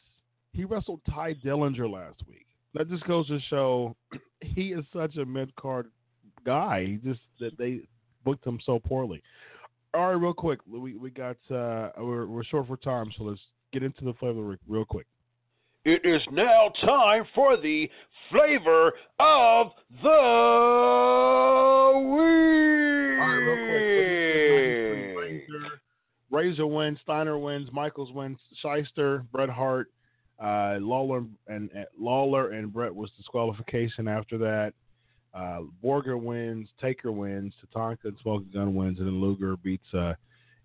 He 0.52 0.64
wrestled 0.64 1.00
Tye 1.10 1.34
Dillinger 1.44 1.90
last 1.90 2.22
week. 2.26 2.46
That 2.74 2.88
just 2.88 3.04
goes 3.04 3.28
to 3.28 3.38
show 3.50 3.96
he 4.40 4.72
is 4.72 4.84
such 4.92 5.16
a 5.16 5.24
mid 5.26 5.54
card 5.56 5.88
guy. 6.44 6.86
He 6.86 6.96
just 6.96 7.20
that 7.40 7.56
they 7.58 7.80
booked 8.24 8.46
him 8.46 8.58
so 8.64 8.78
poorly. 8.78 9.22
All 9.94 10.08
right, 10.08 10.20
real 10.20 10.32
quick, 10.32 10.60
we 10.66 10.96
we 10.96 11.10
got 11.10 11.36
uh 11.50 11.90
we're 11.98 12.26
we're 12.26 12.44
short 12.44 12.66
for 12.66 12.78
time, 12.78 13.12
so 13.16 13.24
let's 13.24 13.40
get 13.72 13.82
into 13.82 14.04
the 14.04 14.14
flavor 14.14 14.58
real 14.66 14.84
quick. 14.86 15.06
It 15.84 16.02
is 16.04 16.22
now 16.30 16.70
time 16.84 17.24
for 17.34 17.56
the 17.56 17.90
flavor 18.30 18.92
of 19.18 19.72
the 20.00 20.12
week. 22.08 22.32
Razor, 26.30 26.68
wins, 26.68 26.98
Steiner 27.02 27.36
wins, 27.36 27.68
Michaels 27.72 28.12
wins, 28.12 28.38
Shyster, 28.62 29.26
Bret 29.32 29.50
Hart, 29.50 29.88
uh, 30.38 30.76
Lawler 30.80 31.24
and, 31.48 31.68
and 31.74 31.86
Lawler 31.98 32.52
and 32.52 32.72
Bret 32.72 32.94
was 32.94 33.10
disqualification 33.16 34.06
after 34.06 34.38
that. 34.38 34.74
Uh, 35.34 35.62
Borga 35.82 36.16
wins, 36.20 36.68
Taker 36.80 37.10
wins, 37.10 37.54
Tatanka 37.74 38.04
and 38.04 38.16
Smoking 38.22 38.52
Gun 38.54 38.76
wins, 38.76 39.00
and 39.00 39.08
then 39.08 39.20
Luger 39.20 39.56
beats 39.56 39.92
uh, 39.94 40.14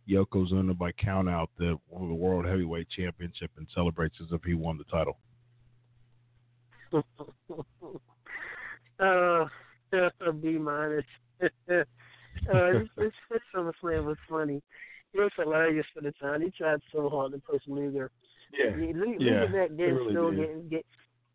Yokozuna 0.10 0.78
by 0.78 0.92
count 0.94 1.30
out 1.30 1.50
the 1.58 1.78
the 1.92 2.14
World 2.14 2.46
Heavyweight 2.46 2.88
Championship 2.90 3.52
and 3.58 3.68
celebrates 3.74 4.16
as 4.22 4.28
if 4.32 4.44
he 4.44 4.54
won 4.54 4.78
the 4.78 4.84
title. 4.86 5.18
uh, 9.00 9.46
a 10.22 10.34
B 10.34 10.58
minus. 10.58 11.06
uh, 11.42 11.48
this, 11.70 12.88
this, 12.98 13.12
this 13.30 13.42
SummerSlam 13.54 14.06
was 14.06 14.18
funny. 14.30 14.62
It 15.14 15.20
was 15.20 15.32
hilarious 15.36 15.86
for 15.94 16.02
the 16.02 16.12
time. 16.14 16.42
He 16.42 16.52
tried 16.52 16.80
so 16.94 17.10
hard 17.10 17.32
to 17.34 17.40
push 17.40 17.62
Luger. 17.68 18.12
Yeah. 18.54 18.76
Luger, 18.76 19.18
Yeah, 19.20 19.42
Luger 19.42 19.48
back 19.48 19.70
he 19.72 19.76
then 19.78 19.96
really 19.96 20.14
still 20.14 20.32
did. 20.32 20.40
getting 20.40 20.70
get. 20.70 20.86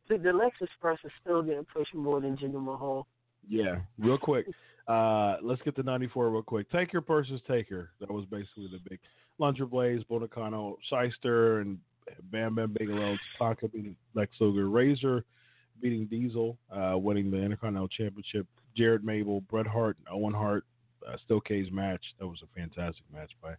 The, 0.09 0.19
the 0.19 0.33
Lex 0.33 0.57
Express 0.61 0.99
is 1.05 1.13
still 1.21 1.43
getting 1.43 1.65
pushed 1.65 1.95
more 1.95 2.21
than 2.21 2.37
Jinder 2.37 2.63
Mahal. 2.63 3.07
Yeah, 3.49 3.77
real 3.99 4.19
quick. 4.19 4.47
Uh, 4.89 5.37
let's 5.43 5.63
get 5.63 5.77
to 5.77 5.83
94 5.83 6.31
real 6.31 6.43
quick. 6.43 6.71
Take 6.71 6.89
Taker 6.89 7.01
versus 7.01 7.41
Taker. 7.47 7.91
That 8.01 8.11
was 8.11 8.25
basically 8.27 8.69
the 8.73 8.81
big 8.89 8.99
Lunger 9.39 9.67
Blaze, 9.67 10.03
Bull 10.05 10.21
Nakano, 10.21 10.77
Shyster, 10.89 11.61
and 11.61 11.79
Bam 12.31 12.55
Bam 12.55 12.75
Bigelow. 12.79 13.17
Tatanka 13.41 13.73
beating 13.73 13.97
Lex 14.15 14.33
Luger. 14.41 14.69
Razor 14.69 15.25
beating 15.81 16.07
Diesel, 16.07 16.57
uh, 16.71 16.97
winning 16.97 17.31
the 17.31 17.39
Intercontinental 17.39 17.89
Championship. 17.89 18.47
Jared 18.77 19.05
Mabel, 19.05 19.41
Bret 19.43 19.67
Hart, 19.67 19.97
Owen 20.11 20.35
Hart. 20.35 20.65
Uh, 21.07 21.17
Still 21.25 21.41
K's 21.41 21.67
match. 21.73 22.05
That 22.21 22.29
was 22.29 22.39
a 22.45 22.59
fantastic 22.59 23.03
match. 23.13 23.31
By, 23.43 23.55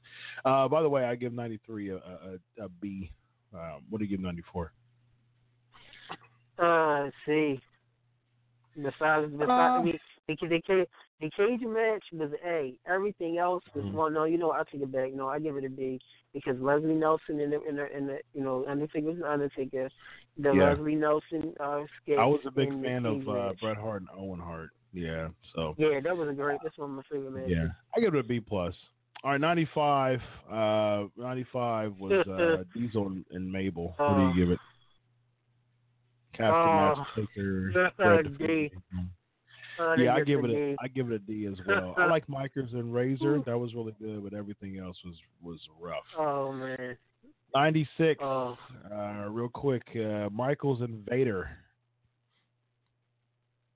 uh, 0.50 0.70
by 0.70 0.82
the 0.82 0.88
way, 0.88 1.04
I 1.04 1.16
give 1.16 1.34
93 1.34 1.90
a, 1.90 1.96
a, 1.96 2.00
a, 2.00 2.66
a 2.66 2.70
B. 2.80 3.12
Um, 3.54 3.84
what 3.90 4.00
do 4.00 4.06
you 4.06 4.10
give 4.10 4.22
94? 4.22 4.72
Uh, 6.58 7.04
let's 7.04 7.16
see. 7.26 7.60
Besides, 8.76 9.32
besides 9.38 9.42
Uh, 9.50 9.82
the, 9.84 9.92
the, 10.30 10.38
the, 10.38 10.58
the, 10.68 10.88
the 11.22 11.30
cage 11.38 11.62
match 11.62 12.04
was 12.12 12.32
A. 12.46 12.74
Everything 12.88 13.38
else 13.38 13.64
was 13.74 13.86
Mhm. 13.86 13.94
well. 13.94 14.10
No, 14.10 14.24
you 14.26 14.38
know, 14.38 14.52
I'll 14.52 14.66
take 14.66 14.82
it 14.82 14.92
back. 14.92 15.14
No, 15.14 15.30
I 15.30 15.40
give 15.40 15.56
it 15.58 15.64
a 15.64 15.70
B 15.70 16.00
because 16.34 16.60
Leslie 16.60 16.96
Nielsen 16.96 17.40
and 17.40 17.54
the, 17.54 17.62
and 17.68 17.78
the, 17.78 17.88
and 17.96 18.10
the 18.10 18.20
you 18.34 18.44
know 18.44 18.66
Undertaker 18.68 19.08
was 19.08 19.18
an 19.18 19.24
Undertaker. 19.24 19.90
The 20.38 20.52
Yeah. 20.54 20.70
Leslie 20.72 20.96
Nielsen 20.96 21.54
uh, 21.60 21.84
sketch. 22.02 22.18
I 22.18 22.26
was 22.26 22.42
a 22.46 22.52
big 22.52 22.70
fan 22.82 23.06
of 23.06 23.28
uh. 23.30 23.54
Bret 23.62 23.78
Hart 23.78 24.02
and 24.02 24.10
Owen 24.18 24.40
Hart. 24.40 24.72
Yeah, 24.92 25.30
so 25.56 25.74
Yeah, 25.78 26.00
that 26.02 26.16
was 26.16 26.30
a 26.30 26.34
great. 26.34 26.60
That's 26.64 26.78
one 26.78 26.92
of 26.92 26.96
my 26.98 27.04
favorite 27.12 27.32
matches. 27.32 27.50
Yeah, 27.52 27.68
I 27.96 28.00
give 28.00 28.14
it 28.14 28.20
a 28.20 28.24
B 28.24 28.40
plus. 28.40 28.76
All 29.24 29.32
right, 29.32 29.40
ninety 29.42 29.66
five. 29.74 30.20
Uh, 30.52 31.06
ninety 31.16 31.46
five 31.54 31.98
was 31.98 32.12
uh, 32.28 32.64
Diesel 32.76 33.16
and, 33.32 33.52
Mabel. 33.52 33.94
What 33.98 34.18
do 34.18 34.22
you 34.40 34.46
give 34.46 34.52
it? 34.52 34.60
Captain 36.34 36.54
uh, 36.54 36.96
Match 36.98 37.08
Taker. 37.16 37.72
that's 37.74 38.00
a 38.00 38.24
defeated- 38.24 38.72
Yeah, 39.98 40.16
I 40.16 40.22
give 40.24 40.44
it 40.44 40.50
a 40.52 40.54
D. 40.72 40.76
I 40.82 40.88
give 40.88 41.12
it 41.12 41.16
a 41.16 41.20
D 41.20 41.46
as 41.46 41.58
well. 41.68 41.94
I 41.98 42.08
like 42.08 42.26
Micers 42.28 42.74
and 42.74 42.94
Razor. 42.94 43.42
That 43.46 43.58
was 43.58 43.74
really 43.74 43.96
good, 44.02 44.24
but 44.24 44.34
everything 44.34 44.78
else 44.80 44.98
was 45.06 45.16
was 45.42 45.60
rough. 45.80 46.04
Oh 46.18 46.52
man. 46.52 46.98
Ninety 47.56 47.88
six. 47.98 48.20
Oh. 48.24 48.58
Uh, 48.92 49.28
real 49.30 49.50
quick, 49.50 49.84
uh, 49.96 50.30
Michaels 50.32 50.82
and 50.82 51.06
Vader. 51.10 51.50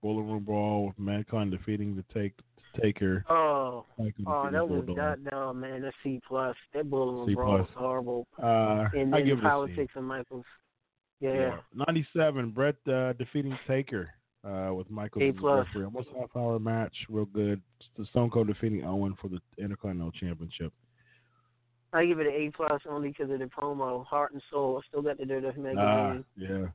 Boiler 0.02 0.24
Room 0.24 0.44
Brawl 0.44 0.88
with 0.88 1.00
Mankind 1.00 1.52
defeating 1.52 1.96
the 1.96 2.04
take 2.14 2.34
Taker. 2.82 3.26
Oh. 3.30 3.86
Oh, 4.28 4.50
that 4.52 4.68
was 4.68 4.86
that. 4.96 5.18
No, 5.32 5.54
man, 5.54 5.82
that's 5.82 5.96
C 6.04 6.22
plus. 6.28 6.56
That 6.74 6.90
Bullet 6.90 7.28
C 7.28 7.34
Brawl 7.36 7.58
was 7.60 7.68
horrible. 7.76 8.28
Uh, 8.42 8.88
And 8.94 9.14
I 9.14 9.20
then 9.20 9.28
give 9.28 9.38
it 9.40 9.42
a 9.42 9.48
C. 9.48 9.50
politics 9.50 9.94
of 9.96 10.04
Michaels. 10.04 10.46
Yeah. 11.20 11.58
97, 11.88 12.52
Brett 12.52 12.76
uh, 12.88 13.14
defeating 13.14 13.58
Taker 13.68 14.10
uh, 14.44 14.74
with 14.74 14.90
Michael 14.90 15.22
A 15.24 15.30
as 15.30 15.36
the 15.36 15.40
plus. 15.42 15.68
referee. 15.68 15.86
Almost 15.86 16.10
half 16.18 16.36
hour 16.36 16.60
match, 16.60 16.96
real 17.10 17.26
good. 17.26 17.62
The 17.98 18.06
Stone 18.06 18.30
Cold 18.32 18.48
defeating 18.48 18.84
Owen 18.84 19.16
for 19.22 19.28
the 19.30 19.40
Intercontinental 19.58 20.12
Championship. 20.12 20.74
I 21.94 22.06
give 22.06 22.20
it 22.20 22.28
an 22.28 22.34
A 22.34 22.52
plus 22.56 22.82
only 22.90 23.10
because 23.10 23.32
of 23.32 23.40
the 23.40 23.46
promo, 23.46 24.06
Heart 24.06 24.34
and 24.34 24.42
Soul. 24.52 24.82
I 24.84 24.88
still 24.88 25.02
got 25.02 25.18
to 25.18 25.26
do 25.26 25.36
Ah, 25.38 25.58
magazine. 25.58 26.26
yeah. 26.36 26.66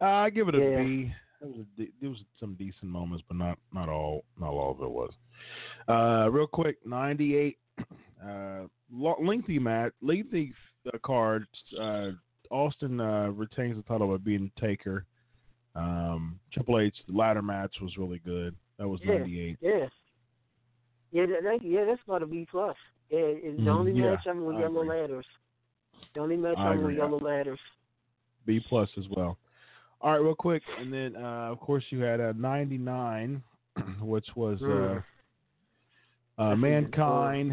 Uh, 0.00 0.04
I 0.04 0.30
give 0.30 0.48
it 0.48 0.54
a 0.56 0.58
Yeah. 0.58 0.82
B. 0.82 1.12
There 1.40 1.48
was, 1.50 1.58
a, 1.80 1.88
there 2.00 2.10
was 2.10 2.18
some 2.38 2.54
decent 2.54 2.84
moments, 2.84 3.24
but 3.26 3.36
not 3.36 3.58
not 3.72 3.88
all 3.88 4.24
not 4.38 4.50
all 4.50 4.70
of 4.72 4.80
it 4.80 4.90
was. 4.90 5.12
Uh, 5.88 6.30
real 6.30 6.46
quick, 6.46 6.76
98. 6.86 7.58
Uh, 8.24 8.62
lengthy 9.20 9.58
match, 9.58 9.92
lengthy 10.00 10.52
uh, 10.86 10.98
card. 11.02 11.46
Uh, 11.80 12.10
Austin 12.50 13.00
uh, 13.00 13.28
retains 13.30 13.76
the 13.76 13.82
title 13.82 14.08
by 14.08 14.18
beating 14.18 14.52
Taker. 14.60 15.04
Um, 15.74 16.38
Triple 16.52 16.80
H 16.80 16.94
the 17.06 17.16
ladder 17.16 17.42
match 17.42 17.74
was 17.80 17.96
really 17.96 18.18
good. 18.18 18.54
That 18.78 18.88
was 18.88 19.00
Yeah. 19.02 19.18
98. 19.18 19.58
Yeah. 19.60 19.88
Yeah, 21.12 21.26
that, 21.26 21.58
yeah, 21.62 21.84
that's 21.84 22.00
about 22.06 22.22
a 22.22 22.26
B 22.26 22.46
plus. 22.50 22.76
Yeah, 23.10 23.18
it's 23.20 23.58
the 23.58 23.70
Mm, 23.70 23.78
only 23.78 23.92
yeah, 23.92 24.10
match 24.12 24.26
I'm 24.26 24.44
with 24.46 24.56
I 24.56 24.60
yellow 24.60 24.82
agree. 24.82 24.88
ladders. 25.00 25.26
The 26.14 26.20
only 26.20 26.36
match 26.38 26.56
I 26.58 26.70
I'm 26.70 26.82
with 26.82 26.96
yellow 26.96 27.18
ladders. 27.18 27.60
B 28.46 28.60
plus 28.68 28.88
as 28.98 29.04
well. 29.10 29.36
All 30.00 30.10
right, 30.12 30.20
real 30.22 30.34
quick, 30.34 30.62
and 30.78 30.92
then 30.92 31.14
uh, 31.16 31.50
of 31.52 31.60
course 31.60 31.84
you 31.90 32.00
had 32.00 32.18
a 32.20 32.32
99, 32.32 33.42
which 34.00 34.26
was 34.34 34.60
uh, 34.62 34.64
Mm. 34.64 35.04
uh, 36.38 36.50
good 36.54 36.56
Mankind 36.58 37.52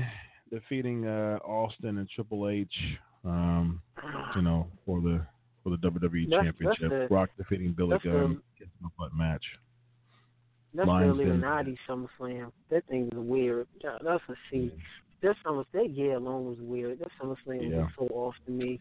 defeating 0.50 1.06
uh, 1.06 1.40
Austin 1.46 1.98
and 2.00 2.10
Triple 2.10 2.50
H. 2.50 2.74
Um, 3.26 3.82
you 4.34 4.42
know, 4.42 4.68
for 4.86 5.02
the 5.02 5.26
for 5.70 5.78
the 5.78 5.90
WWE 5.90 6.30
That's- 6.30 6.46
that's 6.60 6.78
Championship. 6.80 7.10
the- 7.10 7.14
Rock 7.16 7.30
defeating 7.38 7.74
Billy 7.74 7.98
Gunn. 8.04 8.42
Gets 8.58 8.72
no 8.82 8.90
butt 8.98 9.14
match. 9.16 9.46
That's 10.74 10.86
the 10.86 10.92
Lions. 10.92 11.20
Illuminati 11.20 11.78
SummerSlam. 11.88 12.52
That 12.70 12.86
thing 12.88 13.10
is 13.12 13.18
weird. 13.18 13.68
That- 13.84 14.04
That's 14.04 14.24
a 14.30 14.36
C. 14.52 14.72
That 15.22 15.36
Summer 15.44 15.66
that 15.74 15.90
year 15.90 16.16
alone 16.16 16.46
was 16.46 16.60
weird. 16.62 17.00
That 17.00 17.10
SummerSlam 17.22 17.70
Yeah. 17.70 17.78
was 17.84 17.92
so 17.98 18.06
off 18.16 18.36
to 18.46 18.52
me. 18.52 18.80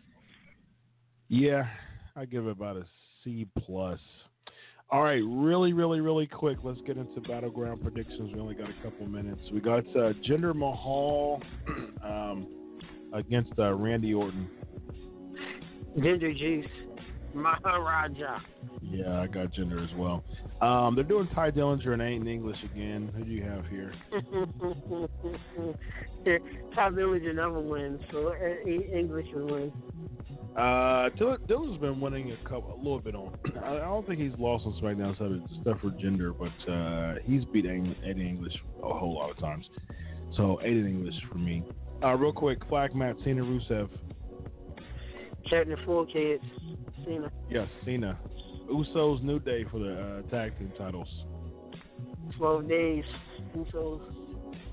Yeah, 1.29 1.69
I 2.17 2.25
give 2.25 2.47
it 2.47 2.51
about 2.51 2.77
a 2.77 2.87
C 3.23 3.47
plus. 3.59 4.01
All 4.91 5.03
right, 5.03 5.23
really, 5.27 5.73
really, 5.75 6.01
really 6.01 6.27
quick. 6.27 6.59
Let's 6.65 6.81
get 6.83 6.97
into 6.97 7.21
battleground 7.23 7.83
predictions. 7.83 8.33
We 8.33 8.41
only 8.41 8.55
got 8.55 8.71
a 8.71 8.83
couple 8.83 9.07
minutes. 9.07 9.43
We 9.53 9.61
got 9.61 9.81
uh, 9.89 10.15
Jinder 10.27 10.55
Mahal 10.55 11.43
um, 12.03 12.47
against 13.13 13.53
uh, 13.59 13.75
Randy 13.75 14.15
Orton. 14.15 14.49
Ginger 16.03 16.33
Juice, 16.33 16.67
Maharaja. 17.35 18.39
Yeah, 18.83 19.21
I 19.21 19.27
got 19.27 19.53
Jinder 19.53 19.83
as 19.83 19.95
well. 19.97 20.23
Um, 20.61 20.95
they're 20.95 21.05
doing 21.05 21.29
Tye 21.35 21.51
Dillinger 21.51 21.93
and 21.93 22.03
Aiden 22.03 22.29
English 22.29 22.59
again. 22.65 23.11
Who 23.17 23.25
do 23.25 23.31
you 23.31 23.43
have 23.45 23.67
here? 23.67 23.93
Top 26.75 26.93
Villager 26.95 27.33
never 27.33 27.61
wins, 27.61 28.01
so 28.11 28.29
uh, 28.29 28.69
English 28.69 29.27
will 29.35 29.47
win. 29.47 29.73
Uh, 30.57 31.09
Dill- 31.17 31.39
Diller's 31.49 31.79
been 31.81 32.01
winning 32.01 32.33
a 32.33 32.49
couple, 32.49 32.75
a 32.75 32.77
little 32.77 32.99
bit 33.01 33.15
on. 33.15 33.37
I 33.65 33.77
I 33.77 33.81
don't 33.81 34.07
think 34.07 34.21
he's 34.21 34.33
lost 34.39 34.67
on 34.67 34.73
SmackDown 34.83 35.17
stuff 35.61 35.79
for 35.81 35.91
Jinder, 35.91 36.35
but 36.37 36.73
uh, 36.73 37.15
he's 37.25 37.45
beat 37.47 37.67
Ang- 37.67 37.95
Eddie 38.05 38.29
English 38.29 38.55
a 38.83 38.93
whole 38.93 39.15
lot 39.15 39.31
of 39.31 39.39
times. 39.39 39.67
So 40.37 40.57
Eddie 40.57 40.81
English 40.81 41.15
for 41.31 41.39
me. 41.39 41.63
Uh, 42.03 42.15
real 42.15 42.33
quick, 42.33 42.59
Flag 42.69 42.95
Matt, 42.95 43.17
Cena, 43.25 43.43
Rusev. 43.43 43.89
The 45.51 45.77
four 45.85 46.07
kids. 46.07 46.45
Cena. 47.05 47.31
Yes, 47.51 47.69
Cena. 47.85 48.19
Usos, 48.71 49.23
New 49.23 49.39
Day 49.39 49.65
for 49.71 49.79
the 49.79 50.23
uh, 50.27 50.31
tag 50.31 50.59
team 50.59 50.73
titles. 50.77 51.09
Twelve 52.37 52.69
days. 52.69 53.05
Usos. 53.57 54.01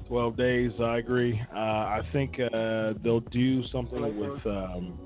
Twelve 0.07 0.37
days, 0.37 0.71
I 0.81 0.97
agree. 0.97 1.41
Uh, 1.53 1.57
I 1.57 2.01
think 2.11 2.35
uh, 2.39 2.93
they'll 3.03 3.21
do 3.31 3.65
something 3.67 4.01
Like 4.01 4.13
with 4.15 4.45
um, 4.45 4.99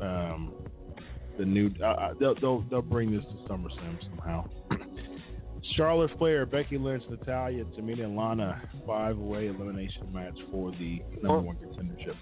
um, 0.00 0.52
the 1.38 1.44
new. 1.44 1.70
Uh, 1.82 1.86
uh, 1.86 2.14
they'll, 2.20 2.34
they'll 2.34 2.64
they'll 2.70 2.82
bring 2.82 3.10
this 3.10 3.24
to 3.24 3.52
SummerSlam 3.52 3.98
somehow. 4.10 4.48
Charlotte 5.76 6.10
Flair, 6.18 6.46
Becky 6.46 6.78
Lynch, 6.78 7.02
Natalya, 7.10 7.64
Tamina, 7.76 8.04
and 8.04 8.16
Lana 8.16 8.62
five 8.86 9.16
way 9.16 9.46
elimination 9.46 10.12
match 10.12 10.36
for 10.50 10.70
the 10.72 11.02
number 11.22 11.40
one 11.40 11.56
contendership. 11.56 12.16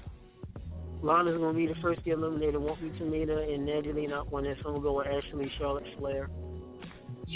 Lana's 1.03 1.39
gonna 1.39 1.57
be 1.57 1.67
the 1.67 1.75
first 1.81 1.99
to 2.01 2.05
get 2.05 2.19
eliminated. 2.19 2.61
Won't 2.61 2.81
be 2.81 2.91
Tamina 2.91 3.55
and 3.55 3.65
Natalie 3.65 4.07
not 4.07 4.31
one. 4.33 4.45
That's 4.45 4.61
gonna 4.63 4.81
go 4.81 4.99
with 4.99 5.07
Ashley, 5.07 5.51
Charlotte 5.59 5.85
Flair. 5.99 6.29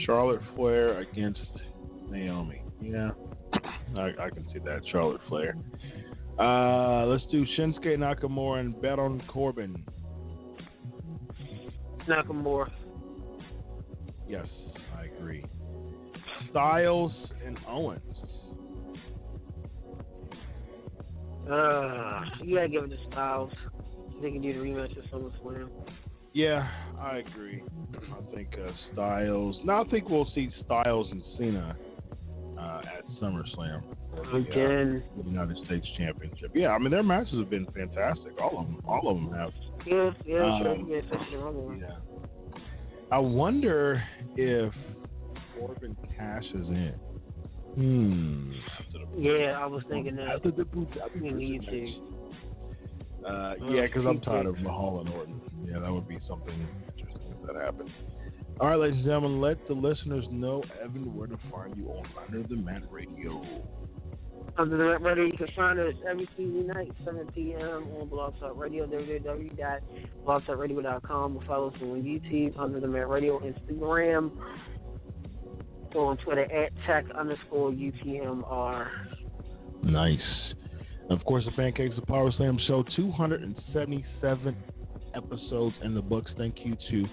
Charlotte 0.05 0.40
Flair 0.56 0.98
against 1.01 1.40
Naomi. 2.10 2.62
Yeah, 2.80 3.10
I, 3.97 4.10
I 4.18 4.30
can 4.30 4.47
see 4.52 4.59
that. 4.64 4.80
Charlotte 4.90 5.20
Flair. 5.28 5.56
Uh, 6.39 7.06
let's 7.06 7.24
do 7.30 7.44
Shinsuke 7.59 7.97
Nakamura 7.97 8.60
and 8.60 8.80
Baron 8.80 9.22
Corbin. 9.28 9.84
Nakamura. 12.09 12.70
Yes, 14.28 14.47
I 14.98 15.05
agree. 15.05 15.44
Styles 16.51 17.12
and 17.47 17.59
Owens. 17.68 18.11
Uh, 21.51 22.20
you 22.40 22.55
gotta 22.56 22.69
give 22.69 22.85
it 22.85 22.89
to 22.89 22.97
Styles. 23.10 23.51
They 24.20 24.31
can 24.31 24.40
do 24.43 24.52
the 24.52 24.60
rematch 24.60 24.97
of 24.97 25.05
SummerSlam. 25.12 25.70
Yeah, 26.32 26.69
I 27.01 27.19
agree. 27.19 27.62
I 27.94 28.35
think 28.35 28.48
uh, 28.59 28.73
Styles. 28.93 29.59
Now 29.64 29.82
I 29.82 29.89
think 29.89 30.09
we'll 30.09 30.31
see 30.35 30.51
Styles 30.64 31.09
and 31.10 31.23
Cena 31.36 31.77
uh, 32.59 32.81
at 32.97 33.05
SummerSlam 33.20 33.82
for 34.10 34.24
the, 34.27 35.01
uh, 35.19 35.24
United 35.24 35.56
States 35.66 35.86
Championship. 35.97 36.51
Yeah, 36.55 36.69
I 36.69 36.78
mean 36.78 36.90
their 36.90 37.02
matches 37.02 37.39
have 37.39 37.51
been 37.51 37.66
fantastic. 37.74 38.40
All 38.40 38.59
of 38.59 38.66
them. 38.66 38.82
All 38.86 39.09
of 39.09 39.16
them 39.16 39.32
have. 39.32 39.51
Yeah, 39.86 40.10
yeah, 40.24 40.59
sure. 40.60 40.69
Um, 40.70 40.86
Yeah, 40.89 40.98
especially 40.98 41.39
one. 41.39 41.81
Yeah. 41.81 41.97
I 43.10 43.19
wonder 43.19 44.02
if 44.36 44.73
Corbin 45.59 45.97
cashes 46.16 46.69
in. 46.69 46.94
Hmm. 47.74 48.53
Yeah, 49.16 49.59
I 49.59 49.66
was 49.66 49.82
thinking 49.89 50.16
that. 50.16 50.28
After 50.28 50.51
the 50.51 50.65
boot, 50.65 50.89
We 51.20 51.31
need 51.31 51.62
to. 51.66 51.86
Uh, 53.27 53.55
yeah, 53.70 53.86
because 53.86 54.05
I'm 54.07 54.20
tired 54.20 54.47
of 54.47 54.59
Mahal 54.59 55.01
and 55.01 55.09
Orton. 55.09 55.40
Yeah, 55.65 55.78
that 55.78 55.90
would 55.93 56.09
be 56.09 56.19
something 56.28 56.66
interesting 56.99 57.35
if 57.40 57.47
that 57.47 57.57
happened. 57.57 57.90
All 58.61 58.69
right, 58.69 58.78
ladies 58.78 58.97
and 58.97 59.05
gentlemen, 59.05 59.40
let 59.40 59.66
the 59.69 59.74
listeners 59.74 60.27
know, 60.31 60.62
Evan, 60.85 61.15
where 61.16 61.27
to 61.27 61.39
find 61.51 61.74
you 61.77 61.89
on 61.89 62.05
Under 62.27 62.43
the 62.47 62.57
Mat 62.57 62.82
Radio. 62.90 63.43
Under 64.59 64.77
the 64.77 64.85
Mat 64.85 65.01
Radio, 65.03 65.24
you 65.24 65.32
can 65.32 65.49
find 65.57 65.81
us 65.81 65.94
every 66.09 66.28
Tuesday 66.36 66.62
night, 66.62 66.93
7 67.05 67.27
p.m. 67.35 67.86
on 67.99 68.09
Blog 68.09 68.39
Talk 68.39 68.55
Radio, 68.57 68.86
www.blogtalkradio.com. 68.86 71.36
Or 71.36 71.43
follow 71.47 71.69
us 71.69 71.74
on 71.81 72.03
YouTube, 72.03 72.59
Under 72.59 72.78
the 72.78 72.86
Mat 72.89 73.09
Radio, 73.09 73.40
Instagram, 73.40 74.31
on 76.01 76.16
Twitter 76.19 76.51
at 76.52 76.73
tech 76.86 77.05
underscore 77.16 77.70
UTMR. 77.70 78.89
Nice. 79.82 80.19
And 81.09 81.19
of 81.19 81.24
course, 81.24 81.44
the 81.44 81.51
Pancakes 81.52 81.97
of 81.98 82.06
Power 82.06 82.31
Slam 82.36 82.59
Show, 82.66 82.85
277 82.97 84.56
episodes 85.14 85.74
in 85.82 85.94
the 85.94 86.02
books. 86.02 86.31
Thank 86.39 86.64
you 86.64 86.77
to 86.90 87.06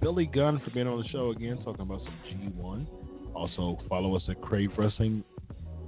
Billy 0.00 0.26
Gunn 0.26 0.60
for 0.64 0.70
being 0.70 0.86
on 0.86 1.00
the 1.00 1.08
show 1.08 1.30
again, 1.30 1.58
talking 1.64 1.82
about 1.82 2.00
some 2.04 2.18
G1. 2.28 2.86
Also, 3.34 3.78
follow 3.88 4.14
us 4.14 4.22
at 4.28 4.40
Crave 4.40 4.70
Wrestling, 4.76 5.24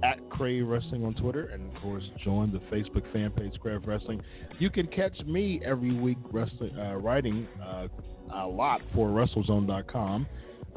at 0.03 0.17
Crave 0.29 0.67
Wrestling 0.67 1.05
on 1.05 1.13
Twitter, 1.15 1.45
and 1.47 1.73
of 1.73 1.81
course, 1.81 2.03
join 2.23 2.51
the 2.51 2.59
Facebook 2.75 3.11
fan 3.13 3.31
page, 3.31 3.53
Crave 3.59 3.81
Wrestling. 3.85 4.21
You 4.59 4.69
can 4.69 4.87
catch 4.87 5.17
me 5.25 5.61
every 5.63 5.93
week 5.93 6.17
wrestling, 6.31 6.77
uh, 6.77 6.95
writing 6.97 7.47
uh, 7.63 7.87
a 8.33 8.47
lot 8.47 8.81
for 8.93 9.09
WrestleZone.com, 9.09 10.27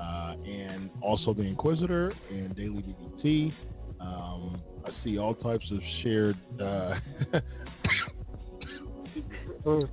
uh, 0.00 0.34
and 0.44 0.90
also 1.02 1.34
The 1.34 1.42
Inquisitor 1.42 2.12
and 2.30 2.54
Daily 2.56 2.82
DDT. 2.82 3.52
Um, 4.00 4.62
I 4.84 4.90
see 5.04 5.18
all 5.18 5.34
types 5.34 5.64
of 5.70 5.78
shared 6.02 6.36
uh, 6.60 6.94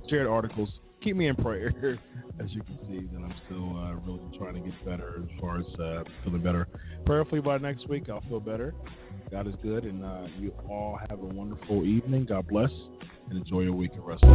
shared 0.08 0.26
articles. 0.26 0.70
Keep 1.02 1.16
me 1.16 1.28
in 1.28 1.36
prayer, 1.36 1.72
as 2.40 2.50
you 2.50 2.62
can 2.62 2.78
see. 2.88 3.06
That 3.12 3.22
I'm 3.22 3.34
still 3.46 3.76
uh, 3.76 3.94
really 4.06 4.38
trying 4.38 4.54
to 4.54 4.60
get 4.60 4.84
better 4.84 5.22
as 5.22 5.40
far 5.40 5.58
as 5.58 5.66
uh, 5.78 6.04
feeling 6.24 6.42
better. 6.42 6.66
Prayerfully 7.04 7.40
by 7.40 7.58
next 7.58 7.88
week, 7.88 8.08
I'll 8.08 8.22
feel 8.22 8.40
better. 8.40 8.74
God 9.30 9.46
is 9.46 9.54
good, 9.62 9.84
and 9.84 10.02
uh, 10.02 10.22
you 10.38 10.52
all 10.70 10.98
have 11.10 11.20
a 11.20 11.26
wonderful 11.26 11.84
evening. 11.84 12.24
God 12.26 12.48
bless, 12.48 12.70
and 13.28 13.38
enjoy 13.38 13.60
your 13.60 13.74
week 13.74 13.92
of 13.92 14.04
wrestling. 14.04 14.34